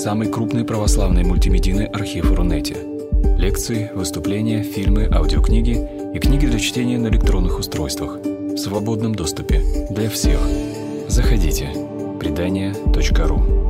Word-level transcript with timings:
самый 0.00 0.28
крупный 0.28 0.64
православный 0.64 1.24
мультимедийный 1.24 1.84
архив 1.84 2.32
Рунете. 2.32 2.74
Лекции, 3.36 3.90
выступления, 3.94 4.62
фильмы, 4.62 5.06
аудиокниги 5.12 5.76
и 6.14 6.18
книги 6.18 6.46
для 6.46 6.58
чтения 6.58 6.96
на 6.96 7.08
электронных 7.08 7.58
устройствах 7.58 8.16
в 8.16 8.56
свободном 8.56 9.14
доступе 9.14 9.62
для 9.90 10.08
всех. 10.08 10.40
Заходите. 11.06 11.68
Предания.ру 12.18 13.60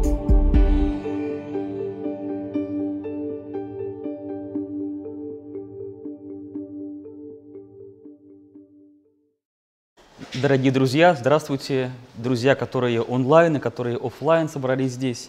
Дорогие 10.41 10.71
друзья, 10.73 11.15
здравствуйте, 11.15 11.91
друзья, 12.15 12.55
которые 12.55 13.03
онлайн 13.03 13.57
и 13.57 13.61
которые 13.61 13.97
офлайн 13.97 14.49
собрались 14.49 14.93
здесь. 14.93 15.29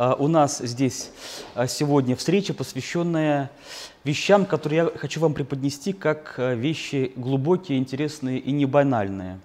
А, 0.00 0.14
у 0.14 0.28
нас 0.28 0.58
здесь 0.58 1.10
а, 1.56 1.66
сегодня 1.66 2.14
встреча, 2.14 2.54
посвященная 2.54 3.50
вещам, 4.04 4.46
которые 4.46 4.84
я 4.84 4.96
хочу 4.96 5.18
вам 5.18 5.34
преподнести 5.34 5.92
как 5.92 6.36
а, 6.38 6.54
вещи 6.54 7.10
глубокие, 7.16 7.78
интересные 7.78 8.38
и 8.38 8.52
не 8.52 8.64
банальные. 8.64 9.40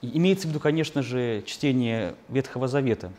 Имеется 0.00 0.46
в 0.46 0.50
виду, 0.50 0.60
конечно 0.60 1.02
же, 1.02 1.42
чтение 1.44 2.14
Ветхого 2.30 2.68
Завета. 2.68 3.12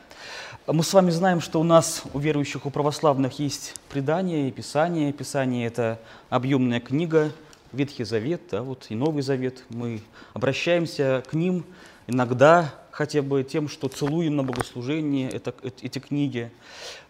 Мы 0.66 0.82
с 0.82 0.92
вами 0.96 1.12
знаем, 1.12 1.40
что 1.40 1.62
у 1.62 1.64
нас, 1.64 2.02
у 2.12 2.18
верующих, 2.18 2.66
у 2.66 2.72
православных, 2.72 3.38
есть 3.38 3.76
предание 3.88 4.48
и 4.48 4.52
Писание. 4.52 5.14
Писание– 5.14 5.68
это 5.68 6.00
объемная 6.32 6.80
книга, 6.80 7.32
Ветхий 7.72 8.04
Завет, 8.04 8.42
да, 8.50 8.64
вот 8.64 8.88
и 8.90 8.96
Новый 8.96 9.22
Завет. 9.22 9.64
Мы 9.70 10.02
обращаемся 10.34 11.24
к 11.30 11.36
ним 11.36 11.66
иногда 12.08 12.74
хотя 13.02 13.24
бы 13.24 13.44
тем, 13.44 13.68
что 13.68 13.88
целуем 13.88 14.36
на 14.36 14.44
богослужении 14.44 15.28
это, 15.28 15.56
эти 15.82 15.98
книги, 15.98 16.52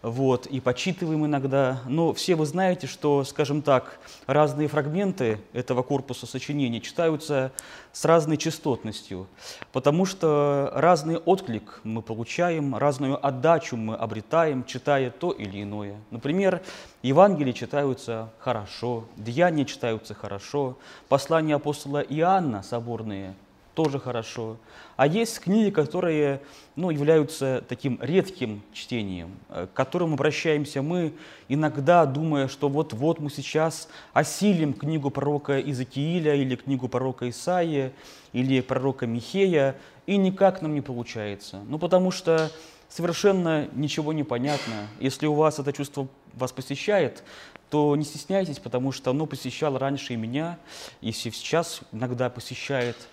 вот, 0.00 0.46
и 0.46 0.58
почитываем 0.58 1.26
иногда. 1.26 1.82
Но 1.86 2.14
все 2.14 2.34
вы 2.34 2.46
знаете, 2.46 2.86
что, 2.86 3.24
скажем 3.24 3.60
так, 3.60 3.98
разные 4.26 4.68
фрагменты 4.68 5.38
этого 5.52 5.82
корпуса 5.82 6.26
сочинений 6.26 6.80
читаются 6.80 7.52
с 7.92 8.06
разной 8.06 8.38
частотностью, 8.38 9.26
потому 9.70 10.06
что 10.06 10.70
разный 10.74 11.18
отклик 11.18 11.82
мы 11.84 12.00
получаем, 12.00 12.74
разную 12.74 13.14
отдачу 13.22 13.76
мы 13.76 13.94
обретаем, 13.94 14.64
читая 14.64 15.10
то 15.10 15.30
или 15.30 15.62
иное. 15.62 15.96
Например, 16.10 16.62
Евангелия 17.02 17.52
читаются 17.52 18.30
хорошо, 18.38 19.04
Деяния 19.18 19.66
читаются 19.66 20.14
хорошо, 20.14 20.78
послания 21.10 21.56
апостола 21.56 22.00
Иоанна 22.00 22.62
соборные– 22.62 23.34
тоже 23.74 23.98
хорошо. 23.98 24.56
А 24.96 25.06
есть 25.06 25.40
книги, 25.40 25.70
которые 25.70 26.40
ну, 26.76 26.90
являются 26.90 27.64
таким 27.68 27.98
редким 28.02 28.62
чтением, 28.72 29.30
э, 29.48 29.66
к 29.66 29.76
которым 29.76 30.14
обращаемся 30.14 30.82
мы, 30.82 31.12
иногда 31.48 32.04
думая, 32.04 32.48
что 32.48 32.68
вот-вот 32.68 33.18
мы 33.18 33.30
сейчас 33.30 33.88
осилим 34.12 34.74
книгу 34.74 35.10
пророка 35.10 35.58
Иезекииля 35.58 36.34
или 36.34 36.56
книгу 36.56 36.88
пророка 36.88 37.28
Исаия 37.28 37.92
или 38.32 38.60
пророка 38.60 39.06
Михея, 39.06 39.76
и 40.06 40.16
никак 40.16 40.62
нам 40.62 40.74
не 40.74 40.80
получается. 40.80 41.60
Ну, 41.68 41.78
потому 41.78 42.10
что 42.10 42.50
совершенно 42.88 43.68
ничего 43.72 44.12
не 44.12 44.24
понятно. 44.24 44.88
Если 45.00 45.26
у 45.26 45.34
вас 45.34 45.58
это 45.58 45.72
чувство 45.72 46.08
вас 46.34 46.52
посещает, 46.52 47.22
то 47.70 47.96
не 47.96 48.04
стесняйтесь, 48.04 48.58
потому 48.58 48.92
что 48.92 49.10
оно 49.12 49.24
посещало 49.24 49.78
раньше 49.78 50.12
и 50.12 50.16
меня, 50.16 50.58
и 51.00 51.12
сейчас 51.12 51.80
иногда 51.92 52.28
посещает– 52.28 52.96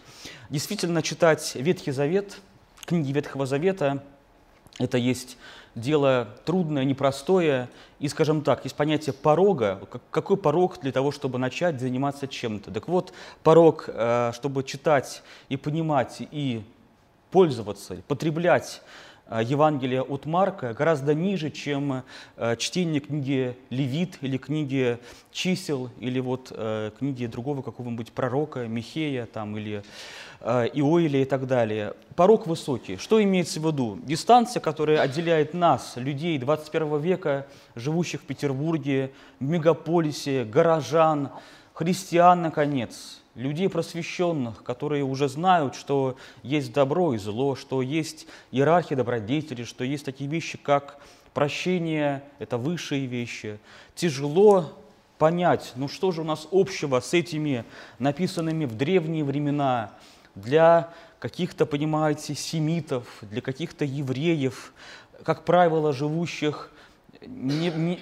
Действительно, 0.50 1.02
читать 1.02 1.56
Ветхий 1.56 1.92
Завет, 1.92 2.40
книги 2.86 3.12
Ветхого 3.12 3.46
Завета, 3.46 4.04
это 4.80 4.98
есть 4.98 5.38
дело 5.76 6.30
трудное, 6.46 6.86
непростое. 6.86 7.70
И, 8.00 8.08
скажем 8.08 8.42
так, 8.42 8.64
есть 8.64 8.76
понятие 8.76 9.14
порога. 9.14 9.82
Какой 10.10 10.38
порог 10.38 10.80
для 10.80 10.92
того, 10.92 11.12
чтобы 11.12 11.38
начать 11.38 11.80
заниматься 11.80 12.28
чем-то? 12.28 12.72
Так 12.72 12.88
вот, 12.88 13.14
порог, 13.44 13.86
э, 13.88 14.32
чтобы 14.34 14.64
читать 14.64 15.22
и 15.50 15.58
понимать, 15.58 16.18
и 16.32 16.64
пользоваться, 17.30 17.98
потреблять 18.08 18.82
Евангелия 19.32 20.02
от 20.02 20.26
Марка 20.26 20.74
гораздо 20.74 21.14
ниже, 21.14 21.52
чем 21.52 22.04
э, 22.36 22.56
чтение 22.58 23.00
книги 23.00 23.56
Левит 23.70 24.18
или 24.22 24.38
книги 24.38 24.98
чисел, 25.32 25.90
или 26.00 26.20
вот 26.20 26.52
э, 26.52 26.92
книги 26.98 27.28
другого 27.28 27.62
какого-нибудь 27.62 28.12
пророка, 28.12 28.68
Михея 28.68 29.26
там, 29.26 29.58
или 29.58 29.84
Иоиля 30.42 31.22
и 31.22 31.26
так 31.26 31.48
далее. 31.48 31.94
Порог 32.16 32.48
высокий. 32.48 32.96
Что 32.96 33.22
имеется 33.22 33.60
в 33.60 33.66
виду? 33.66 34.00
Дистанция, 34.04 34.62
которая 34.62 35.02
отделяет 35.02 35.54
нас, 35.54 35.94
людей 35.98 36.38
21 36.38 37.00
века, 37.02 37.46
живущих 37.76 38.22
в 38.22 38.24
Петербурге, 38.24 39.12
в 39.40 39.44
мегаполисе, 39.44 40.46
горожан, 40.46 41.30
христиан, 41.74 42.42
наконец– 42.42 43.19
людей 43.40 43.70
просвещенных, 43.70 44.64
которые 44.64 45.04
уже 45.04 45.30
знают, 45.30 45.76
что 45.76 46.18
есть 46.44 46.74
добро 46.74 47.14
и 47.14 47.18
зло, 47.18 47.56
что 47.56 47.82
есть 47.82 48.28
иерархия 48.52 48.98
добродетели, 48.98 49.64
что 49.64 49.84
есть 49.84 50.06
такие 50.06 50.30
вещи, 50.30 50.58
как 50.58 51.00
прощение, 51.34 52.22
это 52.40 52.58
высшие 52.58 53.06
вещи. 53.06 53.60
Тяжело 53.96 54.74
понять, 55.18 55.72
ну 55.76 55.88
что 55.88 56.12
же 56.12 56.22
у 56.22 56.26
нас 56.26 56.48
общего 56.52 57.00
с 57.00 57.14
этими 57.14 57.64
написанными 57.98 58.66
в 58.66 58.76
древние 58.76 59.24
времена 59.24 59.92
для 60.36 60.94
каких-то, 61.20 61.66
понимаете, 61.66 62.36
семитов, 62.36 63.06
для 63.22 63.42
каких-то 63.42 63.86
евреев, 63.86 64.74
как 65.24 65.46
правило, 65.46 65.94
живущих 65.94 66.72
не, 67.26 67.70
не, 67.70 68.00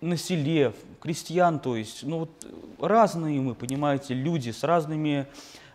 на 0.00 0.16
селе, 0.16 0.72
крестьян, 1.00 1.58
то 1.58 1.76
есть, 1.76 2.02
ну 2.02 2.20
вот 2.20 2.46
разные 2.80 3.40
мы, 3.40 3.54
понимаете, 3.54 4.14
люди 4.14 4.50
с 4.50 4.64
разными 4.64 5.26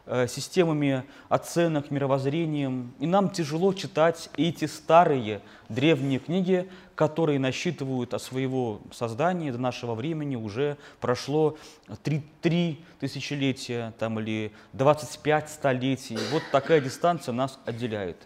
э, 0.06 0.28
системами 0.28 1.04
оценок, 1.30 1.92
мировоззрением, 1.92 2.94
и 3.00 3.08
нам 3.08 3.30
тяжело 3.30 3.74
читать 3.74 4.30
эти 4.36 4.66
старые 4.66 5.42
древние 5.70 6.20
книги, 6.20 6.70
которые 6.96 7.40
насчитывают 7.40 8.14
от 8.14 8.22
своего 8.22 8.82
создания 8.92 9.52
до 9.52 9.58
нашего 9.58 9.96
времени 9.96 10.36
уже 10.36 10.78
прошло 11.00 11.58
3, 12.04 12.22
3 12.42 12.86
тысячелетия 13.00 13.94
там, 13.98 14.20
или 14.20 14.52
25 14.74 15.50
столетий. 15.50 16.20
Вот 16.32 16.44
такая 16.52 16.82
дистанция 16.82 17.34
нас 17.34 17.58
отделяет. 17.66 18.18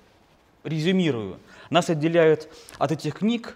Резюмирую. 0.64 1.40
Нас 1.70 1.90
отделяет 1.90 2.50
от 2.80 2.92
этих 2.92 3.20
книг 3.20 3.56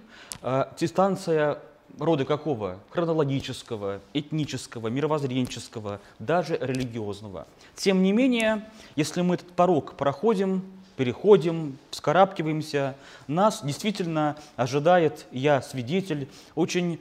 дистанция 0.80 1.60
рода 1.98 2.26
какого? 2.26 2.80
Хронологического, 2.92 4.00
этнического, 4.14 4.88
мировоззренческого, 4.88 6.00
даже 6.20 6.58
религиозного. 6.58 7.48
Тем 7.76 8.04
не 8.04 8.12
менее, 8.12 8.66
если 8.96 9.22
мы 9.22 9.36
этот 9.36 9.52
порог 9.52 9.94
проходим, 9.96 10.64
переходим, 10.96 11.78
вскарабкиваемся, 11.92 12.96
нас 13.28 13.64
действительно 13.64 14.36
ожидает, 14.58 15.26
я 15.32 15.62
свидетель, 15.62 16.28
очень 16.56 17.00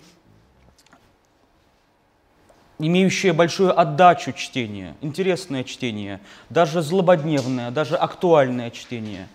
имеющее 2.78 3.32
большую 3.32 3.78
отдачу 3.78 4.32
чтения, 4.32 4.94
интересное 5.00 5.64
чтение, 5.64 6.20
даже 6.48 6.80
злободневное, 6.80 7.72
даже 7.72 7.96
актуальное 7.96 8.70
чтение. 8.70 9.28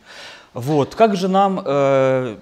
Вот. 0.54 0.96
Как 0.96 1.18
же 1.18 1.28
нам 1.28 1.62
э, 1.66 2.38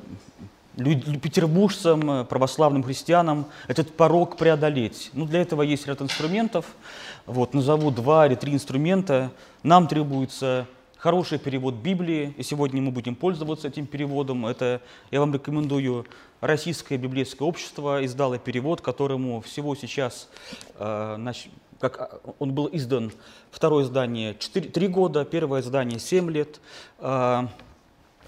петербуржцам, 0.76 2.12
э, 2.12 2.26
православным 2.26 2.84
христианам 2.84 3.46
этот 3.68 3.96
порог 3.96 4.38
преодолеть. 4.38 5.12
Ну, 5.14 5.26
для 5.26 5.42
этого 5.42 5.62
есть 5.62 5.88
ряд 5.88 6.02
инструментов. 6.02 6.66
Вот, 7.26 7.54
назову 7.54 7.92
два 7.92 8.28
или 8.28 8.36
три 8.36 8.54
инструмента. 8.54 9.32
Нам 9.64 9.88
требуется 9.88 10.68
хороший 10.98 11.40
перевод 11.40 11.76
Библии, 11.76 12.34
и 12.38 12.44
сегодня 12.44 12.82
мы 12.82 12.92
будем 12.92 13.16
пользоваться 13.16 13.68
этим 13.68 13.88
переводом. 13.88 14.46
Это 14.46 14.82
я 15.10 15.20
вам 15.20 15.34
рекомендую. 15.34 16.06
Российское 16.42 16.98
библейское 16.98 17.48
общество 17.48 18.04
издало 18.06 18.38
перевод, 18.40 18.82
которому 18.82 19.42
всего 19.42 19.76
сейчас, 19.76 20.30
э, 20.76 21.34
как 21.80 22.00
а, 22.00 22.20
он 22.40 22.54
был 22.54 22.70
издан, 22.72 23.12
второе 23.52 23.84
издание 23.84 24.36
4, 24.38 24.70
3 24.70 24.88
года, 24.88 25.26
первое 25.26 25.62
издание 25.62 26.00
7 26.00 26.30
лет. 26.32 26.60
Э, 27.00 27.48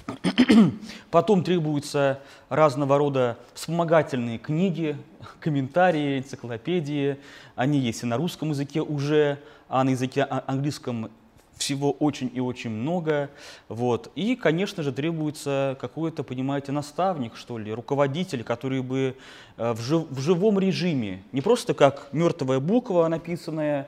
Потом 1.11 1.43
требуются 1.43 2.19
разного 2.49 2.97
рода 2.97 3.37
вспомогательные 3.53 4.37
книги, 4.37 4.97
комментарии, 5.39 6.19
энциклопедии. 6.19 7.17
Они 7.55 7.79
есть 7.79 8.03
и 8.03 8.05
на 8.05 8.17
русском 8.17 8.49
языке 8.49 8.81
уже, 8.81 9.39
а 9.69 9.83
на 9.83 9.89
языке 9.89 10.23
английском 10.23 11.09
всего 11.57 11.91
очень 11.91 12.31
и 12.33 12.39
очень 12.39 12.71
много. 12.71 13.29
Вот. 13.69 14.11
И, 14.15 14.35
конечно 14.35 14.83
же, 14.83 14.91
требуется 14.91 15.77
какой-то, 15.79 16.23
понимаете, 16.23 16.71
наставник, 16.71 17.35
что 17.35 17.57
ли, 17.57 17.71
руководитель, 17.73 18.43
который 18.43 18.81
бы 18.81 19.15
э, 19.57 19.71
в, 19.73 19.79
жив, 19.79 20.07
в 20.09 20.19
живом 20.19 20.59
режиме, 20.59 21.23
не 21.31 21.41
просто 21.41 21.73
как 21.73 22.09
мертвая 22.11 22.59
буква, 22.59 23.07
написанная 23.07 23.87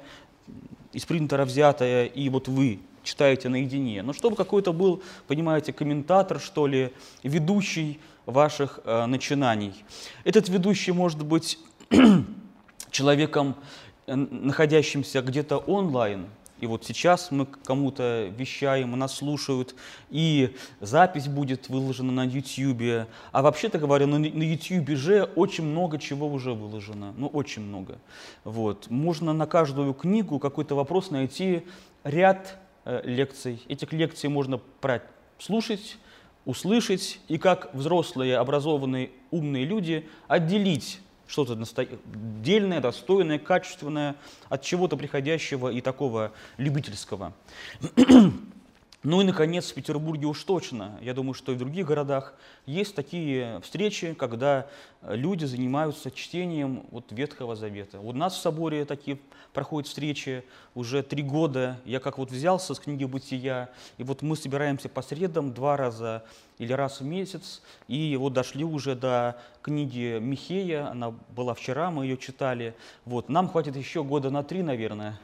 из 0.93 1.05
принтера 1.05 1.43
взятая, 1.43 2.05
и 2.05 2.29
вот 2.29 2.47
вы 2.47 2.79
читаете 3.05 3.47
наедине, 3.49 4.03
но 4.03 4.11
чтобы 4.11 4.35
какой-то 4.35 4.73
был, 4.73 5.01
понимаете, 5.27 5.71
комментатор, 5.71 6.39
что 6.39 6.67
ли, 6.67 6.91
ведущий 7.23 7.99
ваших 8.25 8.79
э, 8.83 9.05
начинаний. 9.05 9.73
Этот 10.23 10.49
ведущий 10.49 10.91
может 10.91 11.23
быть 11.23 11.59
человеком, 12.91 13.55
э, 14.07 14.15
находящимся 14.15 15.21
где-то 15.21 15.57
онлайн, 15.57 16.27
и 16.61 16.67
вот 16.67 16.85
сейчас 16.85 17.31
мы 17.31 17.45
кому-то 17.45 18.31
вещаем, 18.37 18.97
нас 18.97 19.15
слушают, 19.15 19.75
и 20.09 20.55
запись 20.79 21.27
будет 21.27 21.67
выложена 21.67 22.13
на 22.13 22.25
YouTube. 22.25 23.07
А 23.33 23.41
вообще-то 23.41 23.77
говоря, 23.77 24.07
на, 24.07 24.17
на 24.19 24.43
YouTube 24.43 24.89
же 24.91 25.29
очень 25.35 25.65
много 25.65 25.99
чего 25.99 26.27
уже 26.27 26.53
выложено. 26.53 27.13
Ну, 27.17 27.27
очень 27.27 27.61
много. 27.61 27.99
Вот. 28.45 28.89
Можно 28.89 29.33
на 29.33 29.47
каждую 29.47 29.93
книгу 29.93 30.39
какой-то 30.39 30.75
вопрос 30.75 31.11
найти 31.11 31.63
ряд 32.05 32.57
лекций. 32.85 33.61
Этих 33.67 33.93
лекций 33.93 34.29
можно 34.29 34.59
слушать, 35.39 35.97
услышать 36.45 37.19
и 37.27 37.37
как 37.37 37.73
взрослые, 37.73 38.37
образованные, 38.37 39.11
умные 39.31 39.65
люди 39.65 40.07
отделить 40.27 40.99
что-то 41.27 41.57
дельное, 42.41 42.81
достойное, 42.81 43.39
качественное 43.39 44.15
от 44.49 44.61
чего-то 44.61 44.95
приходящего 44.95 45.69
и 45.69 45.81
такого 45.81 46.31
любительского. 46.57 47.33
Ну 49.07 49.21
и, 49.21 49.23
наконец, 49.23 49.69
в 49.69 49.75
Петербурге 49.75 50.25
уж 50.25 50.43
точно, 50.43 50.97
я 50.99 51.13
думаю, 51.13 51.35
что 51.35 51.51
и 51.51 51.55
в 51.55 51.59
других 51.59 51.85
городах 51.85 52.33
есть 52.65 52.95
такие 52.95 53.59
встречи, 53.61 54.13
когда 54.13 54.67
люди 55.07 55.45
занимаются 55.45 56.11
чтением 56.11 56.85
вот 56.91 57.11
Ветхого 57.11 57.55
Завета. 57.55 57.99
У 57.99 58.11
нас 58.11 58.35
в 58.35 58.41
соборе 58.41 58.85
такие 58.85 59.19
проходят 59.53 59.87
встречи 59.87 60.43
уже 60.75 61.01
три 61.01 61.23
года. 61.23 61.79
Я 61.85 61.99
как 61.99 62.17
вот 62.17 62.29
взялся 62.29 62.73
с 62.73 62.79
книги 62.79 63.05
«Бытия», 63.05 63.69
и 63.97 64.03
вот 64.03 64.21
мы 64.21 64.35
собираемся 64.35 64.89
по 64.89 65.01
средам 65.01 65.53
два 65.53 65.77
раза 65.77 66.23
или 66.57 66.73
раз 66.73 66.99
в 66.99 67.05
месяц, 67.05 67.61
и 67.87 68.15
вот 68.17 68.33
дошли 68.33 68.63
уже 68.63 68.95
до 68.95 69.41
книги 69.61 70.19
Михея, 70.19 70.89
она 70.89 71.11
была 71.29 71.53
вчера, 71.53 71.91
мы 71.91 72.05
ее 72.05 72.17
читали. 72.17 72.75
Вот, 73.03 73.29
нам 73.29 73.49
хватит 73.49 73.75
еще 73.75 74.03
года 74.03 74.29
на 74.29 74.43
три, 74.43 74.61
наверное, 74.61 75.19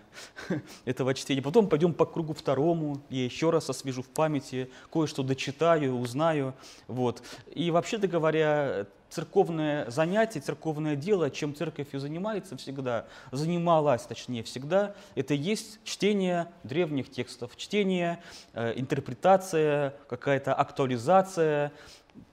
этого 0.86 1.14
чтения. 1.14 1.42
Потом 1.42 1.68
пойдем 1.68 1.94
по 1.94 2.06
кругу 2.06 2.34
второму, 2.34 3.02
я 3.10 3.24
еще 3.24 3.50
раз 3.50 3.70
освежу 3.70 4.02
в 4.02 4.08
памяти, 4.08 4.70
кое-что 4.92 5.24
дочитаю, 5.24 5.98
узнаю. 5.98 6.54
Вот. 6.88 7.22
И 7.54 7.72
вообще-то 7.72 8.08
говоря, 8.08 8.86
церковное 9.12 9.90
занятие, 9.92 10.40
церковное 10.40 10.96
дело, 10.96 11.30
чем 11.30 11.54
церковь 11.54 11.94
и 11.94 11.98
занимается 11.98 12.58
всегда, 12.58 13.06
занималась, 13.32 14.04
точнее, 14.04 14.44
всегда, 14.44 14.96
это 15.16 15.34
есть 15.34 15.80
чтение 15.84 16.48
древних 16.64 17.12
текстов, 17.12 17.56
чтение, 17.58 18.24
э, 18.54 18.74
интерпретация, 18.78 19.94
какая-то 20.08 20.54
актуализация, 20.54 21.74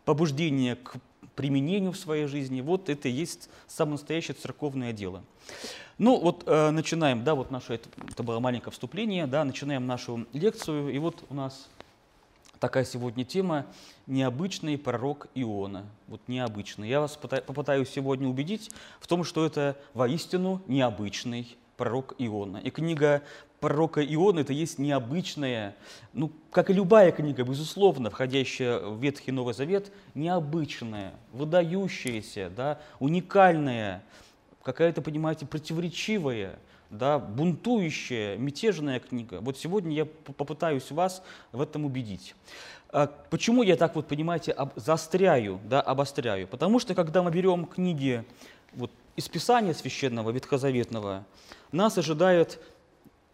побуждение 0.04 0.76
к 0.76 0.96
применению 1.34 1.92
в 1.92 1.96
своей 1.96 2.26
жизни. 2.26 2.60
Вот 2.60 2.88
это 2.88 3.08
и 3.08 3.12
есть 3.12 3.48
самое 3.66 3.92
настоящее 3.92 4.34
церковное 4.34 4.92
дело. 4.92 5.22
Ну 5.96 6.18
вот 6.20 6.44
э, 6.46 6.70
начинаем, 6.70 7.24
да, 7.24 7.34
вот 7.34 7.50
наше, 7.50 7.74
это, 7.74 7.88
это 8.08 8.22
было 8.22 8.38
маленькое 8.38 8.72
вступление, 8.72 9.26
да, 9.26 9.44
начинаем 9.44 9.86
нашу 9.86 10.26
лекцию, 10.32 10.90
и 10.90 10.98
вот 10.98 11.24
у 11.28 11.34
нас 11.34 11.68
такая 12.58 12.84
сегодня 12.84 13.24
тема 13.24 13.66
«Необычный 14.06 14.78
пророк 14.78 15.28
Иона». 15.34 15.86
Вот 16.06 16.20
необычный. 16.26 16.88
Я 16.88 17.00
вас 17.00 17.16
попытаюсь 17.16 17.88
сегодня 17.88 18.28
убедить 18.28 18.70
в 19.00 19.06
том, 19.06 19.24
что 19.24 19.46
это 19.46 19.76
воистину 19.94 20.62
необычный 20.66 21.56
пророк 21.76 22.14
Иона. 22.18 22.58
И 22.58 22.70
книга 22.70 23.22
пророка 23.60 24.04
Иона– 24.04 24.40
это 24.40 24.52
есть 24.52 24.78
необычная, 24.78 25.76
ну, 26.12 26.32
как 26.50 26.70
и 26.70 26.72
любая 26.72 27.12
книга, 27.12 27.44
безусловно, 27.44 28.10
входящая 28.10 28.80
в 28.80 29.00
Ветхий 29.00 29.32
Новый 29.32 29.54
Завет, 29.54 29.92
необычная, 30.14 31.14
выдающаяся, 31.32 32.50
да, 32.54 32.80
уникальная, 32.98 34.02
какая-то, 34.62 35.02
понимаете, 35.02 35.46
противоречивая– 35.46 36.58
да, 36.90 37.18
бунтующая, 37.18 38.36
мятежная 38.36 39.00
книга. 39.00 39.40
Вот 39.40 39.58
сегодня 39.58 39.94
я 39.94 40.04
попытаюсь 40.04 40.90
вас 40.90 41.22
в 41.52 41.60
этом 41.60 41.84
убедить. 41.84 42.34
А 42.90 43.06
почему 43.30 43.62
я 43.62 43.76
так 43.76 43.94
вот, 43.96 44.06
понимаете, 44.08 44.56
заостряю, 44.76 45.60
да, 45.64 45.80
обостряю? 45.80 46.46
Потому 46.46 46.78
что, 46.78 46.94
когда 46.94 47.22
мы 47.22 47.30
берем 47.30 47.66
книги 47.66 48.24
вот, 48.72 48.90
из 49.16 49.28
Писания 49.28 49.74
Священного, 49.74 50.30
Ветхозаветного, 50.30 51.26
нас 51.70 51.98
ожидает 51.98 52.58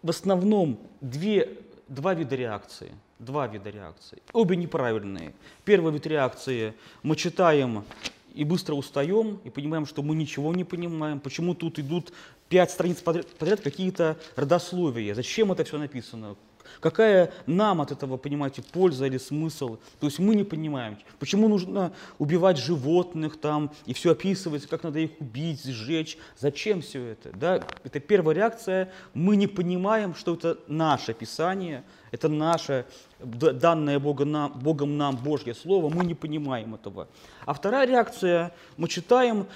в 0.02 0.10
основном 0.10 0.78
две, 1.00 1.56
два 1.88 2.14
вида 2.14 2.34
реакции. 2.34 2.92
Два 3.20 3.46
вида 3.46 3.70
реакции. 3.70 4.18
Обе 4.32 4.56
неправильные. 4.56 5.32
Первый 5.64 5.92
вид 5.92 6.06
реакции 6.06 6.74
мы 7.04 7.14
читаем 7.14 7.84
и 8.34 8.42
быстро 8.42 8.74
устаем, 8.74 9.40
и 9.44 9.50
понимаем, 9.50 9.86
что 9.86 10.02
мы 10.02 10.16
ничего 10.16 10.52
не 10.52 10.64
понимаем, 10.64 11.20
почему 11.20 11.54
тут 11.54 11.78
идут 11.78 12.12
пять 12.54 12.70
страниц 12.70 13.00
подряд, 13.00 13.26
подряд 13.36 13.60
какие-то 13.62 14.16
родословия, 14.36 15.12
зачем 15.16 15.50
это 15.50 15.64
все 15.64 15.76
написано, 15.76 16.36
Какая 16.80 17.32
нам 17.46 17.80
от 17.80 17.92
этого, 17.92 18.16
понимаете, 18.16 18.62
польза 18.62 19.06
или 19.06 19.18
смысл? 19.18 19.78
То 20.00 20.06
есть 20.06 20.18
мы 20.18 20.34
не 20.34 20.44
понимаем, 20.44 20.98
почему 21.18 21.48
нужно 21.48 21.92
убивать 22.18 22.58
животных 22.58 23.38
там 23.40 23.70
и 23.86 23.94
все 23.94 24.12
описывается, 24.12 24.68
как 24.68 24.82
надо 24.82 24.98
их 24.98 25.10
убить, 25.20 25.64
сжечь. 25.64 26.18
Зачем 26.38 26.80
все 26.80 27.04
это? 27.04 27.30
Да? 27.36 27.62
Это 27.84 28.00
первая 28.00 28.34
реакция. 28.34 28.92
Мы 29.12 29.36
не 29.36 29.46
понимаем, 29.46 30.14
что 30.14 30.34
это 30.34 30.58
наше 30.66 31.14
Писание, 31.14 31.84
это 32.10 32.28
наше 32.28 32.86
данное 33.20 33.98
Богом 33.98 34.32
нам, 34.32 34.52
Богом 34.58 34.96
нам 34.96 35.16
Божье 35.16 35.54
Слово. 35.54 35.88
Мы 35.88 36.04
не 36.04 36.14
понимаем 36.14 36.74
этого. 36.74 37.08
А 37.46 37.54
вторая 37.54 37.86
реакция, 37.86 38.52
мы 38.76 38.88
читаем 38.88 39.46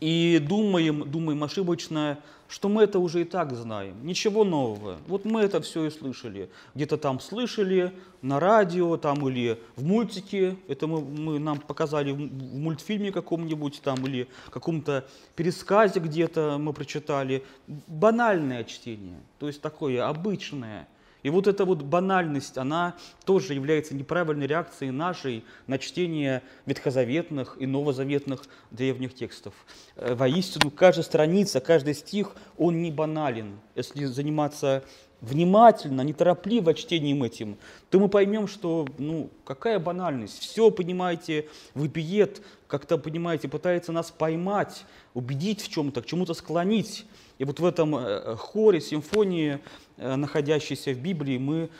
и 0.00 0.38
думаем, 0.38 1.10
думаем 1.10 1.44
ошибочно, 1.44 2.18
что 2.48 2.68
мы 2.68 2.82
это 2.82 2.98
уже 2.98 3.20
и 3.20 3.24
так 3.24 3.54
знаем. 3.54 4.04
Ничего 4.04 4.44
нового. 4.44 4.96
Вот 5.06 5.24
мы 5.24 5.42
это 5.42 5.60
все 5.60 5.84
и 5.84 5.90
слышали. 5.90 6.50
Где-то 6.74 6.96
там 6.96 7.20
слышали, 7.20 7.92
на 8.22 8.40
радио 8.40 8.96
там 8.96 9.28
или 9.28 9.58
в 9.76 9.84
мультике. 9.84 10.56
Это 10.66 10.86
мы, 10.86 11.00
мы 11.00 11.38
нам 11.38 11.60
показали 11.60 12.10
в, 12.10 12.18
мультфильме 12.18 13.12
каком-нибудь 13.12 13.80
там 13.82 14.04
или 14.06 14.26
каком-то 14.50 15.06
пересказе 15.36 16.00
где-то 16.00 16.56
мы 16.58 16.72
прочитали. 16.72 17.44
Банальное 17.86 18.64
чтение, 18.64 19.20
то 19.38 19.46
есть 19.46 19.60
такое 19.60 20.08
обычное– 20.08 20.88
и 21.22 21.30
вот 21.30 21.46
эта 21.46 21.64
вот 21.64 21.82
банальность, 21.82 22.58
она 22.58 22.94
тоже 23.24 23.54
является 23.54 23.94
неправильной 23.94 24.46
реакцией 24.46 24.90
нашей 24.90 25.44
на 25.66 25.78
чтение 25.78 26.42
ветхозаветных 26.66 27.56
и 27.58 27.66
новозаветных 27.66 28.42
древних 28.70 29.14
текстов. 29.14 29.54
Э, 29.96 30.14
воистину, 30.14 30.70
каждая 30.70 31.04
страница, 31.04 31.60
каждый 31.60 31.94
стих, 31.94 32.34
он 32.56 32.82
не 32.82 32.90
банален. 32.90 33.58
Если 33.74 34.04
заниматься 34.04 34.82
внимательно, 35.20 36.00
неторопливо 36.02 36.74
чтением 36.74 37.22
этим, 37.22 37.58
то 37.90 38.00
мы 38.00 38.08
поймем, 38.08 38.48
что, 38.48 38.86
ну, 38.98 39.30
какая 39.44 39.78
банальность. 39.78 40.38
Все, 40.38 40.70
понимаете, 40.70 41.48
выпиет, 41.74 42.42
как-то, 42.66 42.98
понимаете, 42.98 43.48
пытается 43.48 43.92
нас 43.92 44.10
поймать, 44.10 44.84
убедить 45.14 45.60
в 45.62 45.68
чем-то, 45.68 46.02
к 46.02 46.06
чему-то 46.06 46.34
склонить. 46.34 47.06
И 47.38 47.44
вот 47.44 47.58
в 47.58 47.64
этом 47.64 47.96
э, 47.96 48.36
хоре, 48.36 48.80
симфонии, 48.80 49.60
э, 49.96 50.14
находящейся 50.16 50.92
в 50.92 50.98
Библии, 50.98 51.38
мы 51.38 51.70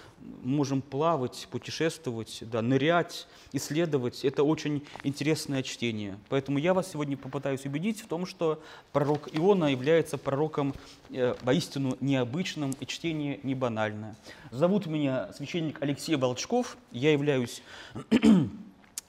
можем 0.43 0.81
плавать, 0.81 1.49
путешествовать, 1.51 2.39
да, 2.43 2.63
нырять, 2.63 3.27
исследовать. 3.53 4.25
Это 4.25 4.43
очень 4.43 4.83
интересное 5.05 5.63
чтение. 5.63 6.19
Поэтому 6.29 6.59
я 6.59 6.73
вас 6.73 6.91
сегодня 6.91 7.17
попытаюсь 7.17 7.65
убедить 7.67 8.01
в 8.01 8.07
том, 8.07 8.27
что 8.27 8.63
пророк 8.93 9.29
Иона 9.33 9.67
является 9.67 10.17
пророком 10.17 10.75
э, 11.11 11.35
воистину 11.43 11.97
необычным 12.01 12.75
и 12.81 12.87
чтение 12.87 13.41
не 13.43 13.55
банальное. 13.55 14.17
Зовут 14.51 14.87
меня 14.87 15.31
священник 15.35 15.83
Алексей 15.83 16.17
Волчков. 16.17 16.79
Я 16.91 17.13
являюсь 17.13 17.63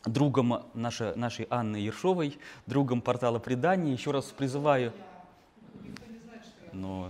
другом 0.06 0.66
нашей, 0.74 1.16
нашей 1.16 1.48
Анны 1.50 1.78
Ершовой, 1.78 2.38
другом 2.66 3.02
портала 3.02 3.40
«Предания». 3.40 3.94
Еще 3.94 4.12
раз 4.12 4.26
призываю 4.26 4.94
но 6.74 7.10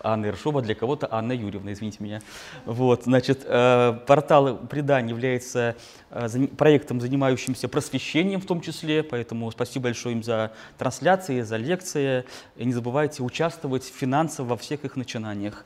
Анна 0.00 0.26
Иршова 0.26 0.62
для 0.62 0.74
кого-то 0.74 1.08
Анна 1.10 1.32
Юрьевна, 1.32 1.72
извините 1.72 1.98
меня. 2.00 2.20
Вот, 2.64 3.04
значит, 3.04 3.42
э, 3.44 3.98
портал 4.06 4.56
«Преданий» 4.56 5.10
является 5.10 5.76
э, 6.10 6.46
проектом, 6.58 7.00
занимающимся 7.00 7.68
просвещением 7.68 8.40
в 8.40 8.46
том 8.46 8.60
числе, 8.60 9.02
поэтому 9.02 9.50
спасибо 9.52 9.84
большое 9.84 10.16
им 10.16 10.22
за 10.22 10.52
трансляции, 10.76 11.42
за 11.42 11.56
лекции. 11.56 12.24
И 12.56 12.64
не 12.64 12.72
забывайте 12.72 13.22
участвовать 13.22 13.84
финансово 13.84 14.48
во 14.48 14.56
всех 14.56 14.84
их 14.84 14.96
начинаниях. 14.96 15.64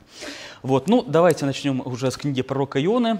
Вот, 0.61 0.87
ну, 0.87 1.01
давайте 1.01 1.45
начнем 1.45 1.81
уже 1.83 2.11
с 2.11 2.17
книги 2.17 2.41
пророка 2.43 2.83
Ионы. 2.83 3.19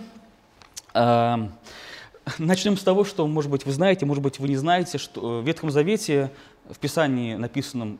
Э, 2.27 2.31
начнем 2.39 2.77
с 2.77 2.83
того, 2.83 3.03
что, 3.03 3.25
может 3.27 3.49
быть, 3.49 3.65
вы 3.65 3.71
знаете, 3.71 4.05
может 4.05 4.23
быть, 4.23 4.39
вы 4.39 4.49
не 4.49 4.57
знаете, 4.57 4.97
что 4.97 5.41
в 5.41 5.45
Ветхом 5.45 5.71
Завете, 5.71 6.31
в 6.69 6.77
Писании, 6.77 7.35
написанном 7.35 7.99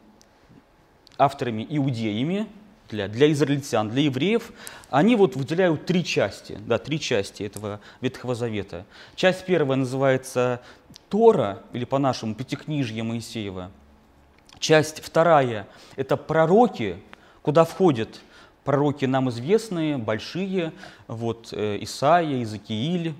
авторами 1.17 1.65
иудеями, 1.69 2.47
для, 2.89 3.09
для 3.09 3.29
израильтян, 3.33 3.89
для 3.89 4.03
евреев, 4.03 4.53
они 4.89 5.17
вот 5.17 5.35
выделяют 5.35 5.85
три 5.85 6.05
части, 6.05 6.57
да, 6.65 6.77
три 6.77 6.99
части 6.99 7.43
этого 7.43 7.81
Ветхого 7.99 8.33
Завета. 8.33 8.85
Часть 9.15 9.45
первая 9.45 9.77
называется 9.77 10.61
Тора, 11.09 11.63
или 11.73 11.83
по-нашему 11.83 12.33
Пятикнижье 12.33 13.03
Моисеева. 13.03 13.71
Часть 14.59 15.03
вторая– 15.03 15.67
это 15.97 16.15
пророки, 16.15 16.97
куда 17.41 17.65
входят 17.65 18.21
пророки 18.63 19.05
нам 19.05 19.29
известные, 19.29 19.97
большие, 19.97 20.71
вот 21.07 21.49
э, 21.51 21.77
Исаия, 21.81 22.37
Иезекииль, 22.37 23.13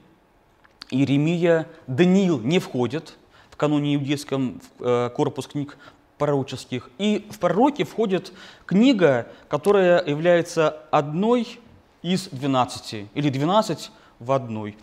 Иеремия, 0.89 1.67
Даниил 1.87 2.39
не 2.39 2.59
входит 2.59 3.15
в 3.49 3.57
каноне 3.57 3.95
иудейском 3.95 4.61
э, 4.79 5.09
корпус 5.15 5.47
книг 5.47 5.77
пророческих. 6.17 6.89
И 6.97 7.27
в 7.31 7.39
пророки 7.39 7.83
входит 7.83 8.33
книга, 8.65 9.27
которая 9.49 10.03
является 10.05 10.69
одной 10.91 11.59
из 12.01 12.27
двенадцати, 12.29 13.07
или 13.13 13.29
двенадцать 13.29 13.91
в 14.19 14.31
одной 14.31 14.77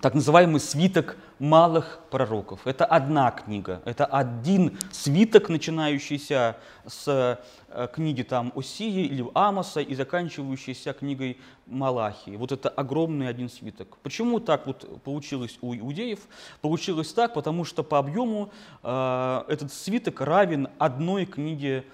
так 0.00 0.14
называемый 0.14 0.60
свиток 0.60 1.16
малых 1.38 2.00
пророков. 2.10 2.66
Это 2.66 2.84
одна 2.84 3.30
книга, 3.30 3.82
это 3.84 4.04
один 4.06 4.78
свиток, 4.92 5.48
начинающийся 5.48 6.56
с 6.86 7.38
э, 7.68 7.88
книги 7.92 8.22
там 8.22 8.52
Осии 8.54 9.06
или 9.06 9.26
Амоса 9.34 9.80
и 9.80 9.94
заканчивающийся 9.94 10.92
книгой 10.92 11.38
Малахии. 11.66 12.36
Вот 12.36 12.52
это 12.52 12.68
огромный 12.68 13.28
один 13.28 13.48
свиток. 13.48 13.96
Почему 14.02 14.40
так 14.40 14.66
вот 14.66 15.02
получилось 15.02 15.58
у 15.60 15.74
иудеев? 15.74 16.20
Получилось 16.60 17.12
так, 17.12 17.34
потому 17.34 17.64
что 17.64 17.82
по 17.82 17.98
объему 17.98 18.50
э, 18.82 19.42
этот 19.48 19.72
свиток 19.72 20.20
равен 20.20 20.68
одной 20.78 21.26
книге 21.26 21.84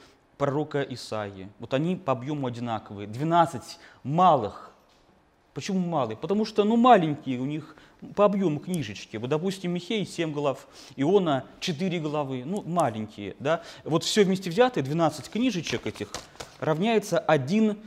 пророка 0.40 0.80
Исаии. 0.82 1.50
Вот 1.58 1.74
они 1.74 1.96
по 1.96 2.12
объему 2.12 2.46
одинаковые. 2.46 3.06
12 3.06 3.78
малых. 4.04 4.72
Почему 5.52 5.80
малые? 5.80 6.16
Потому 6.16 6.46
что 6.46 6.64
ну, 6.64 6.76
маленькие 6.76 7.40
у 7.40 7.44
них 7.44 7.76
по 8.14 8.24
объему 8.24 8.60
книжечки. 8.60 9.16
Вот, 9.16 9.30
допустим, 9.30 9.72
Михей 9.72 10.06
7 10.06 10.32
глав, 10.32 10.66
Иона 10.96 11.44
4 11.60 12.00
главы, 12.00 12.44
ну, 12.44 12.62
маленькие, 12.62 13.36
да. 13.38 13.62
Вот 13.84 14.04
все 14.04 14.24
вместе 14.24 14.50
взятые, 14.50 14.84
12 14.84 15.28
книжечек 15.28 15.86
этих, 15.86 16.12
равняется 16.58 17.18
один 17.18 17.78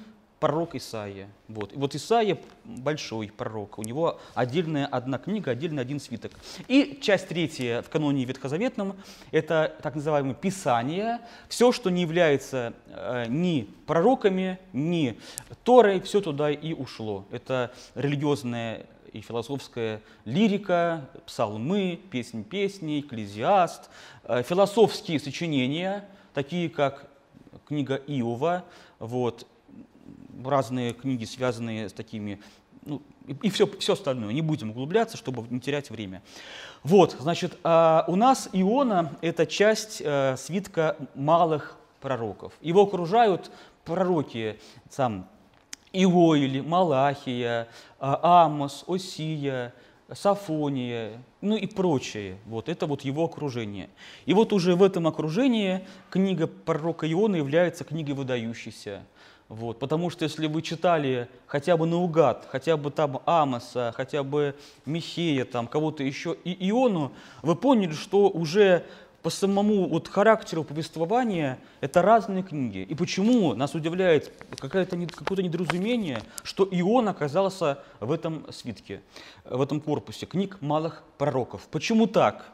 пророк 0.43 0.75
Исаия. 0.75 1.29
Вот. 1.47 1.71
И 1.71 1.77
вот 1.77 1.95
Исаия 1.95 2.37
большой 2.65 3.29
пророк, 3.29 3.79
у 3.79 3.81
него 3.81 4.19
отдельная 4.33 4.85
одна 4.85 5.17
книга, 5.17 5.51
отдельный 5.51 5.81
один 5.81 6.01
свиток. 6.01 6.33
И 6.67 6.99
часть 7.01 7.29
третья 7.29 7.81
в 7.81 7.89
каноне 7.89 8.25
Ветхозаветном– 8.25 8.97
это 9.31 9.73
так 9.81 9.95
называемое 9.95 10.33
Писание. 10.33 11.21
Все, 11.47 11.71
что 11.71 11.89
не 11.89 12.01
является 12.01 12.73
э, 12.87 13.27
ни 13.29 13.69
пророками, 13.87 14.59
ни 14.73 15.17
Торой, 15.63 16.01
все 16.01 16.19
туда 16.19 16.51
и 16.51 16.73
ушло. 16.73 17.25
Это 17.31 17.71
религиозная 17.95 18.85
и 19.13 19.21
философская 19.21 20.01
лирика, 20.25 21.07
псалмы, 21.25 21.99
песнь 22.11 22.43
песней, 22.43 22.99
экклезиаст, 22.99 23.89
э, 24.23 24.43
философские 24.43 25.19
сочинения, 25.19 26.09
такие 26.33 26.69
как 26.69 27.07
книга 27.67 27.95
Иова, 28.07 28.65
вот, 28.99 29.47
разные 30.43 30.93
книги, 30.93 31.25
связанные 31.25 31.89
с 31.89 31.93
такими, 31.93 32.41
ну, 32.85 33.01
и, 33.27 33.33
и 33.43 33.49
все, 33.49 33.67
все 33.79 33.93
остальное. 33.93 34.33
Не 34.33 34.41
будем 34.41 34.71
углубляться, 34.71 35.15
чтобы 35.15 35.45
не 35.49 35.61
терять 35.61 35.89
время. 35.89 36.21
Вот, 36.81 37.15
значит, 37.19 37.57
а 37.63 38.03
у 38.07 38.15
нас 38.15 38.49
Иона– 38.51 39.15
это 39.21 39.45
часть 39.45 40.01
э, 40.03 40.35
свитка 40.37 40.97
малых 41.15 41.77
пророков. 42.01 42.53
Его 42.61 42.81
окружают 42.81 43.51
пророки, 43.85 44.59
сам 44.89 45.29
Иоиль, 45.93 46.61
Малахия, 46.63 47.67
а, 47.99 48.45
Амос, 48.45 48.83
Осия, 48.87 49.73
Сафония, 50.11 51.23
ну 51.41 51.55
и 51.55 51.67
прочее. 51.67 52.37
Вот, 52.45 52.67
это 52.67 52.85
вот 52.85 53.01
его 53.01 53.25
окружение. 53.25 53.89
И 54.25 54.33
вот 54.33 54.53
уже 54.53 54.75
в 54.75 54.83
этом 54.83 55.07
окружении 55.07 55.85
книга 56.09 56.47
пророка 56.47 57.09
Иона 57.11 57.37
является 57.37 57.83
книгой 57.83 58.15
выдающейся. 58.15 59.03
Вот, 59.49 59.77
потому 59.77 60.09
что 60.09 60.23
если 60.23 60.47
вы 60.47 60.61
читали 60.61 61.27
хотя 61.45 61.77
бы 61.77 61.85
наугад, 61.85 62.47
хотя 62.49 62.75
бы 62.75 62.89
там 62.89 63.21
Амоса, 63.25 63.93
хотя 63.95 64.23
бы 64.23 64.55
Михея, 64.85 65.45
там 65.45 65.67
кого-то 65.67 66.03
еще 66.03 66.35
и 66.43 66.69
Иону, 66.69 67.11
вы 67.41 67.55
поняли, 67.55 67.91
что 67.91 68.29
уже 68.29 68.83
по 69.23 69.29
самому 69.29 69.87
вот 69.87 70.09
характеру 70.09 70.65
повествования 70.65 71.57
это 71.79 72.01
разные 72.01 72.43
книги. 72.43 72.79
И 72.79 72.93
почему 72.93 73.55
нас 73.55 73.73
удивляет 73.73 74.31
какое-то 74.59 74.97
недоразумение, 74.97 76.21
что 76.43 76.67
Ион 76.69 77.07
оказался 77.07 77.79
в 78.01 78.11
этом 78.11 78.45
свитке, 78.51 79.01
в 79.45 79.61
этом 79.61 79.79
корпусе 79.79 80.25
книг 80.25 80.57
малых 80.59 81.03
пророков. 81.17 81.67
Почему 81.71 82.05
так? 82.05 82.45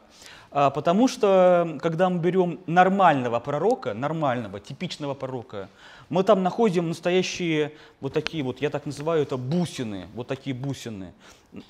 А, 0.52 0.70
потому 0.70 1.08
что, 1.08 1.76
когда 1.82 2.08
мы 2.08 2.20
берем 2.20 2.60
нормального 2.66 3.40
пророка, 3.40 3.92
нормального, 3.92 4.60
типичного 4.60 5.14
пророка, 5.14 5.68
мы 6.08 6.22
там 6.22 6.44
находим 6.44 6.88
настоящие 6.88 7.72
вот 8.00 8.12
такие 8.12 8.44
вот, 8.44 8.60
я 8.60 8.70
так 8.70 8.86
называю 8.86 9.22
это 9.22 9.36
бусины, 9.36 10.06
вот 10.14 10.28
такие 10.28 10.54
бусины. 10.54 11.12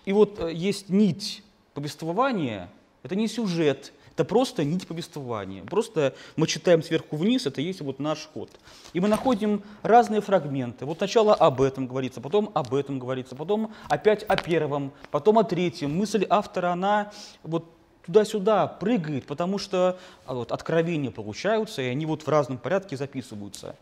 И 0.04 0.12
вот 0.12 0.40
э, 0.40 0.52
есть 0.52 0.90
нить 0.90 1.42
повествования, 1.72 2.68
это 3.02 3.16
не 3.16 3.28
сюжет, 3.28 3.92
это 4.20 4.28
просто 4.28 4.64
нить 4.64 4.86
повествования. 4.86 5.64
Просто 5.64 6.14
мы 6.36 6.46
читаем 6.46 6.82
сверху 6.82 7.16
вниз, 7.16 7.46
это 7.46 7.62
есть 7.62 7.80
вот 7.80 7.98
наш 7.98 8.28
ход. 8.34 8.50
И 8.92 9.00
мы 9.00 9.08
находим 9.08 9.62
разные 9.82 10.20
фрагменты. 10.20 10.84
Вот 10.84 10.98
сначала 10.98 11.34
об 11.34 11.62
этом 11.62 11.86
говорится, 11.86 12.20
потом 12.20 12.50
об 12.52 12.74
этом 12.74 12.98
говорится, 12.98 13.34
потом 13.34 13.72
опять 13.88 14.22
о 14.24 14.36
первом, 14.36 14.92
потом 15.10 15.38
о 15.38 15.44
третьем. 15.44 15.96
Мысль 15.96 16.26
автора, 16.28 16.72
она 16.72 17.12
вот 17.42 17.64
туда-сюда 18.06 18.66
прыгает, 18.66 19.26
потому 19.26 19.58
что 19.58 19.98
а, 20.26 20.34
вот, 20.34 20.52
откровения 20.52 21.10
получаются, 21.10 21.82
и 21.82 21.86
они 21.86 22.06
вот 22.06 22.22
в 22.22 22.28
разном 22.28 22.58
порядке 22.58 22.96
записываются. 22.96 23.76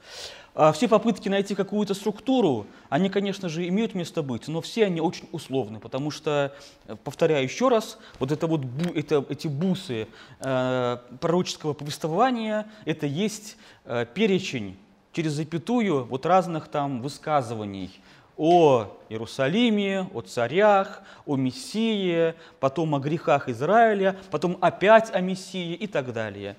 А 0.54 0.72
все 0.72 0.88
попытки 0.88 1.28
найти 1.28 1.54
какую-то 1.54 1.94
структуру, 1.94 2.66
они, 2.88 3.10
конечно 3.10 3.48
же, 3.48 3.68
имеют 3.68 3.94
место 3.94 4.22
быть, 4.22 4.48
но 4.48 4.60
все 4.60 4.86
они 4.86 5.00
очень 5.00 5.28
условны, 5.30 5.78
потому 5.78 6.10
что, 6.10 6.52
э, 6.86 6.96
повторяю 7.04 7.44
еще 7.44 7.68
раз, 7.68 7.98
вот 8.18 8.32
это 8.32 8.48
вот 8.48 8.62
это, 8.94 9.24
эти 9.28 9.46
бусы 9.46 10.08
э, 10.40 10.96
пророческого 11.20 11.74
повествования, 11.74 12.66
это 12.86 13.06
есть 13.06 13.56
э, 13.84 14.04
перечень 14.12 14.76
через 15.12 15.32
запятую 15.32 16.04
вот 16.06 16.26
разных 16.26 16.68
там 16.68 17.02
высказываний 17.02 18.00
о 18.38 18.96
Иерусалиме, 19.08 20.08
о 20.14 20.22
царях, 20.22 21.02
о 21.26 21.36
Мессии, 21.36 22.34
потом 22.60 22.94
о 22.94 23.00
грехах 23.00 23.48
Израиля, 23.48 24.16
потом 24.30 24.56
опять 24.60 25.12
о 25.12 25.20
Мессии 25.20 25.74
и 25.74 25.86
так 25.86 26.12
далее. 26.12 26.56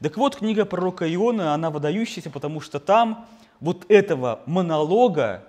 Так 0.00 0.16
вот, 0.18 0.36
книга 0.36 0.64
пророка 0.64 1.12
Иона, 1.12 1.54
она 1.54 1.70
выдающаяся, 1.70 2.30
потому 2.30 2.60
что 2.60 2.78
там 2.78 3.26
вот 3.60 3.86
этого 3.88 4.40
монолога 4.46 5.44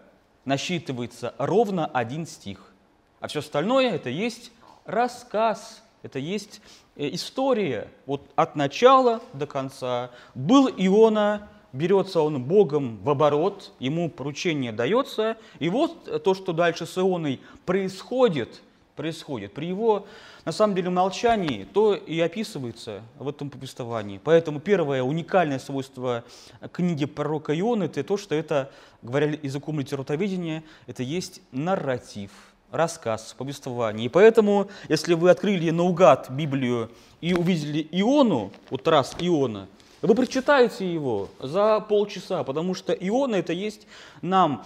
насчитывается 0.45 1.35
ровно 1.37 1.85
один 1.85 2.25
стих. 2.25 2.71
А 3.19 3.27
все 3.27 3.39
остальное 3.39 3.91
это 3.91 4.09
есть 4.09 4.51
рассказ, 4.85 5.83
это 6.01 6.19
есть 6.19 6.61
э, 6.95 7.09
история. 7.13 7.87
Вот 8.05 8.29
от 8.35 8.55
начала 8.55 9.21
до 9.33 9.47
конца. 9.47 10.11
Был 10.35 10.67
Иона, 10.69 11.49
берется 11.73 12.21
он 12.21 12.41
Богом 12.43 12.99
в 13.03 13.09
оборот, 13.09 13.73
ему 13.79 14.09
поручение 14.09 14.71
дается, 14.71 15.37
и 15.59 15.69
вот 15.69 16.23
то, 16.23 16.33
что 16.33 16.53
дальше 16.53 16.85
с 16.85 16.97
Ионой 16.97 17.41
происходит, 17.65 18.61
происходит. 18.95 19.53
При 19.53 19.65
его 19.67 20.05
на 20.45 20.51
самом 20.51 20.75
деле 20.75 20.89
молчании, 20.89 21.65
то 21.73 21.95
и 21.95 22.19
описывается 22.19 23.01
в 23.17 23.27
этом 23.27 23.49
повествовании. 23.49 24.19
Поэтому 24.23 24.59
первое 24.59 25.01
уникальное 25.01 25.59
свойство 25.59 26.23
книги 26.71 27.05
пророка 27.05 27.57
Иона– 27.59 27.83
это 27.85 28.03
то, 28.03 28.17
что 28.17 28.35
это, 28.35 28.71
говоря 29.01 29.37
языком 29.41 29.79
литературоведения, 29.79 30.63
это 30.85 31.01
есть 31.01 31.41
нарратив, 31.51 32.31
рассказ, 32.71 33.33
повествование. 33.37 34.05
И 34.05 34.09
поэтому, 34.09 34.69
если 34.89 35.13
вы 35.13 35.29
открыли 35.29 35.69
наугад 35.69 36.29
Библию 36.29 36.91
и 37.21 37.33
увидели 37.33 37.87
Иону, 37.91 38.51
вот 38.69 38.87
раз 38.87 39.15
Иона, 39.19 39.67
вы 40.07 40.15
прочитаете 40.15 40.91
его 40.91 41.29
за 41.39 41.79
полчаса, 41.79 42.43
потому 42.43 42.73
что 42.73 42.93
Иона– 42.93 43.35
это 43.37 43.53
есть 43.53 43.87
нам 44.21 44.65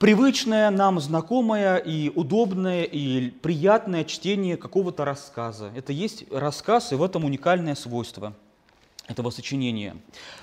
привычное 0.00 0.70
нам, 0.70 0.98
знакомое 0.98 1.76
и 1.76 2.08
удобное 2.08 2.84
и 2.84 3.28
приятное 3.30 4.04
чтение 4.04 4.56
какого-то 4.56 5.04
рассказа. 5.04 5.70
Это 5.76 5.92
есть 5.92 6.24
рассказ, 6.32 6.92
и 6.92 6.94
в 6.94 7.02
этом 7.02 7.24
уникальное 7.26 7.74
свойство 7.74 8.32
этого 9.08 9.28
сочинения. 9.30 9.96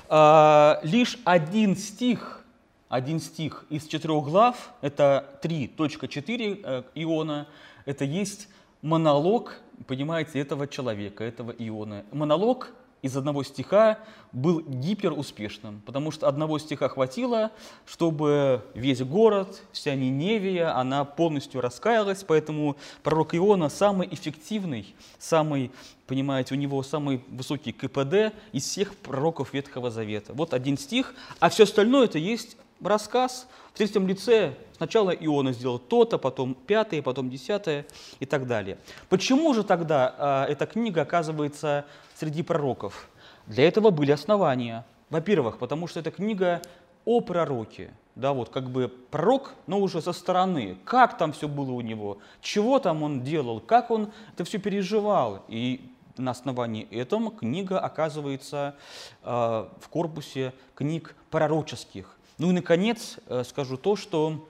А, 0.10 0.79
лишь 0.84 1.17
один 1.24 1.75
стих, 1.75 2.46
один 2.88 3.20
стих 3.20 3.65
из 3.70 3.88
четырех 3.88 4.25
глав, 4.25 4.74
это 4.82 5.39
3.4 5.41 6.62
э, 6.63 6.84
Иона, 6.94 7.48
это 7.86 8.06
есть 8.06 8.50
монолог, 8.84 9.60
понимаете, 9.88 10.39
этого 10.39 10.67
человека, 10.67 11.24
этого 11.24 11.51
Иона. 11.58 12.06
Монолог 12.12 12.74
из 13.01 13.15
одного 13.15 13.43
стиха 13.43 13.99
был 14.31 14.61
гиперуспешным, 14.61 15.81
потому 15.85 16.11
что 16.11 16.27
одного 16.27 16.59
стиха 16.59 16.89
хватило, 16.89 17.51
чтобы 17.85 18.63
весь 18.73 19.01
город, 19.01 19.61
вся 19.71 19.95
Ниневия, 19.95 20.75
она 20.77 21.05
полностью 21.05 21.61
раскаялась, 21.61 22.23
поэтому 22.23 22.75
пророк 23.03 23.35
Иона 23.35 23.69
самый 23.69 24.07
эффективный, 24.11 24.95
самый, 25.19 25.71
понимаете, 26.07 26.55
у 26.55 26.57
него 26.57 26.83
самый 26.83 27.23
высокий 27.29 27.71
КПД 27.71 28.33
из 28.51 28.63
всех 28.63 28.95
пророков 28.95 29.53
Ветхого 29.53 29.91
Завета. 29.91 30.33
Вот 30.33 30.53
один 30.53 30.77
стих, 30.77 31.13
а 31.39 31.49
все 31.49 31.63
остальное 31.63 32.05
это 32.05 32.17
есть 32.17 32.57
рассказ 32.81 33.48
в 33.74 33.77
третьем 33.77 34.07
лице. 34.07 34.55
Сначала 34.75 35.12
Иона 35.12 35.53
сделал 35.53 35.79
то-то, 35.79 36.17
потом 36.17 36.53
пятое, 36.53 37.01
потом 37.01 37.29
десятое 37.29 37.86
и 38.19 38.25
так 38.25 38.48
далее. 38.48 38.77
Почему 39.10 39.53
же 39.53 39.63
тогда 39.63 40.46
э, 40.48 40.51
эта 40.51 40.65
книга 40.65 41.01
оказывается 41.01 41.86
среди 42.15 42.43
пророков? 42.43 43.10
Для 43.48 43.67
этого 43.67 43.89
были 43.89 44.12
основания. 44.12 44.86
Во-первых, 45.10 45.57
потому 45.57 45.88
что 45.88 46.00
эта 46.00 46.12
книга 46.12 46.62
о 47.05 47.22
пророке. 47.22 47.93
Да, 48.15 48.34
вот 48.34 48.50
как 48.50 48.69
бы 48.69 48.89
пророк, 48.89 49.53
но 49.67 49.79
уже 49.79 50.01
со 50.01 50.12
стороны. 50.12 50.77
Как 50.84 51.17
там 51.17 51.31
все 51.31 51.48
было 51.48 51.72
у 51.72 51.81
него, 51.81 52.17
чего 52.41 52.79
там 52.79 53.03
он 53.03 53.22
делал, 53.22 53.60
как 53.60 53.91
он 53.91 54.12
это 54.34 54.43
все 54.43 54.57
переживал. 54.57 55.43
И 55.48 55.89
на 56.17 56.31
основании 56.31 56.88
этого 56.91 57.31
книга 57.31 57.79
оказывается 57.79 58.75
э, 59.24 59.29
в 59.29 59.89
корпусе 59.89 60.53
книг 60.75 61.15
пророческих. 61.29 62.16
Ну 62.38 62.51
и, 62.51 62.53
наконец, 62.53 63.17
э, 63.27 63.44
скажу 63.44 63.77
то, 63.77 63.96
что 63.96 64.48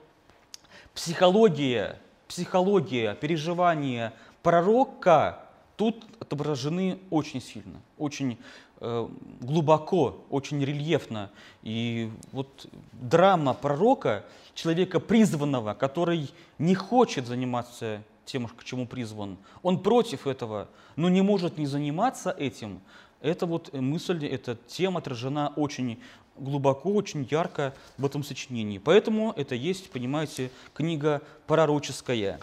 психология, 0.93 1.97
психология, 2.27 3.15
переживания 3.15 4.13
пророка 4.43 5.39
тут 5.77 6.03
отображены 6.19 6.99
очень 7.09 7.41
сильно, 7.41 7.79
очень 7.97 8.37
э, 8.81 9.07
глубоко, 9.39 10.17
очень 10.29 10.61
рельефно. 10.63 11.29
И 11.63 12.11
вот 12.33 12.67
драма 12.91 13.53
пророка, 13.53 14.25
человека 14.53 14.99
призванного, 14.99 15.73
который 15.73 16.29
не 16.57 16.75
хочет 16.75 17.25
заниматься 17.25 18.03
тем, 18.25 18.47
к 18.47 18.65
чему 18.65 18.85
призван, 18.85 19.37
он 19.63 19.81
против 19.81 20.27
этого, 20.27 20.67
но 20.97 21.07
не 21.07 21.21
может 21.21 21.57
не 21.57 21.67
заниматься 21.67 22.31
этим, 22.31 22.81
эта 23.21 23.45
вот 23.45 23.73
мысль, 23.73 24.25
эта 24.27 24.55
тема 24.67 24.99
отражена 24.99 25.53
очень 25.55 25.99
глубоко, 26.37 26.91
очень 26.91 27.27
ярко 27.29 27.73
в 27.97 28.05
этом 28.05 28.23
сочинении. 28.23 28.77
Поэтому 28.77 29.33
это 29.35 29.55
есть, 29.55 29.89
понимаете, 29.89 30.51
книга 30.73 31.21
пророческая. 31.47 32.39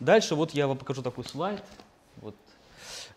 Дальше 0.00 0.34
вот 0.34 0.52
я 0.52 0.66
вам 0.66 0.78
покажу 0.78 1.02
такой 1.02 1.24
слайд. 1.24 1.62
Вот. 2.16 2.34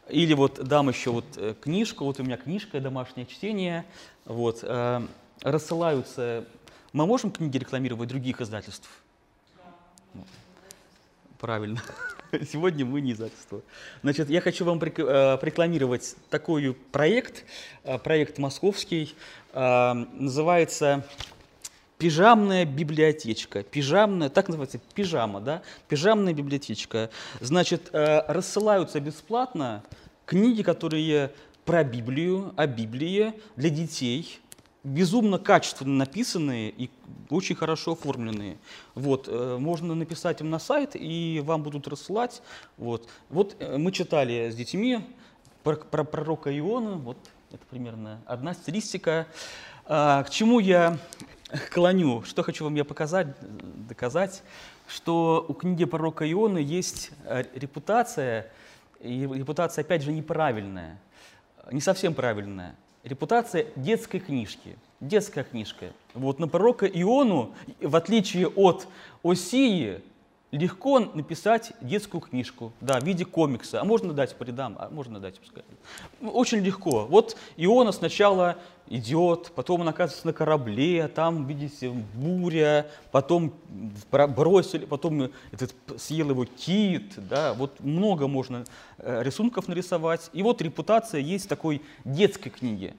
Или 0.09 0.33
вот 0.33 0.63
дам 0.63 0.89
еще 0.89 1.11
вот 1.11 1.25
э, 1.37 1.55
книжку, 1.59 2.05
вот 2.05 2.19
у 2.19 2.23
меня 2.23 2.37
книжка 2.37 2.79
«Домашнее 2.79 3.25
чтение». 3.25 3.85
Вот. 4.25 4.59
Э, 4.63 5.01
рассылаются... 5.41 6.45
Мы 6.91 7.05
можем 7.05 7.31
книги 7.31 7.57
рекламировать 7.57 8.09
других 8.09 8.41
издательств? 8.41 8.89
Да. 10.13 10.21
Правильно. 11.39 11.81
Сегодня 12.51 12.85
мы 12.85 13.01
не 13.01 13.13
издательство. 13.13 13.61
Значит, 14.03 14.29
я 14.29 14.41
хочу 14.41 14.65
вам 14.65 14.79
э, 14.81 15.37
рекламировать 15.41 16.15
такой 16.29 16.73
проект, 16.91 17.45
э, 17.83 17.97
проект 17.97 18.37
московский, 18.37 19.15
э, 19.53 19.93
называется 20.13 21.05
пижамная 21.97 22.65
библиотечка. 22.65 23.63
Пижамная, 23.63 24.29
так 24.29 24.47
называется, 24.47 24.79
пижама, 24.93 25.41
да? 25.41 25.61
Пижамная 25.87 26.33
библиотечка. 26.33 27.09
Значит, 27.41 27.89
рассылаются 27.91 29.01
бесплатно 29.01 29.83
книги, 30.25 30.61
которые 30.61 31.31
про 31.65 31.83
Библию, 31.83 32.53
о 32.55 32.67
Библии 32.67 33.33
для 33.57 33.69
детей, 33.69 34.39
безумно 34.83 35.39
качественно 35.39 35.95
написанные 35.97 36.69
и 36.69 36.89
очень 37.29 37.55
хорошо 37.55 37.93
оформленные. 37.93 38.57
Вот, 38.95 39.27
э, 39.27 39.57
можно 39.59 39.93
написать 39.95 40.41
им 40.41 40.49
на 40.49 40.59
сайт, 40.59 40.91
и 40.95 41.41
вам 41.43 41.63
будут 41.63 41.87
рассылать. 41.87 42.41
Вот, 42.77 43.07
вот 43.29 43.55
э, 43.59 43.77
мы 43.77 43.91
читали 43.91 44.49
с 44.49 44.55
детьми 44.55 44.99
про, 45.63 45.75
про 45.75 46.03
пророка 46.03 46.57
Иона, 46.57 46.95
вот 46.95 47.17
это 47.51 47.65
примерно 47.69 48.21
одна 48.25 48.53
стилистика. 48.53 49.27
А, 49.85 50.23
к 50.23 50.29
чему 50.29 50.59
я 50.59 50.97
клоню? 51.73 52.23
Что 52.23 52.43
хочу 52.43 52.63
вам 52.63 52.75
я 52.75 52.85
показать, 52.85 53.27
доказать? 53.87 54.43
Что 54.87 55.45
у 55.47 55.53
книги 55.53 55.85
пророка 55.85 56.29
Иона 56.31 56.57
есть 56.57 57.11
э, 57.25 57.43
репутация, 57.53 58.51
и 59.01 59.21
репутация, 59.21 59.83
опять 59.83 60.03
же, 60.03 60.11
неправильная, 60.11 60.99
не 61.71 61.81
совсем 61.81 62.13
правильная 62.13 62.75
репутация 63.09 63.65
детской 63.75 64.19
книжки. 64.19 64.77
Детская 64.99 65.43
книжка. 65.43 65.87
Вот 66.13 66.39
на 66.39 66.47
пророка 66.47 66.85
Иону, 66.85 67.53
в 67.81 67.95
отличие 67.95 68.47
от 68.47 68.87
Осии, 69.23 70.01
легко 70.51 70.99
написать 70.99 71.73
детскую 71.81 72.21
книжку, 72.21 72.73
да, 72.81 72.99
в 72.99 73.03
виде 73.03 73.23
комикса, 73.23 73.81
а 73.81 73.83
можно 73.83 74.13
дать 74.13 74.35
по 74.35 74.45
а 74.49 74.89
можно 74.91 75.19
дать, 75.19 75.39
пускай. 75.39 75.63
Очень 76.21 76.59
легко. 76.59 77.05
Вот 77.05 77.37
Иона 77.55 77.91
сначала 77.91 78.57
идет, 78.87 79.51
потом 79.53 79.81
он 79.81 79.89
оказывается 79.89 80.25
на 80.25 80.33
корабле, 80.33 81.07
там, 81.07 81.45
видите, 81.45 81.89
буря, 82.15 82.87
потом 83.11 83.53
бросили, 84.11 84.85
потом 84.85 85.29
этот, 85.51 85.75
съел 85.97 86.31
его 86.31 86.45
кит, 86.45 87.13
да, 87.17 87.53
вот 87.53 87.79
много 87.79 88.27
можно 88.27 88.65
э, 88.97 89.21
рисунков 89.23 89.67
нарисовать. 89.67 90.31
И 90.33 90.41
вот 90.41 90.61
репутация 90.63 91.21
есть 91.21 91.47
такой 91.47 91.83
детской 92.03 92.49
книги. 92.49 92.95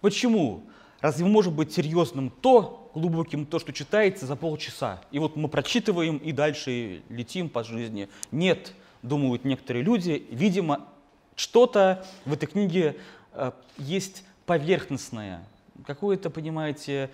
Почему? 0.00 0.62
Разве 1.02 1.26
может 1.26 1.52
быть 1.52 1.74
серьезным 1.74 2.30
то, 2.30 2.83
глубоким 2.94 3.46
то, 3.46 3.58
что 3.58 3.72
читается 3.72 4.26
за 4.26 4.36
полчаса? 4.36 5.00
И 5.10 5.18
вот 5.18 5.36
мы 5.36 5.48
прочитываем 5.48 6.18
и 6.18 6.32
дальше 6.32 7.02
летим 7.08 7.48
по 7.48 7.64
жизни. 7.64 8.08
Нет, 8.30 8.72
думают 9.02 9.44
некоторые 9.44 9.82
люди, 9.82 10.26
видимо, 10.30 10.88
что-то 11.36 12.06
в 12.24 12.32
этой 12.32 12.46
книге 12.46 12.96
э, 13.32 13.52
есть 13.78 14.24
поверхностное, 14.46 15.44
какое-то, 15.86 16.30
понимаете, 16.30 17.10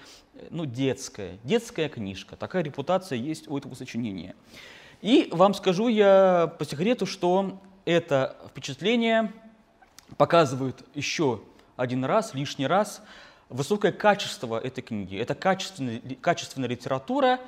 ну, 0.50 0.66
детское, 0.66 1.38
детская 1.44 1.88
книжка. 1.88 2.36
Такая 2.36 2.62
репутация 2.62 3.16
есть 3.16 3.48
у 3.48 3.56
этого 3.56 3.74
сочинения. 3.74 4.34
И 5.00 5.28
вам 5.32 5.54
скажу 5.54 5.88
я 5.88 6.54
по 6.58 6.64
секрету, 6.64 7.06
что 7.06 7.60
это 7.84 8.36
впечатление 8.50 9.32
показывает 10.16 10.84
еще 10.94 11.40
один 11.76 12.04
раз, 12.04 12.34
лишний 12.34 12.66
раз, 12.66 13.02
высокое 13.50 13.92
качество 13.92 14.58
этой 14.58 14.80
книги. 14.80 15.16
Это 15.16 15.34
качественная, 15.34 16.00
качественная 16.20 16.68
литература, 16.68 17.40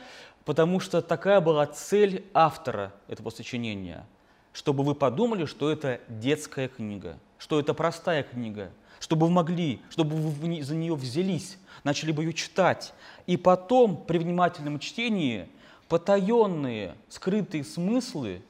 потому 0.45 0.81
что 0.81 1.01
такая 1.01 1.41
была 1.41 1.67
цель 1.67 2.25
автора 2.35 2.93
этого 3.09 3.31
сочинения, 3.31 4.05
чтобы 4.53 4.85
вы 4.85 4.95
подумали, 4.95 5.47
что 5.47 5.71
это 5.71 6.01
детская 6.09 6.69
книга, 6.69 7.19
что 7.38 7.59
это 7.59 7.73
простая 7.73 8.25
книга, 8.25 8.71
чтобы 9.01 9.27
вы 9.27 9.33
могли, 9.33 9.81
чтобы 9.88 10.17
вы 10.17 10.62
за 10.62 10.75
нее 10.75 10.95
взялись, 10.95 11.57
начали 11.85 12.12
бы 12.12 12.25
ее 12.25 12.33
читать. 12.33 12.93
И 13.27 13.37
потом 13.37 13.97
при 13.97 14.19
внимательном 14.19 14.79
чтении 14.79 15.49
потаенные, 15.88 16.95
скрытые 17.09 17.65
смыслы 17.65 18.43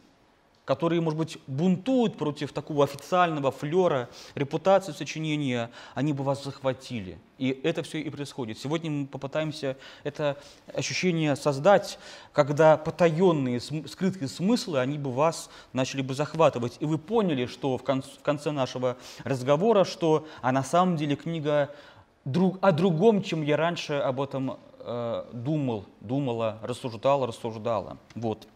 которые, 0.64 1.00
может 1.00 1.18
быть, 1.18 1.38
бунтуют 1.46 2.16
против 2.16 2.52
такого 2.52 2.84
официального 2.84 3.50
флера, 3.50 4.08
репутации 4.34 4.92
сочинения, 4.92 5.70
они 5.94 6.12
бы 6.12 6.22
вас 6.22 6.44
захватили. 6.44 7.18
И 7.38 7.48
это 7.64 7.82
все 7.82 8.00
и 8.00 8.08
происходит. 8.10 8.58
Сегодня 8.58 8.90
мы 8.90 9.06
попытаемся 9.06 9.76
это 10.04 10.36
ощущение 10.72 11.34
создать, 11.34 11.98
когда 12.32 12.76
потаенные, 12.76 13.60
скрытые 13.60 14.28
смыслы, 14.28 14.78
они 14.78 14.98
бы 14.98 15.10
вас 15.10 15.50
начали 15.72 16.02
бы 16.02 16.14
захватывать. 16.14 16.76
И 16.78 16.86
вы 16.86 16.98
поняли, 16.98 17.46
что 17.46 17.76
в 17.76 17.82
конце 17.82 18.52
нашего 18.52 18.96
разговора, 19.24 19.84
что 19.84 20.26
а 20.40 20.52
на 20.52 20.62
самом 20.62 20.96
деле 20.96 21.16
книга 21.16 21.74
друг, 22.24 22.58
о 22.60 22.70
другом, 22.70 23.22
чем 23.22 23.42
я 23.42 23.56
раньше 23.56 23.94
об 23.94 24.20
этом 24.20 24.58
э, 24.78 25.24
думал, 25.32 25.86
думала, 26.00 26.58
рассуждала, 26.62 27.26
рассуждала. 27.26 27.98
Вот. 28.14 28.46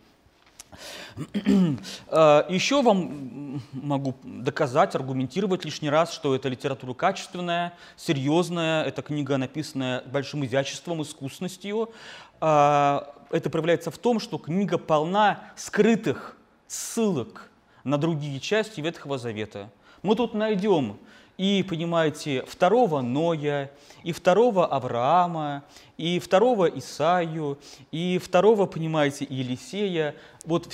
Э, 2.08 2.44
Еще 2.48 2.82
вам 2.82 3.62
могу 3.72 4.14
доказать, 4.22 4.94
аргументировать 4.94 5.64
лишний 5.64 5.90
раз, 5.90 6.12
что 6.12 6.34
эта 6.34 6.48
литература 6.48 6.94
качественная, 6.94 7.72
серьезная, 7.96 8.84
эта 8.84 9.02
книга 9.02 9.36
написанная 9.36 10.02
большим 10.02 10.44
изяществом, 10.44 11.02
искусностью. 11.02 11.90
Э, 12.40 13.00
это 13.30 13.50
проявляется 13.50 13.90
в 13.90 13.98
том, 13.98 14.20
что 14.20 14.38
книга 14.38 14.78
полна 14.78 15.40
скрытых 15.56 16.36
ссылок 16.66 17.50
на 17.84 17.98
другие 17.98 18.40
части 18.40 18.80
Ветхого 18.80 19.18
Завета. 19.18 19.70
Мы 20.02 20.14
тут 20.16 20.34
найдем 20.34 20.98
и, 21.36 21.64
понимаете, 21.68 22.44
второго 22.46 23.00
Ноя, 23.00 23.70
и 24.02 24.12
второго 24.12 24.66
Авраама, 24.66 25.64
и 25.96 26.18
второго 26.18 26.66
Исаию, 26.66 27.58
и 27.90 28.18
второго, 28.18 28.66
понимаете, 28.66 29.26
Елисея. 29.28 30.14
Вот 30.44 30.68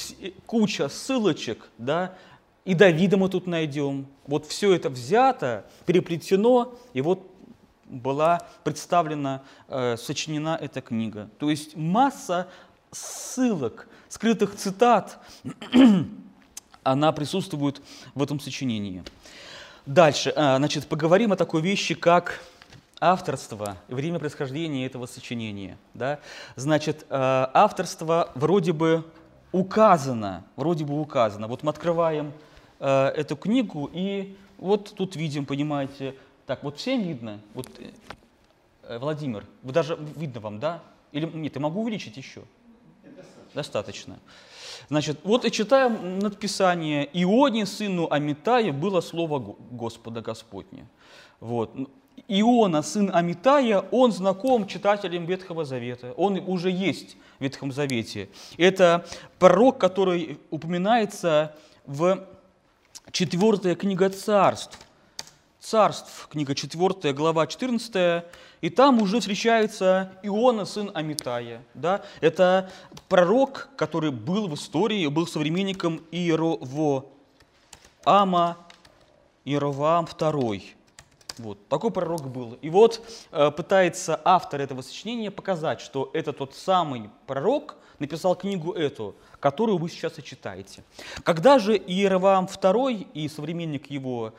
куча 0.46 0.88
ссылочек, 0.88 1.68
да, 1.78 2.14
и 2.64 2.74
Давида 2.74 3.16
мы 3.16 3.28
тут 3.28 3.46
найдем. 3.46 4.06
Вот 4.26 4.46
все 4.46 4.72
это 4.74 4.88
взято, 4.88 5.64
переплетено, 5.86 6.74
и 6.92 7.00
вот 7.00 7.28
была 7.86 8.46
представлена, 8.64 9.42
э, 9.68 9.96
сочинена 9.96 10.56
эта 10.60 10.80
книга. 10.80 11.28
То 11.38 11.50
есть 11.50 11.76
масса 11.76 12.48
ссылок, 12.90 13.88
скрытых 14.08 14.56
цитат, 14.56 15.18
она 16.82 17.12
присутствует 17.12 17.82
в 18.14 18.22
этом 18.22 18.40
сочинении. 18.40 19.02
Дальше, 19.86 20.32
э, 20.34 20.56
значит, 20.58 20.86
поговорим 20.86 21.32
о 21.32 21.36
такой 21.36 21.60
вещи, 21.60 21.94
как 21.94 22.40
авторство 23.00 23.76
и 23.88 23.94
время 23.94 24.20
происхождения 24.20 24.86
этого 24.86 25.06
сочинения. 25.06 25.76
Да? 25.92 26.20
Значит, 26.54 27.04
э, 27.10 27.46
авторство 27.52 28.30
вроде 28.36 28.72
бы 28.72 29.04
указано, 29.50 30.44
вроде 30.54 30.84
бы 30.84 31.00
указано. 31.00 31.48
Вот 31.48 31.64
мы 31.64 31.70
открываем 31.70 32.32
э, 32.78 33.06
эту 33.08 33.34
книгу, 33.36 33.90
и 33.92 34.36
вот 34.58 34.94
тут 34.96 35.16
видим, 35.16 35.46
понимаете, 35.46 36.14
так, 36.46 36.62
вот 36.62 36.78
всем 36.78 37.02
видно, 37.02 37.40
вот, 37.54 37.68
э, 38.84 38.98
Владимир, 38.98 39.44
вы 39.62 39.72
даже, 39.72 39.98
видно 40.14 40.40
вам, 40.40 40.60
да? 40.60 40.80
Или 41.10 41.26
нет, 41.26 41.56
я 41.56 41.60
могу 41.60 41.82
увеличить 41.82 42.16
еще? 42.16 42.42
Достаточно. 43.02 43.52
Достаточно. 43.54 44.18
Значит, 44.92 45.20
вот 45.24 45.46
и 45.46 45.50
читаем 45.50 46.18
надписание 46.18 47.08
«Ионе, 47.14 47.64
сыну 47.64 48.08
Амитая, 48.10 48.74
было 48.74 49.00
слово 49.00 49.56
Господа 49.70 50.20
Господня». 50.20 50.86
Вот. 51.40 51.70
Иона, 52.28 52.82
сын 52.82 53.10
Амитая, 53.10 53.86
он 53.90 54.12
знаком 54.12 54.66
читателям 54.66 55.24
Ветхого 55.24 55.64
Завета. 55.64 56.12
Он 56.18 56.38
уже 56.46 56.70
есть 56.70 57.16
в 57.38 57.42
Ветхом 57.42 57.72
Завете. 57.72 58.28
Это 58.58 59.06
пророк, 59.38 59.78
который 59.78 60.38
упоминается 60.50 61.56
в 61.86 62.26
4 63.12 63.74
книга 63.76 64.10
царств. 64.10 64.78
Царств, 65.62 66.26
книга 66.28 66.56
4, 66.56 67.12
глава 67.12 67.46
14, 67.46 68.24
и 68.62 68.68
там 68.68 69.00
уже 69.00 69.20
встречается 69.20 70.10
Иона, 70.24 70.64
сын 70.64 70.90
Амитая. 70.92 71.62
Да? 71.74 72.02
Это 72.20 72.68
пророк, 73.08 73.68
который 73.76 74.10
был 74.10 74.48
в 74.48 74.54
истории, 74.54 75.06
был 75.06 75.28
современником 75.28 76.00
Иеровоама, 76.10 77.06
Иеровоам 79.44 80.06
II. 80.06 80.62
Вот, 81.38 81.68
такой 81.68 81.92
пророк 81.92 82.28
был. 82.28 82.58
И 82.60 82.68
вот 82.68 83.00
э, 83.30 83.52
пытается 83.52 84.20
автор 84.24 84.60
этого 84.60 84.82
сочинения 84.82 85.30
показать, 85.30 85.80
что 85.80 86.10
это 86.12 86.32
тот 86.32 86.56
самый 86.56 87.08
пророк 87.28 87.76
написал 88.00 88.34
книгу 88.34 88.72
эту, 88.72 89.14
которую 89.38 89.78
вы 89.78 89.88
сейчас 89.88 90.18
и 90.18 90.24
читаете. 90.24 90.82
Когда 91.22 91.58
же 91.60 91.76
Иеровоам 91.76 92.46
II 92.46 93.06
и 93.14 93.28
современник 93.28 93.90
его 93.90 94.34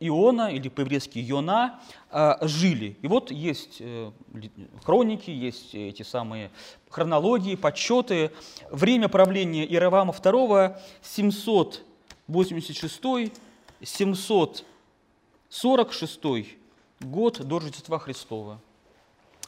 Иона, 0.00 0.52
или 0.52 0.68
по-еврейски 0.68 1.18
Йона, 1.18 1.80
э, 2.10 2.34
жили. 2.42 2.96
И 3.02 3.06
вот 3.06 3.30
есть 3.30 3.76
э, 3.80 4.10
хроники, 4.82 5.30
есть 5.30 5.74
эти 5.74 6.02
самые 6.02 6.50
хронологии, 6.90 7.54
подсчеты. 7.54 8.32
Время 8.70 9.08
правления 9.08 9.66
Иеровоама 9.66 10.12
II 10.12 10.76
786 11.02 13.32
700 13.82 14.64
46 15.48 16.56
год 17.00 17.46
до 17.46 17.58
Рождества 17.60 17.98
Христова. 17.98 18.60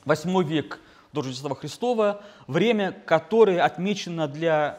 Восьмой 0.05 0.45
век 0.45 0.81
до 1.13 1.23
Рождества 1.23 1.57
Христова, 1.57 2.23
время, 2.47 2.93
которое 2.93 3.65
отмечено 3.65 4.29
для 4.29 4.79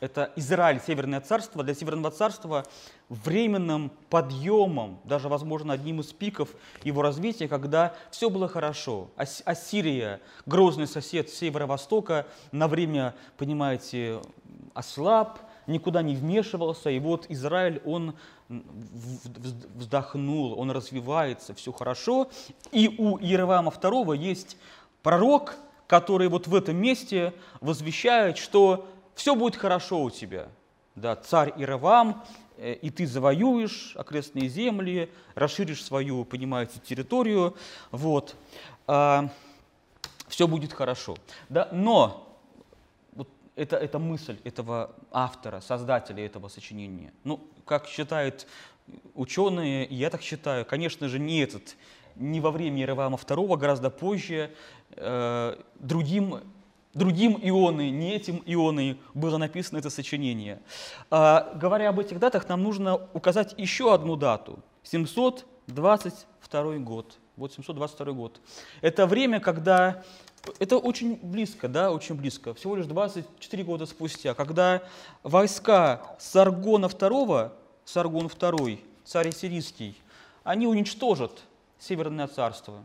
это 0.00 0.32
Израиль, 0.36 0.80
Северное 0.84 1.20
царство, 1.20 1.62
для 1.62 1.74
Северного 1.74 2.10
царства 2.10 2.64
временным 3.08 3.92
подъемом, 4.08 4.98
даже, 5.04 5.28
возможно, 5.28 5.74
одним 5.74 6.00
из 6.00 6.12
пиков 6.12 6.48
его 6.82 7.02
развития, 7.02 7.48
когда 7.48 7.94
все 8.10 8.30
было 8.30 8.48
хорошо. 8.48 9.10
Ассирия, 9.16 10.20
грозный 10.46 10.86
сосед 10.86 11.28
северо-востока, 11.28 12.26
на 12.50 12.66
время, 12.66 13.14
понимаете, 13.36 14.20
ослаб, 14.74 15.38
никуда 15.66 16.02
не 16.02 16.16
вмешивался, 16.16 16.90
и 16.90 16.98
вот 16.98 17.26
Израиль, 17.28 17.82
он 17.84 18.14
вздохнул, 18.48 20.58
он 20.58 20.70
развивается, 20.70 21.54
все 21.54 21.72
хорошо. 21.72 22.30
И 22.72 22.88
у 22.98 23.18
Иеровама 23.18 23.70
II 23.70 24.16
есть 24.16 24.56
пророк, 25.02 25.56
который 25.86 26.28
вот 26.28 26.46
в 26.46 26.54
этом 26.54 26.76
месте 26.76 27.34
возвещает, 27.60 28.38
что 28.38 28.88
все 29.20 29.34
будет 29.34 29.54
хорошо 29.54 30.02
у 30.02 30.10
тебя. 30.10 30.48
Да, 30.96 31.14
царь 31.14 31.52
Иеровам, 31.58 32.24
э, 32.56 32.72
и 32.72 32.88
ты 32.88 33.06
завоюешь 33.06 33.92
окрестные 33.94 34.48
земли, 34.48 35.10
расширишь 35.34 35.84
свою, 35.84 36.24
понимаете, 36.24 36.80
территорию, 36.80 37.54
вот, 37.90 38.34
а, 38.86 39.28
все 40.26 40.48
будет 40.48 40.72
хорошо. 40.72 41.18
Да, 41.50 41.68
но 41.70 42.34
это, 43.56 43.76
это 43.76 43.98
мысль 43.98 44.38
этого 44.42 44.96
автора, 45.10 45.60
создателя 45.60 46.24
этого 46.24 46.48
сочинения. 46.48 47.12
Ну, 47.22 47.40
как 47.66 47.88
считают 47.88 48.46
ученые, 49.14 49.84
и 49.84 49.94
я 49.96 50.08
так 50.08 50.22
считаю, 50.22 50.64
конечно 50.64 51.08
же, 51.08 51.18
не 51.18 51.40
этот, 51.40 51.76
не 52.16 52.40
во 52.40 52.50
время 52.50 52.78
Иеровама 52.78 53.18
II, 53.18 53.58
гораздо 53.58 53.90
позже, 53.90 54.50
э, 54.92 55.56
другим, 55.74 56.40
другим 56.94 57.38
ионы, 57.42 57.90
не 57.90 58.14
этим 58.14 58.42
ионы 58.46 58.98
было 59.14 59.38
написано 59.38 59.78
это 59.78 59.90
сочинение. 59.90 60.60
А, 61.10 61.52
говоря 61.54 61.90
об 61.90 62.00
этих 62.00 62.18
датах, 62.18 62.48
нам 62.48 62.62
нужно 62.62 63.08
указать 63.14 63.54
еще 63.56 63.94
одну 63.94 64.16
дату. 64.16 64.58
722 64.82 66.78
год. 66.78 67.18
Вот 67.36 67.52
722 67.52 68.12
год. 68.12 68.40
Это 68.80 69.06
время, 69.06 69.40
когда 69.40 70.02
это 70.58 70.78
очень 70.78 71.18
близко, 71.22 71.68
да, 71.68 71.92
очень 71.92 72.14
близко. 72.14 72.54
Всего 72.54 72.76
лишь 72.76 72.86
24 72.86 73.64
года 73.64 73.86
спустя, 73.86 74.34
когда 74.34 74.82
войска 75.22 76.02
Саргона 76.18 76.86
II, 76.86 77.52
Саргон 77.84 78.26
II, 78.26 78.80
царь 79.04 79.32
сирийский, 79.32 79.96
они 80.44 80.66
уничтожат 80.66 81.42
Северное 81.78 82.26
царство. 82.26 82.84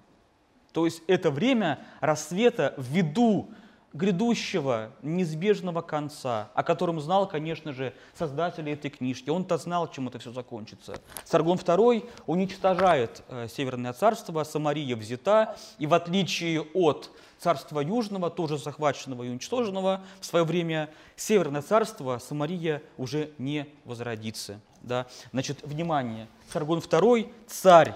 То 0.72 0.86
есть 0.86 1.02
это 1.08 1.30
время 1.30 1.86
рассвета 2.00 2.74
ввиду 2.78 3.50
грядущего, 3.96 4.92
неизбежного 5.02 5.82
конца, 5.82 6.50
о 6.54 6.64
котором 6.64 7.00
знал, 7.00 7.28
конечно 7.28 7.72
же, 7.72 7.94
создатель 8.14 8.70
этой 8.70 8.92
книжки. 8.92 9.30
Он-то 9.30 9.58
знал, 9.58 9.90
чем 9.90 10.10
это 10.10 10.20
все 10.20 10.32
закончится. 10.32 11.00
Саргон 11.24 11.58
II 11.58 12.10
уничтожает 12.28 13.24
э, 13.30 13.48
Северное 13.48 13.94
царство, 13.94 14.44
Самария 14.44 14.98
взята, 14.98 15.56
и 15.80 15.88
в 15.88 15.94
отличие 15.94 16.62
от 16.74 17.10
царства 17.40 17.80
Южного, 17.80 18.30
тоже 18.30 18.58
захваченного 18.58 19.24
и 19.24 19.30
уничтоженного 19.30 20.02
в 20.20 20.26
свое 20.26 20.44
время, 20.44 20.90
Северное 21.16 21.62
царство 21.62 22.18
Самария 22.18 22.82
уже 22.98 23.32
не 23.38 23.66
возродится. 23.86 24.60
Да? 24.82 25.08
Значит, 25.32 25.60
внимание, 25.64 26.28
Саргон 26.52 26.80
II, 26.80 27.32
царь 27.48 27.96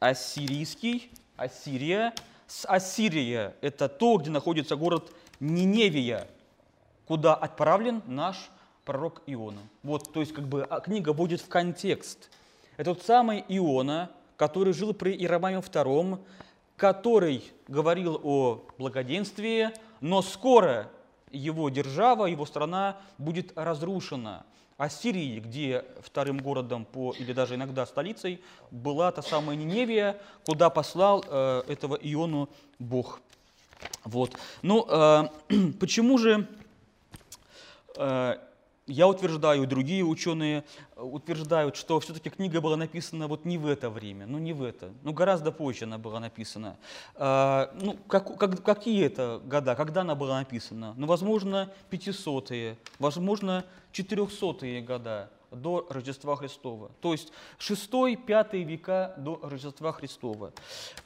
ассирийский, 0.00 1.10
Ассирия, 1.36 2.14
Ассирия– 2.64 3.54
это 3.60 3.88
то, 3.88 4.16
где 4.16 4.30
находится 4.30 4.76
город 4.76 5.12
Ниневия, 5.40 6.28
куда 7.06 7.34
отправлен 7.34 8.02
наш 8.06 8.50
пророк 8.84 9.22
Иона. 9.26 9.60
Вот, 9.82 10.12
то 10.12 10.20
есть 10.20 10.32
как 10.32 10.48
бы 10.48 10.64
а, 10.64 10.80
книга 10.80 11.12
будет 11.12 11.40
в 11.40 11.48
контекст. 11.48 12.30
Это 12.78 12.94
тот 12.94 13.04
самый 13.04 13.44
Иона, 13.48 14.10
который 14.36 14.72
жил 14.72 14.94
при 14.94 15.12
Иеромаме 15.12 15.58
II, 15.58 16.18
который 16.76 17.44
говорил 17.66 18.20
о 18.22 18.64
благоденствии, 18.78 19.70
но 20.00 20.22
скоро 20.22 20.90
его 21.30 21.68
держава, 21.68 22.26
его 22.26 22.46
страна 22.46 22.96
будет 23.18 23.52
разрушена. 23.56 24.46
Ассирии, 24.78 25.40
где 25.40 25.84
вторым 26.00 26.38
городом 26.38 26.84
по, 26.84 27.12
или 27.12 27.32
даже 27.32 27.56
иногда 27.56 27.84
столицей 27.84 28.40
была 28.70 29.10
та 29.10 29.22
самая 29.22 29.56
Ниневия, 29.56 30.20
куда 30.46 30.70
послал 30.70 31.24
э, 31.28 31.62
этого 31.66 31.98
Иону 32.00 32.48
Бог. 32.78 33.20
Вот. 34.04 34.38
Ну, 34.62 34.86
э, 34.88 35.28
почему 35.80 36.16
же 36.16 36.46
э, 37.96 38.36
я 38.88 39.06
утверждаю, 39.06 39.66
другие 39.66 40.02
ученые 40.02 40.64
э, 40.96 41.02
утверждают, 41.02 41.76
что 41.76 42.00
все-таки 42.00 42.30
книга 42.30 42.60
была 42.60 42.76
написана 42.76 43.28
вот 43.28 43.44
не 43.44 43.58
в 43.58 43.66
это 43.66 43.90
время, 43.90 44.26
ну 44.26 44.38
не 44.38 44.52
в 44.52 44.62
это, 44.62 44.90
ну 45.02 45.12
гораздо 45.12 45.52
позже 45.52 45.84
она 45.84 45.98
была 45.98 46.18
написана. 46.18 46.76
А, 47.14 47.70
ну, 47.80 47.96
как, 48.08 48.36
как, 48.38 48.62
какие 48.62 49.04
это 49.04 49.40
года, 49.44 49.74
когда 49.74 50.00
она 50.00 50.14
была 50.14 50.38
написана? 50.38 50.94
Ну, 50.96 51.06
возможно, 51.06 51.70
500-е, 51.90 52.76
возможно, 52.98 53.64
400-е 53.92 54.80
года 54.80 55.30
до 55.50 55.86
Рождества 55.90 56.36
Христова. 56.36 56.90
То 57.00 57.12
есть 57.12 57.32
6-5 57.58 58.62
века 58.64 59.14
до 59.18 59.40
Рождества 59.42 59.92
Христова. 59.92 60.52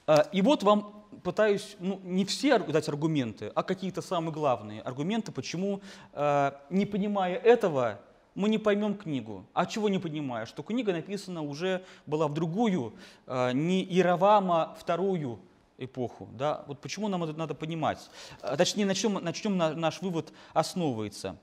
А, 0.06 0.26
и 0.32 0.42
вот 0.42 0.62
вам 0.62 1.04
пытаюсь, 1.22 1.76
ну, 1.78 2.00
не 2.02 2.24
все 2.24 2.58
дать 2.58 2.88
аргументы, 2.88 3.52
а 3.54 3.62
какие-то 3.62 4.02
самые 4.02 4.32
главные 4.32 4.80
аргументы, 4.82 5.32
почему, 5.32 5.80
а, 6.12 6.60
не 6.70 6.86
понимая 6.86 7.36
этого, 7.36 8.00
мы 8.34 8.48
не 8.48 8.58
поймем 8.58 8.96
книгу. 8.96 9.46
А 9.52 9.66
чего 9.66 9.88
не 9.88 9.98
понимая? 9.98 10.46
Что 10.46 10.62
книга 10.62 10.92
написана 10.92 11.42
уже 11.42 11.84
была 12.06 12.28
в 12.28 12.34
другую, 12.34 12.94
э, 13.26 13.52
не 13.52 13.84
Иеравама 13.84 14.74
вторую 14.80 15.38
эпоху. 15.76 16.28
Да? 16.32 16.64
Вот 16.66 16.80
почему 16.80 17.08
нам 17.08 17.24
это 17.24 17.34
надо 17.34 17.54
понимать? 17.54 18.10
А, 18.40 18.56
точнее, 18.56 18.86
на 18.86 18.94
чем, 18.94 19.14
на 19.14 19.32
чем 19.32 19.56
наш 19.56 20.00
вывод 20.00 20.32
основывается. 20.54 21.36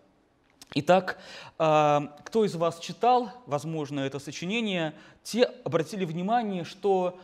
Итак, 0.75 1.17
э, 1.58 1.99
кто 2.23 2.45
из 2.45 2.55
вас 2.55 2.79
читал, 2.79 3.32
возможно, 3.47 4.01
это 4.01 4.19
сочинение, 4.19 4.93
те 5.23 5.45
обратили 5.63 6.05
внимание, 6.05 6.63
что 6.63 7.19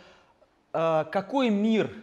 э, 0.74 1.06
какой 1.12 1.52
мир 1.52 1.94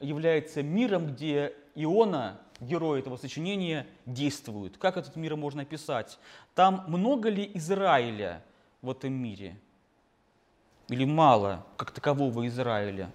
является 0.00 0.62
миром, 0.62 1.08
где 1.08 1.52
Иона, 1.74 2.40
герой 2.60 3.00
этого 3.00 3.18
сочинения, 3.18 3.86
действует. 4.06 4.78
Как 4.78 4.96
этот 4.96 5.16
мир 5.16 5.36
можно 5.36 5.62
описать? 5.62 6.18
Там 6.54 6.84
много 6.88 7.28
ли 7.28 7.50
Израиля 7.54 8.42
в 8.80 8.90
этом 8.90 9.12
мире? 9.12 9.56
Или 10.88 11.04
мало, 11.04 11.66
как 11.76 11.90
такового 11.90 12.46
Израиля? 12.48 13.10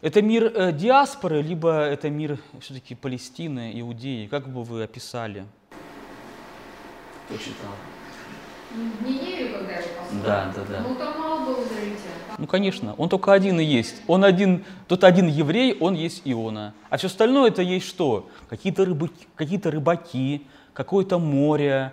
Это 0.00 0.22
мир 0.22 0.44
э, 0.44 0.72
диаспоры, 0.72 1.40
либо 1.40 1.72
это 1.72 2.10
мир 2.10 2.40
все-таки 2.60 2.96
Палестины, 2.96 3.80
Иудеи? 3.80 4.26
Как 4.26 4.48
бы 4.48 4.64
вы 4.64 4.82
описали? 4.82 5.46
Кто 7.28 7.36
читал? 7.36 7.70
Ниневию, 9.04 9.58
когда 9.58 9.72
его 9.74 9.88
послали? 10.00 10.22
Да, 10.24 10.52
да, 10.56 10.64
да. 10.64 10.80
Ну, 10.88 10.94
там 10.94 11.18
мало 11.18 11.44
было 11.44 11.62
израильтян. 11.62 12.12
Ну, 12.38 12.46
конечно, 12.46 12.94
он 12.94 13.10
только 13.10 13.34
один 13.34 13.60
и 13.60 13.64
есть. 13.64 13.96
Он 14.06 14.24
один, 14.24 14.64
тот 14.86 15.04
один 15.04 15.26
еврей, 15.26 15.76
он 15.78 15.94
есть 15.94 16.22
Иона. 16.24 16.72
А 16.88 16.96
все 16.96 17.08
остальное 17.08 17.50
это 17.50 17.60
есть 17.60 17.86
что? 17.86 18.30
Какие-то 18.48 18.86
рыбаки, 18.86 19.26
какие 19.36 19.60
рыбаки 19.62 20.46
какое-то 20.72 21.18
море, 21.18 21.92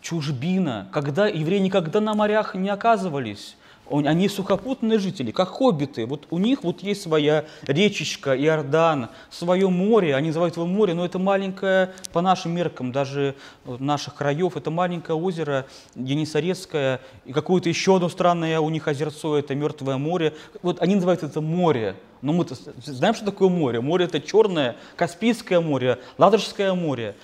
чужбина. 0.00 0.88
Когда 0.92 1.26
евреи 1.26 1.58
никогда 1.58 2.00
на 2.00 2.14
морях 2.14 2.54
не 2.54 2.68
оказывались. 2.68 3.56
Они 3.90 4.28
сухопутные 4.28 4.98
жители, 4.98 5.30
как 5.30 5.48
хоббиты. 5.48 6.06
Вот 6.06 6.26
у 6.30 6.38
них 6.38 6.64
вот 6.64 6.82
есть 6.82 7.02
своя 7.02 7.44
речечка, 7.62 8.36
Иордан, 8.36 9.10
свое 9.30 9.68
море. 9.68 10.16
Они 10.16 10.28
называют 10.28 10.56
его 10.56 10.66
море, 10.66 10.94
но 10.94 11.04
это 11.04 11.18
маленькое, 11.18 11.92
по 12.12 12.20
нашим 12.20 12.52
меркам, 12.52 12.90
даже 12.90 13.36
наших 13.64 14.14
краев, 14.14 14.56
это 14.56 14.70
маленькое 14.70 15.16
озеро 15.16 15.66
Енисарецкое. 15.94 17.00
И 17.24 17.32
какое-то 17.32 17.68
еще 17.68 17.96
одно 17.96 18.08
странное 18.08 18.58
у 18.60 18.70
них 18.70 18.88
озерцо, 18.88 19.36
это 19.38 19.54
Мертвое 19.54 19.98
море. 19.98 20.34
Вот 20.62 20.82
они 20.82 20.96
называют 20.96 21.22
это 21.22 21.40
море. 21.40 21.96
Но 22.22 22.32
мы 22.32 22.46
знаем, 22.84 23.14
что 23.14 23.24
такое 23.24 23.48
море. 23.48 23.80
Море 23.80 24.06
это 24.06 24.20
черное, 24.20 24.76
Каспийское 24.96 25.60
море, 25.60 26.00
Ладожское 26.18 26.74
море. 26.74 27.14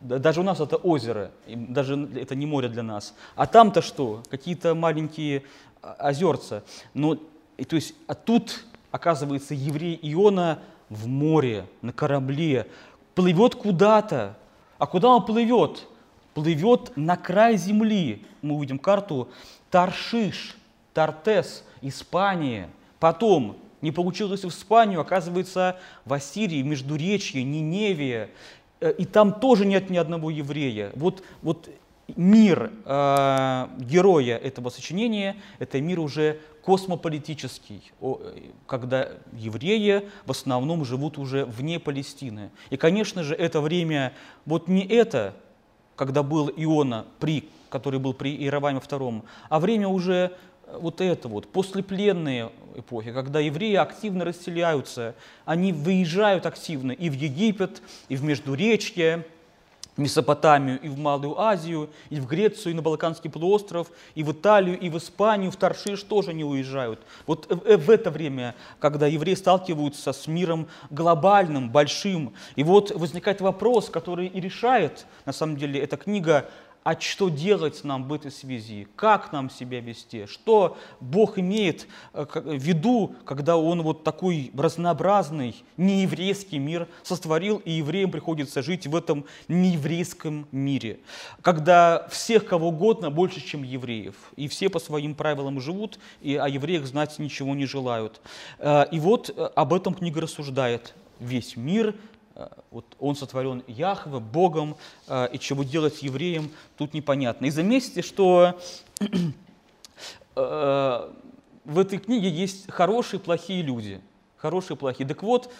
Даже 0.00 0.40
у 0.40 0.44
нас 0.44 0.60
это 0.60 0.76
озеро, 0.76 1.32
даже 1.48 2.08
это 2.14 2.36
не 2.36 2.46
море 2.46 2.68
для 2.68 2.84
нас. 2.84 3.14
А 3.34 3.46
там-то 3.46 3.82
что? 3.82 4.22
Какие-то 4.30 4.76
маленькие 4.76 5.42
озерца. 5.82 6.64
Но, 6.94 7.18
и, 7.56 7.64
то 7.64 7.76
есть, 7.76 7.94
а 8.06 8.14
тут, 8.14 8.64
оказывается, 8.90 9.54
еврей 9.54 9.98
Иона 10.02 10.60
в 10.88 11.06
море, 11.06 11.66
на 11.82 11.92
корабле, 11.92 12.66
плывет 13.14 13.54
куда-то. 13.54 14.36
А 14.78 14.86
куда 14.86 15.08
он 15.08 15.24
плывет? 15.24 15.86
Плывет 16.34 16.92
на 16.96 17.16
край 17.16 17.56
земли. 17.56 18.24
Мы 18.42 18.54
увидим 18.54 18.78
карту 18.78 19.28
Таршиш, 19.70 20.56
Тартес, 20.94 21.64
Испания. 21.82 22.70
Потом 23.00 23.56
не 23.80 23.92
получилось 23.92 24.44
в 24.44 24.48
Испанию, 24.48 25.00
оказывается, 25.00 25.78
в 26.04 26.12
Ассирии, 26.12 26.62
Междуречье, 26.62 27.42
Ниневия. 27.42 28.30
Э, 28.80 28.92
и 28.92 29.04
там 29.04 29.32
тоже 29.32 29.66
нет 29.66 29.90
ни 29.90 29.96
одного 29.96 30.30
еврея. 30.30 30.90
Вот, 30.94 31.22
вот 31.42 31.68
мир 32.16 32.72
э, 32.84 33.68
героя 33.78 34.36
этого 34.36 34.70
сочинения– 34.70 35.36
это 35.58 35.80
мир 35.80 36.00
уже 36.00 36.40
космополитический, 36.62 37.92
когда 38.66 39.08
евреи 39.32 40.10
в 40.26 40.30
основном 40.30 40.84
живут 40.84 41.16
уже 41.16 41.46
вне 41.46 41.80
Палестины. 41.80 42.50
И, 42.68 42.76
конечно 42.76 43.22
же, 43.22 43.34
это 43.34 43.62
время, 43.62 44.12
вот 44.44 44.68
не 44.68 44.86
это, 44.86 45.34
когда 45.96 46.22
был 46.22 46.50
Иона, 46.54 47.06
при, 47.20 47.48
который 47.70 48.00
был 48.00 48.12
при 48.12 48.36
Иераваме 48.36 48.80
II, 48.80 49.22
а 49.48 49.60
время 49.60 49.88
уже 49.88 50.36
вот 50.70 51.00
это 51.00 51.28
вот, 51.28 51.48
послепленные 51.48 52.50
эпохи, 52.76 53.12
когда 53.12 53.40
евреи 53.40 53.76
активно 53.76 54.26
расселяются, 54.26 55.14
они 55.46 55.72
выезжают 55.72 56.44
активно 56.44 56.92
и 56.92 57.08
в 57.08 57.14
Египет, 57.14 57.80
и 58.10 58.16
в 58.16 58.24
Междуречье, 58.24 59.24
в 59.98 60.00
Месопотамию, 60.00 60.80
и 60.80 60.88
в 60.88 60.96
Малую 60.96 61.38
Азию, 61.38 61.90
и 62.08 62.20
в 62.20 62.26
Грецию, 62.26 62.72
и 62.72 62.76
на 62.76 62.82
Балканский 62.82 63.28
полуостров, 63.28 63.88
и 64.14 64.22
в 64.22 64.30
Италию, 64.30 64.78
и 64.78 64.88
в 64.88 64.96
Испанию, 64.96 65.50
в 65.50 65.56
Таршиш 65.56 66.04
тоже 66.04 66.32
не 66.32 66.44
уезжают. 66.44 67.00
Вот 67.26 67.50
в 67.50 67.90
это 67.90 68.10
время, 68.10 68.54
когда 68.78 69.08
евреи 69.08 69.34
сталкиваются 69.34 70.12
с 70.12 70.28
миром 70.28 70.68
глобальным, 70.90 71.70
большим, 71.70 72.32
и 72.54 72.62
вот 72.62 72.92
возникает 72.92 73.40
вопрос, 73.40 73.90
который 73.90 74.28
и 74.28 74.40
решает, 74.40 75.04
на 75.26 75.32
самом 75.32 75.56
деле, 75.56 75.80
эта 75.80 75.96
книга 75.96 76.48
а 76.84 76.98
что 76.98 77.28
делать 77.28 77.84
нам 77.84 78.08
в 78.08 78.12
этой 78.12 78.30
связи, 78.30 78.88
как 78.96 79.32
нам 79.32 79.50
себя 79.50 79.80
вести, 79.80 80.26
что 80.26 80.78
Бог 81.00 81.38
имеет 81.38 81.86
э, 82.14 82.24
в 82.32 82.62
виду, 82.62 83.14
когда 83.24 83.56
Он 83.56 83.82
вот 83.82 84.04
такой 84.04 84.50
разнообразный 84.56 85.54
нееврейский 85.76 86.58
мир 86.58 86.88
сотворил, 87.02 87.58
и 87.58 87.72
евреям 87.72 88.10
приходится 88.10 88.62
жить 88.62 88.86
в 88.86 88.96
этом 88.96 89.24
нееврейском 89.48 90.46
мире, 90.52 91.00
когда 91.42 92.08
всех 92.10 92.46
кого 92.46 92.68
угодно 92.68 93.10
больше, 93.10 93.40
чем 93.40 93.62
евреев, 93.62 94.14
и 94.36 94.48
все 94.48 94.68
по 94.68 94.78
своим 94.78 95.14
правилам 95.14 95.60
живут, 95.60 95.98
и 96.22 96.36
о 96.36 96.48
евреях 96.48 96.86
знать 96.86 97.18
ничего 97.18 97.54
не 97.54 97.66
желают. 97.66 98.20
Э, 98.58 98.84
и 98.90 98.98
вот 98.98 99.30
э, 99.30 99.50
об 99.54 99.74
этом 99.74 99.94
книга 99.94 100.20
рассуждает. 100.20 100.94
Весь 101.20 101.56
мир 101.56 101.96
вот 102.70 102.84
он 102.98 103.16
сотворен 103.16 103.62
Яхве, 103.66 104.18
Богом, 104.18 104.76
э, 105.06 105.28
и 105.32 105.38
чего 105.38 105.64
делать 105.64 106.02
евреям, 106.02 106.50
тут 106.76 106.94
непонятно. 106.94 107.46
И 107.46 107.50
заметьте, 107.50 108.02
что 108.02 108.60
э, 110.36 111.12
в 111.64 111.78
этой 111.78 111.98
книге 111.98 112.30
есть 112.30 112.70
хорошие 112.70 113.20
и 113.20 113.22
плохие 113.22 113.62
люди. 113.62 114.00
Хорошие 114.36 114.76
и 114.76 114.78
плохие. 114.78 115.08
Так 115.08 115.22
вот, 115.22 115.52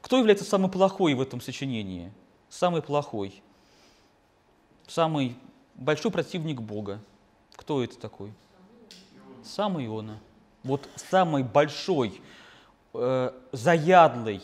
кто 0.00 0.18
является 0.18 0.44
самый 0.44 0.70
плохой 0.70 1.14
в 1.14 1.20
этом 1.20 1.40
сочинении? 1.40 2.12
Самый 2.50 2.82
плохой. 2.82 3.42
Самый 4.86 5.36
большой 5.74 6.10
противник 6.10 6.60
Бога. 6.60 7.00
Кто 7.56 7.82
это 7.82 7.98
такой? 7.98 8.32
Сам 9.42 9.82
Иона. 9.82 10.20
Вот 10.62 10.88
самый 11.10 11.42
большой, 11.42 12.20
э, 12.92 13.32
заядлый, 13.52 14.42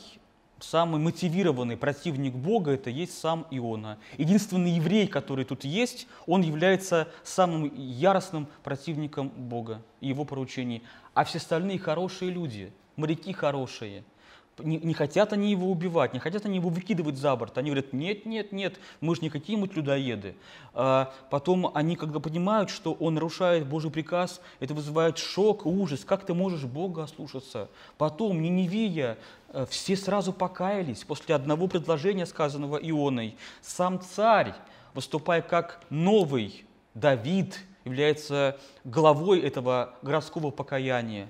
самый 0.60 1.00
мотивированный 1.00 1.76
противник 1.76 2.34
Бога– 2.34 2.70
это 2.72 2.90
есть 2.90 3.18
сам 3.18 3.46
Иона. 3.50 3.98
Единственный 4.18 4.72
еврей, 4.72 5.06
который 5.06 5.44
тут 5.44 5.64
есть, 5.64 6.06
он 6.26 6.42
является 6.42 7.08
самым 7.24 7.72
яростным 7.74 8.46
противником 8.62 9.28
Бога 9.28 9.82
и 10.00 10.08
его 10.08 10.24
поручений. 10.24 10.82
А 11.14 11.24
все 11.24 11.38
остальные 11.38 11.78
хорошие 11.78 12.30
люди, 12.30 12.72
моряки 12.96 13.32
хорошие– 13.32 14.04
не, 14.62 14.78
не 14.78 14.94
хотят 14.94 15.32
они 15.32 15.50
его 15.50 15.70
убивать, 15.70 16.12
не 16.14 16.20
хотят 16.20 16.44
они 16.46 16.56
его 16.56 16.68
выкидывать 16.68 17.16
за 17.16 17.34
борт. 17.36 17.58
Они 17.58 17.70
говорят, 17.70 17.92
нет, 17.92 18.26
нет, 18.26 18.52
нет, 18.52 18.78
мы 19.00 19.14
же 19.14 19.22
не 19.22 19.30
какие-нибудь 19.30 19.74
людоеды. 19.74 20.34
А 20.74 21.12
потом 21.30 21.70
они, 21.74 21.96
когда 21.96 22.20
понимают, 22.20 22.70
что 22.70 22.92
он 22.92 23.14
нарушает 23.14 23.66
Божий 23.66 23.90
приказ, 23.90 24.40
это 24.60 24.74
вызывает 24.74 25.18
шок, 25.18 25.66
ужас. 25.66 26.04
Как 26.04 26.24
ты 26.24 26.34
можешь 26.34 26.64
Бога 26.64 27.04
ослушаться? 27.04 27.68
Потом 27.98 28.40
Ниневия, 28.42 29.18
э, 29.48 29.66
все 29.68 29.96
сразу 29.96 30.32
покаялись 30.32 31.04
после 31.04 31.34
одного 31.34 31.66
предложения, 31.66 32.26
сказанного 32.26 32.76
Ионой. 32.76 33.36
Сам 33.62 34.00
царь, 34.00 34.54
выступая 34.94 35.42
как 35.42 35.80
новый 35.90 36.64
Давид, 36.94 37.58
является 37.84 38.58
главой 38.84 39.40
этого 39.40 39.94
городского 40.02 40.50
покаяния. 40.50 41.28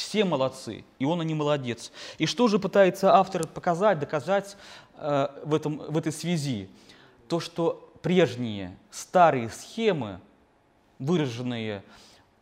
Все 0.00 0.24
молодцы, 0.24 0.84
и 0.98 1.04
он, 1.04 1.20
а 1.20 1.24
не 1.24 1.34
молодец. 1.34 1.92
И 2.16 2.24
что 2.24 2.48
же 2.48 2.58
пытается 2.58 3.14
автор 3.14 3.46
показать, 3.46 3.98
доказать 3.98 4.56
э, 4.96 5.28
в, 5.44 5.54
этом, 5.54 5.76
в 5.76 5.98
этой 5.98 6.10
связи? 6.10 6.70
То, 7.28 7.38
что 7.38 7.92
прежние 8.00 8.74
старые 8.90 9.50
схемы, 9.50 10.20
выраженные 10.98 11.84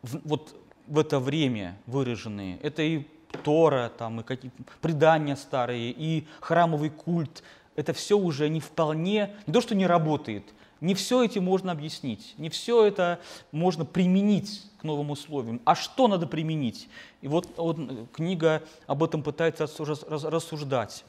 в, 0.01 0.21
вот 0.23 0.55
в 0.87 0.97
это 0.97 1.19
время, 1.19 1.77
выраженные, 1.85 2.57
это 2.59 2.81
и 2.81 3.05
Тора, 3.43 3.91
там, 3.95 4.21
и 4.21 4.23
какие 4.23 4.51
предания 4.79 5.35
старые, 5.35 5.91
и 5.91 6.25
храмовый 6.39 6.89
культ, 6.89 7.43
это 7.75 7.91
все 7.91 8.17
уже 8.17 8.47
не 8.47 8.61
вполне, 8.61 9.35
не 9.47 9.53
то, 9.53 9.59
что 9.59 9.75
не 9.75 9.85
работает, 9.85 10.45
не 10.81 10.95
все 10.95 11.23
этим 11.23 11.43
можно 11.43 11.71
объяснить, 11.71 12.33
не 12.37 12.49
все 12.49 12.85
это 12.85 13.19
можно 13.51 13.85
применить 13.85 14.63
к 14.79 14.83
новым 14.83 15.11
условиям. 15.11 15.61
А 15.65 15.75
что 15.75 16.07
надо 16.07 16.25
применить? 16.25 16.87
И 17.21 17.27
вот, 17.27 17.49
вот 17.57 17.77
книга 18.13 18.63
об 18.87 19.03
этом 19.03 19.23
пытается 19.23 19.67
рассуждать. 19.67 21.03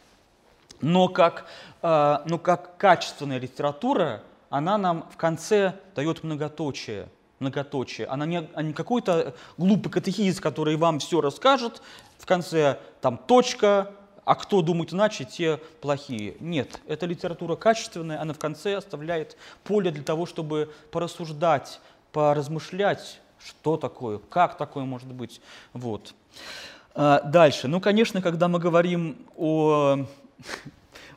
Но 0.81 1.09
как, 1.09 1.47
э, 1.83 2.19
но 2.27 2.39
как 2.39 2.77
качественная 2.79 3.39
литература, 3.39 4.23
она 4.49 4.79
нам 4.79 5.07
в 5.13 5.17
конце 5.17 5.75
дает 5.95 6.25
многоточие. 6.25 7.09
Многоточие. 7.39 8.07
Она 8.07 8.27
не, 8.27 8.49
а 8.55 8.63
не 8.63 8.73
какой-то 8.73 9.35
глупый 9.57 9.91
катехиз, 9.91 10.41
который 10.41 10.77
вам 10.77 10.99
все 10.99 11.21
расскажет, 11.21 11.81
в 12.19 12.27
конце 12.27 12.79
там 13.01 13.17
точка, 13.17 13.93
а 14.31 14.37
кто 14.37 14.63
думает 14.63 14.93
иначе, 14.93 15.25
те 15.25 15.57
плохие. 15.81 16.37
Нет, 16.39 16.81
эта 16.87 17.05
литература 17.05 17.57
качественная, 17.57 18.21
она 18.21 18.33
в 18.33 18.39
конце 18.39 18.77
оставляет 18.77 19.37
поле 19.65 19.91
для 19.91 20.05
того, 20.05 20.25
чтобы 20.25 20.73
порассуждать, 20.93 21.81
поразмышлять, 22.13 23.21
что 23.45 23.77
такое, 23.77 24.19
как 24.19 24.57
такое 24.57 24.85
может 24.85 25.13
быть. 25.13 25.41
Вот. 25.73 26.15
А, 26.95 27.23
дальше. 27.23 27.67
Ну, 27.67 27.81
конечно, 27.81 28.23
когда 28.23 28.47
мы 28.47 28.61
говорим 28.61 29.17
о, 29.37 30.07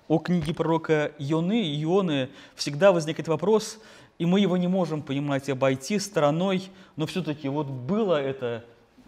о 0.08 0.18
книге 0.18 0.56
пророка 0.56 1.12
Ионы, 1.20 1.62
Ионы, 1.84 2.32
всегда 2.56 2.92
возникает 2.92 3.28
вопрос, 3.28 3.78
и 4.18 4.26
мы 4.26 4.40
его 4.40 4.58
не 4.58 4.68
можем, 4.68 5.04
понимаете, 5.04 5.52
обойти 5.52 6.00
стороной, 6.00 6.72
но 6.96 7.06
все-таки 7.06 7.48
вот 7.48 7.68
было 7.68 8.20
это 8.20 8.66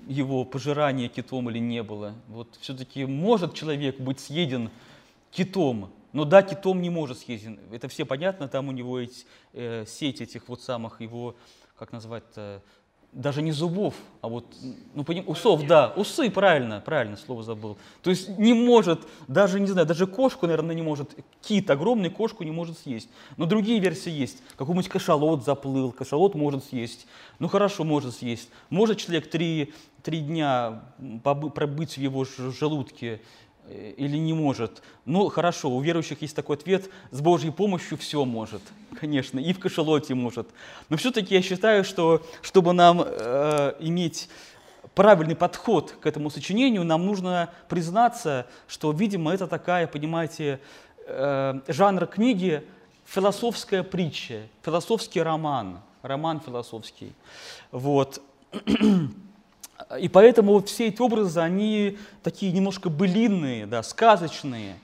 его 0.07 0.45
пожирание 0.45 1.07
китом 1.07 1.49
или 1.49 1.59
не 1.59 1.83
было. 1.83 2.13
Вот 2.27 2.57
все-таки 2.61 3.05
может 3.05 3.53
человек 3.53 3.99
быть 3.99 4.19
съеден 4.19 4.69
китом, 5.31 5.91
но 6.13 6.25
да, 6.25 6.43
китом 6.43 6.81
не 6.81 6.89
может 6.89 7.19
съеден. 7.19 7.59
Это 7.71 7.87
все 7.87 8.05
понятно, 8.05 8.47
там 8.47 8.69
у 8.69 8.71
него 8.71 8.99
есть 8.99 9.25
э, 9.53 9.85
сеть 9.87 10.21
этих 10.21 10.47
вот 10.47 10.61
самых 10.61 11.01
его, 11.01 11.35
как 11.77 11.91
назвать-то, 11.91 12.61
даже 13.15 13.41
не 13.41 13.53
зубов, 13.53 13.95
а 14.21 14.27
вот, 14.27 14.45
ну, 14.93 15.05
поним, 15.05 15.23
усов, 15.27 15.65
да, 15.65 15.93
усы, 15.95 16.29
правильно, 16.29 16.81
правильно, 16.85 17.15
слово 17.15 17.43
забыл. 17.43 17.77
То 18.03 18.09
есть 18.09 18.37
не 18.37 18.53
может, 18.53 19.07
даже, 19.29 19.61
не 19.61 19.67
знаю, 19.67 19.87
даже 19.87 20.05
кошку, 20.05 20.47
наверное, 20.47 20.75
не 20.75 20.81
может, 20.81 21.15
кит 21.41 21.69
огромный 21.69 22.09
кошку 22.09 22.43
не 22.43 22.51
может 22.51 22.77
съесть. 22.77 23.09
Но 23.37 23.45
другие 23.45 23.79
версии 23.79 24.11
есть. 24.11 24.43
Какой-нибудь 24.57 24.89
кашалот 24.89 25.45
заплыл, 25.45 25.93
кашалот 25.93 26.35
может 26.35 26.65
съесть. 26.65 27.07
Ну, 27.39 27.47
хорошо, 27.47 27.85
может 27.85 28.15
съесть. 28.15 28.49
Может 28.69 28.97
человек 28.97 29.29
три, 29.29 29.73
три 30.03 30.19
дня 30.19 30.83
пробыть 31.23 31.93
в 31.93 32.01
его 32.01 32.25
желудке, 32.25 33.21
или 33.69 34.17
не 34.17 34.33
может. 34.33 34.81
Ну, 35.05 35.29
хорошо, 35.29 35.69
у 35.69 35.81
верующих 35.81 36.21
есть 36.21 36.35
такой 36.35 36.57
ответ, 36.57 36.89
с 37.11 37.21
Божьей 37.21 37.51
помощью 37.51 37.97
все 37.97 38.25
может, 38.25 38.61
конечно, 38.99 39.39
и 39.39 39.53
в 39.53 39.59
кошелоте 39.59 40.13
может. 40.13 40.47
Но 40.89 40.97
все-таки 40.97 41.33
я 41.35 41.41
считаю, 41.41 41.83
что 41.83 42.21
чтобы 42.41 42.73
нам 42.73 43.01
э, 43.05 43.73
иметь 43.79 44.29
правильный 44.93 45.35
подход 45.35 45.95
к 45.99 46.05
этому 46.05 46.29
сочинению, 46.29 46.83
нам 46.83 47.05
нужно 47.05 47.49
признаться, 47.67 48.47
что, 48.67 48.91
видимо, 48.91 49.33
это 49.33 49.47
такая, 49.47 49.87
понимаете, 49.87 50.59
э, 51.05 51.59
жанр 51.67 52.05
книги 52.07 52.63
философская 53.05 53.83
притча, 53.83 54.43
философский 54.63 55.21
роман, 55.21 55.81
роман 56.01 56.39
философский. 56.39 57.13
Вот. 57.71 58.21
И 59.99 60.07
поэтому 60.07 60.53
вот 60.53 60.69
все 60.69 60.87
эти 60.87 61.01
образы, 61.01 61.39
они 61.39 61.97
такие 62.23 62.51
немножко 62.51 62.89
былинные, 62.89 63.65
да, 63.65 63.83
сказочные. 63.83 64.75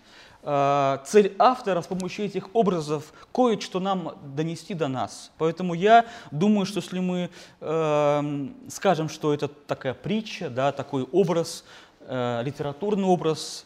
А, 0.44 1.04
цель 1.06 1.36
автора 1.38 1.82
с 1.82 1.88
помощью 1.88 2.26
этих 2.26 2.54
образов 2.56 3.14
кое-что 3.34 3.80
нам 3.80 4.18
донести 4.36 4.74
до 4.74 4.88
нас. 4.88 5.32
Поэтому 5.38 5.74
я 5.74 6.06
думаю, 6.32 6.66
что 6.66 6.80
если 6.80 7.00
мы 7.00 7.30
э, 7.60 8.48
скажем, 8.68 9.08
что 9.08 9.34
это 9.34 9.48
такая 9.48 9.94
притча, 9.94 10.50
да, 10.50 10.72
такой 10.72 11.04
образ, 11.04 11.64
э, 12.02 12.42
литературный 12.44 13.06
образ, 13.06 13.66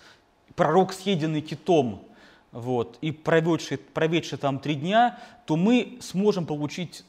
пророк, 0.55 0.91
съеденный 0.91 1.41
китом, 1.41 2.03
вот, 2.51 2.97
и 3.01 3.11
проведший, 3.11 3.77
проведший 3.77 4.37
там 4.37 4.59
три 4.59 4.75
дня, 4.75 5.19
то 5.45 5.55
мы 5.55 5.97
сможем 6.01 6.45
получить 6.45 7.05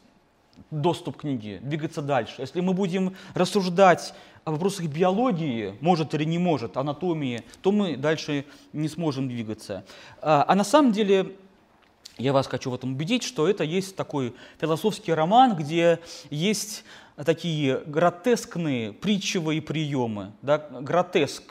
доступ 0.70 1.16
к 1.16 1.20
книге, 1.20 1.60
двигаться 1.62 2.02
дальше. 2.02 2.34
Если 2.38 2.60
мы 2.60 2.72
будем 2.72 3.14
рассуждать 3.34 4.14
о 4.44 4.52
вопросах 4.52 4.86
биологии, 4.86 5.74
может 5.80 6.14
или 6.14 6.24
не 6.24 6.38
может, 6.38 6.76
анатомии, 6.76 7.42
то 7.62 7.72
мы 7.72 7.96
дальше 7.96 8.44
не 8.72 8.88
сможем 8.88 9.28
двигаться. 9.28 9.84
А, 10.20 10.44
а 10.46 10.54
на 10.54 10.64
самом 10.64 10.92
деле 10.92 11.36
я 12.18 12.32
вас 12.32 12.46
хочу 12.46 12.70
в 12.70 12.74
этом 12.74 12.92
убедить, 12.92 13.22
что 13.22 13.48
это 13.48 13.64
есть 13.64 13.96
такой 13.96 14.34
философский 14.58 15.12
роман, 15.12 15.56
где 15.56 16.00
есть 16.30 16.84
такие 17.24 17.82
гротескные 17.86 18.92
притчевые 18.92 19.60
приемы. 19.60 20.32
Да? 20.42 20.58
Гротеск. 20.58 21.42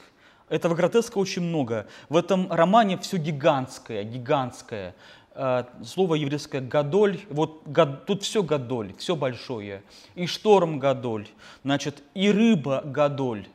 Этого 0.48 0.76
гротеска 0.76 1.18
очень 1.18 1.42
много. 1.42 1.88
В 2.08 2.16
этом 2.18 2.52
романе 2.52 2.98
все 3.00 3.18
гигантское, 3.18 4.04
гигантское. 4.04 4.96
Э, 5.38 5.66
слово 5.84 6.16
еврейское 6.16 6.62
«гадоль», 6.62 7.20
вот 7.30 7.64
гад, 7.66 8.06
тут 8.06 8.24
все 8.24 8.42
«гадоль», 8.42 8.94
все 8.98 9.18
большое, 9.18 9.84
и 10.16 10.28
шторм 10.28 10.80
«гадоль», 10.80 11.28
значит, 11.66 12.04
и 12.14 12.32
рыба 12.32 12.82
«гадоль», 12.86 13.46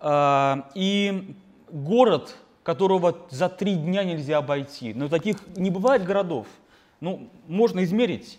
э, 0.00 0.56
и 0.74 1.34
город, 1.70 2.36
которого 2.62 3.16
за 3.30 3.48
три 3.48 3.74
дня 3.74 4.04
нельзя 4.04 4.36
обойти. 4.36 4.92
Но 4.92 5.08
таких 5.08 5.38
не 5.56 5.70
бывает 5.70 6.04
городов. 6.04 6.46
Ну, 7.00 7.30
можно 7.48 7.82
измерить. 7.84 8.38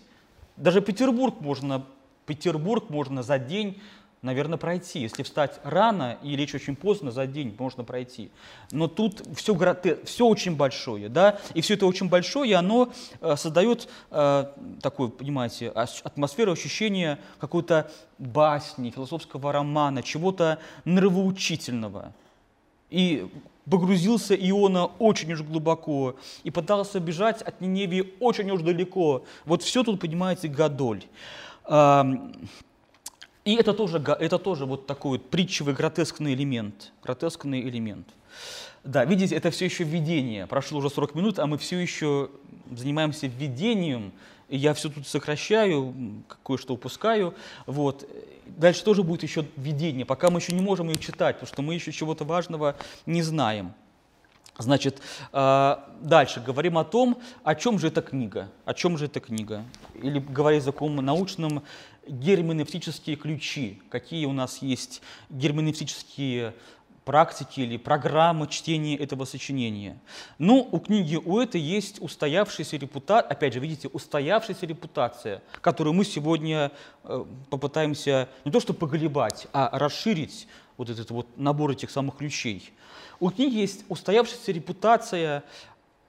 Даже 0.56 0.80
Петербург 0.80 1.40
можно, 1.40 1.84
Петербург 2.24 2.88
можно 2.88 3.24
за 3.24 3.40
день 3.40 3.80
наверное, 4.22 4.56
пройти. 4.56 5.00
Если 5.00 5.24
встать 5.24 5.60
рано 5.64 6.16
и 6.22 6.36
лечь 6.36 6.54
очень 6.54 6.76
поздно, 6.76 7.10
за 7.10 7.26
день 7.26 7.54
можно 7.58 7.82
пройти. 7.84 8.30
Но 8.70 8.86
тут 8.86 9.22
все, 9.36 9.54
все 10.04 10.26
очень 10.26 10.56
большое, 10.56 11.08
да, 11.08 11.38
и 11.54 11.60
все 11.60 11.74
это 11.74 11.86
очень 11.86 12.08
большое, 12.08 12.54
оно 12.56 12.92
э, 13.20 13.36
создает 13.36 13.88
э, 14.10 14.46
такую, 14.80 15.10
понимаете, 15.10 15.70
атмосферу 15.70 16.52
ощущения 16.52 17.18
какой-то 17.38 17.90
басни, 18.18 18.90
философского 18.90 19.52
романа, 19.52 20.02
чего-то 20.02 20.58
нравоучительного. 20.84 22.12
И 22.90 23.28
погрузился 23.68 24.34
Иона 24.34 24.86
очень 24.86 25.32
уж 25.32 25.42
глубоко 25.42 26.16
и 26.44 26.50
пытался 26.50 27.00
бежать 27.00 27.42
от 27.42 27.60
Ниневии 27.60 28.12
очень 28.20 28.50
уж 28.50 28.62
далеко. 28.62 29.24
Вот 29.44 29.62
все 29.62 29.82
тут, 29.82 30.00
понимаете, 30.00 30.48
гадоль. 30.48 31.02
И 33.44 33.54
это 33.56 33.72
тоже, 33.74 34.02
это 34.20 34.38
тоже 34.38 34.66
вот 34.66 34.86
такой 34.86 35.18
вот 35.18 35.30
притчевый 35.30 35.74
гротескный 35.74 36.34
элемент. 36.34 36.92
Гротескный 37.02 37.60
элемент. 37.62 38.08
Да, 38.84 39.04
видите, 39.04 39.34
это 39.34 39.50
все 39.50 39.64
еще 39.64 39.84
введение. 39.84 40.46
Прошло 40.46 40.78
уже 40.78 40.90
40 40.90 41.14
минут, 41.14 41.38
а 41.38 41.46
мы 41.46 41.58
все 41.58 41.78
еще 41.78 42.30
занимаемся 42.70 43.26
введением. 43.26 44.12
И 44.48 44.56
я 44.56 44.74
все 44.74 44.90
тут 44.90 45.06
сокращаю, 45.06 45.94
кое-что 46.44 46.74
упускаю. 46.74 47.34
Вот. 47.66 48.08
Дальше 48.46 48.84
тоже 48.84 49.02
будет 49.02 49.22
еще 49.22 49.46
введение, 49.56 50.04
пока 50.04 50.30
мы 50.30 50.40
еще 50.40 50.52
не 50.52 50.60
можем 50.60 50.88
ее 50.88 50.98
читать, 50.98 51.36
потому 51.36 51.48
что 51.52 51.62
мы 51.62 51.74
еще 51.74 51.90
чего-то 51.90 52.24
важного 52.24 52.76
не 53.06 53.22
знаем. 53.22 53.72
Значит, 54.58 55.00
а, 55.32 55.88
дальше 56.02 56.40
говорим 56.40 56.76
о 56.76 56.84
том, 56.84 57.18
о 57.42 57.54
чем 57.54 57.78
же 57.78 57.88
эта 57.88 58.02
книга. 58.02 58.50
О 58.66 58.74
чем 58.74 58.98
же 58.98 59.06
эта 59.06 59.20
книга? 59.20 59.64
Или, 59.94 60.18
говоря 60.18 60.56
языком 60.56 60.94
научным, 60.96 61.62
герменевтические 62.06 63.16
ключи, 63.16 63.80
какие 63.88 64.26
у 64.26 64.32
нас 64.32 64.62
есть 64.62 65.02
герменевтические 65.30 66.54
практики 67.04 67.60
или 67.60 67.76
программы 67.76 68.46
чтения 68.46 68.96
этого 68.96 69.24
сочинения. 69.24 69.98
Ну, 70.38 70.68
у 70.70 70.78
книги 70.78 71.16
у 71.16 71.38
этой 71.40 71.60
есть 71.60 72.00
устоявшаяся 72.00 72.76
репутация, 72.76 73.28
опять 73.28 73.54
же, 73.54 73.60
видите, 73.60 73.88
устоявшаяся 73.88 74.66
репутация, 74.66 75.42
которую 75.60 75.94
мы 75.94 76.04
сегодня 76.04 76.70
э, 77.04 77.24
попытаемся 77.50 78.28
не 78.44 78.52
то 78.52 78.60
что 78.60 78.72
поголебать, 78.72 79.48
а 79.52 79.76
расширить 79.78 80.46
вот 80.76 80.90
этот 80.90 81.10
вот 81.10 81.26
набор 81.36 81.72
этих 81.72 81.90
самых 81.90 82.16
ключей. 82.16 82.72
У 83.18 83.30
книги 83.30 83.56
есть 83.56 83.84
устоявшаяся 83.88 84.52
репутация 84.52 85.44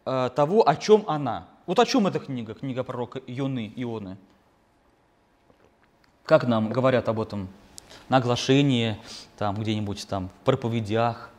э, 0.06 0.30
того, 0.36 0.68
о 0.68 0.76
чем 0.76 1.04
она. 1.08 1.48
Вот 1.66 1.80
о 1.80 1.86
чем 1.86 2.08
эта 2.08 2.20
книга, 2.20 2.54
книга 2.54 2.84
пророка 2.84 3.20
Ионы, 3.26 3.72
Ионы. 3.76 4.18
Как 6.26 6.48
нам 6.48 6.70
говорят 6.70 7.10
об 7.10 7.20
этом 7.20 7.50
на 8.08 8.18
оглашении, 8.18 8.98
там 9.38 9.56
где-нибудь 9.56 10.08
там 10.08 10.30
в 10.30 10.46
проповедях, 10.46 11.30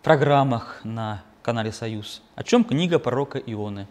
в 0.00 0.02
программах 0.02 0.80
на 0.82 1.22
канале 1.42 1.70
«Союз». 1.70 2.20
О 2.34 2.42
чем 2.42 2.64
книга 2.64 2.98
пророка 2.98 3.38
Ионы? 3.38 3.86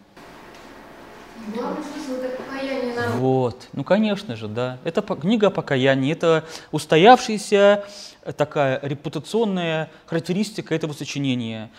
Покаяние 1.55 2.93
народа. 2.93 3.17
Вот, 3.19 3.69
ну 3.71 3.85
конечно 3.85 4.35
же, 4.35 4.49
да. 4.49 4.79
Это 4.83 5.01
книга 5.01 5.47
о 5.47 5.49
покаянии, 5.49 6.11
это 6.11 6.43
устоявшаяся 6.73 7.85
такая 8.35 8.81
репутационная 8.83 9.89
характеристика 10.07 10.75
этого 10.75 10.91
сочинения. 10.91 11.71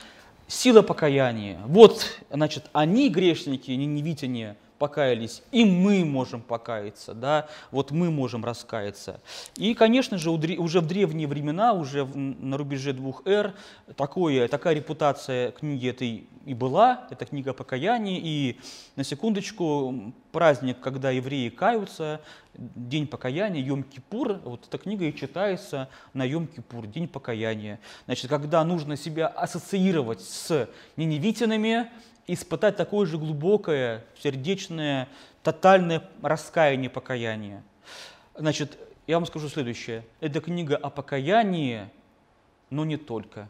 Сила 0.47 0.81
покаяния. 0.81 1.59
Вот, 1.67 2.07
значит, 2.31 2.65
они, 2.73 3.11
грешники, 3.11 3.71
ниневитяне, 3.73 4.57
покаялись, 4.79 5.43
и 5.53 5.65
мы 5.65 6.05
можем 6.05 6.41
покаяться, 6.41 7.15
да, 7.15 7.49
вот 7.71 7.91
мы 7.91 8.11
можем 8.11 8.45
раскаяться. 8.45 9.21
И, 9.57 9.75
конечно 9.75 10.19
же, 10.19 10.31
уже 10.31 10.81
в 10.81 10.87
древние 10.87 11.27
времена, 11.27 11.73
уже 11.73 12.05
на 12.05 12.57
рубеже 12.57 12.93
двух 12.93 13.27
эр, 13.27 13.55
такое, 13.97 14.49
такая 14.49 14.75
репутация 14.75 15.51
книги 15.53 15.89
этой 15.89 16.27
и 16.49 16.55
была, 16.55 17.07
это 17.11 17.27
книга 17.27 17.53
покаяния, 17.53 18.19
и, 18.23 18.59
на 18.97 19.05
секундочку, 19.05 20.15
праздник, 20.33 20.81
когда 20.81 21.11
евреи 21.11 21.51
каются, 21.51 22.23
День 22.55 23.07
покаяния, 23.07 23.63
Йом-Кипур, 23.63 24.41
вот 24.43 24.67
эта 24.67 24.79
книга 24.79 25.05
и 25.05 25.15
читается 25.15 25.89
на 26.15 26.27
Йом-Кипур, 26.27 26.87
День 26.87 27.07
покаяния. 27.07 27.79
Значит, 28.07 28.31
когда 28.31 28.65
нужно 28.65 28.97
себя 28.97 29.29
ассоциировать 29.29 30.23
с 30.23 30.69
неневитинами, 30.97 31.91
испытать 32.29 32.77
такое 32.77 33.07
же 33.07 33.19
глубокое, 33.19 34.05
сердечное, 34.21 35.09
тотальное 35.43 36.09
раскаяние, 36.23 36.91
покаяние. 36.91 37.63
Значит, 38.37 38.79
я 39.07 39.17
вам 39.17 39.27
скажу 39.27 39.49
следующее. 39.49 40.05
Это 40.21 40.41
книга 40.41 40.77
о 40.77 40.91
покаянии, 40.91 41.89
но 42.71 42.85
не 42.85 42.97
только. 42.97 43.49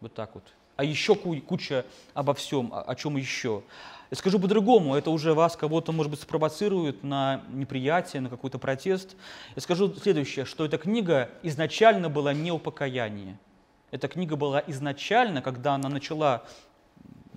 Вот 0.00 0.14
так 0.14 0.34
вот. 0.34 0.44
А 0.76 0.84
еще 0.84 1.14
куча 1.14 1.84
обо 2.14 2.34
всем, 2.34 2.72
о 2.74 2.94
чем 2.94 3.16
еще. 3.16 3.62
Я 4.10 4.16
скажу 4.16 4.38
по-другому, 4.38 4.94
это 4.94 5.10
уже 5.10 5.34
вас 5.34 5.56
кого-то, 5.56 5.90
может 5.92 6.10
быть, 6.10 6.20
спровоцирует 6.20 7.02
на 7.02 7.42
неприятие, 7.48 8.22
на 8.22 8.28
какой-то 8.28 8.58
протест. 8.58 9.16
Я 9.56 9.62
скажу 9.62 9.92
следующее, 9.94 10.44
что 10.44 10.64
эта 10.64 10.78
книга 10.78 11.30
изначально 11.42 12.08
была 12.08 12.32
не 12.32 12.52
о 12.52 12.58
покаянии. 12.58 13.36
Эта 13.90 14.08
книга 14.08 14.36
была 14.36 14.62
изначально, 14.66 15.42
когда 15.42 15.74
она 15.74 15.88
начала 15.88 16.44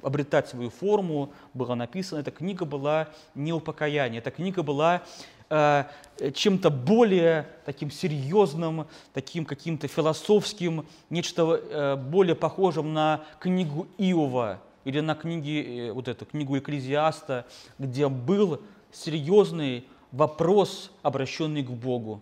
обретать 0.02 0.50
свою 0.50 0.70
форму, 0.70 1.32
была 1.54 1.76
написана, 1.76 2.20
эта 2.20 2.32
книга 2.32 2.66
была 2.66 3.10
не 3.36 3.52
о 3.52 3.60
покаянии, 3.60 4.20
эта 4.20 4.32
книга 4.32 4.64
была 4.64 5.02
э, 5.50 5.86
чем-то 6.34 6.70
более 6.70 7.48
таким 7.66 7.92
серьезным, 7.92 8.88
таким 9.14 9.46
каким-то 9.46 9.88
философским, 9.88 10.86
нечто 11.10 11.62
э, 11.62 11.96
более 11.96 12.36
похожим 12.36 12.94
на 12.94 13.24
книгу 13.40 13.88
Иова 13.98 14.60
или 14.86 15.00
на 15.00 15.16
книги, 15.16 15.90
э, 15.90 15.92
вот 15.92 16.08
эту 16.08 16.26
книгу 16.26 16.58
Экклезиаста, 16.58 17.46
где 17.78 18.08
был 18.08 18.62
серьезный 18.92 19.86
вопрос, 20.12 20.92
обращенный 21.02 21.64
к 21.64 21.70
Богу. 21.70 22.22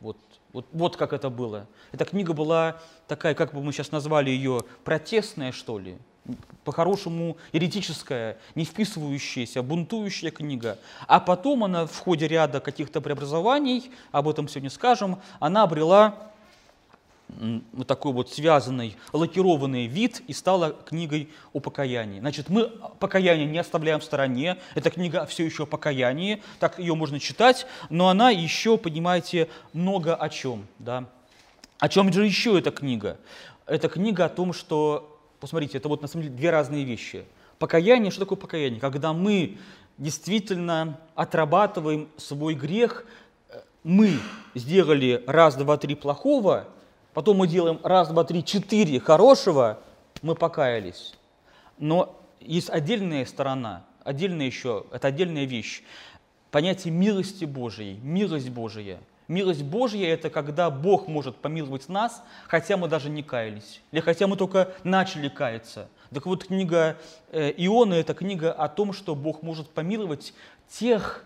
Вот, 0.00 0.16
вот, 0.52 0.66
вот 0.72 0.96
как 0.96 1.12
это 1.12 1.30
было. 1.30 1.66
Эта 1.92 2.04
книга 2.04 2.32
была 2.32 2.80
такая, 3.08 3.34
как 3.34 3.52
бы 3.54 3.62
мы 3.62 3.72
сейчас 3.72 3.92
назвали 3.92 4.30
ее, 4.30 4.64
протестная, 4.84 5.52
что 5.52 5.78
ли, 5.78 5.98
по-хорошему 6.64 7.36
еретическая, 7.52 8.38
не 8.54 8.64
вписывающаяся, 8.64 9.62
бунтующая 9.62 10.30
книга. 10.30 10.78
А 11.06 11.20
потом 11.20 11.64
она 11.64 11.86
в 11.86 11.98
ходе 11.98 12.26
ряда 12.26 12.60
каких-то 12.60 13.00
преобразований, 13.00 13.90
об 14.12 14.28
этом 14.28 14.48
сегодня 14.48 14.70
скажем, 14.70 15.20
она 15.38 15.62
обрела 15.62 16.32
вот 17.72 17.86
такой 17.86 18.12
вот 18.12 18.30
связанный, 18.30 18.96
лакированный 19.12 19.86
вид 19.86 20.22
и 20.26 20.32
стала 20.32 20.70
книгой 20.70 21.28
о 21.52 21.60
покаянии. 21.60 22.20
Значит, 22.20 22.48
мы 22.48 22.70
покаяние 22.98 23.46
не 23.46 23.58
оставляем 23.58 24.00
в 24.00 24.04
стороне, 24.04 24.58
эта 24.74 24.90
книга 24.90 25.26
все 25.26 25.44
еще 25.44 25.64
о 25.64 25.66
покаянии, 25.66 26.42
так 26.60 26.78
ее 26.78 26.94
можно 26.94 27.18
читать, 27.18 27.66
но 27.90 28.08
она 28.08 28.30
еще, 28.30 28.78
понимаете, 28.78 29.48
много 29.72 30.14
о 30.14 30.28
чем. 30.28 30.66
Да? 30.78 31.04
О 31.78 31.88
чем 31.88 32.12
же 32.12 32.24
еще 32.24 32.58
эта 32.58 32.70
книга? 32.70 33.18
Это 33.66 33.88
книга 33.88 34.26
о 34.26 34.28
том, 34.28 34.52
что 34.52 35.15
Посмотрите, 35.46 35.78
это 35.78 35.88
вот 35.88 36.02
на 36.02 36.08
самом 36.08 36.24
деле 36.24 36.34
две 36.34 36.50
разные 36.50 36.82
вещи. 36.82 37.24
Покаяние, 37.60 38.10
что 38.10 38.22
такое 38.22 38.36
покаяние? 38.36 38.80
Когда 38.80 39.12
мы 39.12 39.58
действительно 39.96 40.98
отрабатываем 41.14 42.08
свой 42.16 42.54
грех, 42.54 43.06
мы 43.84 44.14
сделали 44.56 45.22
раз, 45.28 45.54
два, 45.54 45.76
три 45.76 45.94
плохого, 45.94 46.66
потом 47.14 47.36
мы 47.36 47.46
делаем 47.46 47.78
раз, 47.84 48.08
два, 48.08 48.24
три, 48.24 48.44
четыре 48.44 48.98
хорошего, 48.98 49.78
мы 50.20 50.34
покаялись. 50.34 51.14
Но 51.78 52.20
есть 52.40 52.68
отдельная 52.68 53.24
сторона, 53.24 53.84
отдельная 54.02 54.46
еще, 54.46 54.86
это 54.90 55.06
отдельная 55.06 55.44
вещь, 55.44 55.84
понятие 56.50 56.92
милости 56.92 57.44
Божией, 57.44 58.00
милость 58.02 58.48
Божия– 58.50 58.98
Милость 59.28 59.64
Божья– 59.64 60.06
это 60.14 60.30
когда 60.30 60.70
Бог 60.70 61.08
может 61.08 61.36
помиловать 61.36 61.88
нас, 61.88 62.22
хотя 62.46 62.76
мы 62.76 62.86
даже 62.86 63.10
не 63.10 63.24
каялись, 63.24 63.82
или 63.90 64.00
хотя 64.00 64.28
мы 64.28 64.36
только 64.36 64.72
начали 64.84 65.28
каяться. 65.28 65.88
Так 66.14 66.26
вот, 66.26 66.44
книга 66.44 66.96
э, 67.32 67.52
Иона– 67.56 67.94
это 67.94 68.14
книга 68.14 68.52
о 68.52 68.68
том, 68.68 68.92
что 68.92 69.16
Бог 69.16 69.42
может 69.42 69.68
помиловать 69.70 70.32
тех, 70.68 71.24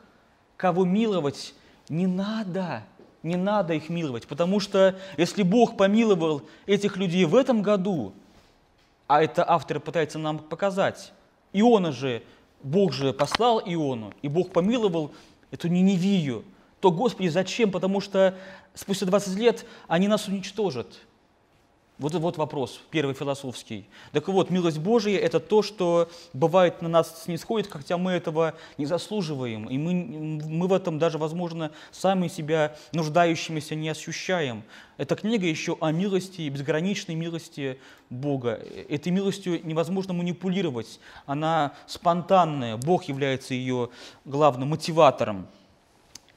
кого 0.57 0.87
миловать 0.87 1.55
не 1.91 2.07
надо, 2.07 2.85
не 3.23 3.37
надо 3.37 3.75
их 3.75 3.91
миловать, 3.91 4.27
потому 4.27 4.61
что 4.61 4.99
если 5.19 5.43
Бог 5.43 5.77
помиловал 5.77 6.43
этих 6.65 6.97
людей 6.97 7.27
в 7.27 7.35
этом 7.35 7.61
году, 7.61 8.15
а 9.09 9.23
это 9.23 9.45
автор 9.47 9.79
пытается 9.79 10.19
нам 10.19 10.39
показать, 10.39 11.13
Иона 11.53 11.93
же, 11.93 12.23
Бог 12.63 12.95
же 12.95 13.13
послал 13.13 13.61
Иону, 13.61 14.15
и 14.23 14.29
Бог 14.29 14.53
помиловал 14.53 15.13
эту 15.51 15.69
Ниневию– 15.69 16.45
то, 16.81 16.91
Господи, 16.91 17.29
зачем? 17.29 17.71
Потому 17.71 18.01
что 18.01 18.35
спустя 18.75 19.07
20 19.07 19.37
лет 19.37 19.67
они 19.87 20.09
нас 20.09 20.29
уничтожат. 20.29 20.87
Вот 22.01 22.15
вот 22.15 22.39
вопрос, 22.39 22.81
первый 22.91 23.15
философский. 23.15 23.87
Так 24.13 24.27
вот, 24.29 24.49
милость 24.49 24.79
Божия– 24.79 25.19
это 25.21 25.39
то, 25.39 25.61
что 25.61 26.09
бывает 26.33 26.81
на 26.81 26.89
нас 26.89 27.25
снисходит, 27.25 27.71
хотя 27.71 27.99
мы 27.99 28.13
этого 28.13 28.55
не 28.79 28.87
заслуживаем. 28.87 29.67
И 29.67 29.77
мы, 29.77 29.93
мы 30.49 30.67
в 30.67 30.73
этом 30.73 30.99
даже, 30.99 31.19
возможно, 31.19 31.73
сами 31.93 32.29
себя 32.29 32.75
нуждающимися 32.95 33.75
не 33.75 33.91
ощущаем. 33.91 34.63
Эта 34.97 35.15
книга 35.15 35.47
еще 35.47 35.77
о 35.79 35.93
милости, 35.93 36.49
безграничной 36.49 37.17
милости 37.17 37.79
Бога. 38.09 38.53
Этой 38.89 39.13
милостью 39.13 39.61
невозможно 39.63 40.15
манипулировать. 40.15 41.01
Она 41.27 41.75
спонтанная. 41.87 42.79
Бог 42.79 43.05
является 43.05 43.53
ее 43.53 43.91
главным 44.25 44.71
мотиватором. 44.71 45.49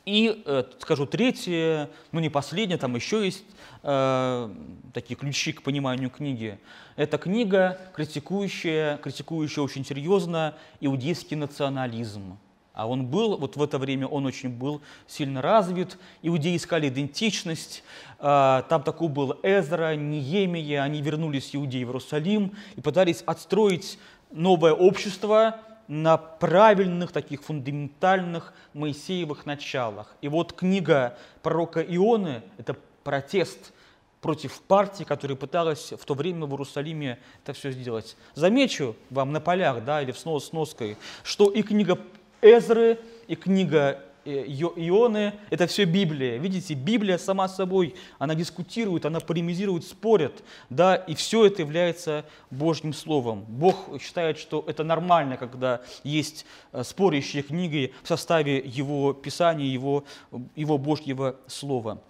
И, 0.06 0.44
э, 0.46 0.64
скажу, 0.80 1.06
третье, 1.06 1.90
ну 2.12 2.20
не 2.20 2.30
последнее, 2.30 2.78
там 2.78 2.96
еще 2.96 3.24
есть 3.24 3.46
э, 3.84 4.50
такие 4.94 5.16
ключи 5.16 5.54
к 5.54 5.62
пониманию 5.64 6.10
книги. 6.10 6.60
Это 6.98 7.18
книга, 7.18 7.80
критикующая, 7.96 8.98
критикующая 8.98 9.64
очень 9.64 9.86
серьезно 9.86 10.56
иудейский 10.82 11.38
национализм. 11.38 12.38
А 12.74 12.88
он 12.88 13.06
был, 13.06 13.38
вот 13.38 13.56
в 13.56 13.64
это 13.64 13.78
время 13.78 14.08
он 14.08 14.26
очень 14.26 14.50
был 14.50 14.82
сильно 15.08 15.42
развит, 15.42 15.98
иудеи 16.22 16.58
искали 16.58 16.90
идентичность, 16.90 17.84
э, 18.20 18.64
там 18.68 18.84
такой 18.84 19.08
был 19.08 19.40
Эзра, 19.42 19.96
Ниемия, 19.96 20.82
они 20.84 21.02
вернулись, 21.02 21.56
иудеи, 21.56 21.86
в 21.86 21.90
Иерусалим, 21.90 22.52
и 22.76 22.82
пытались 22.82 23.22
отстроить 23.26 23.98
новое 24.32 24.74
общество, 24.74 25.62
на 25.94 26.18
правильных 26.18 27.12
таких 27.12 27.44
фундаментальных 27.44 28.52
Моисеевых 28.74 29.46
началах. 29.46 30.16
И 30.22 30.28
вот 30.28 30.54
книга 30.54 31.18
пророка 31.44 31.84
Ионы– 31.84 32.42
это 32.58 32.76
протест 33.04 33.74
против 34.20 34.60
партии, 34.62 35.04
которая 35.04 35.38
пыталась 35.38 35.92
в 35.92 36.04
то 36.04 36.16
время 36.16 36.48
в 36.48 36.52
Иерусалиме 36.52 37.20
это 37.44 37.54
все 37.54 37.72
сделать. 37.72 38.18
Замечу 38.34 38.96
вам 39.12 39.34
на 39.34 39.40
полях, 39.40 39.86
да, 39.86 40.02
или 40.02 40.12
в 40.12 40.18
сноской, 40.18 40.98
что 41.24 41.52
и 41.52 41.62
книга 41.62 42.00
Эзры, 42.42 43.00
и 43.28 43.36
книга 43.36 44.00
ионы– 44.26 45.34
это 45.50 45.68
все 45.68 45.86
Библия. 45.86 46.38
Видите, 46.38 46.74
Библия 46.74 47.18
сама 47.18 47.48
собой, 47.48 47.96
она 48.20 48.36
дискутирует, 48.36 49.06
она 49.06 49.20
полемизирует, 49.20 49.86
спорит, 49.86 50.44
да, 50.70 50.96
и 50.96 51.16
все 51.16 51.46
это 51.46 51.62
является 51.62 52.26
Божьим 52.50 52.94
Словом. 52.94 53.46
Бог 53.48 54.02
считает, 54.02 54.38
что 54.38 54.64
это 54.68 54.84
нормально, 54.84 55.38
когда 55.38 55.82
есть 56.04 56.46
э, 56.72 56.84
спорящие 56.84 57.44
книги 57.44 57.94
в 58.04 58.08
составе 58.08 58.60
Его 58.60 59.14
Писания, 59.14 59.68
Его, 59.68 60.04
его 60.56 60.78
Божьего 60.78 61.36
Слова. 61.48 62.02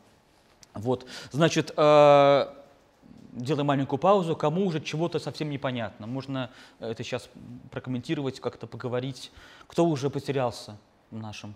Вот, 0.74 1.06
значит, 1.32 1.72
э, 1.76 2.48
делаем 3.34 3.68
маленькую 3.68 4.00
паузу, 4.00 4.36
кому 4.36 4.66
уже 4.66 4.82
чего-то 4.82 5.20
совсем 5.20 5.50
непонятно. 5.50 6.08
Можно 6.08 6.50
это 6.80 7.04
сейчас 7.04 7.30
прокомментировать, 7.72 8.40
как-то 8.40 8.68
поговорить. 8.68 9.32
Кто 9.68 9.86
уже 9.86 10.10
потерялся 10.10 10.78
в 11.12 11.18
нашем 11.18 11.56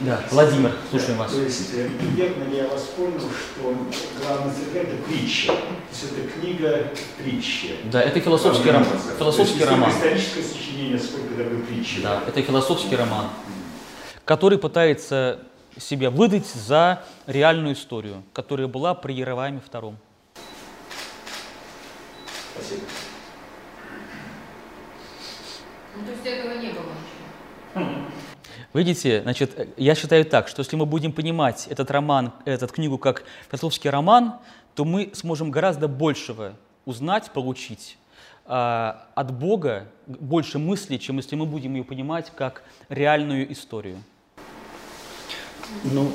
да, 0.00 0.20
Владимир, 0.30 0.72
слушаем 0.90 1.18
вас. 1.18 1.32
То 1.32 1.42
есть, 1.42 1.72
верно 1.72 2.44
ли 2.44 2.56
я 2.56 2.68
вас 2.68 2.82
понял, 2.96 3.20
что 3.20 3.76
главный 4.20 4.52
царь 4.52 4.82
это 4.82 4.96
притча? 5.04 5.48
То 5.48 5.54
есть 5.90 6.04
это 6.12 6.40
книга 6.40 6.88
притча. 7.18 7.68
Да, 7.84 8.02
это 8.02 8.20
философский, 8.20 8.70
ром... 8.70 8.84
философский 9.18 9.64
роман. 9.64 9.90
историческое 9.90 10.42
сочинение, 10.42 10.98
сколько 10.98 11.34
такой 11.34 11.58
притчи. 11.58 12.02
Да, 12.02 12.22
это 12.26 12.42
философский 12.42 12.96
роман, 12.96 13.28
который 14.24 14.58
пытается 14.58 15.40
себя 15.78 16.10
выдать 16.10 16.46
за 16.46 17.04
реальную 17.26 17.74
историю, 17.74 18.22
которая 18.32 18.66
была 18.66 18.94
при 18.94 19.12
Яроваме 19.12 19.60
II. 19.72 19.94
Спасибо. 22.54 22.82
Ну, 25.96 26.04
то 26.04 26.10
есть 26.10 26.26
этого 26.26 26.54
не 26.58 26.68
было 26.70 26.92
ничего. 27.76 28.11
Видите, 28.74 29.20
значит, 29.22 29.68
я 29.76 29.94
считаю 29.94 30.24
так, 30.24 30.48
что 30.48 30.60
если 30.60 30.76
мы 30.76 30.86
будем 30.86 31.12
понимать 31.12 31.66
этот 31.68 31.90
роман, 31.90 32.32
эту 32.46 32.66
книгу 32.68 32.96
как 32.96 33.24
философский 33.50 33.90
роман, 33.90 34.36
то 34.74 34.86
мы 34.86 35.10
сможем 35.12 35.50
гораздо 35.50 35.88
большего 35.88 36.54
узнать, 36.86 37.30
получить 37.32 37.98
а, 38.46 39.06
от 39.14 39.32
Бога, 39.32 39.88
больше 40.06 40.58
мыслей, 40.58 40.98
чем 40.98 41.18
если 41.18 41.36
мы 41.36 41.44
будем 41.44 41.74
ее 41.74 41.84
понимать 41.84 42.32
как 42.34 42.62
реальную 42.88 43.52
историю. 43.52 44.02
Ну. 45.84 46.10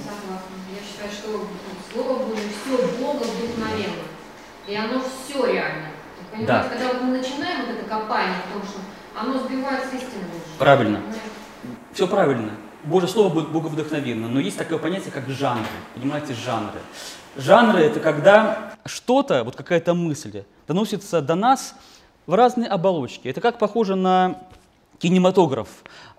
Я 0.74 0.82
считаю, 0.82 1.12
что 1.12 1.48
Слово 1.94 2.26
Божье 2.26 2.50
все 2.50 2.78
Бога 3.00 3.24
вдохновенно. 3.24 4.04
И 4.68 4.76
оно 4.76 5.02
все 5.02 5.46
реально. 5.46 5.88
Понимаете, 6.32 6.48
Да. 6.48 6.70
когда 6.70 6.94
вот 6.94 7.02
мы 7.04 7.18
начинаем 7.18 7.66
вот 7.68 7.76
это 7.76 7.90
копание 7.90 8.36
в 8.50 8.54
том, 8.54 8.64
что 8.64 8.80
оно 9.16 9.40
сбивает 9.40 9.86
с 9.86 9.94
истины. 9.94 10.26
Правильно. 10.60 10.98
Понимаете? 10.98 11.27
Все 11.98 12.06
правильно. 12.06 12.52
Божье 12.84 13.10
Слово 13.10 13.34
будет 13.34 13.50
боговдохновенно, 13.50 14.28
но 14.28 14.40
есть 14.40 14.56
такое 14.56 14.78
понятие, 14.78 15.10
как 15.12 15.28
жанры. 15.30 15.66
Понимаете, 15.96 16.36
жанры. 16.36 16.78
Жанры– 17.36 17.80
это 17.82 18.00
когда 18.00 18.76
что-то, 18.86 19.44
вот 19.44 19.56
какая-то 19.56 19.96
мысль, 19.96 20.44
доносится 20.68 21.22
до 21.22 21.34
нас 21.34 21.74
в 22.28 22.36
разные 22.36 22.70
оболочки. 22.70 23.28
Это 23.28 23.42
как 23.42 23.58
похоже 23.58 23.96
на 23.96 24.44
кинематограф. 25.00 25.70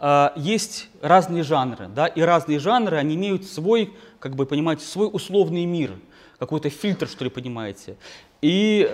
А, 0.00 0.32
Есть 0.34 0.88
разные 1.00 1.44
жанры, 1.44 1.86
да, 1.86 2.08
и 2.08 2.22
разные 2.22 2.58
жанры, 2.58 2.96
они 2.96 3.14
имеют 3.14 3.46
свой, 3.46 3.94
как 4.18 4.34
бы, 4.34 4.46
понимаете, 4.46 4.84
свой 4.84 5.08
условный 5.12 5.64
мир, 5.64 5.92
какой-то 6.40 6.70
фильтр, 6.70 7.06
что 7.06 7.22
ли, 7.22 7.30
понимаете. 7.30 7.96
И 8.42 8.90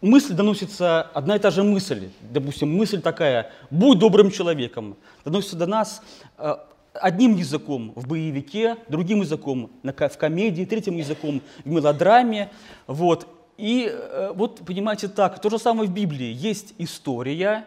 мысль 0.00 0.34
доносится, 0.34 1.02
одна 1.02 1.36
и 1.36 1.38
та 1.38 1.50
же 1.50 1.62
мысль, 1.62 2.10
допустим, 2.20 2.74
мысль 2.76 3.00
такая, 3.00 3.50
будь 3.70 3.98
добрым 3.98 4.30
человеком, 4.30 4.96
доносится 5.24 5.56
до 5.56 5.66
нас 5.66 6.02
э, 6.36 6.56
одним 6.94 7.36
языком 7.36 7.92
в 7.96 8.06
боевике, 8.06 8.76
другим 8.88 9.20
языком 9.20 9.70
в 9.82 10.18
комедии, 10.18 10.64
третьим 10.64 10.96
языком 10.96 11.42
в 11.64 11.68
мелодраме, 11.68 12.50
вот. 12.86 13.26
И 13.56 13.90
э, 13.90 14.32
вот, 14.34 14.64
понимаете, 14.64 15.08
так, 15.08 15.40
то 15.40 15.50
же 15.50 15.58
самое 15.58 15.88
в 15.88 15.92
Библии. 15.92 16.32
Есть 16.32 16.74
история, 16.78 17.64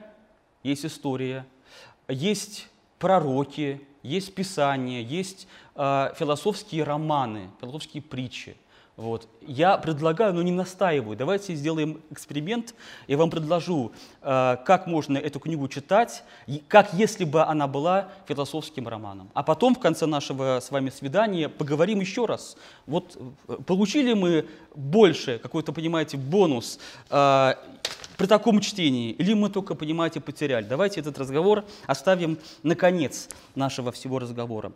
есть 0.64 0.86
история, 0.86 1.46
есть 2.08 2.70
пророки, 2.98 3.82
есть 4.02 4.34
писания, 4.34 5.02
есть 5.02 5.48
э, 5.76 6.14
философские 6.18 6.84
романы, 6.84 7.50
философские 7.60 8.02
притчи. 8.04 8.56
Вот. 9.02 9.28
Я 9.42 9.78
предлагаю, 9.78 10.32
но 10.32 10.44
не 10.44 10.52
настаиваю. 10.52 11.18
Давайте 11.18 11.56
сделаем 11.56 12.02
эксперимент. 12.12 12.76
Я 13.08 13.18
вам 13.18 13.32
предложу, 13.32 13.94
э, 14.22 14.58
как 14.64 14.86
можно 14.86 15.18
эту 15.18 15.40
книгу 15.40 15.68
читать, 15.70 16.24
как 16.68 16.94
если 16.94 17.26
бы 17.26 17.42
она 17.42 17.66
была 17.66 18.10
философским 18.28 18.88
романом. 18.88 19.32
А 19.34 19.42
потом 19.42 19.74
в 19.74 19.80
конце 19.80 20.06
нашего 20.06 20.60
с 20.60 20.70
вами 20.70 20.92
свидания 20.92 21.50
поговорим 21.50 22.00
еще 22.00 22.28
раз. 22.28 22.56
Вот 22.86 23.18
э, 23.48 23.58
получили 23.66 24.14
мы 24.14 24.46
больше, 24.76 25.40
какой-то, 25.40 25.74
понимаете, 25.74 26.18
бонус 26.18 26.78
э, 27.10 27.54
при 28.18 28.28
таком 28.28 28.60
чтении, 28.62 29.10
или 29.14 29.34
мы 29.34 29.50
только, 29.50 29.74
понимаете, 29.74 30.20
потеряли. 30.20 30.66
Давайте 30.66 31.00
этот 31.00 31.18
разговор 31.18 31.66
оставим 31.88 32.38
на 32.62 32.76
конец 32.76 33.30
нашего 33.56 33.92
всего 33.92 34.20
разговора. 34.20 34.72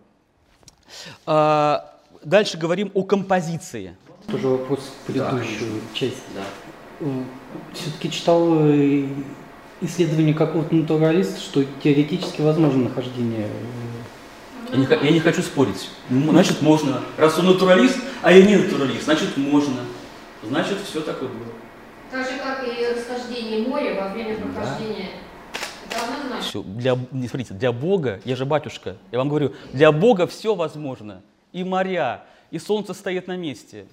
Дальше 2.26 2.58
говорим 2.58 2.90
о 2.96 3.04
композиции. 3.04 3.96
Тоже 4.32 4.48
вопрос 4.48 4.92
в 5.08 5.14
Да, 5.14 5.30
предыдущую 5.30 5.82
часть. 5.94 6.24
Да. 6.34 6.44
Все-таки 7.74 8.10
читал 8.12 8.48
э, 8.70 9.08
исследование 9.82 10.34
какого-то 10.34 10.74
натуралиста, 10.74 11.40
что 11.40 11.64
теоретически 11.84 12.42
возможно 12.42 12.86
нахождение. 12.86 13.48
э, 14.72 14.74
Я 14.74 14.78
не, 14.78 15.06
я 15.08 15.12
не 15.12 15.20
хочу 15.20 15.42
спорить. 15.42 15.90
Значит, 16.10 16.62
можно. 16.62 17.02
Раз 17.18 17.38
он 17.40 17.46
натуралист, 17.48 17.98
а 18.22 18.32
я 18.32 18.46
не 18.46 18.56
натуралист, 18.56 19.04
значит, 19.04 19.36
можно. 19.38 19.82
Значит, 20.44 20.78
все 20.88 21.02
так 21.02 21.22
и 21.22 21.26
было. 21.26 21.34
Так 22.12 22.26
же, 22.30 22.38
как 22.38 22.64
и 22.66 22.96
расхождение 22.96 23.68
моря 23.68 24.00
во 24.00 24.10
время 24.14 24.38
прохождения. 24.38 25.10
Это 25.90 26.04
однозначно. 26.04 26.42
Все, 26.42 26.62
для, 26.64 26.98
не, 27.12 27.28
смотрите, 27.28 27.54
для 27.54 27.72
Бога, 27.72 28.22
я 28.26 28.36
же 28.36 28.46
батюшка, 28.46 28.96
я 29.12 29.18
вам 29.18 29.30
говорю, 29.30 29.54
для 29.74 29.92
Бога 29.92 30.28
все 30.28 30.56
возможно. 30.56 31.22
И 31.52 31.64
моря, 31.64 32.24
и 32.52 32.60
солнце 32.60 32.94
стоит 32.94 33.28
на 33.28 33.36
месте. 33.38 33.86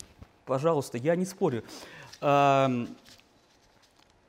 Пожалуйста, 0.46 0.98
я 0.98 1.16
не 1.16 1.24
спорю. 1.24 1.64
Ам, 2.20 2.88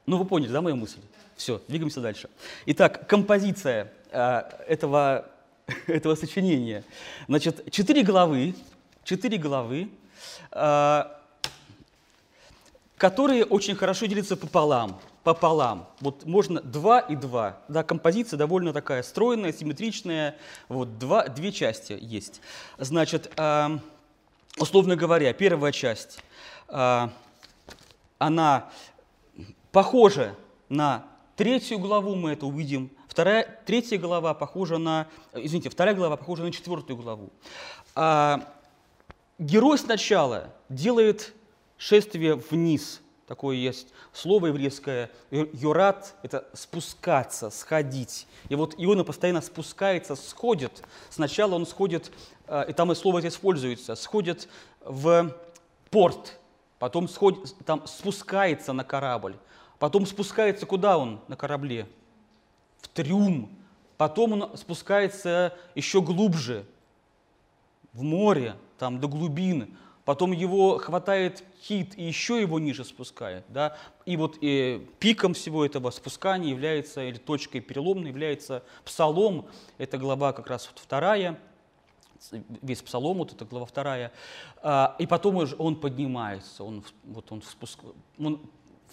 ну, 0.05 0.17
вы 0.17 0.25
поняли, 0.25 0.51
да, 0.51 0.61
мою 0.61 0.75
мысль? 0.75 0.99
Все, 1.35 1.61
двигаемся 1.67 2.01
дальше. 2.01 2.29
Итак, 2.65 3.07
композиция 3.07 3.91
а, 4.11 4.49
этого, 4.67 5.25
этого 5.87 6.15
сочинения. 6.15 6.83
Значит, 7.27 7.71
четыре 7.71 8.03
главы, 8.03 8.55
четыре 9.03 9.37
главы, 9.37 9.89
а, 10.51 11.19
которые 12.97 13.45
очень 13.45 13.75
хорошо 13.75 14.05
делятся 14.05 14.37
пополам. 14.37 14.99
Пополам. 15.23 15.87
Вот 16.01 16.25
можно 16.25 16.61
два 16.61 16.99
и 16.99 17.15
два. 17.15 17.57
Да, 17.69 17.83
композиция 17.83 18.37
довольно 18.37 18.73
такая 18.73 19.03
стройная, 19.03 19.53
симметричная. 19.53 20.35
Вот 20.67 20.99
два, 20.99 21.27
две 21.27 21.51
части 21.51 21.97
есть. 21.99 22.41
Значит, 22.77 23.31
а, 23.37 23.79
условно 24.57 24.95
говоря, 24.95 25.33
первая 25.33 25.71
часть, 25.71 26.19
а, 26.67 27.11
она 28.17 28.69
похожа 29.71 30.35
на 30.69 31.05
третью 31.35 31.79
главу, 31.79 32.15
мы 32.15 32.31
это 32.31 32.45
увидим. 32.45 32.91
Вторая, 33.07 33.61
третья 33.65 33.97
глава 33.97 34.33
похожа 34.33 34.77
на, 34.77 35.07
извините, 35.33 35.69
вторая 35.69 35.95
глава 35.95 36.17
похожа 36.17 36.43
на 36.43 36.51
четвертую 36.51 36.97
главу. 36.97 37.31
А, 37.95 38.53
герой 39.37 39.77
сначала 39.77 40.53
делает 40.69 41.33
шествие 41.77 42.35
вниз. 42.35 43.01
Такое 43.33 43.55
есть 43.55 43.87
слово 44.11 44.47
еврейское. 44.47 45.09
Юрат– 45.31 46.13
это 46.21 46.47
спускаться, 46.53 47.49
сходить. 47.49 48.27
И 48.47 48.53
вот 48.53 48.75
Иона 48.77 49.03
постоянно 49.03 49.41
спускается, 49.41 50.15
сходит. 50.15 50.83
Сначала 51.09 51.55
он 51.55 51.65
сходит, 51.65 52.11
э, 52.45 52.65
и 52.69 52.73
там 52.73 52.91
и 52.91 52.95
слово 52.95 53.17
это 53.17 53.29
используется, 53.29 53.95
сходит 53.95 54.47
в 54.81 55.35
порт, 55.89 56.37
потом 56.77 57.09
сходит, 57.09 57.55
там 57.65 57.87
спускается 57.87 58.71
на 58.71 58.83
корабль, 58.83 59.35
потом 59.79 60.05
спускается 60.05 60.67
куда 60.67 60.99
он 60.99 61.19
на 61.27 61.35
корабле? 61.35 61.87
В 62.81 62.87
трюм. 62.87 63.49
Потом 63.97 64.33
он 64.33 64.57
спускается 64.57 65.57
еще 65.73 66.03
глубже, 66.03 66.67
в 67.93 68.03
море, 68.03 68.55
там 68.77 68.99
до 68.99 69.07
глубины. 69.07 69.69
Потом 70.05 70.33
его 70.33 70.77
хватает 70.79 71.43
кит 71.61 71.97
и 71.97 72.03
еще 72.03 72.41
его 72.41 72.59
ниже 72.59 72.83
спускает. 72.83 73.45
Да? 73.47 73.77
И 74.05 74.17
вот 74.17 74.37
э, 74.43 74.79
пиком 74.99 75.33
всего 75.33 75.65
этого 75.65 75.91
спускания 75.91 76.49
является, 76.49 77.03
или 77.03 77.17
точкой 77.17 77.61
переломной 77.61 78.09
является 78.09 78.63
псалом. 78.83 79.47
Это 79.77 79.97
глава 79.97 80.33
как 80.33 80.47
раз 80.47 80.67
вот 80.69 80.79
вторая, 80.79 81.39
весь 82.61 82.81
псалом, 82.81 83.17
вот 83.19 83.31
это 83.31 83.45
глава 83.45 83.65
вторая. 83.65 84.11
А, 84.61 84.95
и 84.99 85.07
потом 85.07 85.37
уже 85.37 85.55
он 85.57 85.77
поднимается, 85.77 86.63
он, 86.63 86.83
вот 87.05 87.31
он, 87.31 87.41
спуск... 87.41 87.79
он 88.19 88.41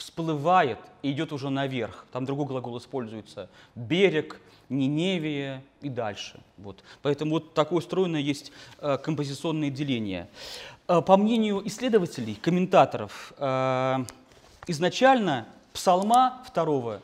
всплывает 0.01 0.79
и 1.03 1.13
идет 1.13 1.33
уже 1.33 1.51
наверх. 1.51 2.07
Там 2.11 2.25
другой 2.25 2.47
глагол 2.47 2.79
используется. 2.79 3.51
Берег, 3.75 4.41
Ниневия 4.71 5.63
и 5.83 5.91
дальше. 5.91 6.41
Вот. 6.57 6.83
Поэтому 7.03 7.33
вот 7.33 7.55
такое 7.55 7.81
устроено 7.81 8.17
есть 8.17 8.51
э, 8.79 8.97
композиционное 8.97 9.69
деление. 9.69 10.29
Э, 10.89 11.03
по 11.03 11.19
мнению 11.19 11.67
исследователей, 11.67 12.35
комментаторов, 12.35 13.35
э, 13.37 13.99
изначально 14.69 15.47
псалма 15.73 16.43
второго, 16.47 17.01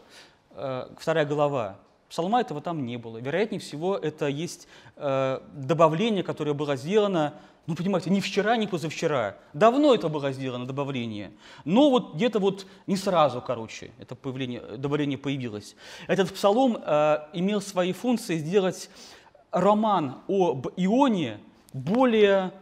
вторая 0.99 1.27
глава, 1.27 1.77
псалма 2.09 2.41
этого 2.41 2.61
там 2.61 2.87
не 2.87 2.97
было. 2.97 3.19
Вероятнее 3.19 3.61
всего, 3.61 3.97
это 3.97 4.27
есть 4.27 4.67
добавление, 4.97 6.25
которое 6.25 6.53
было 6.55 6.77
сделано, 6.77 7.35
ну, 7.67 7.75
понимаете, 7.75 8.11
не 8.11 8.21
вчера, 8.21 8.57
не 8.57 8.67
позавчера. 8.67 9.37
Давно 9.53 9.95
это 9.95 10.09
было 10.09 10.33
сделано, 10.33 10.67
добавление. 10.67 11.33
Но 11.64 11.91
вот 11.91 12.14
где-то 12.14 12.39
вот 12.39 12.67
не 12.87 12.97
сразу, 12.97 13.41
короче, 13.41 13.91
это 13.99 14.14
появление, 14.14 14.61
добавление 14.61 15.19
появилось. 15.19 15.75
Этот 16.07 16.33
псалом 16.33 16.79
э, 16.81 17.19
имел 17.33 17.61
свои 17.61 17.93
функции 17.93 18.39
сделать 18.39 18.89
роман 19.51 20.23
об 20.29 20.69
Ионе 20.77 21.41
более 21.73 22.53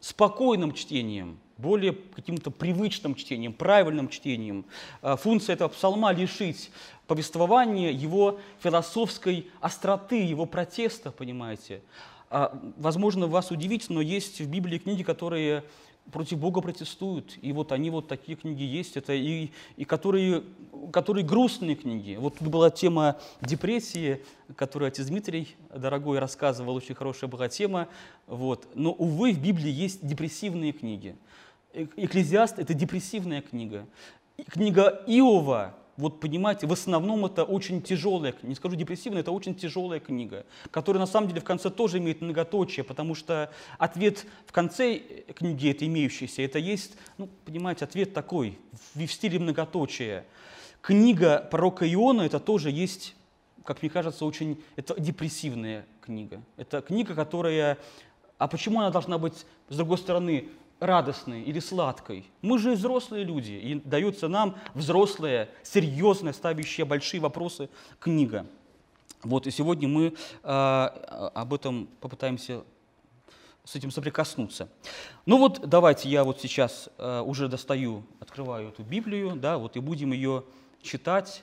спокойным 0.00 0.72
чтением, 0.72 1.38
более 1.56 1.92
каким-то 1.92 2.50
привычным 2.50 3.14
чтением, 3.14 3.52
правильным 3.52 4.08
чтением. 4.08 4.64
А, 5.02 5.16
Функция 5.16 5.54
этого 5.54 5.68
псалма 5.68 6.12
лишить 6.12 6.70
повествования 7.06 7.90
его 7.90 8.38
философской 8.60 9.50
остроты, 9.60 10.22
его 10.22 10.46
протеста, 10.46 11.10
понимаете. 11.10 11.82
А, 12.30 12.58
Возможно, 12.76 13.26
вас 13.26 13.50
удивить, 13.50 13.88
но 13.88 14.00
есть 14.00 14.40
в 14.40 14.48
Библии 14.48 14.78
книги, 14.78 15.02
которые 15.02 15.64
против 16.12 16.38
Бога 16.38 16.60
протестуют. 16.60 17.36
И 17.42 17.52
вот 17.52 17.72
они 17.72 17.90
вот 17.90 18.08
такие 18.08 18.36
книги 18.36 18.62
есть, 18.62 18.96
это 18.96 19.12
и, 19.12 19.50
и 19.76 19.84
которые, 19.84 20.42
которые 20.92 21.24
грустные 21.24 21.76
книги. 21.76 22.16
Вот 22.16 22.38
тут 22.38 22.48
была 22.48 22.70
тема 22.70 23.18
депрессии, 23.40 24.22
которую 24.56 24.88
отец 24.88 25.06
Дмитрий, 25.06 25.56
дорогой, 25.74 26.18
рассказывал, 26.18 26.76
очень 26.76 26.94
хорошая 26.94 27.28
была 27.28 27.48
тема. 27.48 27.88
Вот. 28.26 28.68
Но, 28.74 28.92
увы, 28.92 29.32
в 29.32 29.40
Библии 29.40 29.70
есть 29.70 30.06
депрессивные 30.06 30.72
книги. 30.72 31.16
Экклезиаст– 31.72 32.58
это 32.58 32.74
депрессивная 32.74 33.42
книга. 33.42 33.86
Книга 34.48 35.02
Иова 35.06 35.74
вот 35.98 36.20
понимаете, 36.20 36.68
в 36.68 36.72
основном 36.72 37.26
это 37.26 37.42
очень 37.42 37.82
тяжелая, 37.82 38.32
не 38.42 38.54
скажу 38.54 38.76
депрессивная, 38.76 39.22
это 39.22 39.32
очень 39.32 39.56
тяжелая 39.56 39.98
книга, 39.98 40.46
которая 40.70 41.00
на 41.00 41.06
самом 41.06 41.28
деле 41.28 41.40
в 41.40 41.44
конце 41.44 41.70
тоже 41.70 41.98
имеет 41.98 42.20
многоточие, 42.20 42.84
потому 42.84 43.16
что 43.16 43.50
ответ 43.78 44.24
в 44.46 44.52
конце 44.52 44.98
книги, 45.34 45.70
это 45.70 45.84
имеющийся, 45.86 46.42
это 46.42 46.60
есть, 46.60 46.92
ну, 47.18 47.28
понимаете, 47.44 47.84
ответ 47.84 48.14
такой, 48.14 48.56
в, 48.94 49.04
в 49.04 49.12
стиле 49.12 49.40
многоточия. 49.40 50.24
Книга 50.82 51.46
пророка 51.50 51.92
Иона, 51.92 52.22
это 52.22 52.38
тоже 52.38 52.70
есть, 52.70 53.16
как 53.64 53.82
мне 53.82 53.90
кажется, 53.90 54.24
очень, 54.24 54.62
это 54.76 54.98
депрессивная 55.00 55.84
книга. 56.00 56.40
Это 56.56 56.80
книга, 56.80 57.16
которая, 57.16 57.76
а 58.38 58.46
почему 58.46 58.78
она 58.78 58.90
должна 58.90 59.18
быть, 59.18 59.44
с 59.68 59.76
другой 59.76 59.98
стороны, 59.98 60.48
радостной 60.80 61.42
или 61.42 61.60
сладкой. 61.60 62.24
Мы 62.42 62.58
же 62.58 62.72
взрослые 62.72 63.24
люди, 63.24 63.52
и 63.52 63.74
дается 63.74 64.28
нам 64.28 64.56
взрослая, 64.74 65.48
серьезная, 65.62 66.32
ставящая 66.32 66.86
большие 66.86 67.20
вопросы 67.20 67.68
книга. 67.98 68.46
Вот, 69.22 69.46
и 69.46 69.50
сегодня 69.50 69.88
мы 69.88 70.14
э, 70.42 70.48
об 70.48 71.52
этом 71.52 71.88
попытаемся 72.00 72.62
с 73.64 73.74
этим 73.74 73.90
соприкоснуться. 73.90 74.68
Ну 75.26 75.38
вот, 75.38 75.68
давайте 75.68 76.08
я 76.08 76.22
вот 76.22 76.40
сейчас 76.40 76.88
э, 76.96 77.20
уже 77.20 77.48
достаю, 77.48 78.04
открываю 78.20 78.68
эту 78.68 78.82
Библию, 78.82 79.34
да, 79.34 79.58
вот 79.58 79.76
и 79.76 79.80
будем 79.80 80.12
ее 80.12 80.44
читать 80.82 81.42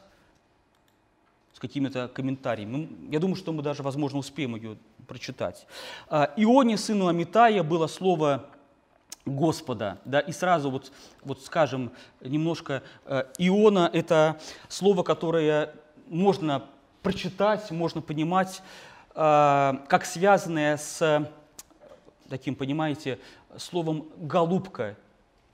с 1.53 1.59
какими-то 1.59 2.07
комментариями. 2.07 2.89
Я 3.11 3.19
думаю, 3.19 3.36
что 3.36 3.51
мы 3.51 3.61
даже, 3.61 3.83
возможно, 3.83 4.19
успеем 4.19 4.55
ее 4.55 4.77
прочитать. 5.07 5.67
Ионе, 6.09 6.77
сыну 6.77 7.07
Амитая, 7.07 7.63
было 7.63 7.88
слово 7.88 8.49
Господа. 9.26 9.97
Да? 10.05 10.19
И 10.19 10.32
сразу 10.32 10.69
вот, 10.69 10.91
вот 11.23 11.41
скажем 11.41 11.91
немножко, 12.21 12.84
э, 13.05 13.26
Иона– 13.39 13.89
это 13.93 14.39
слово, 14.69 15.03
которое 15.03 15.73
можно 16.07 16.65
прочитать, 17.01 17.71
можно 17.71 18.01
понимать, 18.01 18.61
э, 19.15 19.73
как 19.88 20.05
связанное 20.05 20.78
с 20.78 21.30
таким, 22.30 22.55
понимаете, 22.55 23.19
словом 23.57 24.07
«голубка». 24.17 24.95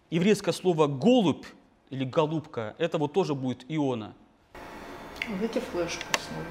Еврейское 0.09 0.51
слово 0.51 0.87
«голубь» 0.87 1.45
или 1.89 2.03
«голубка»– 2.03 2.75
это 2.77 2.97
вот 2.97 3.13
тоже 3.13 3.35
будет 3.35 3.65
Иона. 3.69 4.13
Дайте 5.39 5.59
флешку 5.59 6.03
снова. 6.27 6.45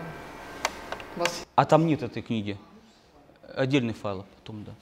Вас... 1.17 1.47
А 1.57 1.65
там 1.65 1.87
нет 1.87 2.03
этой 2.03 2.23
книги. 2.23 2.57
Отдельный 3.55 3.95
файл 3.95 4.25
потом, 4.39 4.65
да. 4.65 4.73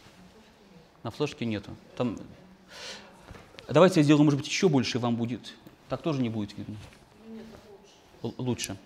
На 1.02 1.10
флешке 1.10 1.44
нету. 1.44 1.70
Там... 1.96 2.18
Давайте 3.68 4.00
я 4.00 4.04
сделаю, 4.04 4.24
может 4.24 4.38
быть, 4.38 4.48
еще 4.48 4.68
больше, 4.68 4.98
и 4.98 5.00
вам 5.00 5.16
будет. 5.16 5.54
Так 5.88 6.02
тоже 6.02 6.22
не 6.22 6.28
будет 6.28 6.56
видно. 6.56 6.76
Л- 8.22 8.34
лучше. 8.38 8.76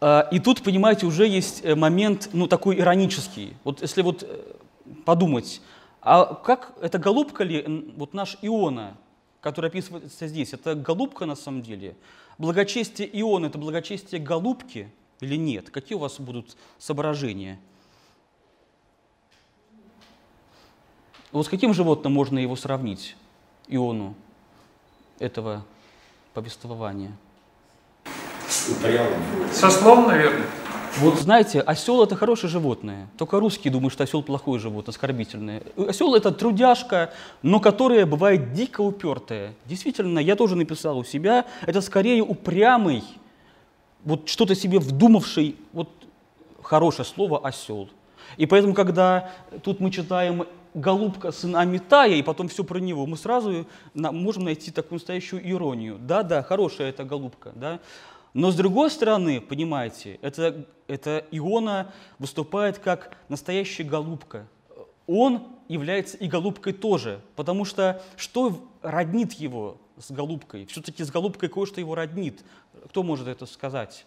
А, 0.00 0.28
и 0.30 0.38
тут, 0.38 0.62
понимаете, 0.62 1.06
уже 1.06 1.26
есть 1.26 1.64
э, 1.64 1.74
момент, 1.74 2.28
ну, 2.32 2.46
такой 2.46 2.78
иронический. 2.78 3.56
Вот 3.64 3.80
если 3.80 4.02
вот 4.02 4.24
э, 4.24 4.54
подумать, 5.04 5.62
а 6.02 6.34
как, 6.34 6.74
это 6.82 6.98
голубка 6.98 7.44
ли, 7.44 7.92
вот 7.96 8.12
наш 8.12 8.36
Иона, 8.42 8.96
который 9.40 9.70
описывается 9.70 10.26
здесь, 10.28 10.52
это 10.52 10.74
голубка 10.74 11.24
на 11.24 11.34
самом 11.34 11.62
деле? 11.62 11.96
Благочестие 12.38 13.08
Иона– 13.20 13.46
это 13.46 13.58
благочестие 13.58 14.20
голубки 14.20 14.90
или 15.20 15.36
нет? 15.36 15.70
Какие 15.70 15.96
у 15.96 16.00
вас 16.00 16.20
будут 16.20 16.56
соображения? 16.78 17.58
Вот 21.36 21.44
с 21.44 21.50
каким 21.50 21.74
животным 21.74 22.14
можно 22.14 22.38
его 22.38 22.56
сравнить, 22.56 23.14
Иону, 23.68 24.14
этого 25.18 25.66
повествования? 26.32 27.12
Со 29.52 29.70
слом, 29.70 30.06
наверное. 30.06 30.46
Вот 30.96 31.16
знаете, 31.16 31.60
осел 31.60 32.02
это 32.02 32.16
хорошее 32.16 32.50
животное. 32.50 33.10
Только 33.18 33.38
русские 33.38 33.70
думают, 33.70 33.92
что 33.92 34.04
осел 34.04 34.22
плохое 34.22 34.58
животное, 34.58 34.92
оскорбительное. 34.92 35.62
Осел 35.76 36.14
это 36.14 36.32
трудяжка, 36.32 37.12
но 37.42 37.60
которая 37.60 38.06
бывает 38.06 38.54
дико 38.54 38.80
упертая. 38.80 39.52
Действительно, 39.66 40.20
я 40.20 40.36
тоже 40.36 40.56
написал 40.56 40.96
у 40.96 41.04
себя, 41.04 41.44
это 41.66 41.82
скорее 41.82 42.22
упрямый, 42.22 43.04
вот 44.04 44.26
что-то 44.30 44.54
себе 44.54 44.78
вдумавший, 44.78 45.56
вот 45.74 45.90
хорошее 46.62 47.04
слово 47.04 47.46
осел. 47.46 47.90
И 48.38 48.46
поэтому, 48.46 48.72
когда 48.72 49.30
тут 49.62 49.80
мы 49.80 49.90
читаем 49.90 50.46
голубка 50.76 51.32
сын 51.32 51.56
Амитая, 51.56 52.14
и 52.14 52.22
потом 52.22 52.48
все 52.48 52.62
про 52.62 52.78
него, 52.78 53.06
мы 53.06 53.16
сразу 53.16 53.66
можем 53.94 54.44
найти 54.44 54.70
такую 54.70 54.98
настоящую 54.98 55.48
иронию. 55.50 55.98
Да-да, 55.98 56.42
хорошая 56.42 56.90
эта 56.90 57.02
голубка, 57.02 57.52
да. 57.54 57.80
Но 58.34 58.50
с 58.50 58.54
другой 58.54 58.90
стороны, 58.90 59.40
понимаете, 59.40 60.18
это, 60.20 60.66
это 60.86 61.24
Иона 61.30 61.92
выступает 62.18 62.78
как 62.78 63.16
настоящая 63.30 63.84
голубка. 63.84 64.46
Он 65.06 65.42
является 65.68 66.18
и 66.18 66.28
голубкой 66.28 66.74
тоже, 66.74 67.20
потому 67.34 67.64
что 67.64 68.02
что 68.16 68.68
роднит 68.82 69.32
его 69.32 69.78
с 69.98 70.10
голубкой? 70.10 70.66
Все-таки 70.66 71.02
с 71.02 71.10
голубкой 71.10 71.48
кое-что 71.48 71.80
его 71.80 71.94
роднит. 71.94 72.44
Кто 72.90 73.02
может 73.02 73.26
это 73.26 73.46
сказать? 73.46 74.04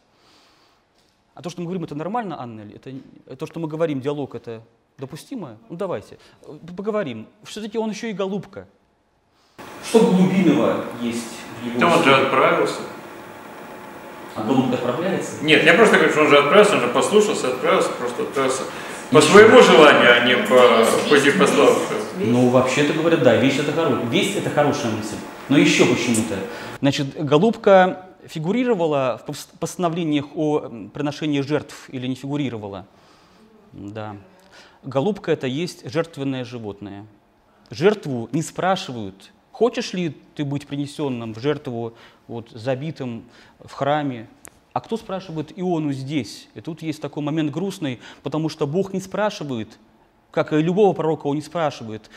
А 1.33 1.41
то, 1.41 1.49
что 1.49 1.61
мы 1.61 1.65
говорим, 1.65 1.85
это 1.85 1.95
нормально, 1.95 2.39
Анна? 2.39 2.61
Это, 2.61 2.91
то, 3.35 3.47
что 3.47 3.59
мы 3.59 3.67
говорим, 3.67 4.01
диалог, 4.01 4.35
это 4.35 4.61
Допустимо? 4.99 5.57
Ну 5.69 5.77
давайте, 5.77 6.17
поговорим. 6.75 7.27
Все-таки 7.43 7.77
он 7.77 7.89
еще 7.89 8.09
и 8.09 8.13
голубка. 8.13 8.67
Что 9.83 9.99
глубинного 9.99 10.83
есть 11.01 11.23
в 11.61 11.65
его... 11.65 11.79
Да 11.79 11.95
он 11.95 12.03
же 12.03 12.13
отправился. 12.13 12.81
А 14.35 14.43
голубка 14.43 14.75
отправляется? 14.75 15.43
Нет, 15.43 15.63
я 15.63 15.73
просто 15.73 15.95
говорю, 15.95 16.11
что 16.11 16.21
он 16.21 16.29
же 16.29 16.37
отправился, 16.37 16.75
он 16.75 16.81
же 16.81 16.87
послушался, 16.89 17.47
отправился, 17.47 17.89
просто 17.91 18.23
отправился 18.23 18.63
по 19.11 19.21
своему 19.21 19.61
желанию, 19.61 20.11
а 20.11 20.25
не 20.25 20.35
по 20.35 20.85
пути 21.09 21.31
пославшего. 21.31 21.97
Ну, 22.17 22.49
вообще-то 22.49 22.93
говорят, 22.93 23.23
да, 23.23 23.37
вещь 23.37 23.57
это 23.57 23.71
хорошая. 23.71 24.05
Весть 24.07 24.35
это 24.35 24.49
хорошая 24.49 24.91
мысль. 24.91 25.15
Но 25.47 25.57
еще 25.57 25.85
почему-то. 25.85 26.35
Значит, 26.79 27.15
голубка 27.15 28.05
фигурировала 28.27 29.21
в 29.25 29.57
постановлениях 29.59 30.25
о 30.35 30.69
приношении 30.93 31.41
жертв 31.41 31.89
или 31.89 32.05
не 32.05 32.15
фигурировала? 32.15 32.85
Да. 33.71 34.17
Голубка– 34.83 35.31
это 35.33 35.45
есть 35.45 35.89
жертвенное 35.89 36.45
животное. 36.45 37.05
Жертву 37.69 38.29
не 38.31 38.41
спрашивают, 38.41 39.31
хочешь 39.51 39.93
ли 39.93 40.15
ты 40.35 40.45
быть 40.45 40.67
принесенным 40.67 41.33
в 41.33 41.39
жертву, 41.39 41.95
вот, 42.27 42.49
забитым 42.51 43.25
в 43.59 43.73
храме. 43.73 44.29
А 44.71 44.79
кто 44.79 44.95
спрашивает 44.95 45.51
Иону 45.59 45.91
здесь? 45.91 46.47
И 46.53 46.61
тут 46.61 46.81
есть 46.81 47.01
такой 47.01 47.21
момент 47.23 47.51
грустный, 47.51 47.99
потому 48.23 48.47
что 48.47 48.65
Бог 48.65 48.93
не 48.93 49.01
спрашивает, 49.01 49.77
как 50.31 50.53
и 50.53 50.61
любого 50.61 50.93
пророка, 50.93 51.27
он 51.27 51.35
не 51.35 51.41
спрашивает. 51.41 52.09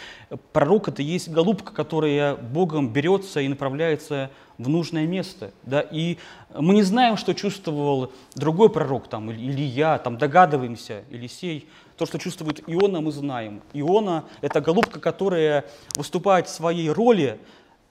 Пророк– 0.53 0.87
это 0.89 1.03
есть 1.03 1.31
голубка, 1.31 1.73
которая 1.73 2.37
Богом 2.37 2.93
берется 2.93 3.41
и 3.41 3.49
направляется 3.49 4.31
в 4.59 4.69
нужное 4.69 5.07
место. 5.09 5.53
Да? 5.65 5.81
И 5.81 6.19
мы 6.57 6.75
не 6.75 6.83
знаем, 6.83 7.17
что 7.17 7.35
чувствовал 7.35 8.13
другой 8.37 8.71
пророк, 8.71 9.09
там, 9.09 9.33
или 9.33 9.63
я, 9.63 9.99
там, 9.99 10.17
догадываемся, 10.17 11.03
Елисей– 11.11 11.67
то, 12.03 12.07
что 12.07 12.19
чувствует 12.19 12.65
Иона, 12.67 13.01
мы 13.01 13.13
знаем. 13.13 13.63
Иона– 13.73 14.25
это 14.41 14.61
голубка, 14.61 14.99
которая 14.99 15.67
выступает 15.95 16.49
в 16.49 16.51
своей 16.51 16.91
роли, 16.91 17.39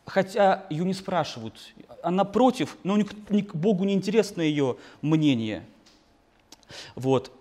хотя 0.06 0.66
ее 0.70 0.84
не 0.84 0.94
спрашивают. 0.94 1.74
Она 2.04 2.26
против, 2.26 2.76
но 2.84 2.98
Богу 3.54 3.86
не 3.86 3.94
интересно 3.94 4.42
ее 4.42 4.76
мнение. 5.02 5.64
Вот. 6.96 7.32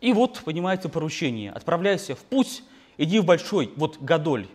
И 0.00 0.14
вот, 0.14 0.40
понимаете, 0.42 0.88
поручение. 0.88 1.52
Отправляйся 1.52 2.14
в 2.14 2.20
путь, 2.20 2.62
иди 2.96 3.18
в 3.18 3.26
большой, 3.26 3.70
вот 3.76 3.98
Гадоль, 4.00 4.48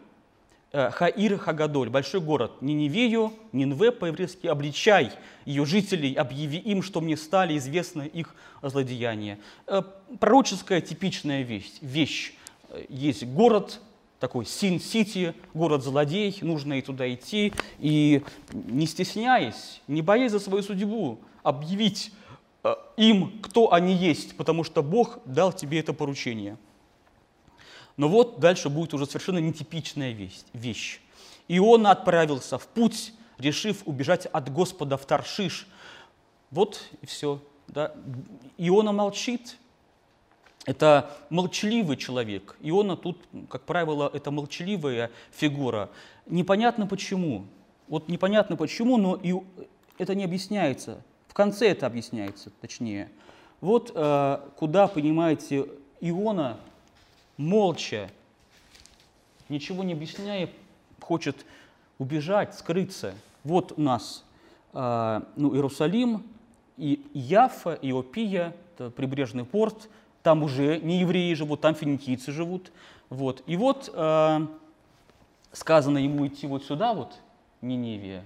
Хаир 0.71 1.37
Хагадоль, 1.37 1.89
большой 1.89 2.21
город, 2.21 2.61
Ниневею, 2.61 3.33
Нинве 3.51 3.91
по-еврейски, 3.91 4.47
обличай 4.47 5.11
ее 5.45 5.65
жителей, 5.65 6.13
объяви 6.13 6.57
им, 6.59 6.81
что 6.81 7.01
мне 7.01 7.17
стали 7.17 7.57
известны 7.57 8.03
их 8.03 8.33
злодеяния. 8.61 9.37
Э, 9.67 9.81
пророческая 10.19 10.79
типичная 10.79 11.41
вещь. 11.41 11.73
вещь. 11.81 12.33
Э, 12.69 12.85
есть 12.87 13.25
город, 13.25 13.81
такой 14.19 14.45
Син-Сити, 14.45 15.33
город-злодей, 15.53 16.37
нужно 16.41 16.79
и 16.79 16.81
туда 16.81 17.11
идти, 17.13 17.51
и 17.79 18.23
не 18.53 18.85
стесняясь, 18.85 19.81
не 19.87 20.01
боясь 20.01 20.31
за 20.31 20.39
свою 20.39 20.63
судьбу, 20.63 21.19
объявить 21.43 22.13
им, 22.95 23.39
кто 23.41 23.73
они 23.73 23.93
есть, 23.93 24.37
потому 24.37 24.63
что 24.63 24.83
Бог 24.83 25.19
дал 25.25 25.51
тебе 25.51 25.79
это 25.79 25.93
поручение. 25.93 26.57
Но 27.97 28.07
вот 28.07 28.39
дальше 28.39 28.69
будет 28.69 28.93
уже 28.93 29.05
совершенно 29.05 29.39
нетипичная 29.39 30.11
вещь. 30.11 30.39
вещь. 30.53 31.01
Иона 31.47 31.91
отправился 31.91 32.57
в 32.57 32.67
путь, 32.67 33.13
решив 33.37 33.83
убежать 33.85 34.25
от 34.25 34.51
Господа 34.51 34.97
в 34.97 35.05
Таршиш. 35.05 35.67
Вот 36.49 36.81
и 37.01 37.05
все. 37.05 37.41
Да. 37.67 37.93
Иона 38.57 38.91
молчит. 38.91 39.57
Это 40.65 41.09
молчаливый 41.29 41.97
человек. 41.97 42.55
Иона 42.61 42.95
тут, 42.95 43.17
как 43.49 43.63
правило, 43.63 44.09
это 44.13 44.29
молчаливая 44.29 45.09
фигура. 45.31 45.89
Непонятно 46.27 46.85
почему. 46.85 47.45
Вот 47.87 48.07
непонятно 48.07 48.55
почему, 48.55 48.97
но 48.97 49.15
и 49.15 49.35
это 49.97 50.13
не 50.13 50.23
объясняется. 50.23 51.03
В 51.27 51.33
конце 51.33 51.69
это 51.69 51.87
объясняется, 51.87 52.51
точнее. 52.61 53.09
Вот 53.59 53.91
э, 53.93 54.39
куда, 54.57 54.87
понимаете, 54.87 55.67
Иона 55.99 56.57
молча, 57.37 58.09
ничего 59.49 59.83
не 59.83 59.93
объясняя, 59.93 60.49
хочет 60.99 61.45
убежать, 61.97 62.55
скрыться. 62.55 63.13
Вот 63.43 63.73
у 63.77 63.81
нас 63.81 64.23
э, 64.73 65.21
ну, 65.35 65.53
Иерусалим, 65.53 66.23
и 66.77 67.05
Яфа, 67.13 67.77
Иопия, 67.81 68.55
это 68.73 68.89
прибрежный 68.89 69.45
порт, 69.45 69.89
там 70.23 70.43
уже 70.43 70.79
не 70.79 70.99
евреи 70.99 71.33
живут, 71.33 71.61
там 71.61 71.75
финикийцы 71.75 72.31
живут. 72.31 72.71
Вот. 73.09 73.43
И 73.45 73.55
вот 73.55 73.91
э, 73.93 74.47
сказано 75.51 75.97
ему 75.97 76.27
идти 76.27 76.47
вот 76.47 76.63
сюда, 76.63 76.93
вот, 76.93 77.13
Ниневия, 77.61 78.23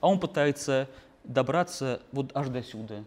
а 0.00 0.08
он 0.08 0.20
пытается 0.20 0.88
добраться 1.22 2.02
вот 2.12 2.30
аж 2.34 2.48
до 2.48 2.62
сюда, 2.62 3.04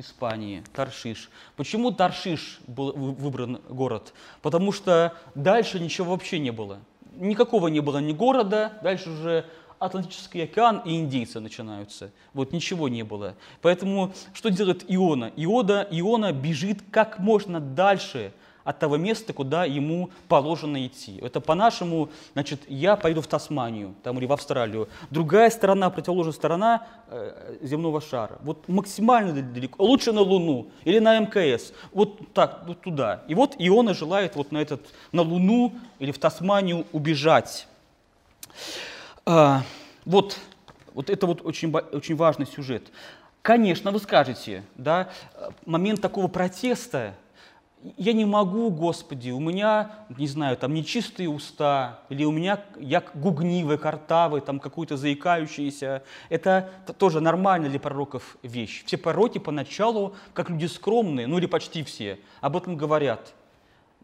Испании, 0.00 0.62
Таршиш. 0.74 1.30
Почему 1.56 1.90
Таршиш 1.90 2.60
был 2.66 2.92
выбран 2.92 3.60
город? 3.68 4.12
Потому 4.42 4.72
что 4.72 5.14
дальше 5.34 5.80
ничего 5.80 6.12
вообще 6.12 6.38
не 6.38 6.50
было. 6.50 6.78
Никакого 7.16 7.68
не 7.68 7.80
было 7.80 7.98
ни 7.98 8.12
города, 8.12 8.78
дальше 8.82 9.10
уже 9.10 9.44
Атлантический 9.78 10.42
океан 10.42 10.82
и 10.84 10.98
индейцы 10.98 11.38
начинаются. 11.38 12.10
Вот 12.34 12.52
ничего 12.52 12.88
не 12.88 13.04
было. 13.04 13.36
Поэтому 13.62 14.12
что 14.34 14.50
делает 14.50 14.84
Иона? 14.88 15.32
Иода, 15.36 15.86
Иона 15.90 16.32
бежит 16.32 16.82
как 16.90 17.20
можно 17.20 17.60
дальше 17.60 18.32
от 18.68 18.78
того 18.78 18.98
места, 18.98 19.32
куда 19.32 19.64
ему 19.64 20.10
положено 20.28 20.86
идти. 20.86 21.18
Это 21.22 21.40
по-нашему, 21.40 22.10
значит, 22.34 22.60
я 22.68 22.96
пойду 22.96 23.22
в 23.22 23.26
Тасманию 23.26 23.94
там, 24.02 24.18
или 24.18 24.26
в 24.26 24.32
Австралию. 24.32 24.90
Другая 25.08 25.48
сторона, 25.48 25.88
противоположная 25.88 26.34
сторона 26.34 26.86
э, 27.06 27.56
земного 27.62 28.02
шара. 28.02 28.36
Вот 28.42 28.68
максимально 28.68 29.32
далеко. 29.32 29.82
Лучше 29.82 30.12
на 30.12 30.20
Луну 30.20 30.66
или 30.84 30.98
на 30.98 31.18
МКС. 31.18 31.72
Вот 31.92 32.34
так, 32.34 32.64
вот 32.66 32.82
туда. 32.82 33.22
И 33.26 33.34
вот 33.34 33.54
Иона 33.58 33.94
желает 33.94 34.36
вот 34.36 34.52
на, 34.52 34.58
этот, 34.58 34.82
на 35.12 35.22
Луну 35.22 35.72
или 35.98 36.12
в 36.12 36.18
Тасманию 36.18 36.84
убежать. 36.92 37.66
А, 39.24 39.62
вот, 40.04 40.36
вот 40.92 41.08
это 41.08 41.26
вот 41.26 41.40
очень, 41.42 41.74
очень 41.74 42.16
важный 42.16 42.46
сюжет. 42.46 42.82
Конечно, 43.40 43.92
вы 43.92 43.98
скажете, 43.98 44.62
да, 44.74 45.08
момент 45.64 46.02
такого 46.02 46.28
протеста, 46.28 47.14
я 47.96 48.12
не 48.12 48.24
могу, 48.24 48.70
Господи, 48.70 49.30
у 49.30 49.40
меня, 49.40 49.92
не 50.16 50.26
знаю, 50.26 50.56
там 50.56 50.74
нечистые 50.74 51.28
уста, 51.28 52.00
или 52.08 52.24
у 52.24 52.32
меня 52.32 52.60
я 52.78 53.02
гугнивый, 53.14 53.78
картавый, 53.78 54.40
там 54.40 54.58
какой-то 54.58 54.96
заикающийся. 54.96 56.02
Это 56.28 56.70
тоже 56.98 57.20
нормально 57.20 57.68
для 57.68 57.80
пророков 57.80 58.36
вещь. 58.42 58.82
Все 58.84 58.96
пророки 58.96 59.38
поначалу, 59.38 60.14
как 60.34 60.50
люди 60.50 60.66
скромные, 60.66 61.26
ну 61.26 61.38
или 61.38 61.46
почти 61.46 61.82
все, 61.82 62.18
об 62.40 62.56
этом 62.56 62.76
говорят 62.76 63.34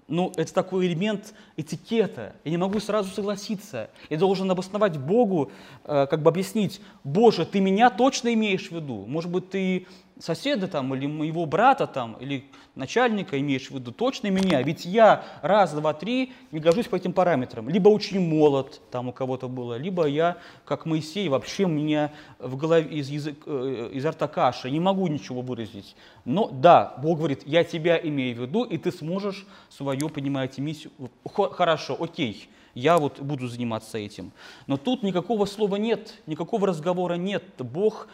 ну, 0.06 0.32
это 0.36 0.52
такой 0.52 0.86
элемент 0.86 1.34
этикета. 1.56 2.34
Я 2.44 2.50
не 2.50 2.56
могу 2.56 2.78
сразу 2.80 3.10
согласиться. 3.10 3.90
Я 4.10 4.18
должен 4.18 4.50
обосновать 4.50 4.98
Богу, 4.98 5.50
э, 5.84 6.06
как 6.08 6.22
бы 6.22 6.28
объяснить, 6.28 6.80
Боже, 7.04 7.46
ты 7.46 7.60
меня 7.60 7.90
точно 7.90 8.32
имеешь 8.34 8.68
в 8.68 8.72
виду? 8.72 9.04
Может 9.06 9.30
быть, 9.30 9.48
ты 9.50 9.86
соседа 10.18 10.68
там, 10.68 10.94
или 10.94 11.06
моего 11.06 11.46
брата 11.46 11.86
там, 11.86 12.14
или 12.20 12.44
начальника 12.74 13.38
имеешь 13.40 13.68
в 13.68 13.74
виду, 13.74 13.92
точно 13.92 14.28
меня, 14.28 14.62
ведь 14.62 14.84
я 14.84 15.24
раз, 15.42 15.72
два, 15.72 15.92
три 15.92 16.32
не 16.52 16.60
гожусь 16.60 16.86
по 16.86 16.96
этим 16.96 17.12
параметрам. 17.12 17.68
Либо 17.68 17.88
очень 17.88 18.20
молод, 18.20 18.80
там 18.90 19.08
у 19.08 19.12
кого-то 19.12 19.48
было, 19.48 19.76
либо 19.76 20.06
я, 20.06 20.38
как 20.64 20.86
Моисей, 20.86 21.28
вообще 21.28 21.64
у 21.64 21.68
меня 21.68 22.12
в 22.38 22.56
голове 22.56 22.88
из, 22.98 23.08
язык, 23.08 23.42
э, 23.46 23.90
из 23.92 24.04
рта 24.06 24.28
каша, 24.28 24.70
не 24.70 24.80
могу 24.80 25.06
ничего 25.08 25.40
выразить. 25.40 25.96
Но 26.24 26.48
да, 26.48 26.94
Бог 27.02 27.18
говорит, 27.18 27.42
я 27.44 27.64
тебя 27.64 27.98
имею 28.02 28.36
в 28.36 28.40
виду, 28.40 28.64
и 28.64 28.78
ты 28.78 28.92
сможешь 28.92 29.46
свою, 29.68 30.08
понимаете, 30.08 30.62
миссию. 30.62 30.92
Хорошо, 31.24 31.96
окей, 31.98 32.48
я 32.74 32.98
вот 32.98 33.20
буду 33.20 33.48
заниматься 33.48 33.98
этим. 33.98 34.32
Но 34.66 34.76
тут 34.76 35.02
никакого 35.02 35.44
слова 35.46 35.76
нет, 35.76 36.14
никакого 36.26 36.66
разговора 36.66 37.14
нет. 37.14 37.44
Бог 37.58 38.08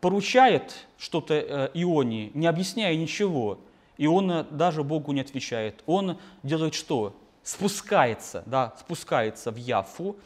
поручает 0.00 0.86
что-то 0.98 1.34
э, 1.34 1.70
Ионе, 1.74 2.30
не 2.34 2.46
объясняя 2.46 2.96
ничего, 2.96 3.58
и 3.96 4.06
он 4.06 4.46
даже 4.50 4.82
Богу 4.82 5.12
не 5.12 5.20
отвечает. 5.20 5.82
Он 5.86 6.18
делает 6.42 6.74
что? 6.74 7.16
Спускается, 7.42 8.42
да, 8.46 8.74
спускается 8.78 9.50
в 9.50 9.56
Яфу, 9.56 10.16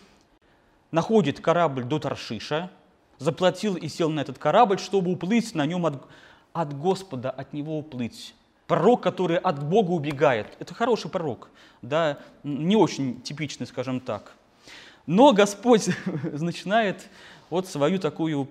находит 0.90 1.40
корабль 1.40 1.84
до 1.84 1.98
Таршиша, 1.98 2.70
заплатил 3.18 3.76
и 3.76 3.88
сел 3.88 4.10
на 4.10 4.20
этот 4.20 4.38
корабль, 4.38 4.78
чтобы 4.78 5.12
уплыть 5.12 5.54
на 5.54 5.66
нем 5.66 5.86
от, 5.86 6.02
от 6.52 6.76
Господа, 6.78 7.30
от 7.30 7.52
Него 7.52 7.78
уплыть. 7.78 8.34
Пророк, 8.66 9.02
который 9.02 9.36
от 9.36 9.62
Бога 9.62 9.90
убегает. 9.90 10.56
Это 10.58 10.74
хороший 10.74 11.10
пророк, 11.10 11.50
да, 11.82 12.18
не 12.42 12.76
очень 12.76 13.20
типичный, 13.20 13.66
скажем 13.66 14.00
так. 14.00 14.34
Но 15.06 15.32
Господь 15.32 15.90
начинает 16.22 17.08
вот 17.50 17.66
свою 17.66 17.98
такую 17.98 18.48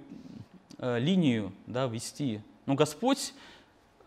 Э, 0.82 0.97
линию 0.97 1.51
да, 1.67 1.88
вести. 1.88 2.39
Но 2.65 2.73
Господь, 2.73 3.34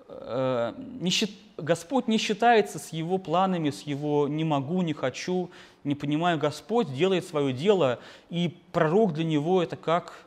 э, 0.09 0.73
не, 0.79 1.13
Господь 1.59 2.09
не 2.09 2.17
считается 2.17 2.79
с 2.79 2.89
Его 2.95 3.19
планами, 3.19 3.69
с 3.69 3.83
Его 3.83 4.27
«не 4.27 4.43
могу», 4.43 4.81
«не 4.81 4.95
хочу», 4.95 5.51
«не 5.85 5.95
понимаю». 5.95 6.39
Господь 6.39 6.91
делает 6.95 7.27
свое 7.27 7.53
дело, 7.53 7.99
и 8.31 8.57
пророк 8.73 9.13
для 9.13 9.25
Него 9.25 9.63
это 9.63 9.77
как 9.77 10.25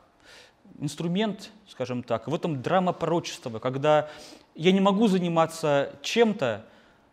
инструмент, 0.80 1.50
скажем 1.68 2.04
так. 2.04 2.28
В 2.28 2.36
этом 2.36 2.62
драма 2.62 2.94
пророчества, 2.94 3.58
когда 3.58 4.08
я 4.54 4.72
не 4.72 4.82
могу 4.82 5.08
заниматься 5.08 5.96
чем-то, 6.04 6.64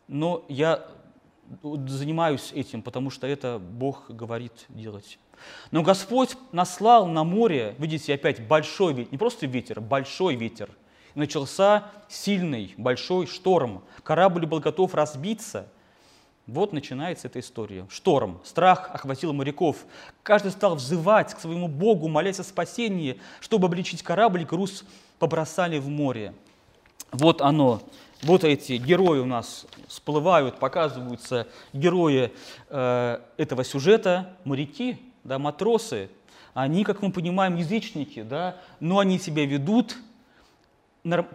но 0.09 0.45
я 0.51 0.87
занимаюсь 1.63 2.53
этим, 2.55 2.83
потому 2.83 3.09
что 3.09 3.27
это 3.27 3.59
Бог 3.59 4.11
говорит 4.11 4.67
делать. 4.69 5.19
Но 5.71 5.83
Господь 5.83 6.37
наслал 6.53 7.07
на 7.07 7.25
море, 7.25 7.75
видите, 7.79 8.15
опять 8.15 8.47
большой 8.47 8.93
ветер, 8.93 9.13
не 9.13 9.19
просто 9.19 9.47
ветер, 9.47 9.81
большой 9.81 10.37
ветер. 10.37 10.71
И 11.15 11.19
начался 11.19 11.91
сильный, 12.09 12.75
большой 12.77 13.27
шторм. 13.27 13.83
Корабль 14.03 14.47
был 14.47 14.61
готов 14.61 14.95
разбиться. 14.95 15.69
Вот 16.47 16.73
начинается 16.73 17.29
эта 17.29 17.39
история. 17.39 17.87
Шторм, 17.89 18.41
страх 18.45 18.91
охватил 18.93 19.33
моряков. 19.33 19.85
Каждый 20.23 20.51
стал 20.51 20.75
взывать 20.75 21.35
к 21.35 21.41
своему 21.41 21.69
Богу, 21.69 22.09
молясь 22.09 22.41
о 22.41 22.45
спасении, 22.45 23.21
чтобы 23.41 23.67
обличить 23.67 24.03
корабль, 24.03 24.45
груз 24.45 24.85
побросали 25.19 25.79
в 25.79 25.89
море. 25.89 26.35
Вот 27.13 27.43
оно, 27.43 27.81
вот 28.23 28.43
эти 28.43 28.73
герои 28.73 29.21
у 29.21 29.27
нас 29.27 29.67
всплывают, 29.87 30.59
показываются 30.59 31.47
герои 31.73 32.33
э, 32.71 33.21
этого 33.37 33.65
сюжета, 33.65 34.35
моряки, 34.45 34.99
да, 35.25 35.39
матросы, 35.39 36.11
они, 36.55 36.85
как 36.85 37.03
мы 37.03 37.11
понимаем, 37.11 37.57
язычники, 37.57 38.23
да, 38.23 38.57
но 38.81 38.99
они 38.99 39.19
себя 39.19 39.47
ведут 39.47 39.97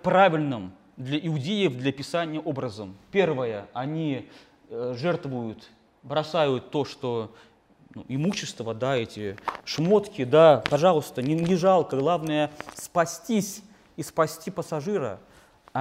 правильным 0.04 0.74
для 0.96 1.18
иудеев, 1.20 1.76
для 1.76 1.92
Писания 1.92 2.40
образом. 2.40 2.96
Первое, 3.12 3.68
они 3.74 4.30
э, 4.70 4.94
жертвуют, 4.98 5.70
бросают 6.04 6.72
то, 6.72 6.86
что 6.86 7.36
ну, 7.94 8.06
имущество, 8.08 8.74
да, 8.74 8.96
эти 8.96 9.38
шмотки, 9.66 10.24
да, 10.24 10.64
пожалуйста, 10.70 11.22
не, 11.22 11.36
не 11.36 11.56
жалко, 11.56 11.98
главное 11.98 12.52
спастись 12.76 13.64
и 13.96 14.04
спасти 14.04 14.52
пассажира– 14.52 15.20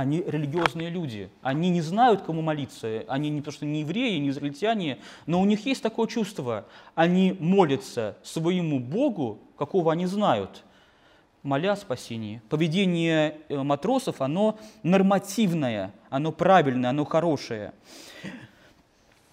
они 0.01 0.23
религиозные 0.27 0.91
люди. 0.91 1.31
Они 1.41 1.71
не 1.71 1.81
знают, 1.81 2.23
кому 2.23 2.43
молиться. 2.43 3.05
Они 3.09 3.31
не 3.31 3.41
то, 3.41 3.51
что 3.51 3.65
не 3.65 3.81
евреи, 3.81 4.19
не 4.19 4.29
израильтяне, 4.29 4.99
но 5.25 5.41
у 5.41 5.45
них 5.47 5.65
есть 5.65 5.83
такое 5.83 6.07
чувство. 6.07 6.67
Они 6.95 7.35
молятся 7.41 8.17
своему 8.23 8.79
Богу, 8.79 9.39
какого 9.57 9.93
они 9.93 10.05
знают, 10.05 10.65
моля 11.43 11.73
о 11.73 11.77
спасении. 11.77 12.43
Поведение 12.51 13.39
э, 13.49 13.63
матросов, 13.63 14.21
оно 14.21 14.59
нормативное, 14.83 15.95
оно 16.11 16.31
правильное, 16.31 16.91
оно 16.91 17.07
хорошее. 17.07 17.73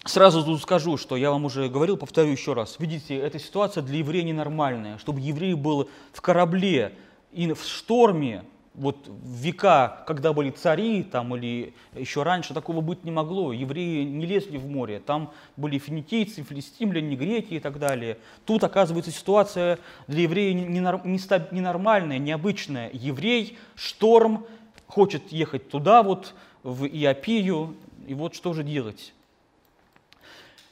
Сразу 0.06 0.44
тут 0.44 0.62
скажу, 0.62 0.96
что 0.96 1.16
я 1.16 1.30
вам 1.30 1.44
уже 1.44 1.68
говорил, 1.68 1.98
повторю 1.98 2.30
еще 2.30 2.54
раз. 2.54 2.76
Видите, 2.78 3.16
эта 3.16 3.38
ситуация 3.38 3.82
для 3.82 3.98
еврея 3.98 4.22
ненормальная. 4.22 4.96
Чтобы 4.96 5.20
еврей 5.20 5.52
был 5.54 5.90
в 6.12 6.22
корабле 6.22 6.94
и 7.32 7.52
в 7.52 7.62
шторме, 7.62 8.44
вот 8.74 9.08
века, 9.24 10.02
когда 10.06 10.32
были 10.32 10.50
цари 10.50 11.04
там, 11.04 11.36
или 11.36 11.74
еще 11.94 12.24
раньше, 12.24 12.54
такого 12.54 12.80
быть 12.80 13.04
не 13.04 13.10
могло. 13.10 13.52
Евреи 13.52 14.02
не 14.04 14.26
лезли 14.26 14.56
в 14.56 14.66
море. 14.66 15.00
Там 15.04 15.32
были 15.56 15.78
финикийцы, 15.78 16.42
филистимляне, 16.42 17.14
греки 17.14 17.54
и 17.54 17.60
так 17.60 17.78
далее. 17.78 18.18
Тут, 18.44 18.64
оказывается, 18.64 19.12
ситуация 19.12 19.78
для 20.08 20.22
еврея 20.22 20.52
ненормальная, 20.54 22.18
необычная. 22.18 22.90
Еврей, 22.92 23.56
шторм, 23.76 24.44
хочет 24.86 25.30
ехать 25.30 25.70
туда, 25.70 26.02
вот, 26.02 26.34
в 26.64 26.86
Иопию, 26.86 27.76
и 28.08 28.14
вот 28.14 28.34
что 28.34 28.54
же 28.54 28.64
делать? 28.64 29.12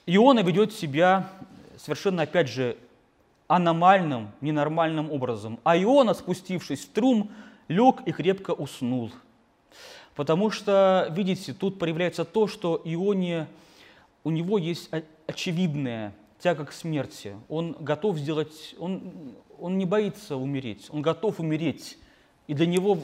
Иона 0.06 0.40
ведет 0.40 0.72
себя 0.72 1.28
совершенно, 1.76 2.22
опять 2.22 2.48
же, 2.48 2.76
аномальным, 3.46 4.30
ненормальным 4.40 5.12
образом. 5.12 5.60
А 5.62 5.76
Иона, 5.76 6.14
спустившись 6.14 6.84
в 6.84 6.88
трум, 6.88 7.30
лег 7.72 8.02
и 8.06 8.12
крепко 8.12 8.52
уснул. 8.52 9.10
Потому 10.14 10.50
что, 10.50 11.08
видите, 11.10 11.52
тут 11.52 11.78
проявляется 11.78 12.24
то, 12.24 12.46
что 12.46 12.80
Ионе, 12.84 13.46
у 14.24 14.30
него 14.30 14.58
есть 14.58 14.90
очевидная 15.26 16.12
тяга 16.38 16.66
к 16.66 16.72
смерти. 16.72 17.34
Он 17.48 17.76
готов 17.80 18.18
сделать, 18.18 18.74
он, 18.78 19.12
он 19.58 19.78
не 19.78 19.86
боится 19.86 20.36
умереть, 20.36 20.88
он 20.90 21.00
готов 21.02 21.40
умереть. 21.40 21.98
И 22.48 22.54
для 22.54 22.66
него 22.66 22.98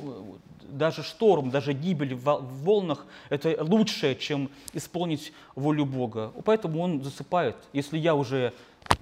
даже 0.69 1.03
шторм, 1.03 1.51
даже 1.51 1.73
гибель 1.73 2.15
в 2.15 2.65
волнах– 2.65 3.07
это 3.31 3.57
лучшее, 3.65 4.17
чем 4.17 4.51
исполнить 4.75 5.33
волю 5.55 5.87
Бога. 5.87 6.33
Поэтому 6.45 6.81
он 6.81 7.03
засыпает. 7.03 7.57
Если 7.73 7.97
я 7.97 8.15
уже 8.15 8.53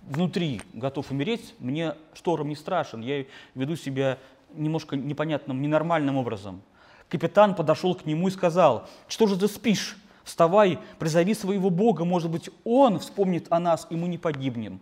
внутри 0.02 0.60
готов 0.72 1.10
умереть, 1.10 1.54
мне 1.58 1.94
шторм 2.14 2.48
не 2.48 2.56
страшен, 2.56 3.00
я 3.00 3.24
веду 3.54 3.74
себя 3.74 4.18
немножко 4.56 4.96
непонятным, 4.96 5.60
ненормальным 5.62 6.16
образом. 6.16 6.62
Капитан 7.08 7.54
подошел 7.54 7.94
к 7.94 8.04
нему 8.04 8.28
и 8.28 8.30
сказал, 8.30 8.88
что 9.08 9.26
же 9.26 9.38
ты 9.38 9.48
спишь? 9.48 9.96
Вставай, 10.24 10.80
призови 10.98 11.34
своего 11.34 11.70
Бога, 11.70 12.04
может 12.04 12.30
быть, 12.30 12.50
Он 12.64 12.98
вспомнит 12.98 13.46
о 13.50 13.60
нас, 13.60 13.86
и 13.90 13.96
мы 13.96 14.08
не 14.08 14.18
погибнем. 14.18 14.80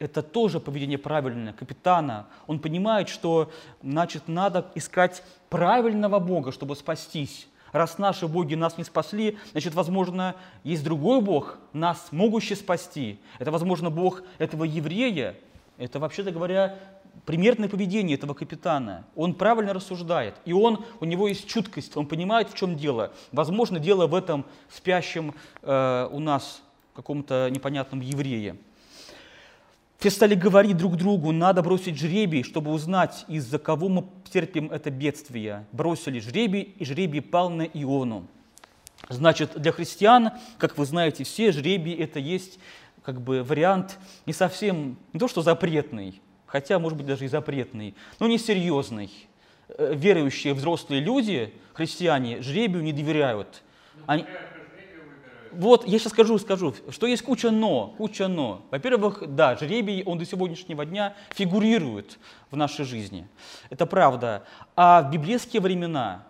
Это 0.00 0.22
тоже 0.22 0.58
поведение 0.58 0.98
правильное 0.98 1.52
капитана. 1.52 2.26
Он 2.48 2.58
понимает, 2.58 3.08
что 3.08 3.52
значит, 3.84 4.26
надо 4.26 4.66
искать 4.74 5.22
правильного 5.48 6.18
Бога, 6.18 6.50
чтобы 6.50 6.74
спастись. 6.74 7.46
Раз 7.70 7.98
наши 7.98 8.26
боги 8.26 8.54
нас 8.54 8.76
не 8.76 8.84
спасли, 8.84 9.38
значит, 9.52 9.74
возможно, 9.74 10.34
есть 10.64 10.84
другой 10.84 11.20
Бог, 11.22 11.58
нас 11.72 12.08
могущий 12.10 12.56
спасти. 12.56 13.18
Это, 13.38 13.50
возможно, 13.50 13.88
Бог 13.88 14.22
этого 14.38 14.64
еврея. 14.64 15.36
Это, 15.78 15.98
вообще-то 15.98 16.32
говоря, 16.32 16.76
примерное 17.24 17.68
поведение 17.68 18.16
этого 18.16 18.34
капитана. 18.34 19.04
Он 19.14 19.34
правильно 19.34 19.72
рассуждает, 19.72 20.34
и 20.44 20.52
он, 20.52 20.84
у 21.00 21.04
него 21.04 21.28
есть 21.28 21.46
чуткость, 21.46 21.96
он 21.96 22.06
понимает, 22.06 22.50
в 22.50 22.54
чем 22.54 22.76
дело. 22.76 23.12
Возможно, 23.30 23.78
дело 23.78 24.06
в 24.06 24.14
этом 24.14 24.44
спящем 24.68 25.34
э, 25.62 26.08
у 26.10 26.18
нас 26.18 26.62
каком-то 26.94 27.48
непонятном 27.50 28.00
еврее. 28.00 28.56
Все 29.98 30.10
стали 30.10 30.34
говорить 30.34 30.76
друг 30.76 30.96
другу, 30.96 31.30
надо 31.30 31.62
бросить 31.62 31.96
жребий, 31.96 32.42
чтобы 32.42 32.72
узнать, 32.72 33.24
из-за 33.28 33.58
кого 33.58 33.88
мы 33.88 34.04
терпим 34.32 34.70
это 34.70 34.90
бедствие. 34.90 35.64
Бросили 35.70 36.18
жребий, 36.18 36.62
и 36.62 36.84
жребий 36.84 37.22
пал 37.22 37.50
на 37.50 37.62
Иону. 37.62 38.26
Значит, 39.08 39.60
для 39.60 39.70
христиан, 39.70 40.32
как 40.58 40.76
вы 40.76 40.86
знаете 40.86 41.24
все, 41.24 41.52
жребий 41.52 41.94
это 41.94 42.18
есть 42.18 42.58
как 43.04 43.20
бы 43.20 43.42
вариант 43.42 43.98
не 44.26 44.32
совсем, 44.32 44.96
не 45.12 45.20
то 45.20 45.28
что 45.28 45.42
запретный, 45.42 46.20
хотя, 46.52 46.78
может 46.78 46.98
быть, 46.98 47.06
даже 47.06 47.24
и 47.24 47.28
запретный, 47.28 47.94
но 48.20 48.28
несерьезный. 48.28 49.10
Э, 49.68 49.94
верующие 49.94 50.52
взрослые 50.52 51.00
люди, 51.00 51.54
христиане, 51.72 52.42
жребию 52.42 52.82
не 52.82 52.92
доверяют. 52.92 53.62
Они... 54.06 54.26
Вот, 55.50 55.86
я 55.88 55.98
сейчас 55.98 56.12
скажу, 56.12 56.38
скажу, 56.38 56.74
что 56.90 57.06
есть 57.06 57.22
куча 57.22 57.50
«но», 57.50 57.94
куча 57.96 58.28
«но». 58.28 58.66
Во-первых, 58.70 59.22
да, 59.34 59.56
жребий, 59.56 60.02
он 60.04 60.18
до 60.18 60.26
сегодняшнего 60.26 60.84
дня 60.84 61.14
фигурирует 61.30 62.18
в 62.50 62.56
нашей 62.56 62.84
жизни. 62.84 63.26
Это 63.70 63.86
правда. 63.86 64.44
А 64.76 65.02
в 65.02 65.10
библейские 65.10 65.62
времена, 65.62 66.26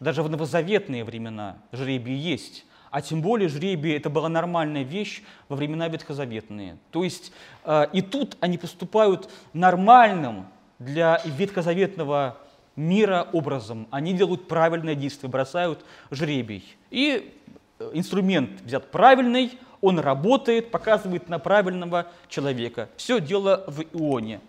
даже 0.00 0.24
в 0.24 0.30
новозаветные 0.30 1.04
времена 1.04 1.58
жребий 1.72 2.16
есть. 2.16 2.64
А 2.92 3.00
тем 3.00 3.22
более 3.22 3.48
жребий– 3.48 3.96
это 3.96 4.10
была 4.10 4.28
нормальная 4.28 4.82
вещь 4.82 5.22
во 5.48 5.56
времена 5.56 5.88
ветхозаветные. 5.88 6.76
То 6.90 7.02
есть 7.04 7.32
э, 7.64 7.86
и 7.94 8.02
тут 8.02 8.36
они 8.40 8.58
поступают 8.58 9.30
нормальным 9.54 10.46
для 10.78 11.18
ветхозаветного 11.24 12.36
мира 12.76 13.28
образом. 13.32 13.88
Они 13.90 14.12
делают 14.12 14.46
правильное 14.46 14.94
действие, 14.94 15.30
бросают 15.30 15.82
жребий. 16.10 16.76
И 16.90 17.34
э, 17.78 17.90
инструмент 17.94 18.60
взят 18.60 18.90
правильный, 18.90 19.58
он 19.80 19.98
работает, 19.98 20.70
показывает 20.70 21.30
на 21.30 21.38
правильного 21.38 22.08
человека. 22.28 22.90
Все 22.98 23.20
дело 23.20 23.64
в 23.68 23.84
ионе. 23.94 24.42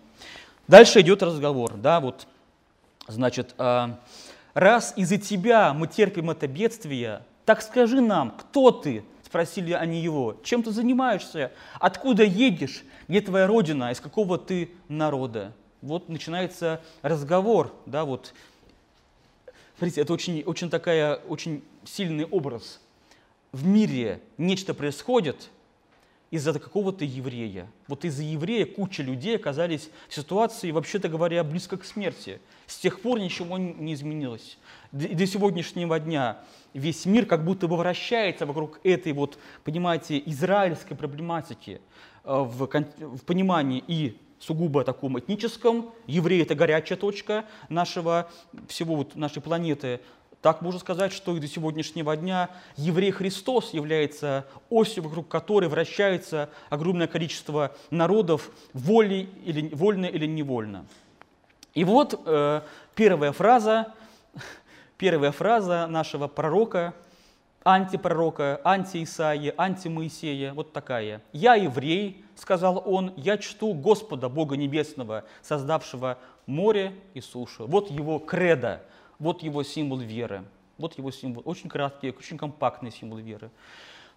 Дальше 0.68 1.00
идет 1.00 1.22
разговор. 1.22 1.72
Да, 1.78 1.98
вот, 1.98 2.26
значит, 3.08 3.54
э, 3.56 3.86
раз 4.52 4.92
из-за 4.96 5.16
тебя 5.16 5.72
мы 5.72 5.86
терпим 5.86 6.28
это 6.28 6.46
бедствие, 6.46 7.22
так 7.44 7.62
скажи 7.62 8.00
нам, 8.00 8.30
кто 8.32 8.70
ты? 8.70 9.04
Спросили 9.24 9.72
они 9.72 10.00
его. 10.00 10.36
Чем 10.44 10.62
ты 10.62 10.70
занимаешься? 10.70 11.52
Откуда 11.80 12.22
едешь? 12.22 12.84
Где 13.08 13.20
твоя 13.20 13.46
родина? 13.46 13.90
Из 13.90 14.00
какого 14.00 14.38
ты 14.38 14.70
народа? 14.88 15.52
Вот 15.82 16.08
начинается 16.08 16.80
разговор, 17.02 17.74
да, 17.84 18.04
вот. 18.04 18.32
Смотрите, 19.76 20.00
это 20.00 20.12
очень, 20.12 20.42
очень 20.42 20.70
такая, 20.70 21.16
очень 21.28 21.62
сильный 21.84 22.24
образ. 22.24 22.80
В 23.52 23.66
мире 23.66 24.20
нечто 24.38 24.72
происходит, 24.72 25.50
из-за 26.34 26.58
какого-то 26.58 27.04
еврея. 27.04 27.70
Вот 27.86 28.04
из-за 28.04 28.24
еврея 28.24 28.66
куча 28.66 29.04
людей 29.04 29.36
оказались 29.36 29.88
в 30.08 30.14
ситуации, 30.14 30.72
вообще-то 30.72 31.08
говоря, 31.08 31.44
близко 31.44 31.76
к 31.76 31.84
смерти. 31.84 32.40
С 32.66 32.76
тех 32.76 33.00
пор 33.00 33.20
ничего 33.20 33.56
не 33.56 33.94
изменилось. 33.94 34.58
До 34.90 35.26
сегодняшнего 35.28 36.00
дня 36.00 36.40
весь 36.72 37.06
мир 37.06 37.26
как 37.26 37.44
будто 37.44 37.68
бы 37.68 37.76
вращается 37.76 38.46
вокруг 38.46 38.80
этой 38.82 39.12
вот, 39.12 39.38
понимаете, 39.62 40.20
израильской 40.26 40.96
проблематики 40.96 41.80
э, 42.24 42.34
в, 42.34 42.66
в 42.66 43.24
понимании 43.24 43.84
и 43.86 44.18
сугубо 44.40 44.82
таком 44.82 45.16
этническом. 45.20 45.92
Евреи– 46.08 46.42
это 46.42 46.56
горячая 46.56 46.98
точка 46.98 47.44
нашего, 47.68 48.28
всего 48.66 48.96
вот 48.96 49.14
нашей 49.14 49.40
планеты. 49.40 50.00
Так 50.44 50.60
можно 50.60 50.78
сказать, 50.78 51.14
что 51.14 51.34
и 51.34 51.40
до 51.40 51.48
сегодняшнего 51.48 52.14
дня 52.14 52.50
еврей 52.76 53.12
Христос 53.12 53.72
является 53.72 54.44
осью, 54.68 55.02
вокруг 55.02 55.26
которой 55.26 55.70
вращается 55.70 56.50
огромное 56.68 57.06
количество 57.06 57.74
народов, 57.90 58.50
волей 58.74 59.30
или, 59.46 59.74
вольно 59.74 60.04
или 60.04 60.26
невольно. 60.26 60.84
И 61.72 61.82
вот 61.84 62.20
э, 62.26 62.60
первая 62.94 63.32
фраза, 63.32 63.94
первая 64.98 65.32
фраза 65.32 65.86
нашего 65.86 66.28
пророка, 66.28 66.92
антипророка, 67.64 68.60
антиисаия, 68.64 69.54
антимоисея, 69.56 70.52
вот 70.52 70.74
такая. 70.74 71.22
«Я 71.32 71.54
еврей,— 71.54 72.22
сказал 72.36 72.82
он,— 72.84 73.14
я 73.16 73.38
чту 73.38 73.72
Господа, 73.72 74.28
Бога 74.28 74.58
Небесного, 74.58 75.24
создавшего 75.40 76.18
море 76.44 76.92
и 77.14 77.22
сушу». 77.22 77.66
Вот 77.66 77.90
его 77.90 78.18
кредо– 78.18 78.82
вот 79.18 79.42
его 79.42 79.62
символ 79.62 79.98
веры. 79.98 80.44
Вот 80.78 80.98
его 80.98 81.10
символ. 81.10 81.42
Очень 81.44 81.68
краткий, 81.68 82.10
очень 82.10 82.36
компактный 82.36 82.90
символ 82.90 83.18
веры. 83.18 83.50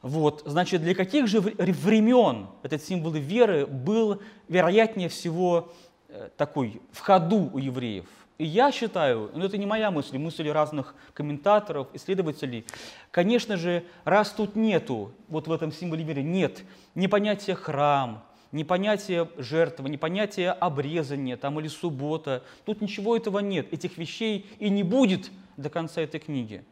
Вот, 0.02 0.44
значит, 0.46 0.82
для 0.82 0.94
каких 0.94 1.28
же 1.28 1.42
времен 1.42 2.48
этот 2.62 2.84
символ 2.84 3.12
веры 3.12 3.66
был, 3.66 4.22
вероятнее 4.48 5.10
всего, 5.10 5.72
э, 6.08 6.30
такой 6.38 6.82
в 6.92 7.00
ходу 7.00 7.50
у 7.52 7.58
евреев? 7.58 8.06
И 8.38 8.46
я 8.46 8.72
считаю, 8.72 9.32
но 9.34 9.46
это 9.46 9.58
не 9.58 9.66
моя 9.66 9.90
мысль, 9.90 10.20
мысль 10.20 10.48
разных 10.50 10.94
комментаторов, 11.14 11.88
исследователей, 11.94 12.66
конечно 13.10 13.58
же, 13.58 13.84
раз 14.04 14.30
тут 14.30 14.56
нету, 14.56 15.12
вот 15.28 15.48
в 15.48 15.52
этом 15.52 15.72
символе 15.72 16.04
веры 16.04 16.22
нет 16.22 16.64
ни 16.94 17.08
понятия 17.08 17.56
храм, 17.56 18.24
ни 18.52 18.64
понятие 18.64 19.30
жертвы, 19.38 19.90
ни 19.90 19.98
понятие 19.98 20.52
обрезания 20.52 21.38
там, 21.38 21.60
или 21.60 21.68
суббота. 21.68 22.44
Тут 22.66 22.82
ничего 22.82 23.16
этого 23.16 23.40
нет, 23.40 23.72
этих 23.74 23.98
вещей 23.98 24.46
и 24.60 24.70
не 24.70 24.84
будет 24.84 25.32
до 25.58 25.70
конца 25.70 26.02
этой 26.02 26.20
книги. 26.20 26.64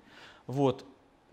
Вот. 0.47 0.85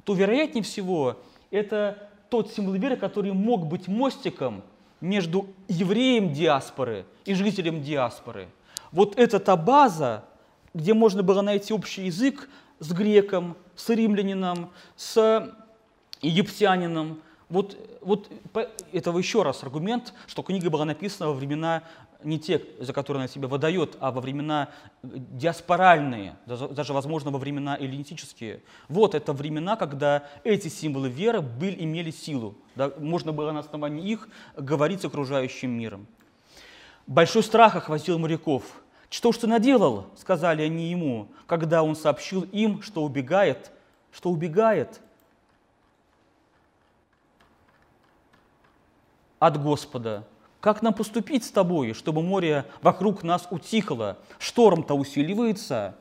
То 0.04 0.14
вероятнее 0.14 0.64
всего 0.64 1.20
это 1.50 2.10
тот 2.28 2.50
символ 2.52 2.74
веры, 2.74 2.96
который 2.96 3.32
мог 3.32 3.66
быть 3.66 3.88
мостиком 3.88 4.62
между 5.00 5.46
евреем 5.68 6.32
диаспоры 6.32 7.04
и 7.24 7.34
жителем 7.34 7.82
диаспоры. 7.82 8.48
Вот 8.90 9.18
это 9.18 9.38
та 9.38 9.56
база, 9.56 10.24
где 10.74 10.94
можно 10.94 11.22
было 11.22 11.42
найти 11.42 11.74
общий 11.74 12.06
язык 12.06 12.48
с 12.78 12.92
греком, 12.92 13.56
с 13.76 13.88
римлянином, 13.90 14.70
с 14.96 15.54
египтянином, 16.20 17.20
вот, 17.52 17.76
вот 18.00 18.30
это 18.92 19.10
еще 19.10 19.42
раз 19.42 19.62
аргумент, 19.62 20.14
что 20.26 20.42
книга 20.42 20.70
была 20.70 20.86
написана 20.86 21.28
во 21.28 21.34
времена 21.34 21.82
не 22.24 22.38
те, 22.38 22.62
за 22.80 22.94
которые 22.94 23.20
она 23.20 23.28
себя 23.28 23.46
выдает, 23.46 23.96
а 24.00 24.10
во 24.10 24.22
времена 24.22 24.70
э, 25.02 25.08
диаспоральные, 25.12 26.36
даже, 26.46 26.94
возможно, 26.94 27.30
во 27.30 27.38
времена 27.38 27.76
эллинистические. 27.78 28.62
Вот 28.88 29.14
это 29.14 29.34
времена, 29.34 29.76
когда 29.76 30.24
эти 30.44 30.68
символы 30.68 31.10
веры 31.10 31.42
были, 31.42 31.84
имели 31.84 32.10
силу. 32.10 32.54
Да, 32.74 32.90
можно 32.98 33.32
было 33.32 33.52
на 33.52 33.60
основании 33.60 34.10
их 34.10 34.28
говорить 34.56 35.02
с 35.02 35.04
окружающим 35.04 35.72
миром. 35.72 36.06
Большой 37.06 37.42
страх 37.42 37.76
охватил 37.76 38.18
моряков. 38.18 38.62
«Что 39.10 39.30
ж 39.30 39.36
ты 39.38 39.46
наделал?»– 39.46 40.06
сказали 40.16 40.62
они 40.62 40.90
ему, 40.90 41.28
когда 41.46 41.82
он 41.82 41.96
сообщил 41.96 42.42
им, 42.44 42.80
что 42.80 43.04
убегает, 43.04 43.72
что 44.10 44.30
убегает 44.30 45.02
от 49.42 49.60
Господа. 49.60 50.24
Как 50.60 50.82
нам 50.82 50.94
поступить 50.94 51.44
с 51.44 51.50
тобой, 51.50 51.94
чтобы 51.94 52.22
море 52.22 52.64
вокруг 52.80 53.24
нас 53.24 53.48
утихло? 53.50 54.16
Шторм-то 54.38 54.94
усиливается. 54.94 55.96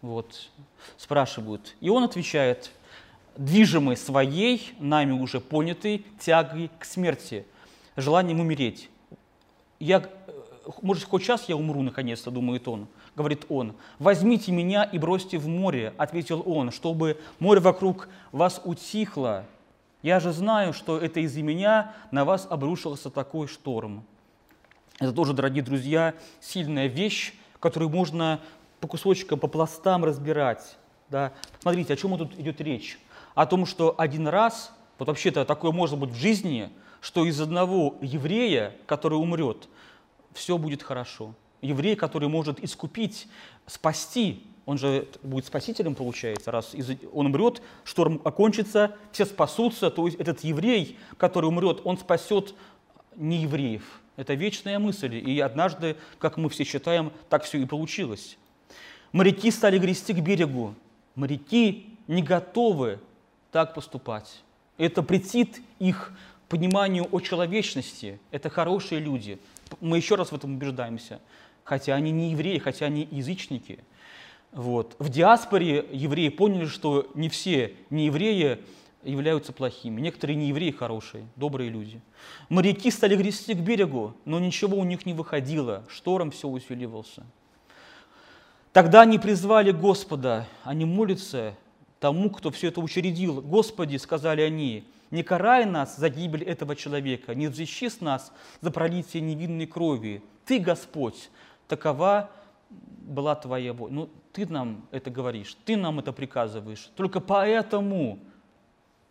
Вот, 0.00 0.48
спрашивают. 0.96 1.76
И 1.82 1.90
он 1.90 2.04
отвечает, 2.04 2.70
движимый 3.36 3.98
своей, 3.98 4.72
нами 4.78 5.12
уже 5.12 5.40
понятой, 5.40 6.06
тягой 6.18 6.70
к 6.78 6.86
смерти, 6.86 7.44
желанием 7.96 8.40
умереть. 8.40 8.88
Я, 9.78 10.02
может, 10.80 11.04
хоть 11.04 11.22
сейчас 11.22 11.50
я 11.50 11.56
умру, 11.56 11.82
наконец-то, 11.82 12.30
думает 12.30 12.66
он. 12.66 12.88
Говорит 13.14 13.44
он, 13.50 13.74
возьмите 13.98 14.52
меня 14.52 14.84
и 14.84 14.96
бросьте 14.96 15.36
в 15.36 15.46
море, 15.48 15.92
ответил 15.98 16.42
он, 16.46 16.70
чтобы 16.70 17.20
море 17.40 17.60
вокруг 17.60 18.08
вас 18.32 18.58
утихло, 18.64 19.44
я 20.02 20.20
же 20.20 20.32
знаю, 20.32 20.72
что 20.72 20.98
это 20.98 21.20
из-за 21.20 21.42
меня 21.42 21.94
на 22.10 22.24
вас 22.24 22.46
обрушился 22.48 23.10
такой 23.10 23.48
шторм. 23.48 24.04
Это 24.98 25.12
тоже, 25.12 25.32
дорогие 25.32 25.62
друзья, 25.62 26.14
сильная 26.40 26.86
вещь, 26.86 27.34
которую 27.58 27.90
можно 27.90 28.40
по 28.80 28.88
кусочкам, 28.88 29.38
по 29.38 29.46
пластам 29.46 30.04
разбирать. 30.04 30.76
Да? 31.08 31.32
Смотрите, 31.60 31.92
о 31.92 31.96
чем 31.96 32.16
тут 32.16 32.38
идет 32.38 32.60
речь? 32.60 32.98
О 33.34 33.46
том, 33.46 33.66
что 33.66 33.94
один 33.98 34.28
раз, 34.28 34.72
вот 34.98 35.08
вообще-то 35.08 35.44
такое 35.44 35.72
может 35.72 35.98
быть 35.98 36.10
в 36.10 36.16
жизни, 36.16 36.70
что 37.00 37.24
из 37.24 37.40
одного 37.40 37.96
еврея, 38.00 38.76
который 38.86 39.14
умрет, 39.14 39.68
все 40.32 40.58
будет 40.58 40.82
хорошо. 40.82 41.34
Еврей, 41.62 41.96
который 41.96 42.28
может 42.28 42.62
искупить, 42.62 43.28
спасти 43.66 44.46
он 44.70 44.78
же 44.78 45.08
будет 45.24 45.46
спасителем, 45.46 45.96
получается, 45.96 46.52
раз 46.52 46.76
он 47.12 47.26
умрет, 47.26 47.60
шторм 47.82 48.20
окончится, 48.22 48.96
все 49.10 49.26
спасутся, 49.26 49.90
то 49.90 50.06
есть 50.06 50.16
этот 50.20 50.44
еврей, 50.44 50.96
который 51.16 51.46
умрет, 51.46 51.80
он 51.82 51.98
спасет 51.98 52.54
не 53.16 53.38
евреев. 53.38 53.82
Это 54.16 54.34
вечная 54.34 54.78
мысль, 54.78 55.16
и 55.16 55.40
однажды, 55.40 55.96
как 56.20 56.36
мы 56.36 56.48
все 56.50 56.62
считаем, 56.62 57.10
так 57.28 57.42
все 57.42 57.58
и 57.58 57.64
получилось. 57.64 58.38
Моряки 59.10 59.50
стали 59.50 59.76
грести 59.76 60.12
к 60.12 60.20
берегу. 60.20 60.76
Моряки 61.16 61.86
не 62.06 62.22
готовы 62.22 63.00
так 63.50 63.74
поступать. 63.74 64.40
Это 64.78 65.02
претит 65.02 65.60
их 65.80 66.12
пониманию 66.48 67.08
о 67.10 67.18
человечности. 67.18 68.20
Это 68.30 68.50
хорошие 68.50 69.00
люди. 69.00 69.40
Мы 69.80 69.96
еще 69.96 70.14
раз 70.14 70.30
в 70.30 70.36
этом 70.36 70.54
убеждаемся. 70.54 71.20
Хотя 71.64 71.96
они 71.96 72.12
не 72.12 72.30
евреи, 72.30 72.58
хотя 72.58 72.86
они 72.86 73.08
язычники– 73.10 73.80
вот. 74.52 74.96
В 74.98 75.08
диаспоре 75.08 75.86
евреи 75.92 76.28
поняли, 76.28 76.66
что 76.66 77.08
не 77.14 77.28
все 77.28 77.74
неевреи 77.90 78.58
являются 79.02 79.52
плохими. 79.52 80.00
Некоторые 80.00 80.36
неевреи 80.36 80.72
хорошие, 80.72 81.26
добрые 81.36 81.70
люди. 81.70 82.00
Моряки 82.48 82.90
стали 82.90 83.16
грести 83.16 83.54
к 83.54 83.58
берегу, 83.58 84.14
но 84.24 84.40
ничего 84.40 84.76
у 84.76 84.84
них 84.84 85.06
не 85.06 85.14
выходило, 85.14 85.84
шторм 85.88 86.30
все 86.30 86.48
усиливался. 86.48 87.24
Тогда 88.72 89.02
они 89.02 89.18
призвали 89.18 89.72
Господа, 89.72 90.46
они 90.64 90.84
молятся 90.84 91.54
тому, 91.98 92.30
кто 92.30 92.50
все 92.50 92.68
это 92.68 92.80
учредил. 92.80 93.40
«Господи»,— 93.40 93.96
сказали 93.98 94.42
они,— 94.42 94.84
«не 95.10 95.22
карай 95.22 95.64
нас 95.64 95.96
за 95.96 96.08
гибель 96.08 96.44
этого 96.44 96.76
человека, 96.76 97.34
не 97.34 97.48
защищи 97.48 97.90
нас 98.00 98.32
за 98.60 98.70
пролитие 98.70 99.22
невинной 99.22 99.66
крови. 99.66 100.22
Ты, 100.44 100.60
Господь, 100.60 101.30
такова 101.66 102.30
была 102.70 103.34
твоя 103.34 103.72
воля. 103.72 103.92
Ну, 103.92 104.10
ты 104.32 104.46
нам 104.46 104.86
это 104.90 105.10
говоришь, 105.10 105.56
ты 105.64 105.76
нам 105.76 105.98
это 105.98 106.12
приказываешь. 106.12 106.90
Только 106.96 107.20
поэтому, 107.20 108.18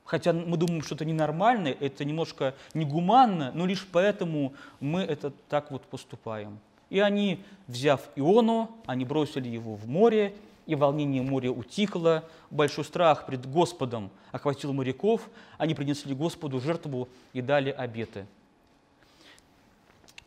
хотя 0.05 0.34
мы 0.34 0.57
думаем, 0.57 0.82
что 0.82 0.95
это 0.95 1.05
ненормально, 1.05 1.67
это 1.67 2.05
немножко 2.05 2.55
негуманно, 2.74 3.51
но 3.53 3.65
лишь 3.65 3.88
поэтому 3.91 4.53
мы 4.80 5.01
это 5.01 5.32
так 5.49 5.72
вот 5.72 5.84
поступаем. 5.84 6.59
И 6.89 6.99
они, 6.99 7.43
взяв 7.67 8.09
Иону, 8.15 8.72
они 8.86 9.05
бросили 9.05 9.47
его 9.47 9.76
в 9.76 9.88
море, 9.88 10.34
и 10.65 10.76
волнение 10.76 11.24
моря 11.24 11.51
утихло, 11.51 12.24
большой 12.51 12.86
страх 12.86 13.26
пред 13.26 13.45
Господом 13.49 14.11
охватил 14.32 14.72
моряков, 14.72 15.28
они 15.57 15.74
принесли 15.74 16.13
Господу 16.13 16.59
жертву 16.59 17.09
и 17.34 17.41
дали 17.41 17.72
обеты. 17.72 18.28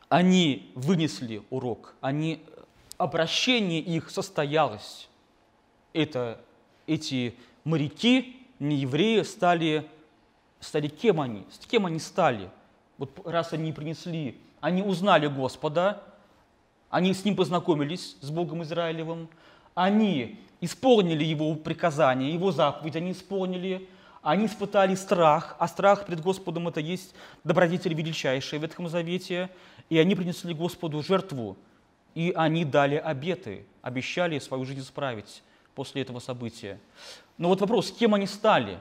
Они 0.09 0.73
вынесли 0.75 1.43
урок, 1.49 1.95
они 2.01 2.43
обращение 2.99 3.81
их 3.81 4.11
состоялось. 4.11 5.09
Это 5.93 6.41
эти 6.87 7.35
моряки, 7.65 8.37
не 8.59 8.77
евреи, 8.77 9.23
стали, 9.23 9.89
стали 10.61 10.89
кем 10.89 11.21
они? 11.21 11.45
С 11.51 11.67
кем 11.67 11.87
они 11.87 11.99
стали? 11.99 12.51
Вот 12.99 13.27
раз 13.27 13.53
они 13.53 13.73
принесли, 13.73 14.39
они 14.61 14.83
узнали 14.83 15.27
Господа, 15.27 16.03
они 16.91 17.15
с 17.15 17.25
Ним 17.25 17.37
познакомились, 17.37 18.17
с 18.21 18.31
Богом 18.31 18.63
Израилевым, 18.63 19.29
они 19.75 20.39
исполнили 20.61 21.25
Его 21.25 21.55
приказания, 21.55 22.31
Его 22.31 22.53
заповедь 22.53 22.97
они 22.97 23.13
исполнили, 23.13 23.89
они 24.23 24.47
испытали 24.47 24.95
страх, 24.95 25.57
а 25.59 25.67
страх 25.67 26.07
пред 26.07 26.21
Господом 26.21 26.69
это 26.69 26.81
есть 26.81 27.15
добродетель 27.43 27.95
величайшая 27.95 28.61
в 28.61 28.63
Ветхом 28.63 28.89
Завете, 28.89 29.51
и 29.89 29.99
они 29.99 30.15
принесли 30.15 30.55
Господу 30.55 31.03
жертву, 31.03 31.57
и 32.15 32.33
они 32.37 32.65
дали 32.65 32.97
обеты, 32.97 33.65
обещали 33.81 34.39
свою 34.39 34.65
жизнь 34.65 34.81
исправить 34.81 35.43
после 35.75 36.03
этого 36.03 36.19
события. 36.19 36.79
Но 37.39 37.49
вот 37.49 37.61
вопрос, 37.61 37.91
кем 37.91 38.15
они 38.15 38.27
стали? 38.27 38.79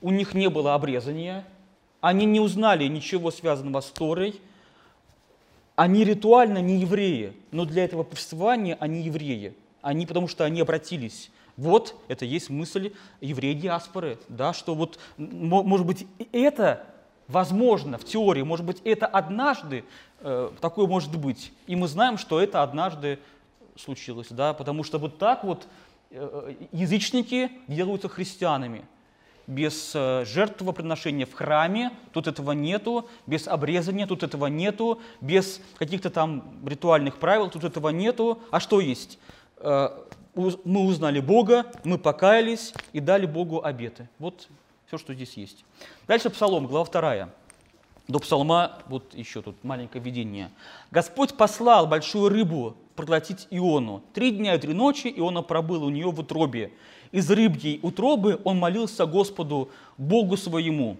У 0.00 0.10
них 0.10 0.34
не 0.34 0.48
было 0.48 0.74
обрезания, 0.74 1.44
они 2.00 2.26
не 2.26 2.40
узнали 2.40 2.86
ничего 2.86 3.30
связанного 3.30 3.80
с 3.80 3.90
Торой, 3.90 4.40
они 5.76 6.04
ритуально 6.04 6.58
не 6.58 6.78
евреи, 6.78 7.32
но 7.50 7.64
для 7.64 7.84
этого 7.84 8.04
повествования 8.04 8.76
они 8.78 9.02
евреи. 9.02 9.54
Они, 9.82 10.06
потому 10.06 10.28
что 10.28 10.44
они 10.44 10.60
обратились. 10.60 11.30
Вот 11.56 11.94
это 12.08 12.24
есть 12.24 12.48
мысль 12.48 12.92
евреи 13.20 13.54
диаспоры, 13.54 14.18
да, 14.28 14.52
что 14.52 14.74
вот, 14.74 14.98
может 15.18 15.86
быть, 15.86 16.06
это 16.32 16.86
возможно 17.28 17.98
в 17.98 18.04
теории, 18.04 18.42
может 18.42 18.64
быть, 18.64 18.80
это 18.84 19.06
однажды 19.06 19.84
Э, 20.26 20.50
такое 20.62 20.86
может 20.86 21.14
быть. 21.18 21.52
И 21.66 21.76
мы 21.76 21.86
знаем, 21.86 22.16
что 22.16 22.40
это 22.40 22.62
однажды 22.62 23.18
случилось, 23.76 24.28
да, 24.30 24.54
потому 24.54 24.82
что 24.82 24.98
вот 24.98 25.18
так 25.18 25.44
вот 25.44 25.68
э, 26.10 26.54
язычники 26.72 27.50
делаются 27.68 28.08
христианами. 28.08 28.86
Без 29.46 29.92
э, 29.94 30.24
жертвоприношения 30.24 31.26
в 31.26 31.34
храме 31.34 31.90
тут 32.14 32.26
этого 32.26 32.52
нету, 32.52 33.06
без 33.26 33.46
обрезания 33.46 34.06
тут 34.06 34.22
этого 34.22 34.46
нету, 34.46 35.02
без 35.20 35.60
каких-то 35.76 36.08
там 36.08 36.42
ритуальных 36.66 37.18
правил 37.18 37.50
тут 37.50 37.64
этого 37.64 37.90
нету. 37.90 38.38
А 38.50 38.60
что 38.60 38.80
есть? 38.80 39.18
Мы 39.62 40.86
узнали 40.86 41.20
Бога, 41.20 41.66
мы 41.84 41.96
покаялись 41.98 42.72
и 42.94 43.00
дали 43.00 43.26
Богу 43.26 43.62
обеты. 43.62 44.08
Вот 44.18 44.48
все, 44.86 44.98
что 44.98 45.14
здесь 45.14 45.34
есть. 45.34 45.64
Дальше 46.06 46.30
Псалом, 46.30 46.66
глава 46.66 46.86
2. 46.86 47.30
До 48.06 48.18
псалма, 48.18 48.82
вот 48.88 49.14
еще 49.14 49.40
тут 49.40 49.64
маленькое 49.64 50.04
видение. 50.04 50.50
Господь 50.90 51.34
послал 51.38 51.86
большую 51.86 52.28
рыбу 52.28 52.76
проглотить 52.96 53.48
Иону. 53.50 54.02
Три 54.12 54.30
дня 54.30 54.56
и 54.56 54.58
три 54.58 54.74
ночи 54.74 55.12
Иона 55.16 55.40
пробыл 55.40 55.84
у 55.84 55.88
нее 55.88 56.10
в 56.10 56.20
утробе. 56.20 56.72
Из 57.12 57.30
рыбьей 57.30 57.80
утробы 57.82 58.40
он 58.44 58.58
молился 58.58 59.06
Господу, 59.06 59.70
Богу 59.96 60.36
своему. 60.36 60.98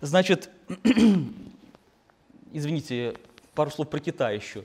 Значит, 0.00 0.50
извините, 2.52 3.16
пару 3.56 3.70
слов 3.72 3.90
про 3.90 3.98
кита 3.98 4.30
еще. 4.30 4.62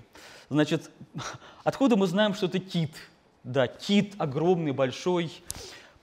Значит, 0.49 0.91
откуда 1.63 1.95
мы 1.95 2.05
знаем, 2.05 2.35
что 2.35 2.45
это 2.45 2.59
кит? 2.59 2.91
Да, 3.43 3.67
кит 3.67 4.13
огромный, 4.19 4.71
большой. 4.71 5.31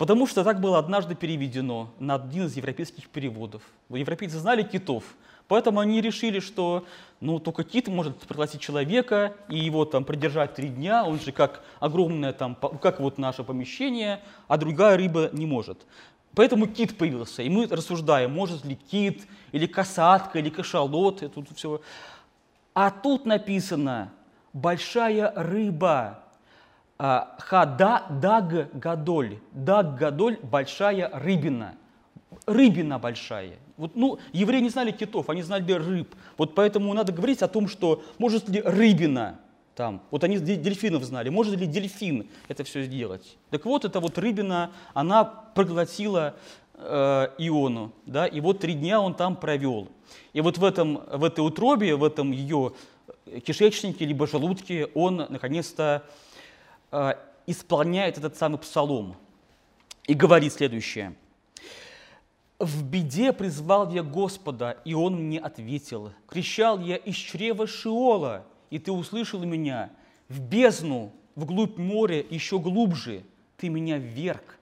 Потому 0.02 0.26
что 0.26 0.42
так 0.42 0.60
было 0.60 0.80
однажды 0.80 1.14
переведено 1.14 1.88
на 2.00 2.16
один 2.16 2.46
из 2.46 2.56
европейских 2.56 3.08
переводов. 3.08 3.62
Европейцы 3.88 4.36
знали 4.36 4.64
китов– 4.64 5.04
Поэтому 5.48 5.80
они 5.80 6.00
решили, 6.00 6.40
что 6.40 6.86
ну, 7.20 7.38
только 7.38 7.62
кит 7.62 7.86
может 7.86 8.16
пригласить 8.16 8.60
человека 8.60 9.34
и 9.48 9.58
его 9.58 9.84
там 9.84 10.04
продержать 10.04 10.54
три 10.54 10.68
дня, 10.68 11.04
он 11.04 11.20
же 11.20 11.30
как 11.30 11.62
огромное 11.78 12.32
там, 12.32 12.54
как 12.54 13.00
вот 13.00 13.18
наше 13.18 13.44
помещение, 13.44 14.20
а 14.48 14.56
другая 14.56 14.96
рыба 14.96 15.28
не 15.32 15.44
может. 15.44 15.78
Поэтому 16.34 16.66
кит 16.66 16.96
появился, 16.96 17.42
и 17.42 17.50
мы 17.50 17.66
рассуждаем, 17.66 18.32
может 18.32 18.64
ли 18.64 18.76
кит, 18.76 19.26
или 19.52 19.66
касатка, 19.66 20.38
или 20.38 20.48
кашалот, 20.48 21.22
и 21.22 21.28
тут 21.28 21.48
все. 21.54 21.82
А 22.72 22.90
тут 22.90 23.26
написано 23.26 24.10
большая 24.54 25.32
рыба. 25.36 26.21
А, 26.98 27.36
Хада 27.38 28.04
даг 28.10 28.70
гадоль. 28.78 29.38
Даг 29.52 29.96
гадоль– 29.96 30.38
большая 30.42 31.10
рыбина. 31.12 31.74
Рыбина 32.46 32.98
большая. 32.98 33.58
Вот, 33.76 33.96
ну, 33.96 34.18
евреи 34.32 34.60
не 34.60 34.68
знали 34.68 34.92
китов, 34.92 35.28
они 35.28 35.42
знали 35.42 35.72
рыб. 35.72 36.14
Вот 36.36 36.54
поэтому 36.54 36.92
надо 36.94 37.12
говорить 37.12 37.42
о 37.42 37.48
том, 37.48 37.68
что 37.68 38.02
может 38.18 38.48
ли 38.48 38.60
рыбина 38.60 39.40
там, 39.74 40.02
вот 40.10 40.22
они 40.22 40.38
дельфинов 40.38 41.02
знали, 41.02 41.30
может 41.30 41.56
ли 41.56 41.66
дельфин 41.66 42.28
это 42.48 42.62
все 42.62 42.84
сделать. 42.84 43.38
Так 43.50 43.64
вот, 43.64 43.84
эта 43.84 44.00
вот 44.00 44.18
рыбина, 44.18 44.70
она 44.92 45.24
проглотила 45.24 46.34
э, 46.74 47.28
Иону, 47.38 47.92
да, 48.04 48.26
и 48.26 48.40
вот 48.40 48.60
три 48.60 48.74
дня 48.74 49.00
он 49.00 49.14
там 49.14 49.34
провел. 49.34 49.88
И 50.34 50.42
вот 50.42 50.58
в, 50.58 50.64
этом, 50.64 51.02
в 51.10 51.24
этой 51.24 51.40
утробе, 51.40 51.96
в 51.96 52.04
этом 52.04 52.32
ее 52.32 52.74
кишечнике, 53.44 54.04
либо 54.04 54.26
желудке, 54.26 54.86
он 54.94 55.16
наконец-то 55.16 56.02
исполняет 57.46 58.18
этот 58.18 58.36
самый 58.36 58.58
псалом 58.58 59.16
и 60.06 60.14
говорит 60.14 60.52
следующее. 60.52 61.14
«В 62.58 62.84
беде 62.84 63.32
призвал 63.32 63.90
я 63.90 64.02
Господа, 64.02 64.78
и 64.84 64.94
Он 64.94 65.14
мне 65.16 65.40
ответил. 65.40 66.12
Кричал 66.28 66.78
я 66.78 66.96
из 66.96 67.16
чрева 67.16 67.66
Шиола, 67.66 68.44
и 68.70 68.78
Ты 68.78 68.92
услышал 68.92 69.42
меня. 69.42 69.90
В 70.28 70.40
бездну, 70.40 71.12
вглубь 71.34 71.76
моря, 71.78 72.24
еще 72.30 72.60
глубже, 72.60 73.24
Ты 73.56 73.68
меня 73.68 73.98
вверг. 73.98 74.58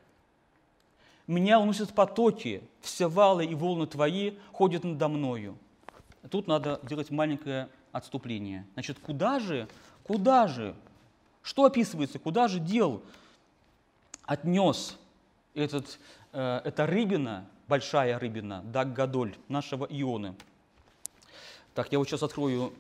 Меня 1.27 1.61
уносят 1.61 1.93
потоки, 1.93 2.63
все 2.81 3.09
валы 3.09 3.45
и 3.45 3.55
волны 3.55 3.87
Твои 3.87 4.33
ходят 4.53 4.85
надо 4.85 5.09
мною». 5.09 5.59
Тут 6.31 6.47
надо 6.47 6.81
делать 6.83 7.11
маленькое 7.11 7.69
отступление. 7.93 8.67
Значит, 8.75 8.99
куда 8.99 9.41
же, 9.41 9.69
куда 10.05 10.49
же, 10.49 10.75
что 11.51 11.65
описывается, 11.65 12.21
куда 12.21 12.47
же 12.47 12.61
дел 12.61 13.03
отнес 14.23 14.97
этот, 15.55 15.99
э, 16.33 16.61
эта 16.65 16.87
рыбина, 16.87 17.45
большая 17.67 18.21
рыбина, 18.21 18.63
Даг 18.67 18.93
Гадоль, 18.93 19.35
нашего 19.49 19.85
Ионы. 19.87 20.37
Так, 21.75 21.91
я 21.91 21.99
вот 21.99 22.09
сейчас 22.09 22.23
открою 22.23 22.73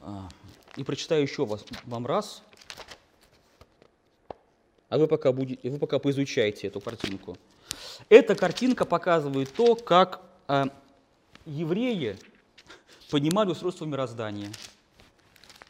э, 0.00 0.20
и 0.76 0.84
прочитаю 0.84 1.20
еще 1.20 1.44
вас, 1.44 1.66
вам 1.84 2.06
раз, 2.06 2.42
а 4.88 4.96
вы 4.96 5.06
пока, 5.06 5.30
будете, 5.30 5.68
вы 5.68 5.78
пока 5.78 5.98
поизучайте 5.98 6.68
эту 6.68 6.80
картинку. 6.80 7.36
Эта 8.08 8.34
картинка 8.34 8.86
показывает 8.86 9.52
то, 9.52 9.74
как 9.76 10.22
э, 10.48 10.64
евреи 11.44 12.16
понимали 13.10 13.50
устройство 13.50 13.84
мироздания. 13.84 14.50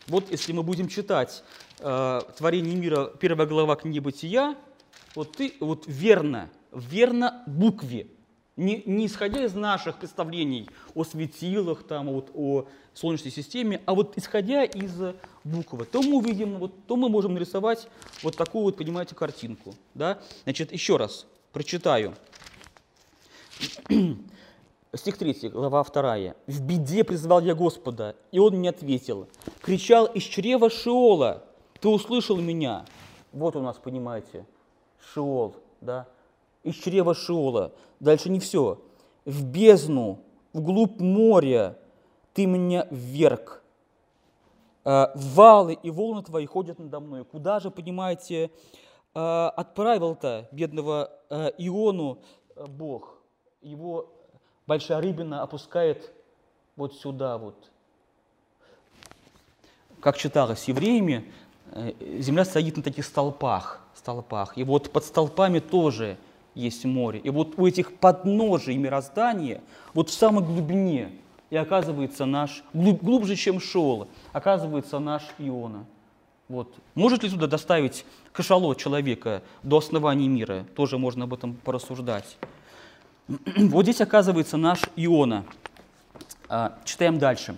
Вот 0.06 0.30
если 0.30 0.52
мы 0.52 0.62
будем 0.62 0.86
читать 0.86 1.42
э, 1.80 2.20
«Творение 2.36 2.74
мира», 2.74 3.10
первая 3.18 3.46
глава 3.46 3.76
книги 3.76 3.98
«Бытия», 3.98 4.56
вот 5.14 5.36
ты 5.36 5.54
вот 5.60 5.84
верно, 5.86 6.50
верно 6.72 7.42
букве, 7.46 8.08
не, 8.56 8.82
не 8.86 9.06
исходя 9.06 9.44
из 9.44 9.54
наших 9.54 9.98
представлений 9.98 10.68
о 10.94 11.04
светилах, 11.04 11.84
там, 11.84 12.08
вот, 12.08 12.30
о 12.34 12.66
Солнечной 12.92 13.32
системе, 13.32 13.80
а 13.86 13.94
вот 13.94 14.16
исходя 14.16 14.64
из 14.64 14.92
буквы, 15.42 15.84
то 15.84 16.02
мы 16.02 16.18
увидим, 16.18 16.58
вот, 16.58 16.86
то 16.86 16.96
мы 16.96 17.08
можем 17.08 17.34
нарисовать 17.34 17.88
вот 18.22 18.36
такую 18.36 18.64
вот, 18.64 18.76
понимаете, 18.76 19.14
картинку. 19.14 19.74
Да? 19.94 20.20
Значит, 20.44 20.72
еще 20.72 20.96
раз 20.96 21.26
прочитаю. 21.52 22.14
Стих 24.94 25.18
3, 25.18 25.48
глава 25.48 25.82
2. 25.82 26.34
«В 26.46 26.60
беде 26.62 27.02
призвал 27.02 27.40
я 27.40 27.54
Господа, 27.56 28.14
и 28.30 28.38
Он 28.38 28.54
мне 28.54 28.70
ответил. 28.70 29.28
Кричал 29.60 30.06
из 30.06 30.22
чрева 30.22 30.70
Шиола, 30.70 31.44
ты 31.84 31.88
услышал 31.90 32.38
меня». 32.38 32.86
Вот 33.30 33.56
у 33.56 33.60
нас, 33.60 33.76
понимаете, 33.76 34.46
Шиол, 35.12 35.54
да? 35.82 36.06
Из 36.62 36.76
чрева 36.76 37.14
Шиола. 37.14 37.72
Дальше 38.00 38.30
не 38.30 38.40
все. 38.40 38.80
«В 39.26 39.44
бездну, 39.44 40.20
вглубь 40.54 40.98
моря 40.98 41.76
ты 42.32 42.46
меня 42.46 42.88
вверг. 42.90 43.62
Э, 44.86 45.08
валы 45.14 45.74
и 45.74 45.90
волны 45.90 46.22
твои 46.22 46.46
ходят 46.46 46.78
надо 46.78 47.00
мной». 47.00 47.22
Куда 47.26 47.60
же, 47.60 47.70
понимаете, 47.70 48.50
э, 49.14 49.50
отправил-то 49.54 50.48
бедного 50.52 51.10
э, 51.28 51.50
Иону 51.58 52.22
Бог? 52.56 53.18
Его 53.60 54.08
большая 54.66 55.02
рыбина 55.02 55.42
опускает 55.42 56.14
вот 56.76 56.94
сюда 56.94 57.36
вот. 57.36 57.56
Как 60.00 60.16
читалось 60.16 60.60
с 60.60 60.64
евреями, 60.64 61.32
земля 62.18 62.44
стоит 62.44 62.76
на 62.76 62.82
таких 62.82 63.04
столпах, 63.04 63.80
столпах. 63.94 64.56
И 64.56 64.64
вот 64.64 64.90
под 64.90 65.04
столпами 65.04 65.58
тоже 65.58 66.16
есть 66.54 66.84
море. 66.84 67.20
И 67.20 67.30
вот 67.30 67.58
у 67.58 67.66
этих 67.66 67.96
подножий 67.96 68.76
мироздания, 68.76 69.60
вот 69.92 70.08
в 70.08 70.12
самой 70.12 70.44
глубине, 70.44 71.10
и 71.50 71.56
оказывается 71.56 72.26
наш, 72.26 72.62
глуб, 72.72 73.02
глубже, 73.02 73.36
чем 73.36 73.60
Шола, 73.60 74.08
оказывается 74.32 74.98
наш 74.98 75.22
Иона. 75.38 75.84
Вот. 76.48 76.72
Может 76.94 77.22
ли 77.22 77.30
туда 77.30 77.46
доставить 77.46 78.04
кашалот 78.32 78.78
человека 78.78 79.42
до 79.62 79.78
основания 79.78 80.28
мира? 80.28 80.66
Тоже 80.76 80.98
можно 80.98 81.24
об 81.24 81.34
этом 81.34 81.54
порассуждать. 81.54 82.36
Вот 83.56 83.84
здесь 83.84 84.00
оказывается 84.00 84.56
наш 84.56 84.82
Иона. 84.96 85.44
А, 86.48 86.78
читаем 86.84 87.18
дальше. 87.18 87.56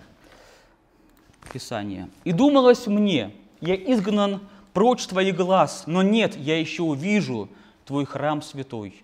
Писание. 1.51 2.09
«И 2.23 2.31
думалось 2.31 2.87
мне, 2.87 3.31
я 3.61 3.75
изгнан 3.75 4.41
прочь 4.73 5.07
твоих 5.07 5.35
глаз, 5.35 5.83
но 5.87 6.01
нет, 6.01 6.35
я 6.35 6.59
еще 6.59 6.83
увижу 6.83 7.49
твой 7.85 8.05
храм 8.05 8.41
святой. 8.41 9.03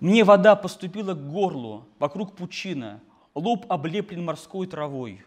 Мне 0.00 0.24
вода 0.24 0.56
поступила 0.56 1.14
к 1.14 1.30
горлу, 1.30 1.84
вокруг 1.98 2.32
пучина, 2.34 3.00
лоб 3.34 3.66
облеплен 3.68 4.24
морской 4.24 4.66
травой. 4.66 5.24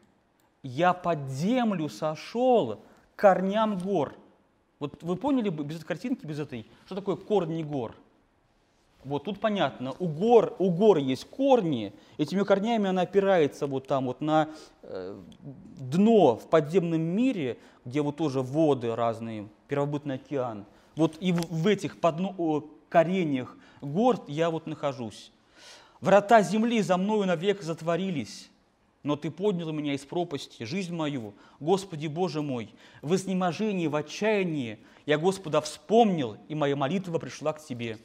Я 0.64 0.93
под 0.93 1.30
землю 1.30 1.89
сошел 1.89 2.82
корням 3.16 3.78
гор». 3.78 4.16
Вот 4.80 5.01
вы 5.03 5.16
поняли 5.16 5.49
без 5.49 5.78
этой 5.78 5.86
картинки, 5.86 6.26
без 6.26 6.39
этой, 6.39 6.66
что 6.86 6.95
такое 6.95 7.16
корни 7.16 7.64
гор– 7.64 7.95
вот 9.04 9.24
тут 9.24 9.39
понятно, 9.39 9.93
у 10.00 10.08
гор, 10.08 10.56
у 10.60 10.70
гор 10.72 10.97
есть 10.97 11.26
корни, 11.26 11.93
этими 12.18 12.43
корнями 12.43 12.89
она 12.89 13.04
опирается 13.04 13.66
вот 13.66 13.88
там 13.88 14.06
вот 14.06 14.20
на 14.20 14.50
э, 14.84 15.18
дно 15.78 16.36
в 16.36 16.47
подземном 16.50 17.02
мире, 17.02 17.58
где 17.86 18.02
вот 18.02 18.18
тоже 18.18 18.41
воды 18.41 18.93
разные, 18.93 19.47
первобытный 19.68 20.16
океан. 20.16 20.66
Вот 20.95 21.16
и 21.22 21.32
в, 21.32 21.41
в 21.50 21.68
этих 21.68 22.00
подно, 22.02 22.66
кореньях 22.89 23.56
гор 23.82 24.22
я 24.28 24.50
вот 24.50 24.68
нахожусь. 24.68 25.32
Врата 26.02 26.41
земли 26.41 26.82
за 26.82 26.97
мною 26.97 27.26
навек 27.26 27.62
затворились, 27.62 28.50
но 29.04 29.16
Ты 29.16 29.32
поднял 29.32 29.72
меня 29.72 29.93
из 29.93 30.02
пропасти, 30.02 30.64
жизнь 30.64 30.93
мою, 30.93 31.34
Господи 31.62 32.08
Боже 32.08 32.41
мой, 32.41 32.74
в 33.02 33.16
изнеможении, 33.16 33.88
в 33.88 33.95
отчаянии 33.95 34.80
я 35.06 35.18
Господа 35.18 35.62
вспомнил, 35.62 36.38
и 36.50 36.56
моя 36.56 36.76
молитва 36.76 37.18
пришла 37.18 37.54
к 37.54 37.64
Тебе 37.64 37.97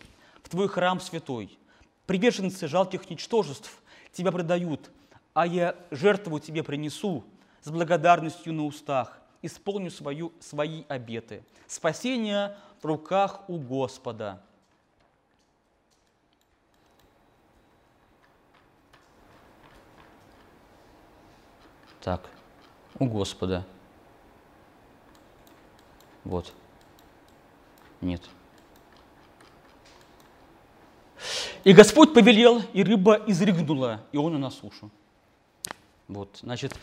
в 0.44 0.50
Твой 0.50 0.68
храм 0.68 1.00
святой. 1.00 1.58
Приверженцы 2.06 2.68
жалких 2.68 3.10
ничтожеств 3.10 3.82
Тебя 4.12 4.30
предают, 4.30 4.92
а 5.32 5.44
я 5.44 5.74
жертву 5.90 6.38
Тебе 6.38 6.62
принесу 6.62 7.24
с 7.62 7.70
благодарностью 7.70 8.52
на 8.52 8.66
устах, 8.66 9.18
исполню 9.42 9.90
свою, 9.90 10.32
свои 10.38 10.84
обеты. 10.86 11.42
Спасение 11.66 12.56
в 12.80 12.84
руках 12.84 13.48
у 13.48 13.58
Господа. 13.58 14.40
Так, 22.00 22.28
у 22.98 23.06
Господа. 23.06 23.66
Вот. 26.22 26.52
Нет. 28.02 28.20
И 31.64 31.72
Господь 31.72 32.12
повелел, 32.12 32.62
и 32.74 32.84
рыба 32.84 33.20
изрыгнула 33.26 34.02
Иону 34.12 34.38
на 34.38 34.50
сушу. 34.50 34.90
Вот, 36.08 36.28
значит, 36.42 36.74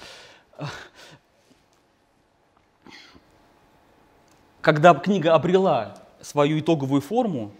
когда 4.62 4.95
книга 4.95 5.36
обрела 5.36 5.98
свою 6.22 6.60
итоговую 6.60 7.02
форму, 7.02 7.52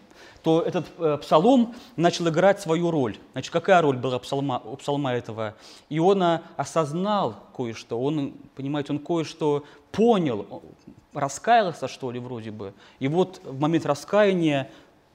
то 0.41 0.61
этот 0.61 0.88
э, 0.98 1.19
псалом 1.22 1.76
начал 1.95 2.27
играть 2.27 2.60
свою 2.60 2.89
роль. 2.89 3.15
Значит, 3.34 3.52
какая 3.52 3.80
роль 3.84 3.98
была 3.98 4.18
псалма, 4.18 4.60
у 4.65 4.76
псалма 4.76 5.14
этого? 5.14 5.53
Иона 5.89 6.41
осознал 6.57 7.35
кое-что, 7.56 8.02
он, 8.02 8.34
понимаете, 8.56 8.93
он 8.93 8.99
кое-что 8.99 9.64
понял, 9.91 10.64
раскаялся, 11.14 11.88
что 11.88 12.10
ли, 12.10 12.19
вроде 12.19 12.49
бы. 12.49 12.73
И 12.98 13.07
вот 13.07 13.41
в 13.43 13.60
момент 13.60 13.85
раскаяния 13.85 14.72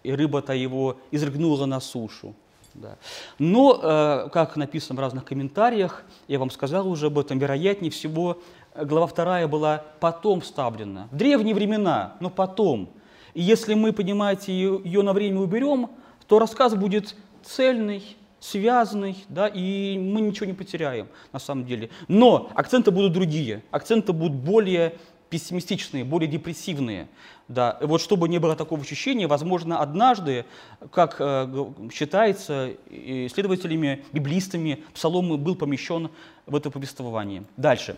и 0.07 0.13
рыба-то 0.13 0.53
его 0.53 0.99
изрыгнула 1.11 1.67
на 1.67 1.81
сушу. 1.81 2.35
Да. 2.75 2.97
Но, 3.39 3.81
э, 3.83 4.29
как 4.33 4.57
написано 4.57 4.97
в 4.99 5.01
разных 5.01 5.25
комментариях, 5.25 6.05
я 6.29 6.39
вам 6.39 6.51
сказал 6.51 6.89
уже 6.89 7.07
об 7.07 7.19
этом, 7.19 7.39
вероятнее 7.39 7.91
всего, 7.91 8.39
глава 8.77 9.09
2 9.09 9.49
была 9.49 9.83
потом 9.99 10.41
вставлена. 10.41 11.09
В 11.11 11.17
древние 11.17 11.55
времена, 11.55 12.17
но 12.21 12.31
потом. 12.31 12.89
И 13.35 13.43
если 13.43 13.75
мы, 13.75 13.93
понимаете, 13.93 14.53
ее, 14.53 15.03
на 15.03 15.13
время 15.13 15.41
уберем, 15.41 15.91
то 16.29 16.39
рассказ 16.39 16.75
будет 16.75 17.17
цельный, 17.43 18.17
связанный, 18.39 19.25
да, 19.29 19.49
и 19.49 19.99
мы 19.99 20.21
ничего 20.21 20.47
не 20.47 20.53
потеряем 20.53 21.09
на 21.33 21.39
самом 21.39 21.65
деле. 21.65 21.91
Но 22.09 22.51
акценты 22.55 22.91
будут 22.91 23.13
другие, 23.13 23.63
акценты 23.71 24.13
будут 24.13 24.37
более 24.37 24.99
пессимистичные, 25.31 26.05
более 26.05 26.29
депрессивные. 26.29 27.09
Да. 27.49 27.79
И 27.81 27.85
вот 27.85 28.01
чтобы 28.01 28.29
не 28.29 28.39
было 28.39 28.57
такого 28.57 28.83
ощущения, 28.83 29.27
возможно, 29.27 29.81
однажды, 29.81 30.45
как 30.91 31.17
э, 31.21 31.73
считается 31.93 32.73
исследователями, 32.91 34.05
библистами, 34.13 34.83
Псалом 34.95 35.37
был 35.39 35.55
помещен 35.55 36.11
в 36.47 36.57
это 36.57 36.71
повествование. 36.71 37.45
Дальше. 37.57 37.97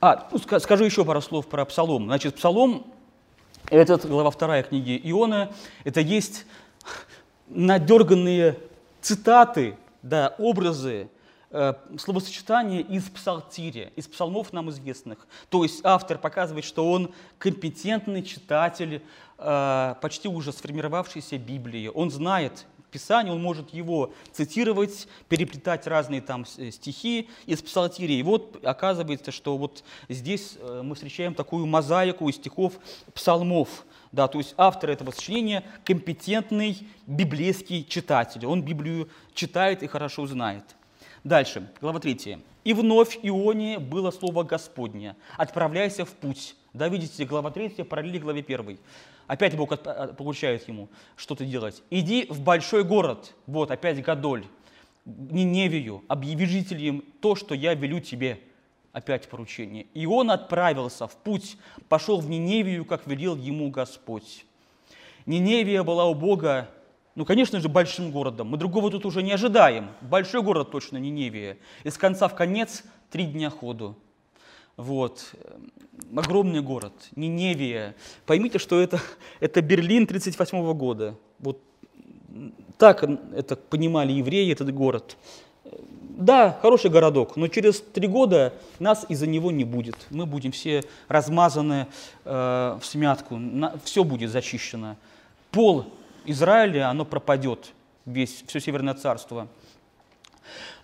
А, 0.00 0.28
ну, 0.30 0.38
скажу 0.38 0.84
еще 0.84 1.04
пару 1.04 1.20
слов 1.20 1.46
про 1.46 1.64
Псалом. 1.64 2.04
Значит, 2.04 2.36
Псалом, 2.36 2.86
это 3.70 3.96
глава 4.06 4.30
вторая 4.30 4.62
книги 4.62 5.00
Иона, 5.04 5.52
это 5.84 6.00
есть 6.00 6.46
надерганные 7.48 8.58
цитаты, 9.00 9.76
да, 10.02 10.34
образы, 10.38 11.08
э, 11.50 11.74
словосочетания 11.98 12.80
из 12.80 13.04
псалтиря, 13.04 13.90
из 13.96 14.06
псалмов 14.06 14.52
нам 14.52 14.70
известных. 14.70 15.26
То 15.48 15.62
есть 15.62 15.80
автор 15.84 16.18
показывает, 16.18 16.64
что 16.64 16.90
он 16.90 17.12
компетентный 17.38 18.22
читатель 18.22 19.02
э, 19.38 19.94
почти 20.00 20.28
уже 20.28 20.52
сформировавшейся 20.52 21.38
Библии. 21.38 21.88
Он 21.88 22.10
знает 22.10 22.66
Писание, 22.90 23.34
он 23.34 23.42
может 23.42 23.74
его 23.74 24.14
цитировать, 24.32 25.08
переплетать 25.28 25.86
разные 25.86 26.20
там 26.20 26.46
э, 26.56 26.70
стихи 26.70 27.28
из 27.44 27.60
псалтиря. 27.60 28.14
И 28.14 28.22
вот 28.22 28.64
оказывается, 28.64 29.32
что 29.32 29.56
вот 29.58 29.84
здесь 30.08 30.56
мы 30.82 30.94
встречаем 30.94 31.34
такую 31.34 31.66
мозаику 31.66 32.28
из 32.28 32.36
стихов 32.36 32.74
псалмов. 33.12 33.84
Да, 34.12 34.28
то 34.28 34.38
есть 34.38 34.54
автор 34.56 34.90
этого 34.90 35.10
сочинения– 35.10 35.64
компетентный 35.84 36.86
библейский 37.06 37.84
читатель. 37.84 38.46
Он 38.46 38.62
Библию 38.62 39.08
читает 39.34 39.82
и 39.82 39.88
хорошо 39.88 40.26
знает. 40.26 40.75
Дальше, 41.26 41.68
глава 41.80 41.98
3. 41.98 42.38
«И 42.62 42.72
вновь 42.72 43.18
Ионе 43.20 43.80
было 43.80 44.12
слово 44.12 44.44
Господне, 44.44 45.16
отправляйся 45.36 46.04
в 46.04 46.10
путь». 46.10 46.54
Да, 46.72 46.86
видите, 46.86 47.24
глава 47.24 47.50
3 47.50 47.82
параллели 47.82 48.18
главе 48.18 48.44
1. 48.46 48.78
Опять 49.26 49.56
Бог 49.56 49.76
получает 50.16 50.68
ему 50.68 50.88
что-то 51.16 51.44
делать. 51.44 51.82
«Иди 51.90 52.28
в 52.30 52.42
большой 52.42 52.84
город». 52.84 53.34
Вот, 53.48 53.72
опять 53.72 54.00
Гадоль. 54.04 54.44
Ниневию, 55.04 56.04
объяви 56.06 56.46
жителям 56.46 57.02
то, 57.20 57.34
что 57.34 57.56
я 57.56 57.74
велю 57.74 57.98
тебе 57.98 58.38
опять 58.92 59.28
поручение. 59.28 59.86
И 59.94 60.06
он 60.06 60.30
отправился 60.30 61.08
в 61.08 61.16
путь, 61.16 61.56
пошел 61.88 62.20
в 62.20 62.30
Ниневию, 62.30 62.84
как 62.84 63.04
велел 63.08 63.34
ему 63.34 63.68
Господь. 63.70 64.46
Ниневия 65.26 65.82
была 65.82 66.06
у 66.06 66.14
Бога, 66.14 66.70
ну, 67.16 67.24
конечно 67.24 67.58
же, 67.60 67.68
большим 67.70 68.10
городом. 68.10 68.48
Мы 68.48 68.58
другого 68.58 68.90
тут 68.90 69.06
уже 69.06 69.22
не 69.22 69.32
ожидаем. 69.32 69.88
Большой 70.02 70.42
город 70.42 70.70
точно 70.70 70.98
Ниневия. 70.98 71.56
Из 71.82 71.96
конца 71.96 72.28
в 72.28 72.34
конец 72.36 72.84
три 73.10 73.24
дня 73.24 73.48
ходу. 73.48 73.96
Вот. 74.76 75.34
Огромный 76.14 76.60
город, 76.60 76.92
Ниневия. 77.16 77.96
Поймите, 78.26 78.58
что 78.58 78.78
это, 78.78 79.00
это 79.40 79.62
Берлин 79.62 80.04
1938 80.04 80.72
года. 80.74 81.14
Вот 81.38 81.58
так 82.76 83.02
это 83.02 83.56
понимали 83.56 84.12
евреи, 84.12 84.52
этот 84.52 84.74
город. 84.74 85.16
Да, 86.00 86.58
хороший 86.60 86.90
городок, 86.90 87.36
но 87.36 87.48
через 87.48 87.80
три 87.80 88.08
года 88.08 88.52
нас 88.78 89.06
из-за 89.08 89.26
него 89.26 89.50
не 89.50 89.64
будет. 89.64 89.96
Мы 90.10 90.26
будем 90.26 90.52
все 90.52 90.82
размазаны 91.08 91.86
э, 92.24 92.78
в 92.80 92.84
смятку, 92.84 93.36
на, 93.36 93.78
все 93.84 94.04
будет 94.04 94.30
зачищено. 94.30 94.96
Пол 95.50 95.86
Израиля, 96.26 96.90
оно 96.90 97.04
пропадет, 97.04 97.72
весь, 98.04 98.44
все 98.46 98.60
Северное 98.60 98.94
царство. 98.94 99.48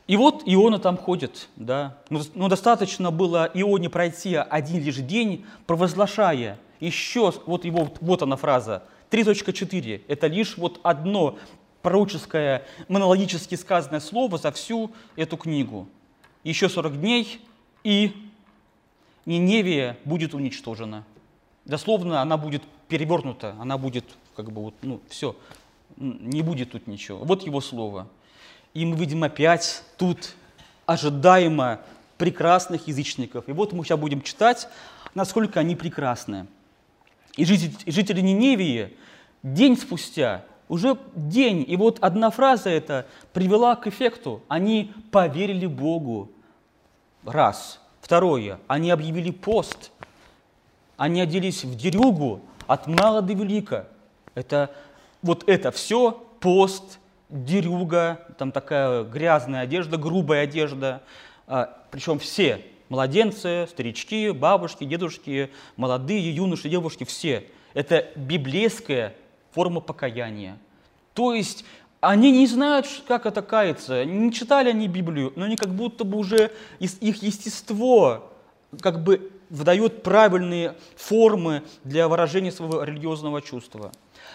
И 0.07 0.17
вот 0.17 0.43
Иона 0.47 0.79
там 0.79 0.97
ходит, 0.97 1.49
да. 1.57 1.97
Но, 2.11 2.21
но 2.35 2.49
достаточно 2.49 3.11
было 3.11 3.51
Ионе 3.55 3.89
пройти 3.89 4.35
один 4.35 4.83
лишь 4.83 4.97
день, 4.97 5.47
провозглашая 5.67 6.59
еще, 6.81 7.33
вот 7.47 7.65
его, 7.65 7.93
вот 8.01 8.23
она 8.23 8.37
фраза, 8.37 8.83
3.4, 9.11 10.03
это 10.09 10.27
лишь 10.27 10.57
вот 10.57 10.81
одно 10.83 11.39
пророческое, 11.83 12.65
монологически 12.89 13.55
сказанное 13.55 14.01
слово 14.01 14.39
за 14.39 14.51
всю 14.53 14.91
эту 15.17 15.37
книгу. 15.37 15.89
Еще 16.43 16.69
40 16.69 17.01
дней, 17.01 17.41
и 17.85 18.13
Ниневия 19.27 19.97
будет 20.05 20.35
уничтожена. 20.35 21.05
Дословно 21.65 22.21
она 22.21 22.37
будет 22.37 22.63
перевернута, 22.89 23.55
она 23.61 23.79
будет 23.79 24.05
как 24.35 24.51
бы 24.51 24.63
вот, 24.63 24.75
ну, 24.83 25.01
все, 25.09 25.37
не 25.97 26.43
будет 26.43 26.73
тут 26.73 26.87
ничего. 26.87 27.19
Вот 27.19 27.43
его 27.45 27.61
слово. 27.61 28.09
И 28.75 28.85
мы 28.85 28.97
видим 28.97 29.23
опять 29.23 29.83
тут 29.99 30.35
ожидаемо 30.87 31.81
прекрасных 32.19 32.89
язычников. 32.89 33.49
И 33.49 33.53
вот 33.53 33.73
мы 33.73 33.85
сейчас 33.85 33.99
будем 33.99 34.23
читать, 34.23 34.69
насколько 35.15 35.61
они 35.61 35.77
прекрасны. 35.77 36.47
И 37.37 37.45
жители, 37.45 37.73
жители 37.87 38.21
Ниневии 38.21 38.97
день 39.43 39.77
спустя 39.77 40.45
уже 40.69 40.97
день, 41.15 41.65
и 41.69 41.77
вот 41.77 41.99
одна 42.01 42.31
фраза 42.31 42.71
эта 42.71 43.07
привела 43.35 43.77
к 43.77 43.87
эффекту. 43.87 44.43
Они 44.49 44.93
поверили 45.11 45.67
Богу. 45.67 46.31
Раз. 47.25 47.79
Второе. 48.01 48.59
Они 48.69 48.91
объявили 48.91 49.31
пост. 49.31 49.91
Они 50.97 51.21
оделись 51.21 51.65
в 51.65 51.77
дерюгу 51.77 52.41
от 52.67 52.87
мала 52.87 53.21
до 53.21 53.35
велика. 53.35 53.89
Это, 54.35 54.71
вот 55.23 55.45
это 55.49 55.71
все 55.71 56.23
пост, 56.41 56.99
дерюга, 57.29 58.21
там 58.39 58.53
такая 58.53 59.05
грязная 59.05 59.63
одежда, 59.63 59.97
грубая 59.97 60.45
одежда. 60.45 61.03
А, 61.47 61.83
причем 61.91 62.19
все, 62.19 62.65
младенцы, 62.89 63.67
старички, 63.71 64.31
бабушки, 64.31 64.85
дедушки, 64.85 65.51
молодые, 65.77 66.35
юноши, 66.35 66.69
девушки, 66.69 67.05
все. 67.05 67.47
Это 67.75 68.09
библейская 68.17 69.15
форма 69.53 69.81
покаяния. 69.81 70.59
То 71.15 71.33
есть 71.35 71.65
они 72.01 72.33
не 72.33 72.47
знают, 72.47 72.87
как 73.07 73.27
это 73.27 73.43
каяться, 73.43 74.05
не 74.05 74.33
читали 74.33 74.71
они 74.71 74.89
Библию, 74.89 75.33
но 75.37 75.45
они 75.45 75.57
как 75.57 75.75
будто 75.75 76.05
бы 76.05 76.19
уже 76.19 76.51
их 76.81 77.23
естество 77.23 78.33
как 78.81 79.03
бы 79.03 79.31
выдает 79.51 80.03
правильные 80.03 80.75
формы 80.97 81.63
для 81.85 82.09
выражения 82.09 82.51
своего 82.51 82.83
религиозного 82.83 83.43
чувства. 83.43 83.93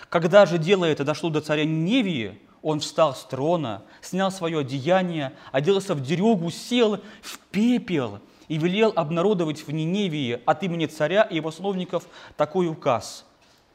Когда 0.09 0.45
же 0.45 0.57
дело 0.57 0.85
это 0.85 1.03
дошло 1.03 1.29
до 1.29 1.41
царя 1.41 1.65
Невии, 1.65 2.39
он 2.61 2.79
встал 2.79 3.15
с 3.15 3.23
трона, 3.23 3.83
снял 4.01 4.31
свое 4.31 4.59
одеяние, 4.59 5.33
оделся 5.51 5.93
в 5.93 6.01
дерюгу, 6.01 6.49
сел 6.49 6.99
в 7.21 7.39
пепел 7.51 8.19
и 8.47 8.57
велел 8.57 8.93
обнародовать 8.95 9.67
в 9.67 9.71
Ниневии 9.71 10.41
от 10.45 10.63
имени 10.63 10.85
царя 10.85 11.23
и 11.23 11.35
его 11.35 11.51
словников 11.51 12.07
такой 12.35 12.67
указ. 12.67 13.25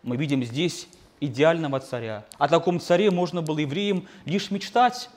Мы 0.03 0.17
видим 0.17 0.43
здесь 0.43 0.89
идеального 1.21 1.79
царя. 1.81 2.25
О 2.39 2.49
таком 2.49 2.81
царе 2.81 3.11
можно 3.11 3.43
было 3.43 3.61
евреям 3.61 4.09
лишь 4.25 4.51
мечтать. 4.51 5.09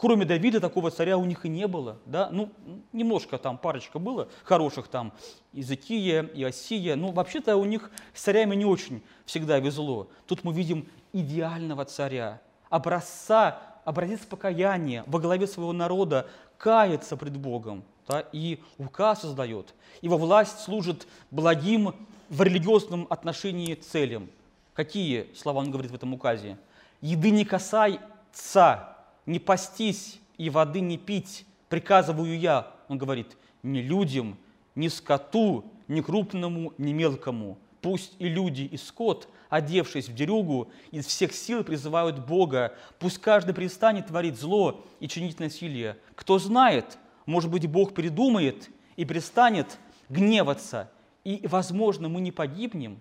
Кроме 0.00 0.24
Давида 0.24 0.60
такого 0.60 0.90
царя 0.90 1.18
у 1.18 1.26
них 1.26 1.44
и 1.44 1.50
не 1.50 1.66
было. 1.66 1.98
Да? 2.06 2.30
Ну, 2.32 2.48
немножко 2.92 3.36
там 3.36 3.58
парочка 3.58 3.98
было 3.98 4.28
хороших 4.44 4.88
там, 4.88 5.12
Иезекия, 5.52 6.22
Иосия. 6.22 6.96
Ну, 6.96 7.12
вообще-то 7.12 7.56
у 7.56 7.66
них 7.66 7.90
с 8.14 8.22
царями 8.22 8.54
не 8.54 8.64
очень 8.64 9.02
всегда 9.26 9.58
везло. 9.58 10.08
Тут 10.26 10.42
мы 10.42 10.54
видим 10.54 10.88
идеального 11.12 11.84
царя, 11.84 12.40
образца, 12.70 13.60
образец 13.84 14.20
покаяния 14.20 15.04
во 15.06 15.20
главе 15.20 15.46
своего 15.46 15.74
народа, 15.74 16.28
кается 16.56 17.18
пред 17.18 17.36
Богом 17.36 17.84
да, 18.08 18.24
и 18.32 18.58
указ 18.78 19.20
создает. 19.20 19.74
Его 20.00 20.16
власть 20.16 20.60
служит 20.60 21.06
благим 21.30 21.94
в 22.30 22.40
религиозном 22.42 23.06
отношении 23.10 23.74
целям– 23.74 24.30
Какие 24.80 25.28
слова 25.34 25.58
он 25.58 25.70
говорит 25.70 25.90
в 25.90 25.94
этом 25.94 26.14
указе? 26.14 26.56
«Еды 27.02 27.30
не 27.30 27.44
касайся, 27.44 28.88
не 29.26 29.38
пастись 29.38 30.20
и 30.38 30.50
воды 30.50 30.80
не 30.80 30.98
пить, 30.98 31.46
приказываю 31.68 32.38
я», 32.38 32.72
он 32.88 32.98
говорит, 32.98 33.36
«ни 33.62 33.78
людям, 33.80 34.38
ни 34.74 34.88
скоту, 34.88 35.64
ни 35.88 36.00
крупному, 36.00 36.72
ни 36.78 36.92
мелкому. 36.92 37.58
Пусть 37.80 38.14
и 38.18 38.28
люди, 38.28 38.62
и 38.62 38.76
скот, 38.76 39.28
одевшись 39.48 40.08
в 40.08 40.14
дерюгу, 40.14 40.70
из 40.90 41.06
всех 41.06 41.32
сил 41.32 41.64
призывают 41.64 42.18
Бога. 42.18 42.74
Пусть 42.98 43.18
каждый 43.18 43.54
перестанет 43.54 44.08
творить 44.08 44.38
зло 44.38 44.84
и 45.00 45.08
чинить 45.08 45.40
насилие. 45.40 45.96
Кто 46.14 46.38
знает, 46.38 46.98
может 47.26 47.50
быть, 47.50 47.66
Бог 47.66 47.94
передумает 47.94 48.70
и 48.96 49.04
перестанет 49.04 49.78
гневаться, 50.08 50.90
и, 51.24 51.46
возможно, 51.46 52.08
мы 52.08 52.20
не 52.20 52.32
погибнем, 52.32 53.00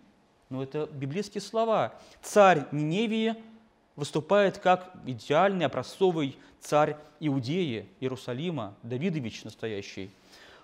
но 0.50 0.64
это 0.64 0.88
библейские 0.92 1.42
слова. 1.42 1.94
Царь 2.22 2.66
Ниневии 2.72 3.36
выступает 4.00 4.58
как 4.58 4.94
идеальный 5.06 5.66
образцовый 5.66 6.38
царь 6.62 6.96
Иудеи, 7.20 7.86
Иерусалима, 8.00 8.74
Давидович 8.82 9.44
настоящий. 9.44 10.10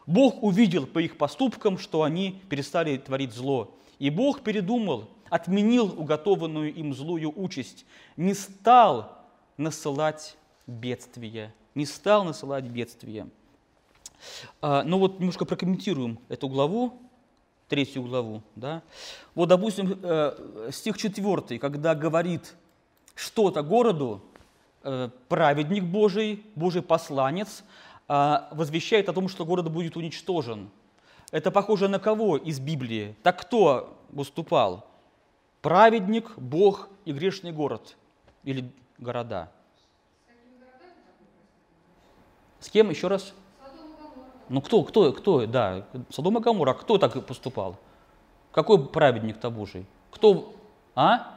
Бог 0.08 0.42
увидел 0.42 0.88
по 0.88 1.00
их 1.00 1.18
поступкам, 1.18 1.78
что 1.78 2.04
они 2.04 2.42
перестали 2.50 2.98
творить 2.98 3.34
зло. 3.34 3.76
И 4.00 4.10
Бог 4.10 4.42
передумал, 4.42 5.10
отменил 5.30 5.88
уготованную 6.00 6.74
им 6.74 6.94
злую 6.94 7.34
участь, 7.36 7.86
не 8.16 8.34
стал 8.34 9.18
насылать 9.58 10.38
бедствия, 10.66 11.54
не 11.76 11.86
стал 11.86 12.24
насылать 12.24 12.64
бедствия. 12.64 13.28
А, 14.62 14.84
ну 14.84 14.98
вот 14.98 15.20
немножко 15.20 15.44
прокомментируем 15.44 16.20
эту 16.30 16.48
главу, 16.48 17.02
третью 17.68 18.04
главу. 18.04 18.44
Да? 18.56 18.82
Вот, 19.34 19.50
допустим, 19.50 20.00
э, 20.02 20.70
стих 20.72 20.98
четвертый, 20.98 21.58
когда 21.58 21.96
говорит 21.96 22.56
что-то 23.16 23.64
городу, 23.64 24.22
э, 24.84 25.10
праведник 25.28 25.84
Божий, 25.84 26.46
Божий 26.56 26.82
посланец, 26.82 27.64
а, 28.08 28.50
возвещает 28.52 29.10
о 29.10 29.14
том, 29.14 29.28
что 29.28 29.46
город 29.46 29.72
будет 29.72 29.98
уничтожен. 29.98 30.70
Это 31.32 31.50
похоже 31.50 31.88
на 31.88 32.00
кого 32.00 32.38
из 32.38 32.60
Библии? 32.60 33.16
Так 33.24 33.42
кто 33.42 33.98
выступал? 34.12 34.86
Праведник, 35.62 36.38
Бог 36.38 36.88
и 37.06 37.12
грешный 37.12 37.52
город 37.52 37.98
или 38.44 38.72
города. 39.00 39.52
С 42.60 42.70
кем 42.70 42.90
еще 42.90 43.08
раз? 43.08 43.34
Ну 44.50 44.62
кто, 44.62 44.84
кто, 44.84 45.12
кто, 45.12 45.48
да, 45.48 45.88
Содом 46.12 46.38
и 46.38 46.74
кто 46.74 46.98
так 47.00 47.26
поступал? 47.26 47.80
Какой 48.52 48.88
праведник-то 48.88 49.50
Божий? 49.50 49.86
Кто, 50.12 50.56
а? 50.94 51.35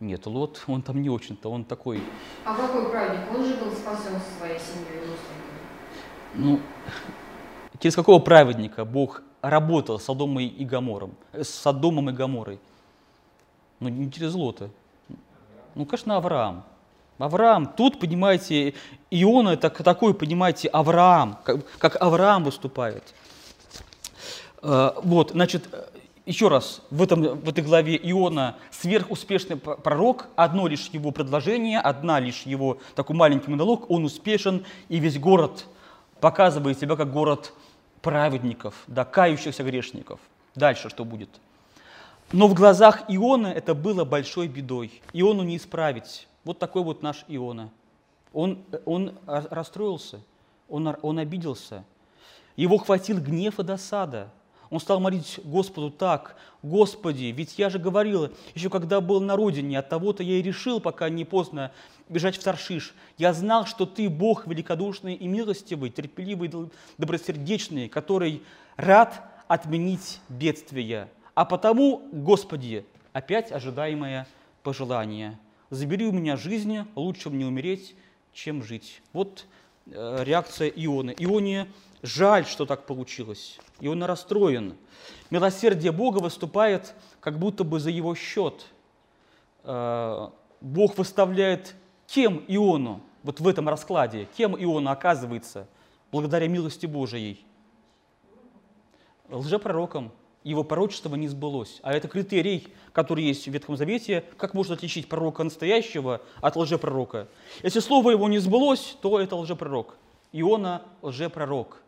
Нет, 0.00 0.26
Лот, 0.26 0.62
он 0.66 0.82
там 0.82 1.00
не 1.00 1.08
очень-то, 1.08 1.50
он 1.50 1.64
такой... 1.64 2.02
А 2.44 2.54
какой 2.54 2.90
праведник? 2.90 3.30
Он 3.30 3.44
же 3.44 3.54
был 3.54 3.72
спасен 3.72 4.20
со 4.20 4.38
своей 4.38 4.58
семьей 4.58 5.04
и 5.04 6.38
Ну, 6.38 6.60
через 7.78 7.94
какого 7.94 8.18
праведника 8.18 8.84
Бог 8.84 9.22
работал 9.40 9.98
с 9.98 10.04
Содомом 10.04 10.40
и 10.40 10.64
Гамором, 10.64 11.14
с 11.32 11.48
Содомом 11.48 12.10
и 12.10 12.12
Гаморой? 12.12 12.58
Ну, 13.80 13.88
не 13.88 14.10
через 14.10 14.34
Лота. 14.34 14.70
Ну, 15.74 15.86
конечно, 15.86 16.16
Авраам. 16.16 16.64
Авраам, 17.18 17.66
тут, 17.66 18.00
понимаете, 18.00 18.74
Иона 19.10 19.50
это 19.50 19.70
такой, 19.70 20.14
понимаете, 20.14 20.68
Авраам, 20.68 21.38
как, 21.44 21.64
как 21.78 22.02
Авраам 22.02 22.44
выступает. 22.44 23.14
Э, 24.62 24.92
вот, 25.02 25.30
значит, 25.30 25.68
еще 26.26 26.48
раз, 26.48 26.80
в, 26.90 27.02
этом, 27.02 27.22
в 27.22 27.48
этой 27.48 27.62
главе 27.62 27.96
Иона 28.02 28.56
сверхуспешный 28.70 29.56
пророк, 29.56 30.28
одно 30.36 30.66
лишь 30.66 30.88
его 30.88 31.10
предложение, 31.10 31.80
одна 31.80 32.18
лишь 32.18 32.42
его 32.42 32.78
такой 32.94 33.14
маленький 33.14 33.50
монолог, 33.50 33.90
он 33.90 34.04
успешен, 34.04 34.64
и 34.88 34.98
весь 34.98 35.18
город 35.18 35.66
показывает 36.20 36.78
себя 36.78 36.96
как 36.96 37.12
город 37.12 37.52
праведников, 38.00 38.74
да, 38.86 39.04
кающихся 39.04 39.62
грешников. 39.64 40.18
Дальше 40.54 40.88
что 40.88 41.04
будет? 41.04 41.28
Но 42.32 42.48
в 42.48 42.54
глазах 42.54 43.04
Иона 43.08 43.48
это 43.48 43.74
было 43.74 44.04
большой 44.04 44.48
бедой. 44.48 45.02
Иону 45.12 45.42
не 45.42 45.56
исправить. 45.56 46.26
Вот 46.44 46.58
такой 46.58 46.82
вот 46.82 47.02
наш 47.02 47.24
Иона. 47.28 47.70
Он, 48.32 48.64
он 48.84 49.14
расстроился, 49.26 50.20
он, 50.68 50.96
он 51.02 51.18
обиделся. 51.18 51.84
Его 52.56 52.78
хватил 52.78 53.20
гнев 53.20 53.60
и 53.60 53.62
досада. 53.62 54.30
Он 54.74 54.80
стал 54.80 54.98
молить 54.98 55.38
Господу 55.44 55.88
так, 55.88 56.34
«Господи, 56.60 57.26
ведь 57.26 57.60
я 57.60 57.70
же 57.70 57.78
говорил, 57.78 58.32
еще 58.56 58.70
когда 58.70 59.00
был 59.00 59.20
на 59.20 59.36
родине, 59.36 59.78
от 59.78 59.88
того-то 59.88 60.24
я 60.24 60.34
и 60.34 60.42
решил, 60.42 60.80
пока 60.80 61.08
не 61.08 61.24
поздно, 61.24 61.70
бежать 62.08 62.36
в 62.36 62.42
Таршиш. 62.42 62.92
Я 63.16 63.32
знал, 63.32 63.66
что 63.66 63.86
Ты 63.86 64.08
Бог 64.08 64.48
великодушный 64.48 65.14
и 65.14 65.28
милостивый, 65.28 65.90
терпеливый, 65.90 66.50
добросердечный, 66.98 67.88
который 67.88 68.42
рад 68.74 69.22
отменить 69.46 70.18
бедствия. 70.28 71.08
А 71.36 71.44
потому, 71.44 72.08
Господи, 72.10 72.84
опять 73.12 73.52
ожидаемое 73.52 74.26
пожелание. 74.64 75.38
Забери 75.70 76.04
у 76.04 76.12
меня 76.12 76.36
жизнь, 76.36 76.78
лучше 76.96 77.30
мне 77.30 77.46
умереть, 77.46 77.94
чем 78.32 78.64
жить. 78.64 79.02
Вот 79.12 79.46
реакция 79.86 80.68
Ионы. 80.68 81.14
Ионе 81.18 81.68
жаль, 82.02 82.46
что 82.46 82.66
так 82.66 82.86
получилось. 82.86 83.58
Иона 83.80 84.06
расстроен. 84.06 84.76
Милосердие 85.30 85.92
Бога 85.92 86.18
выступает 86.18 86.94
как 87.20 87.38
будто 87.38 87.64
бы 87.64 87.80
за 87.80 87.90
его 87.90 88.14
счет. 88.14 88.66
Э, 89.64 90.28
Бог 90.60 90.96
выставляет 90.98 91.74
кем 92.06 92.44
Иону, 92.48 93.00
вот 93.22 93.40
в 93.40 93.48
этом 93.48 93.68
раскладе, 93.68 94.28
кем 94.36 94.54
Иона 94.62 94.92
оказывается, 94.92 95.66
благодаря 96.12 96.48
милости 96.48 96.86
Божией? 96.86 97.44
Лжепророком, 99.30 100.12
его 100.44 100.62
пророчество 100.62 101.14
не 101.16 101.26
сбылось. 101.26 101.80
А 101.82 101.92
это 101.92 102.06
критерий, 102.06 102.68
который 102.92 103.24
есть 103.24 103.48
в 103.48 103.50
Ветхом 103.50 103.76
Завете, 103.76 104.24
как 104.36 104.54
можно 104.54 104.74
отличить 104.74 105.08
пророка 105.08 105.42
настоящего 105.42 106.20
от 106.40 106.56
лжепророка. 106.56 107.26
Если 107.62 107.80
слово 107.80 108.10
его 108.10 108.28
не 108.28 108.38
сбылось, 108.38 108.96
то 109.00 109.18
это 109.18 109.36
лжепророк. 109.36 109.96
Иона– 110.32 110.82
лжепророк. 111.02 111.78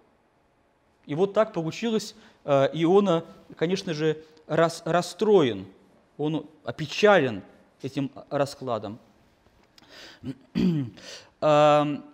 И 1.05 1.15
вот 1.15 1.35
так 1.35 1.53
получилось. 1.53 2.15
Э, 2.45 2.69
Иона, 2.73 3.25
конечно 3.57 3.93
же, 3.93 4.25
рас, 4.47 4.83
расстроен, 4.85 5.67
он 6.17 6.47
опечален 6.65 7.43
этим 7.83 8.11
раскладом. 8.31 8.99
Эм, 11.41 12.05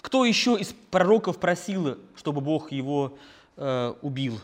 кто 0.00 0.24
еще 0.24 0.58
из 0.58 0.74
пророков 0.90 1.38
просил, 1.38 1.98
чтобы 2.16 2.40
Бог 2.40 2.72
его 2.72 3.16
э, 3.56 3.94
убил? 4.02 4.40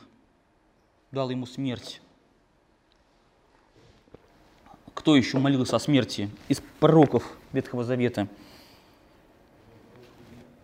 Дал 1.13 1.31
ему 1.31 1.47
смерть. 1.47 2.01
Кто 4.95 5.17
еще 5.17 5.39
молился 5.39 5.77
о 5.77 5.79
смерти 5.79 6.31
из 6.49 6.63
пророков 6.81 7.37
Ветхого 7.53 7.85
Завета? 7.85 8.29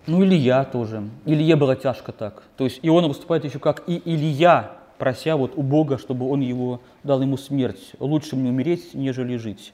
Ну, 0.06 0.24
Илья 0.24 0.64
тоже. 0.64 1.08
Илье 1.26 1.54
было 1.54 1.76
тяжко 1.76 2.10
так. 2.12 2.42
То 2.56 2.64
есть 2.64 2.80
Иона 2.82 3.08
выступает 3.08 3.44
еще 3.44 3.58
как 3.58 3.88
и 3.88 4.02
Илья, 4.04 4.78
прося 4.98 5.36
вот 5.36 5.52
у 5.56 5.62
Бога, 5.62 5.98
чтобы 5.98 6.28
он 6.28 6.40
его 6.40 6.80
дал 7.04 7.22
ему 7.22 7.36
смерть. 7.36 7.92
Лучше 8.00 8.34
мне 8.34 8.50
умереть, 8.50 8.94
нежели 8.94 9.36
жить. 9.36 9.72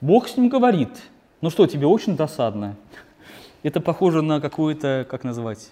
Бог 0.00 0.28
с 0.28 0.36
ним 0.36 0.48
говорит, 0.48 0.90
ну 1.40 1.50
что, 1.50 1.66
тебе 1.66 1.86
очень 1.86 2.16
досадно? 2.16 2.76
Это 3.62 3.80
похоже 3.80 4.22
на 4.22 4.40
какое-то, 4.40 5.06
как 5.08 5.24
назвать, 5.24 5.70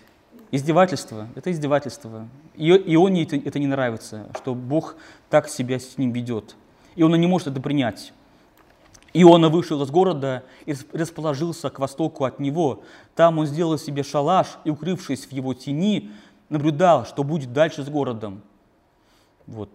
Издевательство– 0.50 1.28
это 1.34 1.50
издевательство. 1.50 2.28
И 2.54 2.70
Ионе 2.70 3.24
это, 3.24 3.36
это 3.36 3.58
не 3.58 3.66
нравится, 3.66 4.28
что 4.36 4.54
Бог 4.54 4.96
так 5.28 5.48
себя 5.48 5.78
с 5.78 5.98
ним 5.98 6.12
ведет. 6.12 6.56
И 6.94 7.02
он 7.02 7.12
не 7.12 7.26
может 7.26 7.48
это 7.48 7.60
принять. 7.60 8.12
Иона 9.12 9.48
вышел 9.48 9.82
из 9.82 9.90
города 9.90 10.44
и 10.66 10.74
расположился 10.92 11.70
к 11.70 11.78
востоку 11.78 12.24
от 12.24 12.38
него. 12.38 12.82
Там 13.14 13.38
он 13.38 13.46
сделал 13.46 13.78
себе 13.78 14.02
шалаш 14.02 14.58
и, 14.64 14.70
укрывшись 14.70 15.26
в 15.26 15.32
его 15.32 15.54
тени, 15.54 16.10
наблюдал, 16.48 17.06
что 17.06 17.24
будет 17.24 17.52
дальше 17.52 17.82
с 17.82 17.88
городом. 17.88 18.42
Вот. 19.46 19.70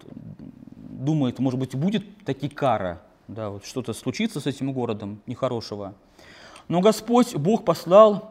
Думает, 0.75 1.39
может 1.39 1.59
быть, 1.59 1.75
будет 1.75 2.23
таки 2.23 2.49
кара, 2.49 3.01
да, 3.27 3.49
вот 3.49 3.65
что-то 3.65 3.93
случится 3.93 4.39
с 4.39 4.45
этим 4.45 4.71
городом 4.73 5.21
нехорошего. 5.25 5.95
Но 6.67 6.81
Господь, 6.81 7.35
Бог 7.35 7.65
послал 7.65 8.30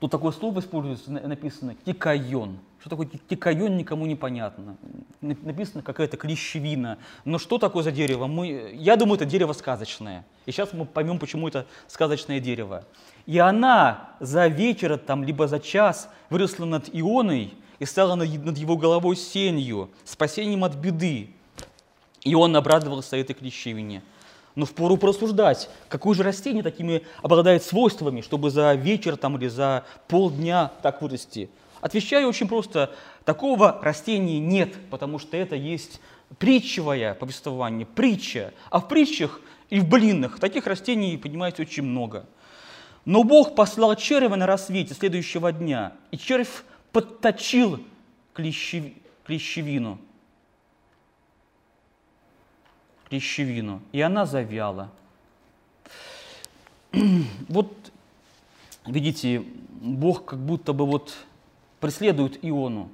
Тут 0.00 0.12
такое 0.12 0.30
слово 0.30 0.60
используется, 0.60 1.10
написано 1.10 1.74
«тикайон». 1.84 2.58
Что 2.78 2.90
такое 2.90 3.08
тикайон, 3.28 3.76
никому 3.76 4.06
не 4.06 4.14
понятно. 4.14 4.76
Написано 5.20 5.82
какая-то 5.82 6.16
клещевина. 6.16 6.98
Но 7.24 7.38
что 7.38 7.58
такое 7.58 7.82
за 7.82 7.90
дерево? 7.90 8.28
Мы, 8.28 8.70
я 8.74 8.94
думаю, 8.94 9.16
это 9.16 9.24
дерево 9.24 9.52
сказочное. 9.52 10.24
И 10.46 10.52
сейчас 10.52 10.72
мы 10.72 10.84
поймем, 10.84 11.18
почему 11.18 11.48
это 11.48 11.66
сказочное 11.88 12.38
дерево. 12.38 12.84
И 13.26 13.38
она 13.38 14.10
за 14.20 14.46
вечер, 14.46 14.96
там, 14.98 15.24
либо 15.24 15.48
за 15.48 15.58
час 15.58 16.08
выросла 16.30 16.64
над 16.64 16.88
Ионой 16.92 17.54
и 17.80 17.84
стала 17.84 18.14
над 18.14 18.56
его 18.56 18.76
головой 18.76 19.16
сенью, 19.16 19.90
спасением 20.04 20.62
от 20.62 20.76
беды. 20.76 21.30
И 22.22 22.36
он 22.36 22.54
обрадовался 22.54 23.16
этой 23.16 23.34
клещевине. 23.34 24.02
Но 24.58 24.66
впору 24.66 24.96
просуждать, 24.96 25.70
какое 25.88 26.16
же 26.16 26.24
растение 26.24 26.64
такими 26.64 27.02
обладает 27.22 27.62
свойствами, 27.62 28.22
чтобы 28.22 28.50
за 28.50 28.74
вечер 28.74 29.16
там, 29.16 29.36
или 29.36 29.46
за 29.46 29.84
полдня 30.08 30.72
так 30.82 31.00
вырасти. 31.00 31.48
Отвечаю 31.80 32.26
очень 32.26 32.48
просто, 32.48 32.92
такого 33.24 33.78
растения 33.80 34.40
нет, 34.40 34.74
потому 34.90 35.20
что 35.20 35.36
это 35.36 35.54
есть 35.54 36.00
притчевое 36.40 37.14
повествование, 37.14 37.86
притча. 37.86 38.52
А 38.70 38.80
в 38.80 38.88
притчах 38.88 39.40
и 39.70 39.78
в 39.78 39.88
блинах 39.88 40.40
таких 40.40 40.66
растений, 40.66 41.16
понимаете, 41.16 41.62
очень 41.62 41.84
много. 41.84 42.26
Но 43.04 43.22
Бог 43.22 43.54
послал 43.54 43.94
червя 43.94 44.34
на 44.34 44.46
рассвете 44.46 44.92
следующего 44.92 45.52
дня, 45.52 45.92
и 46.10 46.18
червь 46.18 46.64
подточил 46.90 47.78
клещевину 48.34 50.00
клещевину, 53.08 53.80
и 53.92 54.00
она 54.00 54.26
завяла. 54.26 54.90
Вот, 57.48 57.72
видите, 58.86 59.44
Бог 59.80 60.24
как 60.24 60.38
будто 60.38 60.72
бы 60.72 60.86
вот 60.86 61.14
преследуют 61.80 62.38
Иону. 62.42 62.90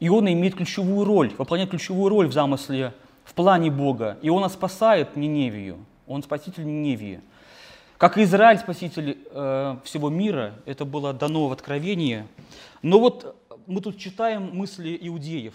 Иона 0.00 0.32
имеет 0.32 0.54
ключевую 0.54 1.04
роль, 1.04 1.32
выполняет 1.38 1.70
ключевую 1.70 2.08
роль 2.08 2.26
в 2.26 2.32
замысле, 2.32 2.92
в 3.24 3.34
плане 3.34 3.70
Бога. 3.70 4.18
Иона 4.22 4.48
спасает 4.48 5.16
Ниневию, 5.16 5.78
он 6.06 6.22
спаситель 6.22 6.66
Ниневии. 6.66 7.20
Как 7.98 8.18
и 8.18 8.24
Израиль, 8.24 8.58
спаситель 8.58 9.18
э, 9.30 9.76
всего 9.84 10.10
мира, 10.10 10.54
это 10.66 10.84
было 10.84 11.12
дано 11.12 11.46
в 11.46 11.52
Откровении. 11.52 12.26
Но 12.82 12.98
вот 12.98 13.36
мы 13.66 13.80
тут 13.80 13.96
читаем 13.96 14.50
мысли 14.56 14.98
иудеев. 15.00 15.54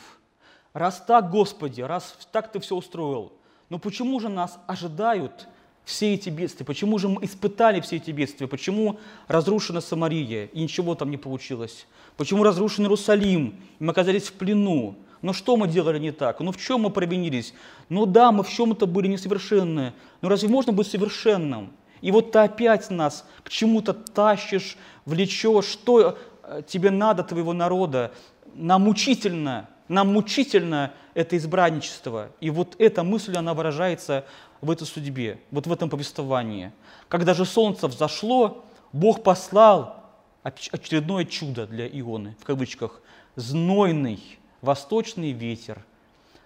Раз 0.71 1.03
так, 1.05 1.29
Господи, 1.29 1.81
раз 1.81 2.15
так 2.31 2.51
Ты 2.51 2.59
все 2.61 2.75
устроил, 2.75 3.33
но 3.69 3.79
почему 3.79 4.19
же 4.19 4.29
нас 4.29 4.59
ожидают 4.67 5.47
все 5.83 6.13
эти 6.13 6.29
бедствия? 6.29 6.65
Почему 6.65 6.97
же 6.99 7.09
мы 7.09 7.23
испытали 7.23 7.79
все 7.81 7.97
эти 7.97 8.11
бедствия? 8.11 8.47
Почему 8.47 8.99
разрушена 9.27 9.81
Самария 9.81 10.45
и 10.45 10.61
ничего 10.61 10.95
там 10.95 11.11
не 11.11 11.17
получилось? 11.17 11.87
Почему 12.15 12.43
разрушен 12.43 12.85
Иерусалим 12.85 13.55
и 13.79 13.83
мы 13.83 13.91
оказались 13.91 14.27
в 14.27 14.33
плену? 14.33 14.95
Но 15.21 15.33
что 15.33 15.57
мы 15.57 15.67
делали 15.67 15.99
не 15.99 16.11
так? 16.11 16.39
Ну 16.39 16.51
в 16.51 16.57
чем 16.57 16.81
мы 16.81 16.89
провинились? 16.89 17.53
Ну 17.89 18.05
да, 18.05 18.31
мы 18.31 18.43
в 18.43 18.49
чем-то 18.49 18.85
были 18.85 19.07
несовершенны. 19.07 19.93
Но 20.21 20.29
разве 20.29 20.47
можно 20.47 20.71
быть 20.71 20.87
совершенным? 20.87 21.71
И 22.01 22.11
вот 22.11 22.31
ты 22.31 22.39
опять 22.39 22.89
нас 22.89 23.25
к 23.43 23.49
чему-то 23.49 23.93
тащишь, 23.93 24.77
влечешь, 25.05 25.65
что 25.65 26.17
э, 26.43 26.61
тебе 26.67 26.91
надо, 26.91 27.23
твоего 27.23 27.53
народа. 27.53 28.11
Нам 28.53 28.83
мучительно, 28.83 29.69
нам 29.87 30.13
мучительно 30.13 30.93
это 31.13 31.37
избранничество. 31.37 32.29
И 32.39 32.49
вот 32.49 32.75
эта 32.79 33.03
мысль, 33.03 33.35
она 33.35 33.53
выражается 33.53 34.25
в 34.61 34.71
этой 34.71 34.85
судьбе, 34.85 35.39
вот 35.51 35.67
в 35.67 35.71
этом 35.71 35.89
повествовании. 35.89 36.71
Когда 37.09 37.33
же 37.33 37.45
солнце 37.45 37.87
взошло, 37.87 38.65
Бог 38.91 39.23
послал 39.23 40.03
очередное 40.43 41.25
чудо 41.25 41.67
для 41.67 41.87
Ионы, 41.87 42.35
в 42.39 42.43
кавычках, 42.43 43.01
знойный 43.35 44.21
восточный 44.61 45.31
ветер. 45.31 45.83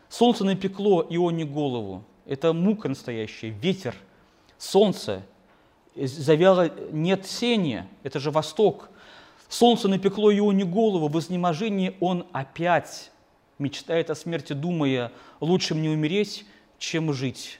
Солнце 0.09 0.43
напекло 0.43 1.05
Ионе 1.09 1.45
голову. 1.45 2.03
Это 2.25 2.53
мука 2.53 2.89
настоящая, 2.89 3.49
ветер, 3.49 3.95
солнце. 4.57 5.23
Завяло 5.95 6.69
нет 6.91 7.25
сения, 7.25 7.87
это 8.03 8.19
же 8.19 8.31
восток. 8.31 8.89
Солнце 9.49 9.87
напекло 9.87 10.33
Ионе 10.33 10.63
голову, 10.63 11.09
в 11.09 11.19
изнеможении 11.19 11.95
он 11.99 12.25
опять 12.31 13.10
мечтает 13.61 14.09
о 14.09 14.15
смерти, 14.15 14.53
думая, 14.53 15.11
лучше 15.39 15.75
мне 15.75 15.89
умереть, 15.89 16.45
чем 16.77 17.13
жить. 17.13 17.59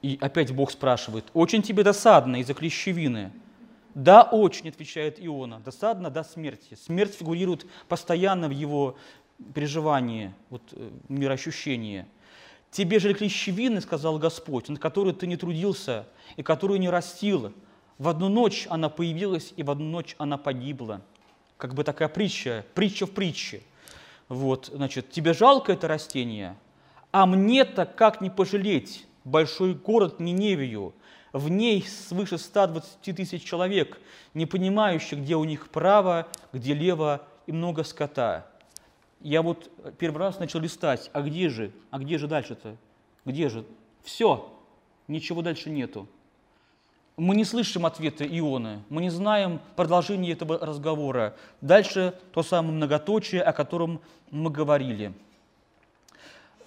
И 0.00 0.18
опять 0.20 0.52
Бог 0.52 0.70
спрашивает, 0.70 1.26
очень 1.34 1.62
тебе 1.62 1.84
досадно 1.84 2.40
из-за 2.40 2.54
клещевины? 2.54 3.32
Да, 3.94 4.22
очень, 4.22 4.68
отвечает 4.68 5.18
Иона, 5.18 5.60
досадно 5.60 6.10
до 6.10 6.24
смерти. 6.24 6.74
Смерть 6.74 7.14
фигурирует 7.14 7.66
постоянно 7.88 8.48
в 8.48 8.52
его 8.52 8.96
переживании, 9.54 10.32
вот, 10.50 10.62
э, 10.72 10.90
мироощущении. 11.08 12.06
Тебе 12.70 12.98
же 12.98 13.12
клещевины, 13.12 13.80
сказал 13.82 14.18
Господь, 14.18 14.68
над 14.68 14.78
которой 14.78 15.12
ты 15.12 15.26
не 15.26 15.36
трудился 15.36 16.06
и 16.36 16.42
которую 16.42 16.80
не 16.80 16.88
растил. 16.88 17.52
В 17.98 18.08
одну 18.08 18.30
ночь 18.30 18.66
она 18.70 18.88
появилась, 18.88 19.52
и 19.56 19.62
в 19.62 19.70
одну 19.70 19.84
ночь 19.84 20.16
она 20.18 20.38
погибла. 20.38 21.02
Как 21.62 21.74
бы 21.74 21.84
такая 21.84 22.08
притча, 22.08 22.66
притча 22.74 23.06
в 23.06 23.12
притче. 23.12 23.62
Вот, 24.28 24.68
значит, 24.74 25.12
тебе 25.12 25.32
жалко 25.32 25.70
это 25.70 25.86
растение, 25.86 26.56
а 27.12 27.24
мне-то 27.24 27.86
как 27.86 28.20
не 28.20 28.30
пожалеть 28.30 29.06
большой 29.22 29.74
город 29.74 30.18
Ниневию, 30.18 30.92
в 31.32 31.48
ней 31.48 31.86
свыше 31.86 32.36
120 32.38 33.16
тысяч 33.16 33.44
человек, 33.44 34.00
не 34.34 34.44
понимающих, 34.44 35.20
где 35.20 35.36
у 35.36 35.44
них 35.44 35.68
право, 35.68 36.26
где 36.52 36.74
лево 36.74 37.22
и 37.46 37.52
много 37.52 37.84
скота. 37.84 38.44
Я 39.20 39.40
вот 39.40 39.70
первый 39.98 40.18
раз 40.18 40.40
начал 40.40 40.58
листать, 40.58 41.10
а 41.12 41.22
где 41.22 41.48
же, 41.48 41.70
а 41.92 42.00
где 42.00 42.18
же 42.18 42.26
дальше-то? 42.26 42.76
Где 43.24 43.48
же? 43.48 43.64
Все, 44.02 44.52
ничего 45.06 45.42
дальше 45.42 45.70
нету. 45.70 46.08
Мы 47.22 47.36
не 47.36 47.44
слышим 47.44 47.86
ответа 47.86 48.26
Ионы, 48.26 48.82
мы 48.88 49.00
не 49.00 49.08
знаем 49.08 49.60
продолжение 49.76 50.32
этого 50.32 50.58
разговора. 50.58 51.36
Дальше 51.60 52.14
то 52.34 52.42
самое 52.42 52.74
многоточие, 52.74 53.42
о 53.42 53.52
котором 53.52 54.00
мы 54.32 54.50
говорили. 54.50 55.12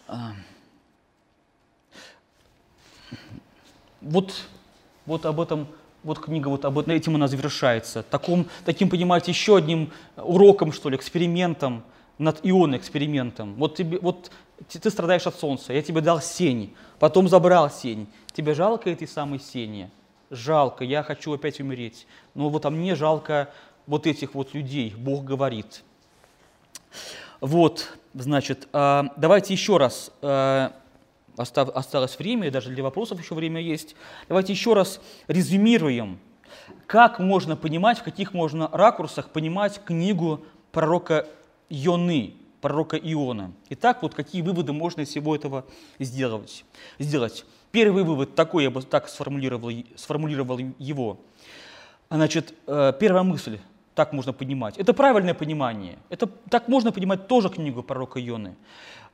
А. 0.07 0.31
Вот, 3.99 4.47
вот 5.05 5.25
об 5.25 5.41
этом, 5.41 5.67
вот 6.03 6.19
книга 6.19 6.47
вот 6.47 6.63
об 6.63 6.79
этим 6.79 7.15
она 7.15 7.27
завершается. 7.27 8.01
Таком, 8.03 8.47
таким, 8.63 8.89
понимаете, 8.89 9.31
еще 9.31 9.57
одним 9.57 9.91
уроком, 10.15 10.71
что 10.71 10.87
ли, 10.87 10.95
экспериментом 10.95 11.83
над 12.17 12.39
ионой 12.43 12.79
экспериментом. 12.79 13.55
Вот, 13.55 13.75
тебе, 13.75 13.99
вот 13.99 14.31
ты 14.69 14.89
страдаешь 14.89 15.27
от 15.27 15.35
солнца, 15.35 15.73
я 15.73 15.81
тебе 15.81 15.99
дал 15.99 16.21
сень, 16.21 16.73
потом 16.97 17.27
забрал 17.27 17.69
сень. 17.69 18.07
Тебе 18.31 18.53
жалко 18.53 18.89
этой 18.89 19.05
самой 19.05 19.41
сени? 19.41 19.91
Жалко, 20.29 20.83
я 20.83 21.03
хочу 21.03 21.33
опять 21.33 21.59
умереть. 21.59 22.07
Но 22.33 22.49
вот 22.49 22.65
а 22.65 22.69
мне 22.69 22.95
жалко 22.95 23.49
вот 23.87 24.07
этих 24.07 24.33
вот 24.33 24.53
людей, 24.53 24.93
Бог 24.97 25.23
говорит. 25.23 25.83
Вот, 27.41 27.97
значит, 28.13 28.67
а, 28.73 29.07
давайте 29.17 29.53
еще 29.53 29.77
раз 29.77 30.11
а, 30.21 30.73
осталось 31.37 32.17
время, 32.17 32.49
даже 32.49 32.69
для 32.69 32.83
вопросов 32.83 33.19
еще 33.19 33.35
время 33.35 33.61
есть. 33.61 33.95
Давайте 34.27 34.53
еще 34.53 34.73
раз 34.73 34.99
резюмируем, 35.27 36.19
как 36.87 37.19
можно 37.19 37.55
понимать, 37.55 37.99
в 37.99 38.03
каких 38.03 38.33
можно 38.33 38.69
ракурсах 38.71 39.29
понимать 39.29 39.81
книгу 39.83 40.45
пророка 40.71 41.27
Йоны, 41.69 42.35
пророка 42.61 42.97
Иона. 42.97 43.51
Итак, 43.69 44.01
вот 44.01 44.15
какие 44.15 44.41
выводы 44.41 44.73
можно 44.73 45.01
из 45.01 45.09
всего 45.09 45.35
этого 45.35 45.65
сделать. 45.99 46.65
сделать. 46.99 47.45
Первый 47.75 48.03
вывод 48.03 48.35
такой, 48.35 48.63
я 48.63 48.69
бы 48.69 48.81
так 48.81 49.09
сформулировал, 49.09 49.71
сформулировал 49.95 50.59
его. 50.79 51.17
Значит, 52.09 52.53
э, 52.67 52.93
первая 52.99 53.23
мысль, 53.23 53.59
так 53.95 54.13
можно 54.13 54.33
понимать. 54.33 54.77
Это 54.77 54.93
правильное 54.93 55.33
понимание. 55.33 55.97
Это, 56.09 56.27
так 56.49 56.69
можно 56.69 56.91
понимать 56.91 57.27
тоже 57.27 57.49
книгу 57.49 57.83
пророка 57.83 58.19
Ионы. 58.19 58.55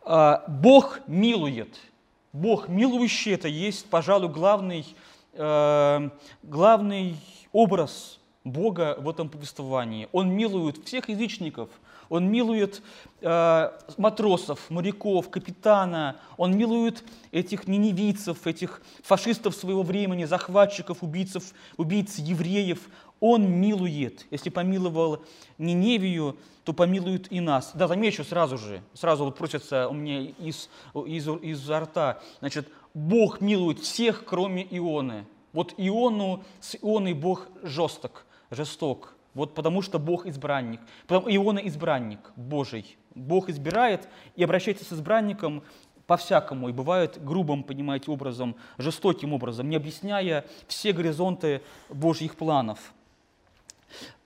Э, 0.05 0.39
Бог 0.47 0.99
милует– 1.07 1.79
Бог 2.33 2.69
милующий– 2.69 3.33
это 3.33 3.49
есть, 3.49 3.89
пожалуй, 3.89 4.29
главный, 4.29 4.85
э, 5.33 6.09
главный 6.43 7.17
образ 7.51 8.19
Бога 8.45 8.95
в 8.99 9.09
этом 9.09 9.27
повествовании. 9.27 10.07
Он 10.13 10.29
милует 10.29 10.85
всех 10.85 11.09
язычников, 11.09 11.69
он 12.11 12.29
милует 12.29 12.83
э, 13.21 13.71
матросов, 13.97 14.69
моряков, 14.69 15.29
капитана, 15.29 16.17
он 16.35 16.57
милует 16.57 17.05
этих 17.31 17.69
неневийцев, 17.69 18.45
этих 18.45 18.81
фашистов 19.01 19.55
своего 19.55 19.81
времени, 19.81 20.25
захватчиков, 20.25 21.03
убийцев, 21.03 21.53
убийц 21.77 22.17
евреев. 22.17 22.79
Он 23.21 23.49
милует. 23.49 24.27
Если 24.29 24.49
помиловал 24.49 25.23
Ниневию, 25.57 26.35
то 26.65 26.73
помилует 26.73 27.31
и 27.31 27.39
нас. 27.39 27.71
Да, 27.75 27.87
замечу 27.87 28.25
сразу 28.25 28.57
же, 28.57 28.81
сразу 28.93 29.23
вот 29.23 29.37
просится 29.37 29.87
у 29.87 29.93
меня 29.93 30.33
из, 30.37 30.69
из, 30.93 31.29
из 31.29 31.69
рта, 31.69 32.19
значит, 32.41 32.67
Бог 32.93 33.39
милует 33.39 33.79
всех, 33.79 34.25
кроме 34.25 34.67
Ионы. 34.69 35.25
Вот 35.53 35.75
Иону, 35.77 36.43
с 36.59 36.75
Ионой 36.75 37.13
Бог 37.13 37.47
жесток, 37.63 38.25
жесток. 38.49 39.15
Вот 39.33 39.55
потому 39.55 39.81
что 39.81 39.99
Бог 39.99 40.25
избранник. 40.25 40.81
Потому 41.07 41.33
Иона 41.33 41.59
избранник 41.59 42.19
Божий. 42.35 42.97
Бог 43.15 43.49
избирает 43.49 44.07
и 44.35 44.43
обращается 44.43 44.83
с 44.83 44.93
избранником 44.93 45.63
по-всякому, 46.07 46.67
и 46.67 46.73
бывает 46.73 47.23
грубым, 47.23 47.63
понимаете, 47.63 48.11
образом, 48.11 48.57
жестоким 48.77 49.31
образом, 49.33 49.69
не 49.69 49.77
объясняя 49.77 50.45
все 50.67 50.91
горизонты 50.91 51.61
Божьих 51.89 52.35
планов. 52.35 52.93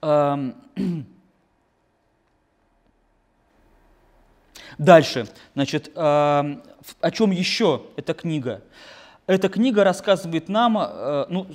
Эм, 0.02 0.56
дальше, 4.78 5.28
значит, 5.54 5.92
эм, 5.94 6.62
о 7.00 7.10
чем 7.12 7.30
еще 7.30 7.82
эта 7.96 8.14
книга? 8.14 8.62
Эта 9.26 9.48
книга 9.48 9.84
рассказывает 9.84 10.48
нам, 10.48 10.78
э, 10.78 11.26
ну, 11.28 11.46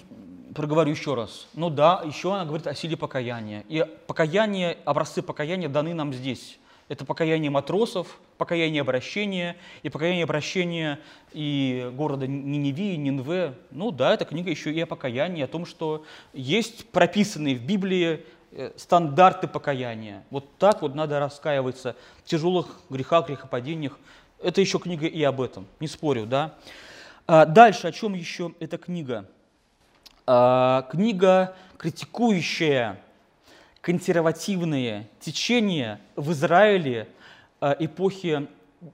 проговорю 0.53 0.91
еще 0.91 1.13
раз, 1.13 1.47
ну 1.53 1.69
да, 1.69 2.01
еще 2.05 2.33
она 2.33 2.45
говорит 2.45 2.67
о 2.67 2.75
силе 2.75 2.97
покаяния. 2.97 3.63
И 3.69 3.85
покаяние, 4.07 4.77
образцы 4.85 5.21
покаяния 5.21 5.69
даны 5.69 5.93
нам 5.93 6.13
здесь. 6.13 6.57
Это 6.89 7.05
покаяние 7.05 7.49
матросов, 7.49 8.19
покаяние 8.37 8.81
обращения, 8.81 9.55
и 9.81 9.87
покаяние 9.87 10.25
обращения 10.25 10.99
и 11.31 11.89
города 11.93 12.27
Ниневии, 12.27 12.97
Нинве. 12.97 13.53
Ну 13.71 13.91
да, 13.91 14.13
эта 14.13 14.25
книга 14.25 14.49
еще 14.49 14.73
и 14.73 14.81
о 14.81 14.85
покаянии, 14.85 15.41
о 15.41 15.47
том, 15.47 15.65
что 15.65 16.03
есть 16.33 16.89
прописанные 16.89 17.55
в 17.55 17.65
Библии 17.65 18.25
э, 18.51 18.73
стандарты 18.75 19.47
покаяния. 19.47 20.25
Вот 20.31 20.57
так 20.57 20.81
вот 20.81 20.93
надо 20.93 21.19
раскаиваться 21.21 21.95
в 22.25 22.27
тяжелых 22.27 22.81
грехах, 22.89 23.27
грехопадениях. 23.27 23.97
Это 24.43 24.59
еще 24.59 24.77
книга 24.77 25.07
и 25.07 25.23
об 25.23 25.39
этом, 25.39 25.67
не 25.79 25.87
спорю, 25.87 26.25
да. 26.25 26.55
А 27.25 27.45
дальше, 27.45 27.87
о 27.87 27.93
чем 27.93 28.15
еще 28.15 28.53
эта 28.59 28.77
книга? 28.77 29.29
А, 30.33 30.83
книга 30.83 31.53
критикующая 31.77 33.01
консервативные 33.81 35.09
течения 35.19 35.99
в 36.15 36.31
Израиле 36.31 37.09
э, 37.59 37.75
эпохи 37.79 38.47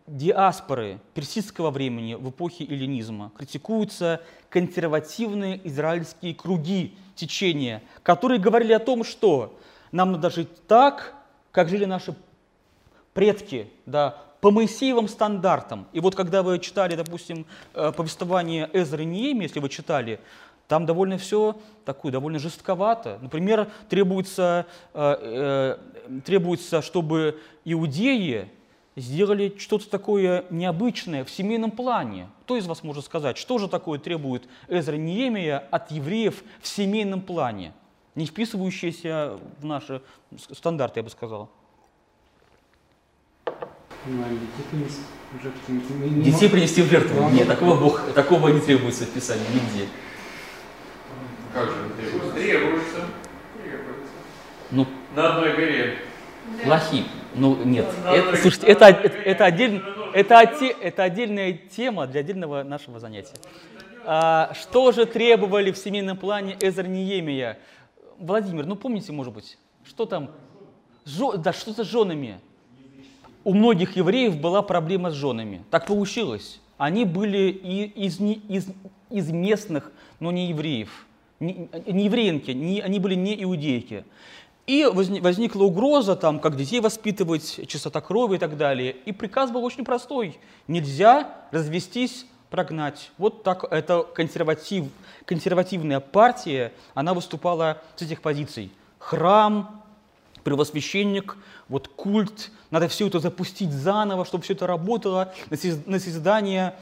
диаспоры 0.08 1.00
персидского 1.14 1.70
времени, 1.70 2.16
в 2.16 2.32
эпохе 2.32 2.64
эллинизма. 2.64 3.32
Критикуются 3.38 4.24
консервативные 4.50 5.62
израильские 5.68 6.34
круги, 6.34 6.98
течения, 7.14 7.84
которые 8.02 8.40
говорили 8.40 8.74
о 8.74 8.80
том, 8.80 9.04
что 9.04 9.60
нам 9.92 10.14
надо 10.14 10.32
жить 10.32 10.66
так, 10.66 11.14
как 11.52 11.70
жили 11.70 11.86
наши 11.86 12.16
предки, 13.14 13.70
да, 13.86 14.18
по 14.42 14.52
Моисеевым 14.52 15.08
стандартам. 15.08 15.88
И 15.94 16.00
вот 16.00 16.16
когда 16.16 16.42
вы 16.42 16.58
читали, 16.60 16.96
допустим, 16.96 17.46
э, 17.74 17.92
повествование 17.92 18.70
Эзры 18.74 19.04
и 19.04 19.06
Нееми, 19.06 19.44
если 19.44 19.60
вы 19.60 19.70
читали, 19.70 20.20
там 20.68 20.86
довольно 20.86 21.18
все 21.18 21.58
такое, 21.86 22.12
довольно 22.12 22.40
жестковато. 22.40 23.20
Например, 23.22 23.70
требуется, 23.90 24.66
э, 24.94 25.78
э, 26.10 26.20
требуется, 26.26 26.82
чтобы 26.82 27.40
иудеи 27.64 28.50
сделали 28.96 29.56
что-то 29.58 29.90
такое 29.90 30.44
необычное 30.50 31.24
в 31.24 31.30
семейном 31.30 31.72
плане. 31.72 32.30
Кто 32.42 32.58
из 32.58 32.66
вас 32.68 32.84
может 32.84 33.06
сказать, 33.06 33.38
что 33.38 33.58
же 33.60 33.68
такое 33.70 34.00
требует 34.00 34.48
Эзра 34.68 34.96
Неемия 34.96 35.60
от 35.72 35.92
евреев 35.92 36.44
в 36.62 36.68
семейном 36.68 37.22
плане, 37.22 37.74
не 38.16 38.26
вписывающееся 38.26 39.38
в 39.60 39.66
наши 39.66 40.02
стандарты, 40.52 41.00
я 41.00 41.04
бы 41.04 41.10
сказал? 41.10 41.50
Ну, 44.06 44.24
а 44.24 44.30
детей 44.30 44.64
принести 44.72 45.02
в 45.34 45.44
жертву 45.44 45.74
не- 46.06 46.10
не 46.10 46.24
Детей 46.24 46.50
принести 46.50 46.82
в 46.82 46.86
жертву? 46.90 47.30
Нет, 47.30 47.48
такого, 47.48 47.80
Бог, 47.80 48.02
такого 48.14 48.50
не 48.50 48.60
требуется 48.62 49.06
в 49.06 49.10
Писании 49.10 49.44
нигде. 49.54 49.88
Как 51.54 51.66
же 51.70 51.90
требуется? 51.98 52.32
Требуется. 52.34 53.00
Требуется. 53.62 54.12
Ну, 54.72 54.86
На 55.16 55.36
одной 55.38 55.54
горе. 55.56 55.98
плохим. 56.64 57.06
Ну, 57.36 57.56
нет. 57.64 57.86
Да, 58.04 58.14
Это, 58.16 58.38
слушайте, 58.38 58.68
это, 58.68 58.86
это, 58.86 59.18
это, 59.18 59.46
отдель- 59.46 59.82
это, 60.14 60.40
оте- 60.40 60.76
это 60.82 61.04
отдельная 61.04 61.54
тема 61.54 62.08
для 62.08 62.22
отдельного 62.22 62.64
нашего 62.64 63.00
занятия. 63.00 63.34
А, 64.06 64.54
что 64.60 64.92
же 64.92 65.06
требовали 65.06 65.72
в 65.72 65.78
семейном 65.78 66.18
плане 66.18 66.58
Эзер 66.62 66.88
Неемия? 66.88 67.60
Владимир, 68.18 68.66
ну 68.66 68.76
помните, 68.76 69.12
может 69.12 69.34
быть, 69.34 69.58
что 69.86 70.06
там? 70.06 70.32
Жо- 71.06 71.38
да 71.38 71.54
что 71.54 71.74
с 71.74 71.86
женами? 71.88 72.40
У 73.44 73.54
многих 73.54 73.96
евреев 73.96 74.38
была 74.38 74.62
проблема 74.62 75.12
с 75.12 75.14
женами. 75.14 75.64
Так 75.70 75.86
получилось. 75.86 76.60
Они 76.78 77.06
были 77.06 77.50
и 77.50 77.84
из, 77.86 78.20
не- 78.20 78.42
из, 78.50 78.68
из 79.10 79.30
местных, 79.32 79.92
но 80.20 80.32
не 80.32 80.50
евреев. 80.50 81.06
Не, 81.40 81.70
не 81.86 82.06
евреенки, 82.06 82.52
не- 82.52 82.82
они 82.82 83.00
были 83.00 83.16
не 83.16 83.44
иудейки. 83.44 84.04
И 84.66 84.84
возни- 84.92 85.22
возникла 85.22 85.64
угроза, 85.64 86.16
там, 86.16 86.40
как 86.40 86.58
детей 86.58 86.80
воспитывать, 86.82 87.68
чистота 87.68 88.02
крови 88.02 88.36
и 88.36 88.40
так 88.40 88.58
далее. 88.58 88.96
И 89.06 89.12
приказ 89.12 89.52
был 89.52 89.64
очень 89.64 89.86
простой. 89.86 90.38
Нельзя 90.68 91.36
развестись, 91.52 92.26
прогнать. 92.50 93.12
Вот 93.18 93.44
так 93.44 93.66
это 93.72 94.04
консерватив, 94.04 94.86
консервативная 95.26 96.00
партия, 96.00 96.74
она 96.94 97.14
выступала 97.14 97.82
с 97.96 98.02
этих 98.02 98.22
позиций. 98.22 98.72
Храм, 99.00 99.84
первосвященник, 100.44 101.38
вот 101.70 101.88
культ, 101.90 102.52
надо 102.72 102.88
все 102.88 103.08
это 103.08 103.20
запустить 103.20 103.72
заново, 103.72 104.26
чтобы 104.26 104.44
все 104.44 104.54
это 104.54 104.66
работало 104.68 105.34
на 105.50 105.56
соз- 105.56 105.84
на 105.86 106.00
создание 106.00 106.76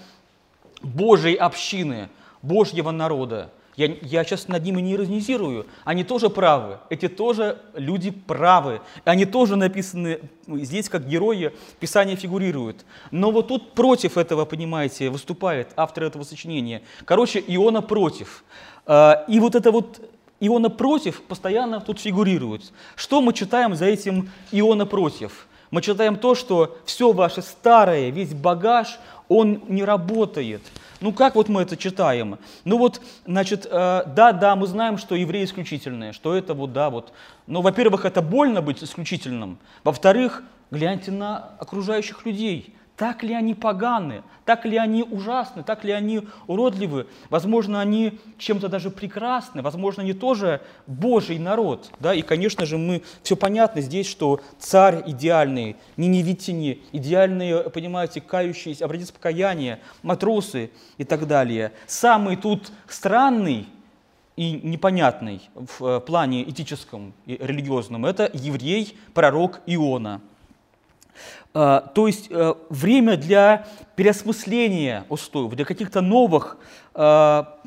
Божьей 0.82 1.36
общины, 1.36 2.10
Божьего 2.42 2.92
народа. 2.92 3.50
Я, 3.76 3.88
я 4.02 4.24
сейчас 4.24 4.48
над 4.48 4.64
ними 4.64 4.82
не 4.82 4.94
иронизирую. 4.94 5.66
Они 5.84 6.04
тоже 6.04 6.30
правы. 6.30 6.78
Эти 6.90 7.10
тоже 7.10 7.62
люди 7.74 8.12
правы. 8.12 8.82
Они 9.04 9.26
тоже 9.26 9.58
написаны 9.58 10.22
здесь 10.48 10.88
как 10.88 11.08
герои, 11.08 11.52
Писание 11.80 12.16
фигурирует. 12.16 12.86
Но 13.12 13.32
вот 13.32 13.50
тут 13.50 13.74
против 13.74 14.18
этого, 14.18 14.46
понимаете, 14.46 15.10
выступает 15.10 15.74
автор 15.76 16.06
этого 16.06 16.24
сочинения. 16.24 16.84
Короче, 17.04 17.44
Иона 17.48 17.82
против. 17.82 18.46
А, 18.86 19.26
И 19.28 19.40
вот 19.40 19.56
это 19.56 19.72
вот 19.72 20.00
Иона 20.40 20.70
против 20.70 21.22
постоянно 21.24 21.82
тут 21.82 22.00
фигурирует. 22.00 22.72
Что 22.96 23.22
мы 23.22 23.34
читаем 23.34 23.76
за 23.76 23.86
этим 23.86 24.30
Иона 24.52 24.86
против? 24.86 25.48
Мы 25.72 25.82
читаем 25.82 26.16
то, 26.16 26.36
что 26.36 26.78
все 26.86 27.12
ваше 27.12 27.42
старое, 27.42 28.10
весь 28.10 28.34
багаж, 28.34 29.00
он 29.28 29.64
не 29.68 29.84
работает. 29.84 30.62
Ну 31.02 31.12
как 31.12 31.36
вот 31.36 31.50
мы 31.50 31.62
это 31.62 31.78
читаем? 31.78 32.38
Ну 32.64 32.78
вот, 32.78 33.02
значит, 33.26 33.66
э, 33.66 34.04
да, 34.08 34.32
да, 34.32 34.56
мы 34.56 34.68
знаем, 34.68 34.98
что 34.98 35.16
евреи 35.16 35.46
исключительные, 35.46 36.14
что 36.14 36.36
это 36.36 36.54
вот, 36.54 36.74
да, 36.74 36.90
вот. 36.90 37.14
Но, 37.48 37.62
во-первых, 37.62 38.06
это 38.06 38.22
больно 38.22 38.62
быть 38.62 38.84
исключительным. 38.84 39.58
Во-вторых, 39.84 40.44
гляньте 40.72 41.12
на 41.12 41.52
окружающих 41.60 42.26
людей. 42.26 42.75
Так 42.98 43.24
ли 43.24 43.34
они 43.34 43.54
поганы? 43.56 44.24
Так 44.46 44.64
ли 44.64 44.78
они 44.78 45.04
ужасны? 45.04 45.64
Так 45.64 45.84
ли 45.84 45.92
они 45.92 46.22
уродливы? 46.48 47.08
Возможно, 47.30 47.82
они 47.82 48.20
чем-то 48.38 48.70
даже 48.70 48.90
прекрасны. 48.90 49.62
Возможно, 49.62 50.04
они 50.04 50.14
тоже 50.14 50.62
Божий 50.88 51.38
народ. 51.38 51.92
Да? 52.00 52.14
И, 52.14 52.22
конечно 52.22 52.66
же, 52.66 52.78
мы 52.78 53.04
все 53.22 53.36
понятно 53.36 53.82
здесь, 53.82 54.08
что 54.08 54.40
царь 54.58 55.04
идеальный, 55.08 55.76
ниневитяне, 55.98 56.80
идеальные, 56.94 57.70
понимаете, 57.70 58.22
кающиеся, 58.22 58.86
образец 58.86 59.12
покаяния, 59.12 59.80
матросы 60.02 60.72
и 60.98 61.04
так 61.04 61.28
далее. 61.28 61.74
Самый 61.88 62.38
тут 62.38 62.72
странный 62.88 63.68
и 64.38 64.60
непонятный 64.64 65.50
в 65.54 65.86
э, 65.86 66.00
плане 66.02 66.50
этическом 66.50 67.14
и 67.26 67.38
религиозном– 67.42 68.06
это 68.08 68.30
еврей, 68.34 68.98
пророк 69.14 69.62
Иона. 69.66 70.22
А, 71.58 71.80
То 71.80 72.08
есть 72.08 72.28
э, 72.30 72.54
время 72.70 73.16
для 73.16 73.66
переосмысления 73.96 75.06
устоев, 75.08 75.54
для 75.56 75.64
каких-то 75.64 76.02
новых 76.02 76.58
а, 76.94 77.58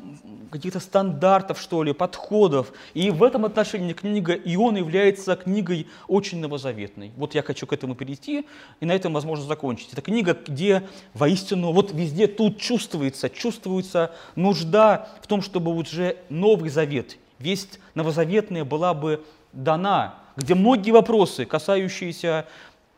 каких-то 0.51 0.79
стандартов, 0.79 1.59
что 1.59 1.81
ли, 1.81 1.93
подходов. 1.93 2.71
И 2.93 3.09
в 3.09 3.23
этом 3.23 3.45
отношении 3.45 3.93
книга 3.93 4.33
Иона 4.33 4.77
является 4.77 5.35
книгой 5.35 5.87
очень 6.07 6.39
новозаветной. 6.39 7.11
Вот 7.17 7.33
я 7.33 7.41
хочу 7.41 7.65
к 7.65 7.73
этому 7.73 7.95
перейти 7.95 8.45
и 8.79 8.85
на 8.85 8.91
этом, 8.91 9.11
возможно, 9.13 9.45
закончить. 9.45 9.91
Это 9.93 10.03
книга, 10.03 10.37
где 10.47 10.83
воистину 11.15 11.71
вот 11.71 11.91
везде 11.91 12.27
тут 12.27 12.59
чувствуется, 12.59 13.27
чувствуется 13.27 14.11
нужда 14.35 15.09
в 15.21 15.27
том, 15.27 15.41
чтобы 15.41 15.73
уже 15.73 16.17
Новый 16.29 16.69
Завет, 16.69 17.17
весть 17.39 17.79
новозаветная 17.95 18.65
была 18.65 18.93
бы 18.93 19.23
дана, 19.51 20.15
где 20.35 20.55
многие 20.55 20.91
вопросы, 20.91 21.45
касающиеся 21.45 22.45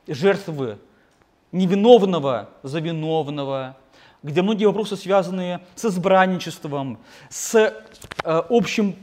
жертвы 0.07 0.77
невиновного 1.51 2.49
за 2.63 2.79
виновного, 2.79 3.77
где 4.23 4.41
многие 4.41 4.65
вопросы, 4.65 4.95
связанные 4.95 5.61
с 5.75 5.85
избранничеством, 5.85 6.99
с 7.29 7.55
э, 7.55 7.71
общим, 8.23 8.95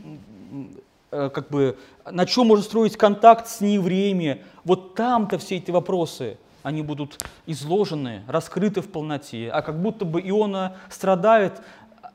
э, 1.10 1.30
как 1.32 1.50
бы, 1.50 1.76
на 2.10 2.24
чем 2.26 2.46
можно 2.46 2.64
строить 2.64 2.96
контакт 2.96 3.48
с 3.48 3.60
неевреями. 3.60 4.44
Вот 4.64 4.94
там-то 4.94 5.38
все 5.38 5.56
эти 5.56 5.70
вопросы, 5.70 6.38
они 6.62 6.82
будут 6.82 7.24
изложены, 7.46 8.22
раскрыты 8.28 8.80
в 8.80 8.90
полноте. 8.90 9.50
А 9.52 9.62
как 9.62 9.80
будто 9.80 10.04
бы 10.04 10.20
Иона 10.20 10.76
страдает, 10.88 11.60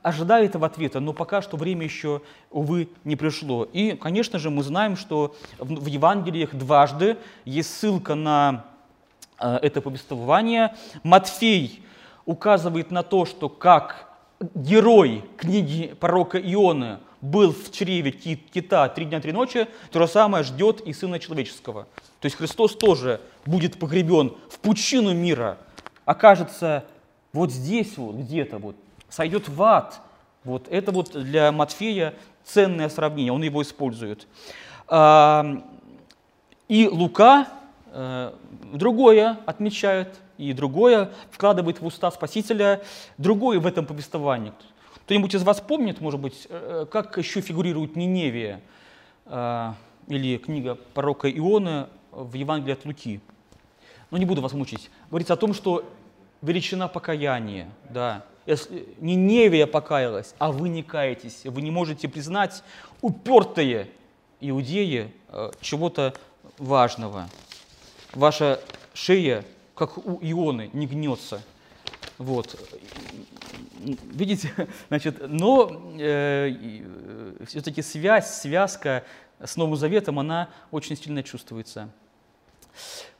ожидает 0.02 0.50
этого 0.50 0.66
ответа, 0.66 1.00
но 1.00 1.12
пока 1.12 1.42
что 1.42 1.56
время 1.56 1.84
еще, 1.84 2.22
увы, 2.50 2.88
не 3.04 3.16
пришло. 3.16 3.64
И, 3.64 3.92
конечно 3.92 4.38
же, 4.38 4.50
мы 4.50 4.62
знаем, 4.62 4.96
что 4.96 5.36
в 5.58 5.86
Евангелиях 5.86 6.54
дважды 6.54 7.18
есть 7.44 7.76
ссылка 7.76 8.14
на 8.14 8.64
это 9.38 9.80
повествование. 9.80 10.74
Матфей 11.02 11.82
указывает 12.24 12.90
на 12.90 13.02
то, 13.02 13.24
что 13.26 13.48
как 13.48 14.08
герой 14.54 15.24
книги 15.36 15.94
пророка 15.98 16.38
Ионы 16.38 16.98
был 17.20 17.52
в 17.52 17.72
чреве 17.72 18.12
ки- 18.12 18.36
кита 18.36 18.88
три 18.88 19.06
дня, 19.06 19.20
три 19.20 19.32
ночи, 19.32 19.66
то 19.90 19.98
же 19.98 20.08
самое 20.08 20.44
ждет 20.44 20.80
и 20.82 20.92
Сына 20.92 21.18
Человеческого. 21.18 21.86
То 22.20 22.26
есть 22.26 22.36
Христос 22.36 22.76
тоже 22.76 23.20
будет 23.46 23.78
погребен 23.78 24.34
в 24.50 24.58
пучину 24.58 25.14
мира, 25.14 25.56
окажется 26.04 26.84
вот 27.32 27.50
здесь 27.50 27.96
вот, 27.96 28.16
где-то 28.16 28.58
вот, 28.58 28.76
сойдет 29.08 29.48
в 29.48 29.62
ад. 29.62 30.00
Вот 30.44 30.68
это 30.68 30.92
вот 30.92 31.12
для 31.12 31.50
Матфея 31.52 32.14
ценное 32.44 32.90
сравнение, 32.90 33.32
он 33.32 33.42
его 33.42 33.62
использует. 33.62 34.26
И 36.68 36.88
Лука 36.88 37.46
э, 37.46 37.63
другое 38.72 39.38
отмечает, 39.46 40.18
и 40.38 40.52
другое 40.52 41.12
вкладывает 41.30 41.80
в 41.80 41.86
уста 41.86 42.10
Спасителя, 42.10 42.82
другое 43.18 43.60
в 43.60 43.66
этом 43.66 43.86
повествовании. 43.86 44.52
Кто-нибудь 45.04 45.34
из 45.34 45.42
вас 45.42 45.60
помнит, 45.60 46.00
может 46.00 46.18
быть, 46.18 46.46
э, 46.48 46.86
как 46.90 47.18
еще 47.18 47.40
фигурирует 47.40 47.94
Ниневия 47.94 48.60
э, 49.26 49.72
или 50.08 50.38
книга 50.38 50.76
пророка 50.94 51.30
Ионы 51.30 51.88
в 52.10 52.34
Евангелии 52.34 52.72
от 52.72 52.84
Луки? 52.86 53.20
Ну, 54.10 54.16
не 54.16 54.24
буду 54.24 54.40
вас 54.40 54.52
мучить. 54.52 54.90
Говорится 55.10 55.34
о 55.34 55.36
том, 55.36 55.52
что 55.52 55.84
величина 56.40 56.88
покаяния, 56.88 57.68
да. 57.90 58.24
Если 58.46 58.88
Ниневия 58.98 59.66
покаялась, 59.66 60.34
а 60.38 60.52
вы 60.52 60.68
не 60.68 60.82
каетесь, 60.82 61.42
вы 61.44 61.62
не 61.62 61.70
можете 61.70 62.08
признать 62.08 62.62
упертые 63.02 63.88
иудеи, 64.40 65.12
э, 65.28 65.50
чего-то 65.60 66.14
важного. 66.58 67.28
Ваша 68.14 68.60
шея, 68.92 69.44
как 69.74 69.98
у 69.98 70.18
Ионы, 70.22 70.70
не 70.72 70.86
гнется. 70.86 71.42
Вот. 72.18 72.56
Видите, 73.78 74.52
значит, 74.88 75.16
но 75.26 75.94
э, 75.98 76.84
все-таки 77.46 77.82
связь, 77.82 78.30
связка 78.30 79.04
с 79.42 79.56
Новым 79.56 79.76
Заветом, 79.76 80.18
она 80.18 80.48
очень 80.70 80.96
сильно 80.96 81.22
чувствуется. 81.22 81.90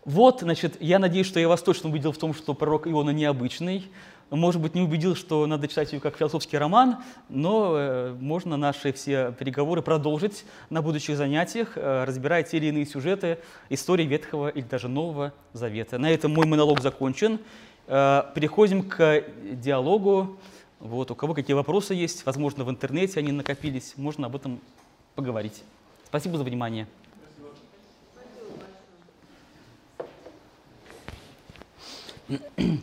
Вот, 0.04 0.40
значит, 0.40 0.76
я 0.80 0.98
надеюсь, 0.98 1.26
что 1.26 1.40
я 1.40 1.48
вас 1.48 1.62
точно 1.62 1.88
убедил 1.88 2.12
в 2.12 2.18
том, 2.18 2.34
что 2.34 2.54
пророк 2.54 2.86
Иона 2.86 3.10
необычный. 3.10 3.90
Может 4.30 4.60
быть, 4.60 4.74
не 4.74 4.80
убедил, 4.80 5.14
что 5.14 5.46
надо 5.46 5.68
читать 5.68 5.92
ее 5.92 6.00
как 6.00 6.16
философский 6.16 6.58
роман, 6.58 6.96
но 7.28 7.74
э, 7.76 8.16
можно 8.18 8.56
наши 8.56 8.92
все 8.92 9.32
переговоры 9.38 9.82
продолжить 9.82 10.44
на 10.70 10.82
будущих 10.82 11.16
занятиях, 11.16 11.76
э, 11.76 12.04
разбирая 12.04 12.42
те 12.42 12.56
или 12.56 12.66
иные 12.66 12.86
сюжеты 12.86 13.38
истории 13.68 14.04
Ветхого 14.04 14.48
или 14.48 14.64
даже 14.64 14.88
Нового 14.88 15.32
Завета. 15.52 15.98
На 15.98 16.10
этом 16.10 16.32
мой 16.32 16.46
монолог 16.46 16.80
закончен. 16.80 17.38
Э, 17.86 18.22
переходим 18.34 18.88
к 18.88 19.24
диалогу. 19.52 20.38
Вот, 20.80 21.10
у 21.10 21.14
кого 21.14 21.34
какие 21.34 21.54
вопросы 21.54 21.94
есть, 21.94 22.26
возможно, 22.26 22.64
в 22.64 22.70
интернете 22.70 23.20
они 23.20 23.32
накопились, 23.32 23.94
можно 23.96 24.26
об 24.26 24.36
этом 24.36 24.60
поговорить. 25.14 25.62
Спасибо 26.06 26.36
за 26.38 26.44
внимание. 26.44 26.86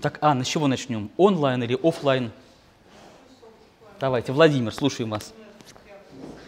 Так, 0.01 0.17
Анна, 0.21 0.43
с 0.43 0.47
чего 0.47 0.67
начнем? 0.67 1.09
Онлайн 1.17 1.63
или 1.63 1.77
офлайн? 1.81 2.31
Давайте, 3.99 4.31
Владимир, 4.31 4.73
слушаем 4.73 5.09
вас. 5.09 5.33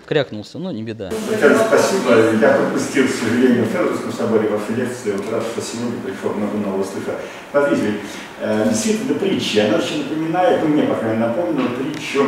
Крякнулся, 0.06 0.60
но 0.60 0.72
не 0.72 0.84
беда. 0.84 1.10
Татьяна, 1.30 1.58
спасибо. 1.68 2.34
Я 2.40 2.54
пропустил, 2.58 3.08
к 3.08 3.10
сожалению, 3.10 3.64
в 3.64 3.68
Федоровском 3.70 4.12
соборе 4.12 4.50
вашу 4.50 4.74
лекцию. 4.76 5.18
Вот 5.18 5.32
рад, 5.32 5.44
что 5.44 5.62
сегодня 5.62 6.00
пришел, 6.02 6.34
много 6.34 6.58
нового 6.58 6.84
слышал. 6.84 7.14
Смотрите, 7.52 7.94
э, 8.42 8.66
действительно 8.70 9.18
притча. 9.18 9.66
Она 9.68 9.78
очень 9.78 10.04
напоминает, 10.04 10.62
ну, 10.62 10.68
мне, 10.68 10.84
по 10.84 10.96
крайней 10.96 11.20
мере, 11.20 11.30
напомнила 11.30 11.68
притчу 11.70 12.26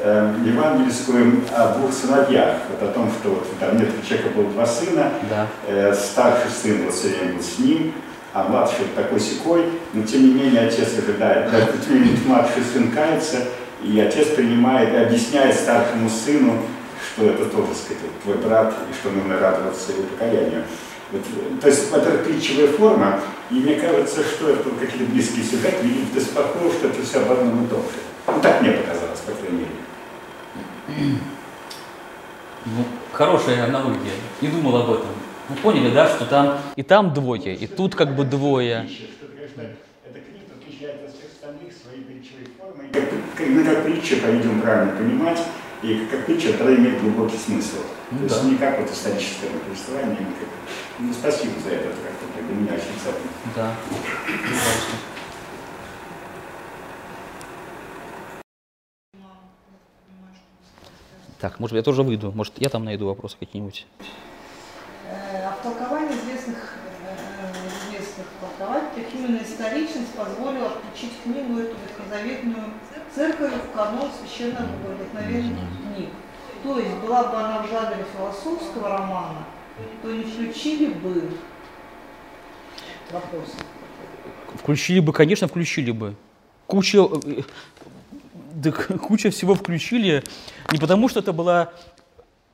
э, 0.00 0.34
евангельскую 0.46 1.42
о 1.52 1.78
двух 1.78 1.92
сыновьях. 1.92 2.58
Вот 2.70 2.88
о 2.88 2.92
том, 2.92 3.10
что 3.10 3.30
вот, 3.30 3.46
там 3.58 3.76
нет 3.76 3.88
у 4.00 4.06
человека 4.06 4.30
было 4.30 4.48
два 4.52 4.64
сына, 4.66 5.12
Да. 5.28 5.48
э, 5.66 5.94
старший 5.94 6.50
сын 6.50 6.84
вот 6.84 6.94
все 6.94 7.08
время 7.08 7.34
был 7.34 7.42
с 7.42 7.58
ним, 7.58 7.92
а 8.36 8.42
младший 8.42 8.80
вот 8.80 8.94
такой 8.94 9.18
секой, 9.18 9.64
но 9.94 10.02
тем 10.02 10.24
не 10.24 10.34
менее 10.34 10.66
отец 10.66 10.90
ожидает, 10.98 11.50
менее 11.88 12.18
младший 12.26 12.62
сын 12.70 12.90
кается, 12.90 13.48
и 13.82 13.98
отец 13.98 14.28
принимает 14.28 14.92
и 14.92 14.96
объясняет 14.96 15.54
старшему 15.54 16.10
сыну, 16.10 16.60
что 17.00 17.30
это 17.30 17.46
тоже, 17.46 17.74
сказать, 17.74 18.02
вот 18.02 18.22
твой 18.22 18.36
брат, 18.46 18.74
и 18.90 18.94
что 18.94 19.10
нужно 19.10 19.38
радоваться 19.38 19.92
его 19.92 20.02
покаянию. 20.02 20.64
Вот, 21.12 21.22
то 21.62 21.66
есть 21.66 21.90
это 21.90 22.10
притчевая 22.18 22.68
форма, 22.68 23.20
и 23.50 23.54
мне 23.54 23.76
кажется, 23.76 24.22
что 24.22 24.50
это 24.50 24.68
вот 24.68 24.80
какие-то 24.80 25.10
близкие 25.10 25.42
сюжеты, 25.42 25.82
видимо, 25.82 26.06
ты 26.12 26.20
похоже, 26.20 26.74
что 26.74 26.88
это 26.88 27.02
все 27.02 27.22
об 27.22 27.32
одном 27.32 27.64
и 27.64 27.68
том 27.68 27.80
же. 27.80 28.00
Ну 28.26 28.40
так 28.42 28.60
мне 28.60 28.72
показалось, 28.72 29.20
по 29.20 29.32
крайней 29.32 29.60
мере. 29.60 31.20
Ну, 32.66 32.84
хорошая 33.12 33.64
аналогия. 33.64 34.12
Не 34.42 34.48
думал 34.48 34.76
об 34.76 34.90
этом. 34.90 35.25
Вы 35.48 35.56
поняли, 35.56 35.94
да, 35.94 36.08
что 36.08 36.26
там 36.26 36.58
и 36.74 36.82
там 36.82 37.14
двое, 37.14 37.54
и 37.54 37.66
тут 37.68 37.94
как 37.94 38.16
бы 38.16 38.24
двое. 38.24 38.88
Что, 38.88 39.26
конечно, 39.28 39.62
эта 40.04 40.18
книга 40.18 40.54
отличается 40.60 41.06
от 41.06 41.14
всех 41.14 41.30
остальных 41.32 41.72
своей 41.72 42.02
притчевой 42.02 42.48
формой. 42.58 42.88
Как, 42.92 43.74
как, 43.74 43.84
притча, 43.84 44.16
по-видимому, 44.16 44.62
правильно 44.62 44.96
понимать, 44.96 45.38
и 45.82 46.08
как, 46.10 46.26
притча 46.26 46.52
тогда 46.52 46.74
имеет 46.74 47.00
глубокий 47.00 47.36
смысл. 47.36 47.76
Ну 48.10 48.18
То 48.18 48.24
есть 48.24 48.42
да. 48.42 48.48
не 48.48 48.56
как 48.56 48.80
вот 48.80 48.90
историческое 48.90 49.46
повествование, 49.50 50.16
как... 50.16 50.48
Ну, 50.98 51.12
спасибо 51.12 51.60
за 51.60 51.70
это, 51.70 51.88
это 51.88 51.96
как-то 51.96 52.42
для 52.44 52.54
меня 52.54 52.72
очень 52.72 53.00
ценно. 53.02 53.16
Да. 53.54 53.74
Пожалуйста. 54.26 54.96
Так, 61.38 61.60
может, 61.60 61.76
я 61.76 61.82
тоже 61.82 62.02
выйду. 62.02 62.32
Может, 62.32 62.54
я 62.56 62.68
там 62.68 62.84
найду 62.84 63.06
вопросы 63.06 63.36
какие-нибудь. 63.38 63.86
Э, 65.66 65.70
в 65.70 65.78
толковании 65.78 66.12
известных, 66.12 66.74
э, 67.06 67.88
известных 67.88 68.26
толкователей 68.40 69.06
именно 69.12 69.42
историчность 69.42 70.12
позволила 70.14 70.70
включить 70.70 71.12
книгу 71.22 71.58
эту 71.58 71.76
ветхозаветную 71.76 72.64
церковь 73.14 73.52
в 73.52 73.76
канон 73.76 74.10
священных 74.12 74.60
вдохновенных 74.60 75.68
книг. 75.94 76.10
То 76.62 76.78
есть 76.78 76.94
была 76.96 77.24
бы 77.24 77.36
она 77.36 77.62
в 77.62 77.70
жанре 77.70 78.04
философского 78.16 78.88
романа, 78.88 79.44
то 80.02 80.10
не 80.10 80.24
включили 80.24 80.92
бы 80.92 81.30
вопрос. 83.10 83.54
Включили 84.54 85.00
бы, 85.00 85.12
конечно, 85.12 85.48
включили 85.48 85.90
бы. 85.90 86.14
Куча, 86.66 86.98
э, 86.98 87.42
да, 88.52 88.72
куча 89.02 89.30
всего 89.30 89.54
включили 89.54 90.22
не 90.72 90.78
потому, 90.78 91.08
что 91.08 91.20
это 91.20 91.32
была 91.32 91.72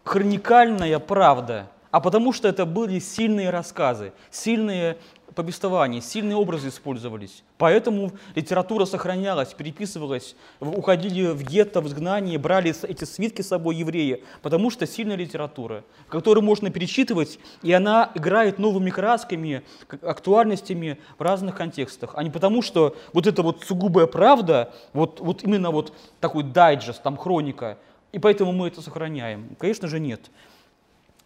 хроникальная 0.04 0.98
правда, 0.98 1.68
а 1.92 2.00
потому 2.00 2.32
что 2.32 2.48
это 2.48 2.66
были 2.66 2.98
сильные 2.98 3.50
рассказы, 3.50 4.12
сильные 4.30 4.96
повествования, 5.34 6.00
сильные 6.00 6.36
образы 6.36 6.68
использовались. 6.68 7.42
Поэтому 7.58 8.12
литература 8.34 8.86
сохранялась, 8.86 9.54
переписывалась, 9.54 10.34
уходили 10.60 11.28
в 11.28 11.42
гетто, 11.42 11.80
в 11.80 11.86
изгнание, 11.86 12.38
брали 12.38 12.74
эти 12.86 13.04
свитки 13.04 13.42
с 13.42 13.48
собой 13.48 13.76
евреи, 13.76 14.24
потому 14.40 14.70
что 14.70 14.86
сильная 14.86 15.16
литература, 15.16 15.84
которую 16.08 16.44
можно 16.44 16.70
перечитывать, 16.70 17.38
и 17.62 17.72
она 17.72 18.10
играет 18.14 18.58
новыми 18.58 18.90
красками, 18.90 19.62
актуальностями 20.02 20.98
в 21.18 21.22
разных 21.22 21.56
контекстах, 21.56 22.12
а 22.14 22.22
не 22.22 22.30
потому, 22.30 22.62
что 22.62 22.96
вот 23.12 23.26
эта 23.26 23.42
вот 23.42 23.64
сугубая 23.64 24.06
правда, 24.06 24.72
вот, 24.92 25.20
вот 25.20 25.42
именно 25.44 25.70
вот 25.70 25.92
такой 26.20 26.42
дайджест, 26.42 27.02
там 27.02 27.16
хроника, 27.16 27.78
и 28.12 28.18
поэтому 28.18 28.52
мы 28.52 28.68
это 28.68 28.82
сохраняем. 28.82 29.56
Конечно 29.58 29.88
же, 29.88 29.98
нет. 30.00 30.30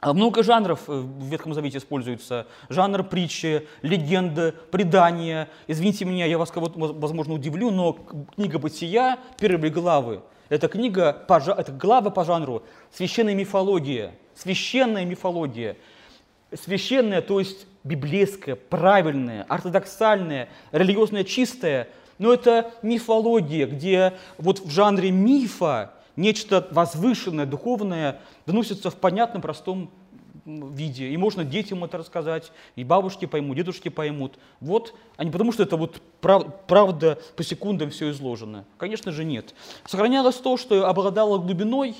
А 0.00 0.12
Много 0.12 0.42
жанров 0.42 0.88
э, 0.88 0.92
в 0.92 1.24
Ветхом 1.24 1.54
Завете 1.54 1.78
используется. 1.78 2.46
Жанр 2.68 3.02
притчи, 3.02 3.66
легенды, 3.82 4.52
предания. 4.70 5.48
Извините 5.66 6.04
меня, 6.04 6.26
я 6.26 6.38
вас, 6.38 6.50
кого-то, 6.50 6.78
воз- 6.78 6.92
возможно, 6.94 7.34
удивлю, 7.34 7.70
но 7.70 7.94
книга 8.34 8.58
«Бытия», 8.58 9.18
первые 9.40 9.72
главы, 9.72 10.20
это 10.48 10.68
книга, 10.68 11.12
по, 11.12 11.38
это 11.38 11.72
глава 11.72 12.10
по 12.10 12.24
жанру 12.24 12.62
священная 12.92 13.34
мифология. 13.34 14.14
Священная 14.34 15.04
мифология. 15.04 15.76
Священная, 16.52 17.22
то 17.22 17.40
есть 17.40 17.66
библейская, 17.82 18.54
правильная, 18.54 19.44
ортодоксальная, 19.48 20.48
религиозная, 20.72 21.24
чистая. 21.24 21.88
Но 22.18 22.32
это 22.32 22.70
мифология, 22.82 23.66
где 23.66 24.12
вот 24.38 24.60
в 24.60 24.70
жанре 24.70 25.10
мифа 25.10 25.92
нечто 26.16 26.66
возвышенное, 26.70 27.46
духовное 27.46 28.20
доносится 28.46 28.90
в 28.90 28.96
понятном, 28.96 29.42
простом 29.42 29.90
виде. 30.46 31.08
И 31.08 31.16
можно 31.16 31.44
детям 31.44 31.84
это 31.84 31.98
рассказать, 31.98 32.52
и 32.76 32.84
бабушки 32.84 33.26
поймут, 33.26 33.56
дедушки 33.56 33.88
поймут. 33.88 34.38
Вот, 34.60 34.94
а 35.16 35.24
не 35.24 35.30
потому, 35.30 35.52
что 35.52 35.62
это 35.62 35.76
вот 35.76 36.00
прав- 36.20 36.46
правда 36.66 37.18
по 37.36 37.42
секундам 37.42 37.90
все 37.90 38.10
изложено. 38.10 38.64
Конечно 38.78 39.10
же, 39.12 39.24
нет. 39.24 39.54
Сохранялось 39.86 40.36
то, 40.36 40.56
что 40.56 40.88
обладало 40.88 41.38
глубиной, 41.38 41.96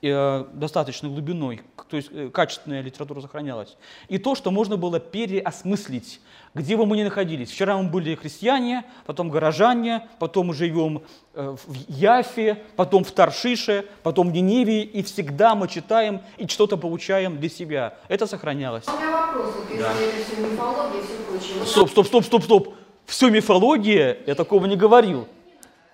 достаточной 0.00 1.10
глубиной, 1.10 1.62
то 1.90 1.96
есть 1.96 2.08
э, 2.12 2.28
качественная 2.30 2.82
литература 2.82 3.20
сохранялась. 3.20 3.76
И 4.08 4.18
то, 4.18 4.34
что 4.34 4.50
можно 4.50 4.76
было 4.76 5.00
переосмыслить, 5.00 6.20
где 6.54 6.76
бы 6.76 6.86
мы 6.86 6.96
ни 6.96 7.02
находились. 7.02 7.50
Вчера 7.50 7.76
мы 7.76 7.88
были 7.88 8.14
христиане, 8.14 8.84
потом 9.06 9.28
горожане, 9.28 10.06
потом 10.18 10.48
мы 10.48 10.54
живем 10.54 11.02
э, 11.34 11.56
в 11.66 11.74
Яфе, 11.88 12.62
потом 12.76 13.02
в 13.02 13.10
Таршише, 13.10 13.86
потом 14.02 14.30
в 14.30 14.32
Ниневии, 14.32 14.82
и 14.82 15.02
всегда 15.02 15.54
мы 15.54 15.66
читаем 15.68 16.20
и 16.36 16.46
что-то 16.46 16.76
получаем 16.76 17.38
для 17.38 17.48
себя. 17.48 17.98
Это 18.08 18.26
сохранялось. 18.26 18.84
У 18.86 18.92
меня 18.92 19.10
вопрос, 19.10 19.54
вот 19.56 19.78
Да. 19.78 19.92
это 19.92 20.24
все 20.24 20.40
мифология 20.42 21.02
все 21.02 21.16
прочее. 21.28 21.66
Стоп, 21.66 21.90
стоп, 21.90 22.06
стоп, 22.06 22.24
стоп, 22.24 22.44
стоп. 22.44 22.74
Все 23.06 23.30
мифология, 23.30 24.18
я 24.26 24.34
такого 24.34 24.66
не 24.66 24.76
говорил. 24.76 25.26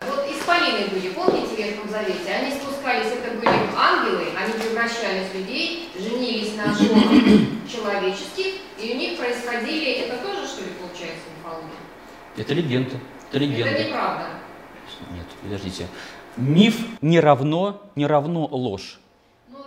Вот 0.00 0.26
исполины 0.30 0.88
были, 0.90 1.08
помните, 1.10 1.46
в 1.54 1.56
Ветхом 1.58 1.88
Завете? 1.88 2.34
Они 2.34 2.50
спускались, 2.50 3.06
это 3.12 3.36
были 3.38 3.48
ангелы, 3.76 4.24
они 4.36 4.52
превращались 4.54 5.28
в 5.32 5.34
людей, 5.36 5.88
женились 5.96 6.56
на 6.56 6.74
женах 6.74 7.12
человеческих, 7.70 8.54
и 8.82 8.92
у 8.92 8.96
них 8.96 9.16
происходили, 9.18 9.92
это 10.06 10.16
тоже, 10.26 10.46
что 10.46 10.62
ли, 10.64 10.70
получается, 10.80 11.22
мифология? 11.38 11.78
Это 12.36 12.54
легенда. 12.54 12.90
Это 13.30 13.36
Это 13.36 13.38
легенда. 13.38 13.84
неправда. 13.84 14.24
Нет, 15.12 15.26
подождите. 15.42 15.86
Миф 16.36 16.84
не 17.00 17.20
равно, 17.20 17.82
не 17.94 18.06
равно 18.06 18.46
ложь. 18.50 18.98
Ну, 19.50 19.58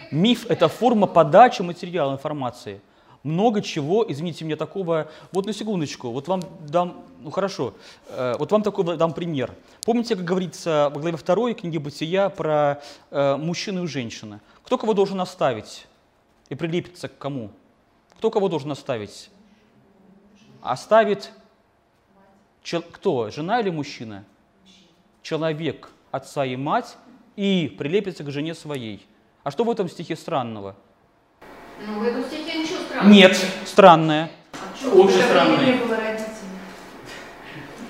есть 0.00 0.12
Миф– 0.12 0.46
это 0.48 0.68
форма 0.68 1.06
подачи 1.06 1.62
материала 1.62 2.12
информации. 2.12 2.80
Много 3.22 3.62
чего, 3.62 4.04
извините 4.08 4.44
меня, 4.44 4.56
такого... 4.56 5.08
Вот 5.32 5.46
на 5.46 5.52
секундочку, 5.52 6.10
вот 6.10 6.28
вам 6.28 6.42
дам... 6.68 7.02
Ну 7.20 7.30
хорошо, 7.30 7.74
э, 8.08 8.34
вот 8.38 8.50
вам 8.50 8.62
такой 8.62 8.96
дам 8.96 9.12
пример. 9.12 9.52
Помните, 9.84 10.16
как 10.16 10.24
говорится 10.24 10.90
во 10.94 11.00
главе 11.00 11.18
2 11.18 11.54
книги 11.54 11.76
«Бытия» 11.76 12.30
про 12.30 12.80
э, 13.10 13.36
мужчину 13.36 13.84
и 13.84 13.86
женщину? 13.86 14.40
Кто 14.64 14.78
кого 14.78 14.94
должен 14.94 15.20
оставить? 15.20 15.86
и 16.50 16.54
прилепится 16.54 17.08
к 17.08 17.16
кому? 17.16 17.50
Кто 18.18 18.30
кого 18.30 18.48
должен 18.48 18.70
оставить? 18.70 19.30
Оставит 20.60 21.32
чел- 22.62 22.82
кто? 22.82 23.30
Жена 23.30 23.60
или 23.60 23.70
мужчина? 23.70 24.24
Человек, 25.22 25.90
отца 26.10 26.44
и 26.44 26.56
мать, 26.56 26.96
и 27.36 27.74
прилепится 27.78 28.24
к 28.24 28.30
жене 28.30 28.54
своей. 28.54 29.06
А 29.42 29.50
что 29.50 29.64
в 29.64 29.70
этом 29.70 29.88
стихе 29.88 30.16
странного? 30.16 30.76
Ну, 31.86 32.00
в 32.00 32.02
этом 32.02 32.22
стихе 32.24 32.58
ничего 32.58 32.78
странного. 32.78 33.12
Нет, 33.12 33.46
странное. 33.64 34.30
А? 34.52 34.88
Очень 34.96 35.22
странное. 35.22 35.78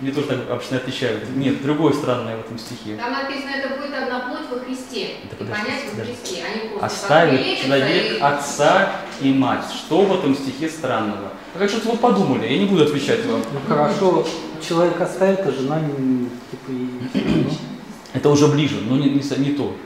Не. 0.01 0.07
Мне 0.07 0.13
тоже 0.13 0.27
так 0.29 0.51
обычно 0.51 0.79
отвечают. 0.79 1.25
Нет, 1.37 1.63
другое 1.63 1.93
странное 1.93 2.37
в 2.37 2.41
этом 2.41 2.59
стихе. 2.59 2.97
Там 2.97 3.13
написано, 3.13 3.51
это 3.51 3.69
будет 3.77 3.93
одна 3.95 4.21
плоть 4.21 4.49
во 4.51 4.59
Христе. 4.59 5.09
Да 5.25 5.37
и 5.37 5.39
подожди, 5.39 5.63
понять 5.63 5.85
во. 5.95 6.05
Христе, 6.05 6.43
а 6.45 6.69
просто 6.79 6.87
Оставит 6.87 7.59
человек 7.63 8.13
и- 8.13 8.21
отца 8.21 8.93
и 9.21 9.33
мать. 9.33 9.65
Что 9.73 10.03
в 10.03 10.19
этом 10.19 10.35
стихе 10.35 10.69
странного? 10.69 11.33
Как 11.59 11.69
что-то 11.69 11.91
вы 11.91 11.97
подумали, 11.99 12.47
я 12.47 12.59
не 12.59 12.67
буду 12.67 12.85
отвечать 12.85 13.25
вам. 13.27 13.43
Ну 13.53 13.61
хорошо, 13.69 14.27
человек 14.67 15.01
оставит, 15.01 15.41
а 15.41 15.51
жена 15.53 15.81
не, 15.81 16.29
типа 16.51 16.71
и... 16.71 17.49
Это 18.13 18.29
уже 18.31 18.47
ближе, 18.49 18.77
но 18.81 18.97
не, 18.97 19.11
не, 19.11 19.39
не 19.39 19.53
то. 19.55 19.77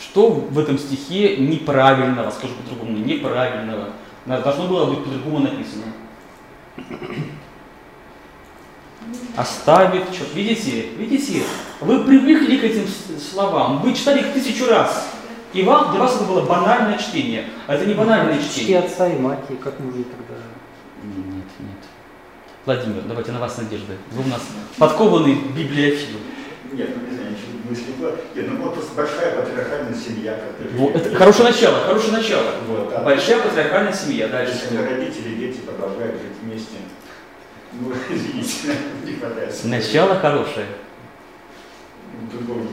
Что 0.00 0.30
в 0.30 0.58
этом 0.58 0.78
стихе 0.78 1.36
неправильного, 1.36 2.30
скажу 2.30 2.54
по-другому, 2.54 2.98
неправильного? 2.98 3.90
Должно 4.26 4.66
было 4.66 4.86
быть 4.86 5.04
по-другому 5.04 5.40
написано. 5.40 5.84
Оставит, 9.36 10.04
что, 10.14 10.24
видите, 10.34 10.86
видите, 10.96 11.42
вы 11.80 12.04
привыкли 12.04 12.56
к 12.56 12.64
этим 12.64 12.86
словам, 13.18 13.82
вы 13.82 13.92
читали 13.92 14.20
их 14.20 14.32
тысячу 14.32 14.68
раз, 14.68 15.08
и 15.52 15.62
вам, 15.62 15.90
для 15.90 16.00
вас 16.00 16.16
это 16.16 16.24
было 16.24 16.42
банальное 16.42 16.98
чтение, 16.98 17.46
а 17.66 17.74
это 17.74 17.84
не 17.84 17.94
банальное 17.94 18.38
Чти 18.38 18.62
чтение. 18.62 18.78
отца 18.80 19.08
и 19.08 19.18
мать, 19.18 19.40
и 19.50 19.54
как 19.54 19.78
можно 19.80 20.04
тогда... 20.04 20.40
Нет, 21.02 21.44
нет. 21.58 21.78
Владимир, 22.64 23.02
давайте 23.06 23.32
на 23.32 23.40
вас 23.40 23.58
надежды. 23.58 23.96
Вы 24.12 24.24
у 24.24 24.28
нас 24.28 24.40
подкованный 24.78 25.34
библиофил. 25.34 26.18
Нет, 26.72 26.90
ну 26.96 27.08
не 27.08 27.14
знаю, 27.16 27.30
ничего 27.32 27.52
мысли 27.68 27.92
было. 28.00 28.12
Нет, 28.34 28.46
ну 28.50 28.62
вот 28.62 28.74
просто 28.74 28.94
большая 28.94 29.36
патриархальная 29.36 29.94
семья, 29.94 30.38
Вот, 30.76 30.96
это 30.96 31.14
хорошее 31.14 31.50
начало, 31.50 31.80
хорошее 31.80 32.12
начало. 32.12 32.50
Вот, 32.66 32.92
а 32.94 33.02
Большая 33.02 33.40
патриархальная 33.42 33.92
семья. 33.92 34.28
Дальше 34.28 34.54
если 34.62 34.76
родители 34.76 35.34
и 35.34 35.36
дети 35.36 35.58
продолжают 35.58 36.14
жить 36.14 36.32
вместе, 36.42 36.76
ну, 37.80 37.92
извините, 38.10 38.76
не 39.04 39.12
хватает. 39.12 39.64
Начало 39.64 40.14
хорошее. 40.16 40.66
Подумал. 42.30 42.66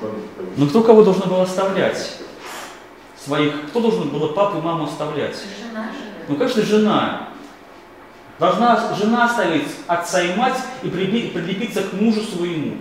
Но 0.57 0.67
кто 0.67 0.83
кого 0.83 1.03
должен 1.03 1.27
был 1.29 1.41
оставлять? 1.41 2.17
Своих. 3.17 3.67
Кто 3.69 3.79
должен 3.81 4.09
был 4.09 4.33
папу 4.33 4.59
и 4.59 4.61
маму 4.61 4.85
оставлять? 4.85 5.35
Жена 5.59 5.83
же. 5.85 5.97
Ну, 6.27 6.35
конечно, 6.35 6.61
жена. 6.63 7.29
Должна 8.39 8.93
жена 8.95 9.25
оставить 9.25 9.67
отца 9.85 10.21
и 10.21 10.35
мать 10.35 10.57
и 10.81 10.87
прилепи- 10.87 11.31
прилепиться 11.31 11.83
к 11.83 11.93
мужу 11.93 12.21
своему. 12.21 12.77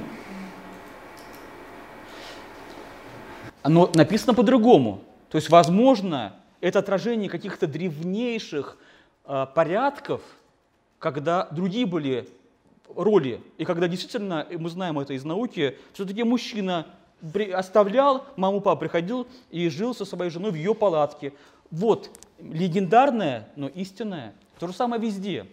Но 3.64 3.90
написано 3.94 4.32
по-другому. 4.32 5.04
То 5.28 5.36
есть, 5.36 5.50
возможно, 5.50 6.34
это 6.60 6.78
отражение 6.78 7.28
каких-то 7.28 7.66
древнейших 7.66 8.78
э, 9.26 9.46
порядков, 9.54 10.22
когда 11.00 11.48
другие 11.50 11.86
были 11.86 12.28
роли, 12.94 13.42
и 13.58 13.64
когда 13.64 13.88
действительно, 13.88 14.46
мы 14.50 14.68
знаем 14.70 14.98
это 15.00 15.14
из 15.14 15.24
науки, 15.24 15.76
все-таки 15.92 16.22
мужчина 16.22 16.86
оставлял, 17.52 18.26
маму, 18.36 18.60
папу 18.60 18.80
приходил 18.80 19.26
и 19.50 19.68
жил 19.68 19.94
со 19.94 20.04
своей 20.04 20.30
женой 20.30 20.52
в 20.52 20.54
ее 20.54 20.74
палатке. 20.74 21.32
Вот, 21.70 22.10
легендарное, 22.38 23.48
но 23.56 23.68
истинное. 23.68 24.34
То 24.58 24.66
же 24.66 24.72
самое 24.72 25.00
везде. 25.00 25.46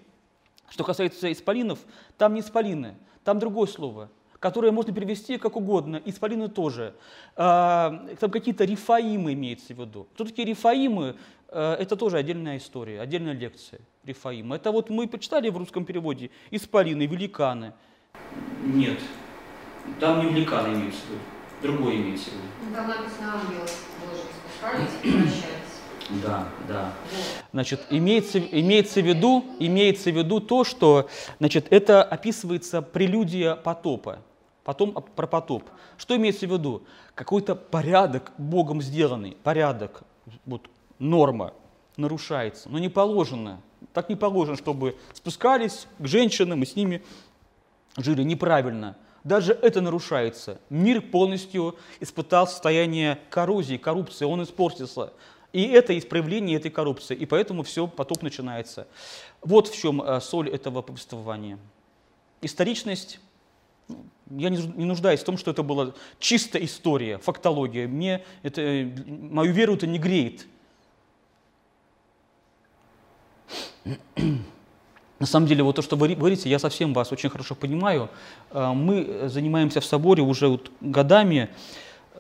Что 0.70 0.84
касается 0.84 1.32
исполинов, 1.32 1.80
там 2.18 2.34
не 2.34 2.42
исполины, 2.42 2.96
там 3.24 3.40
другое 3.40 3.68
слово, 3.68 4.10
которое 4.40 4.72
можно 4.72 4.94
перевести 4.94 5.38
как 5.38 5.56
угодно. 5.56 6.02
Исполины 6.04 6.50
тоже. 6.50 6.94
А, 7.38 8.06
Там 8.20 8.32
какие-то 8.32 8.66
рифаимы 8.66 9.34
имеется 9.34 9.74
в 9.74 9.80
виду. 9.80 10.08
Кто 10.14 10.26
такие 10.26 10.46
рифаимы? 10.46 11.16
Э, 11.50 11.74
Это 11.80 11.96
тоже 11.96 12.18
отдельная 12.18 12.58
история, 12.58 13.02
отдельная 13.02 13.34
лекция. 13.34 13.80
Рифаимы. 14.04 14.56
Это 14.56 14.72
вот 14.72 14.90
мы 14.90 15.08
почитали 15.08 15.50
в 15.50 15.58
русском 15.58 15.86
переводе 15.86 16.30
исполины, 16.52 17.06
великаны. 17.08 17.74
Нет, 18.64 19.00
там 20.00 20.26
не 20.26 20.34
великаны 20.34 20.74
имеются 20.76 21.02
в 21.02 21.10
виду, 21.10 21.22
другое 21.62 21.96
имеется 21.96 22.30
в 22.30 22.34
виду. 22.34 22.44
Ну, 22.70 22.76
Там 22.76 22.88
написано 22.88 23.34
ангелы 23.34 23.60
Божьи 23.60 24.24
спускались 24.32 24.90
и 25.04 25.12
прощались. 25.12 26.24
Да, 26.24 26.48
да. 26.70 26.94
Значит, 27.52 27.82
имеется, 27.90 28.40
имеется, 28.40 29.02
в 29.02 29.06
виду, 29.06 29.44
имеется 29.60 30.10
в 30.10 30.16
виду 30.18 30.40
то, 30.40 30.64
что 30.64 31.10
значит, 31.40 31.68
это 31.70 32.02
описывается 32.02 32.82
прелюдия 32.82 33.56
потопа. 33.56 34.20
Потом 34.64 34.94
об- 34.98 35.10
про 35.12 35.28
потоп. 35.28 35.64
Что 35.98 36.16
имеется 36.16 36.48
в 36.48 36.52
виду? 36.52 36.84
Какой-то 37.14 37.56
порядок 37.56 38.32
Богом 38.38 38.82
сделанный, 38.82 39.38
порядок, 39.44 40.04
вот, 40.46 40.70
норма 41.00 41.54
нарушается, 41.96 42.70
но 42.70 42.80
не 42.80 42.90
положено. 42.90 43.62
Так 43.94 44.10
не 44.10 44.16
положено, 44.16 44.58
чтобы 44.58 44.98
спускались 45.14 45.88
к 46.00 46.08
женщинам 46.08 46.64
и 46.64 46.66
с 46.66 46.76
ними 46.76 47.04
жили 47.98 48.24
неправильно. 48.24 48.96
Даже 49.24 49.54
это 49.54 49.82
нарушается. 49.82 50.60
Мир 50.70 51.02
полностью 51.02 51.76
испытал 52.00 52.48
состояние 52.48 53.20
коррозии, 53.30 53.78
коррупции, 53.78 54.26
он 54.26 54.44
испортился. 54.44 55.12
И 55.54 55.64
это 55.64 55.94
из 55.94 56.06
проявления 56.06 56.56
этой 56.56 56.72
коррупции. 56.72 57.16
И 57.16 57.26
поэтому 57.26 57.64
все, 57.64 57.88
потоп 57.88 58.22
начинается. 58.22 58.88
Вот 59.42 59.68
в 59.68 59.78
чем 59.78 60.02
э, 60.02 60.22
соль 60.22 60.50
этого 60.50 60.82
повествования. 60.82 61.58
Историчность, 62.42 63.20
ну, 63.88 64.06
я 64.30 64.50
не 64.50 64.58
нуж- 64.58 64.76
не 64.76 64.86
нуждаюсь 64.86 65.22
в 65.22 65.24
том, 65.24 65.38
что 65.38 65.52
это 65.52 65.64
была 65.64 65.94
чисто 66.20 66.64
история, 66.64 67.18
фактология. 67.18 67.88
Мне 67.88 68.24
это, 68.44 68.62
э, 68.62 68.86
мою 69.08 69.52
веру 69.52 69.76
это 69.76 69.88
не 69.88 70.00
греет. 70.00 70.46
На 75.20 75.26
самом 75.26 75.48
деле, 75.48 75.64
вот 75.64 75.76
то, 75.76 75.82
что 75.82 75.96
вы 75.96 76.10
ри- 76.10 76.16
говорите, 76.16 76.48
я 76.50 76.60
совсем 76.60 76.94
вас 76.94 77.12
очень 77.12 77.30
хорошо 77.30 77.56
понимаю. 77.56 78.10
Э, 78.52 78.72
Мы 78.74 79.28
занимаемся 79.30 79.82
в 79.82 79.86
соборе 79.86 80.22
уже 80.22 80.48
вот 80.48 80.72
годами, 80.80 81.50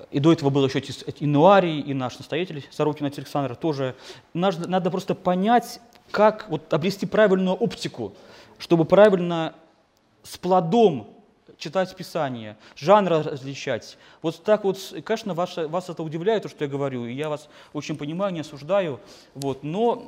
и 0.10 0.20
до 0.20 0.32
этого 0.32 0.50
был 0.50 0.66
еще 0.66 0.80
отец 0.80 1.04
Инуарий, 1.20 1.80
и 1.80 1.94
наш 1.94 2.18
настоятель 2.18 2.66
Сорокин 2.72 3.06
Александр 3.06 3.56
тоже. 3.56 3.96
Надо, 4.34 4.90
просто 4.90 5.14
понять, 5.16 5.80
как 6.12 6.48
вот 6.50 6.74
обрести 6.74 7.06
правильную 7.06 7.56
оптику, 7.56 8.14
чтобы 8.58 8.86
правильно 8.86 9.54
с 10.24 10.38
плодом 10.38 11.08
читать 11.60 11.96
Писание, 11.96 12.56
жанр 12.76 13.12
различать. 13.26 13.98
Вот 14.22 14.44
так 14.44 14.64
вот, 14.64 14.78
конечно, 15.04 15.34
ваше- 15.34 15.68
вас 15.68 15.90
это 15.90 16.02
удивляет, 16.04 16.44
то, 16.44 16.50
что 16.50 16.64
я 16.64 16.70
говорю, 16.70 17.06
и 17.06 17.14
я 17.14 17.30
вас 17.30 17.48
очень 17.74 17.96
понимаю, 17.98 18.34
не 18.34 18.40
осуждаю, 18.42 19.00
вот, 19.36 19.64
но 19.64 20.04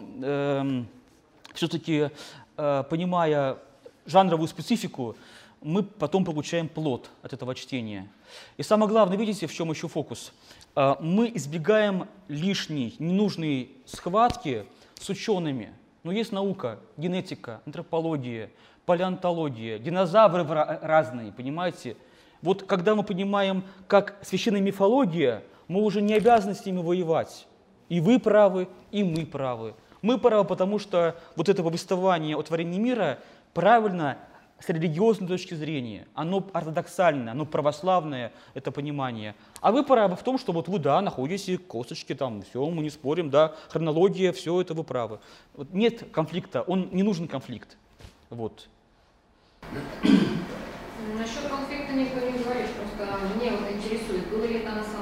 все-таки, 1.53 2.09
понимая 2.55 3.57
жанровую 4.05 4.47
специфику, 4.47 5.15
мы 5.61 5.83
потом 5.83 6.25
получаем 6.25 6.67
плод 6.67 7.09
от 7.21 7.33
этого 7.33 7.53
чтения. 7.55 8.09
И 8.57 8.63
самое 8.63 8.89
главное, 8.89 9.17
видите, 9.17 9.47
в 9.47 9.53
чем 9.53 9.69
еще 9.71 9.87
фокус? 9.87 10.31
Э, 10.75 10.95
Мы 10.99 11.31
избегаем 11.35 12.07
лишней, 12.27 12.95
ненужной 12.99 13.71
схватки 13.85 14.65
с 14.99 15.09
учеными. 15.09 15.73
Но 16.03 16.11
есть 16.11 16.31
наука, 16.31 16.79
генетика, 16.95 17.61
антропология, 17.65 18.51
палеонтология, 18.85 19.79
динозавры 19.79 20.45
разные, 20.45 21.31
понимаете? 21.33 21.97
Вот 22.41 22.63
когда 22.63 22.95
мы 22.95 23.03
понимаем, 23.03 23.63
как 23.87 24.17
священная 24.21 24.61
мифология, 24.61 25.43
мы 25.67 25.83
уже 25.83 26.01
не 26.01 26.13
обязаны 26.13 26.55
с 26.55 26.65
ними 26.65 26.79
воевать. 26.79 27.47
И 27.89 27.99
вы 27.99 28.17
правы, 28.17 28.69
и 28.91 29.03
мы 29.03 29.25
правы. 29.25 29.75
Мы 30.01 30.17
правы, 30.17 30.45
потому 30.45 30.79
что 30.79 31.15
вот 31.35 31.49
это 31.49 31.63
повествование 31.63 32.37
о 32.37 32.41
творении 32.41 32.79
мира 32.79 33.19
правильно 33.53 34.17
с 34.59 34.69
религиозной 34.69 35.27
точки 35.27 35.53
зрения. 35.53 36.07
Оно 36.13 36.45
ортодоксальное, 36.53 37.31
оно 37.31 37.45
православное, 37.45 38.31
это 38.53 38.71
понимание. 38.71 39.35
А 39.61 39.71
вы 39.71 39.83
правы 39.83 40.15
в 40.15 40.23
том, 40.23 40.37
что 40.37 40.51
вот 40.51 40.67
вы, 40.67 40.79
да, 40.79 41.01
находите 41.01 41.57
косточки 41.57 42.13
там, 42.13 42.41
все, 42.43 42.65
мы 42.69 42.83
не 42.83 42.89
спорим, 42.89 43.29
да, 43.29 43.55
хронология, 43.69 44.31
все 44.33 44.59
это 44.61 44.73
вы 44.73 44.83
правы. 44.83 45.19
Вот 45.55 45.73
нет 45.73 46.11
конфликта, 46.11 46.61
он 46.61 46.89
не 46.91 47.03
нужен 47.03 47.27
конфликт. 47.27 47.77
Вот. 48.29 48.67
Насчет 51.17 51.49
конфликта 51.49 51.93
никто 51.93 52.19
не 52.19 52.39
говорит, 52.39 52.67
просто 52.75 53.17
мне 53.35 53.51
вот 53.51 53.71
интересует, 53.71 54.27
было 54.29 54.45
ли 54.45 54.59
это 54.59 54.71
на 54.71 54.83
самом. 54.83 54.98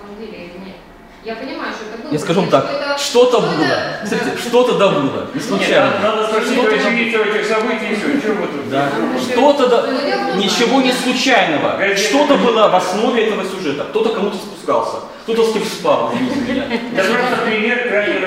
Я 1.28 1.36
понимаю, 1.36 1.74
что 1.76 1.84
это 1.94 2.04
было. 2.04 2.14
Я 2.14 2.20
скажу 2.20 2.40
вам 2.40 2.50
так, 2.50 2.72
это- 2.72 2.98
что-то 2.98 3.42
что 3.42 3.52
было. 3.52 3.66
это- 3.66 4.08
Смотрите, 4.08 4.38
что-то 4.48 4.74
да 4.78 4.88
было, 4.88 5.28
не 5.34 5.40
Нет, 5.42 5.44
случайно. 5.44 5.92
надо, 6.02 6.22
надо 6.22 6.28
спросить 6.30 6.58
у 6.58 6.62
очевидцев 6.68 7.28
этих 7.36 7.46
событий, 7.46 7.88
и 7.92 7.96
все, 7.96 8.18
что 8.22 8.32
вы 8.32 8.48
тут? 8.48 8.70
Да. 8.70 8.90
Что- 9.20 9.32
Что-то 9.34 9.68
да- 9.68 9.86
Ну, 9.88 10.42
ничего 10.42 10.80
не 10.82 10.94
случайного. 10.94 11.78
Что-то 11.98 12.36
было 12.38 12.70
в 12.70 12.76
основе 12.78 13.26
этого 13.26 13.44
сюжета. 13.44 13.84
Кто-то 13.90 14.14
кому-то 14.14 14.38
спускался, 14.38 15.00
кто-то 15.24 15.44
с 15.44 15.52
кем 15.52 15.66
спал, 15.66 16.14
извините 16.16 16.54
меня. 16.54 16.64
Это 16.96 17.14
просто 17.14 17.36
пример 17.46 17.90
крайне 17.90 18.20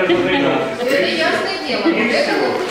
разностороннего 1.75 2.61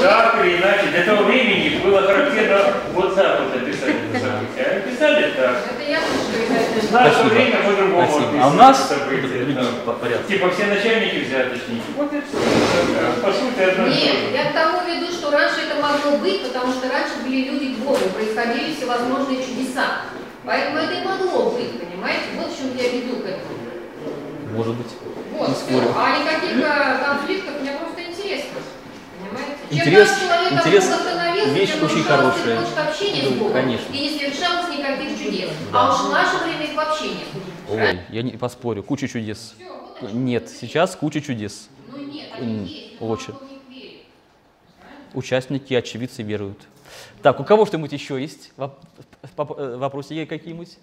так 0.00 0.44
или 0.44 0.56
иначе. 0.56 0.86
Для 0.90 1.02
того 1.02 1.24
времени 1.24 1.80
было 1.82 2.02
характерно 2.02 2.74
вот 2.92 3.14
так 3.14 3.40
вот 3.40 3.56
описать 3.56 3.94
это 4.12 4.20
событие. 4.20 4.64
А 4.64 4.76
описали 4.78 5.30
так. 5.32 5.56
Это 5.72 5.90
я 5.90 6.00
думаю, 6.00 6.22
что 6.22 6.54
это... 6.54 6.86
В 6.86 6.92
наше 6.92 7.14
Спасибо. 7.14 7.34
время 7.34 7.56
по-другому 7.62 8.02
описывают 8.02 8.42
А 8.42 8.48
у 8.48 8.52
нас 8.54 8.88
события, 8.88 9.44
другие 9.44 9.54
да. 9.54 10.18
Типа 10.28 10.50
все 10.50 10.66
начальники 10.66 11.24
взяточники. 11.24 11.82
Вот 11.96 12.12
и 12.12 12.20
все. 12.20 13.22
По 13.22 13.32
сути, 13.32 13.60
одно 13.60 13.86
и 13.86 13.90
Нет, 13.90 14.16
я 14.32 14.50
к 14.50 14.54
тому 14.54 14.86
веду, 14.86 15.12
что 15.12 15.30
раньше 15.30 15.60
это 15.66 15.82
могло 15.82 16.18
быть, 16.18 16.42
потому 16.42 16.72
что 16.72 16.88
раньше 16.88 17.14
были 17.24 17.48
люди 17.50 17.74
Богу, 17.82 17.98
происходили 18.14 18.74
всевозможные 18.74 19.42
чудеса. 19.42 20.02
Поэтому 20.44 20.78
это 20.78 20.94
и 20.94 21.04
могло 21.04 21.50
быть, 21.50 21.78
понимаете? 21.78 22.24
Вот 22.36 22.52
в 22.52 22.56
чем 22.56 22.76
я 22.76 22.88
веду 22.88 23.16
к 23.16 23.26
этому. 23.26 23.58
Может 24.54 24.74
быть. 24.76 24.92
Вот, 25.38 25.48
Не. 25.70 25.80
А 25.94 26.18
никаких 26.18 26.64
э, 26.64 26.98
конфликтов 27.04 27.60
мне 27.60 27.70
просто 27.72 27.87
интересно. 28.28 28.58
Понимаете? 29.20 29.56
Интерес- 29.70 30.52
интерес 30.52 31.54
вещь 31.54 31.72
тем 31.72 31.84
очень 31.84 32.02
хорошая. 32.04 32.64
с 32.64 32.70
Да, 32.74 33.30
Богом. 33.38 33.52
конечно. 33.52 33.92
И 33.92 33.98
не 33.98 34.18
совершалось 34.18 34.68
никаких 34.76 35.18
чудес. 35.18 35.50
Да. 35.72 35.80
А 35.80 35.94
уж 35.94 36.00
в 36.08 36.12
наше 36.12 36.36
время 36.44 36.64
их 36.64 36.74
вообще 36.76 37.08
нет. 37.08 37.26
Ой, 37.70 38.00
я 38.10 38.22
не 38.22 38.32
поспорю, 38.32 38.82
куча 38.82 39.08
чудес. 39.08 39.54
Всё, 39.58 39.66
вот 40.00 40.12
Нет, 40.12 40.48
сейчас 40.48 40.96
куча 40.96 41.20
чудес. 41.20 41.68
Ну 41.90 41.98
нет, 41.98 42.28
они 42.34 42.64
есть, 42.64 43.00
но 43.00 43.08
очень. 43.08 43.34
Участники, 45.14 45.72
очевидцы 45.74 46.22
веруют. 46.22 46.58
Так, 47.22 47.40
у 47.40 47.44
кого 47.44 47.66
что-нибудь 47.66 47.92
еще 47.92 48.20
есть? 48.20 48.52
Э, 48.58 48.68
Вопросы 49.36 50.26
какие-нибудь? 50.26 50.78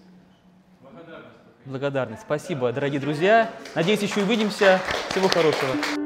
Благодарность. 1.64 2.22
Спасибо, 2.22 2.72
дорогие 2.72 3.00
друзья. 3.00 3.50
Надеюсь, 3.74 4.00
еще 4.02 4.20
увидимся. 4.20 4.80
Всего 5.10 5.28
хорошего. 5.28 6.05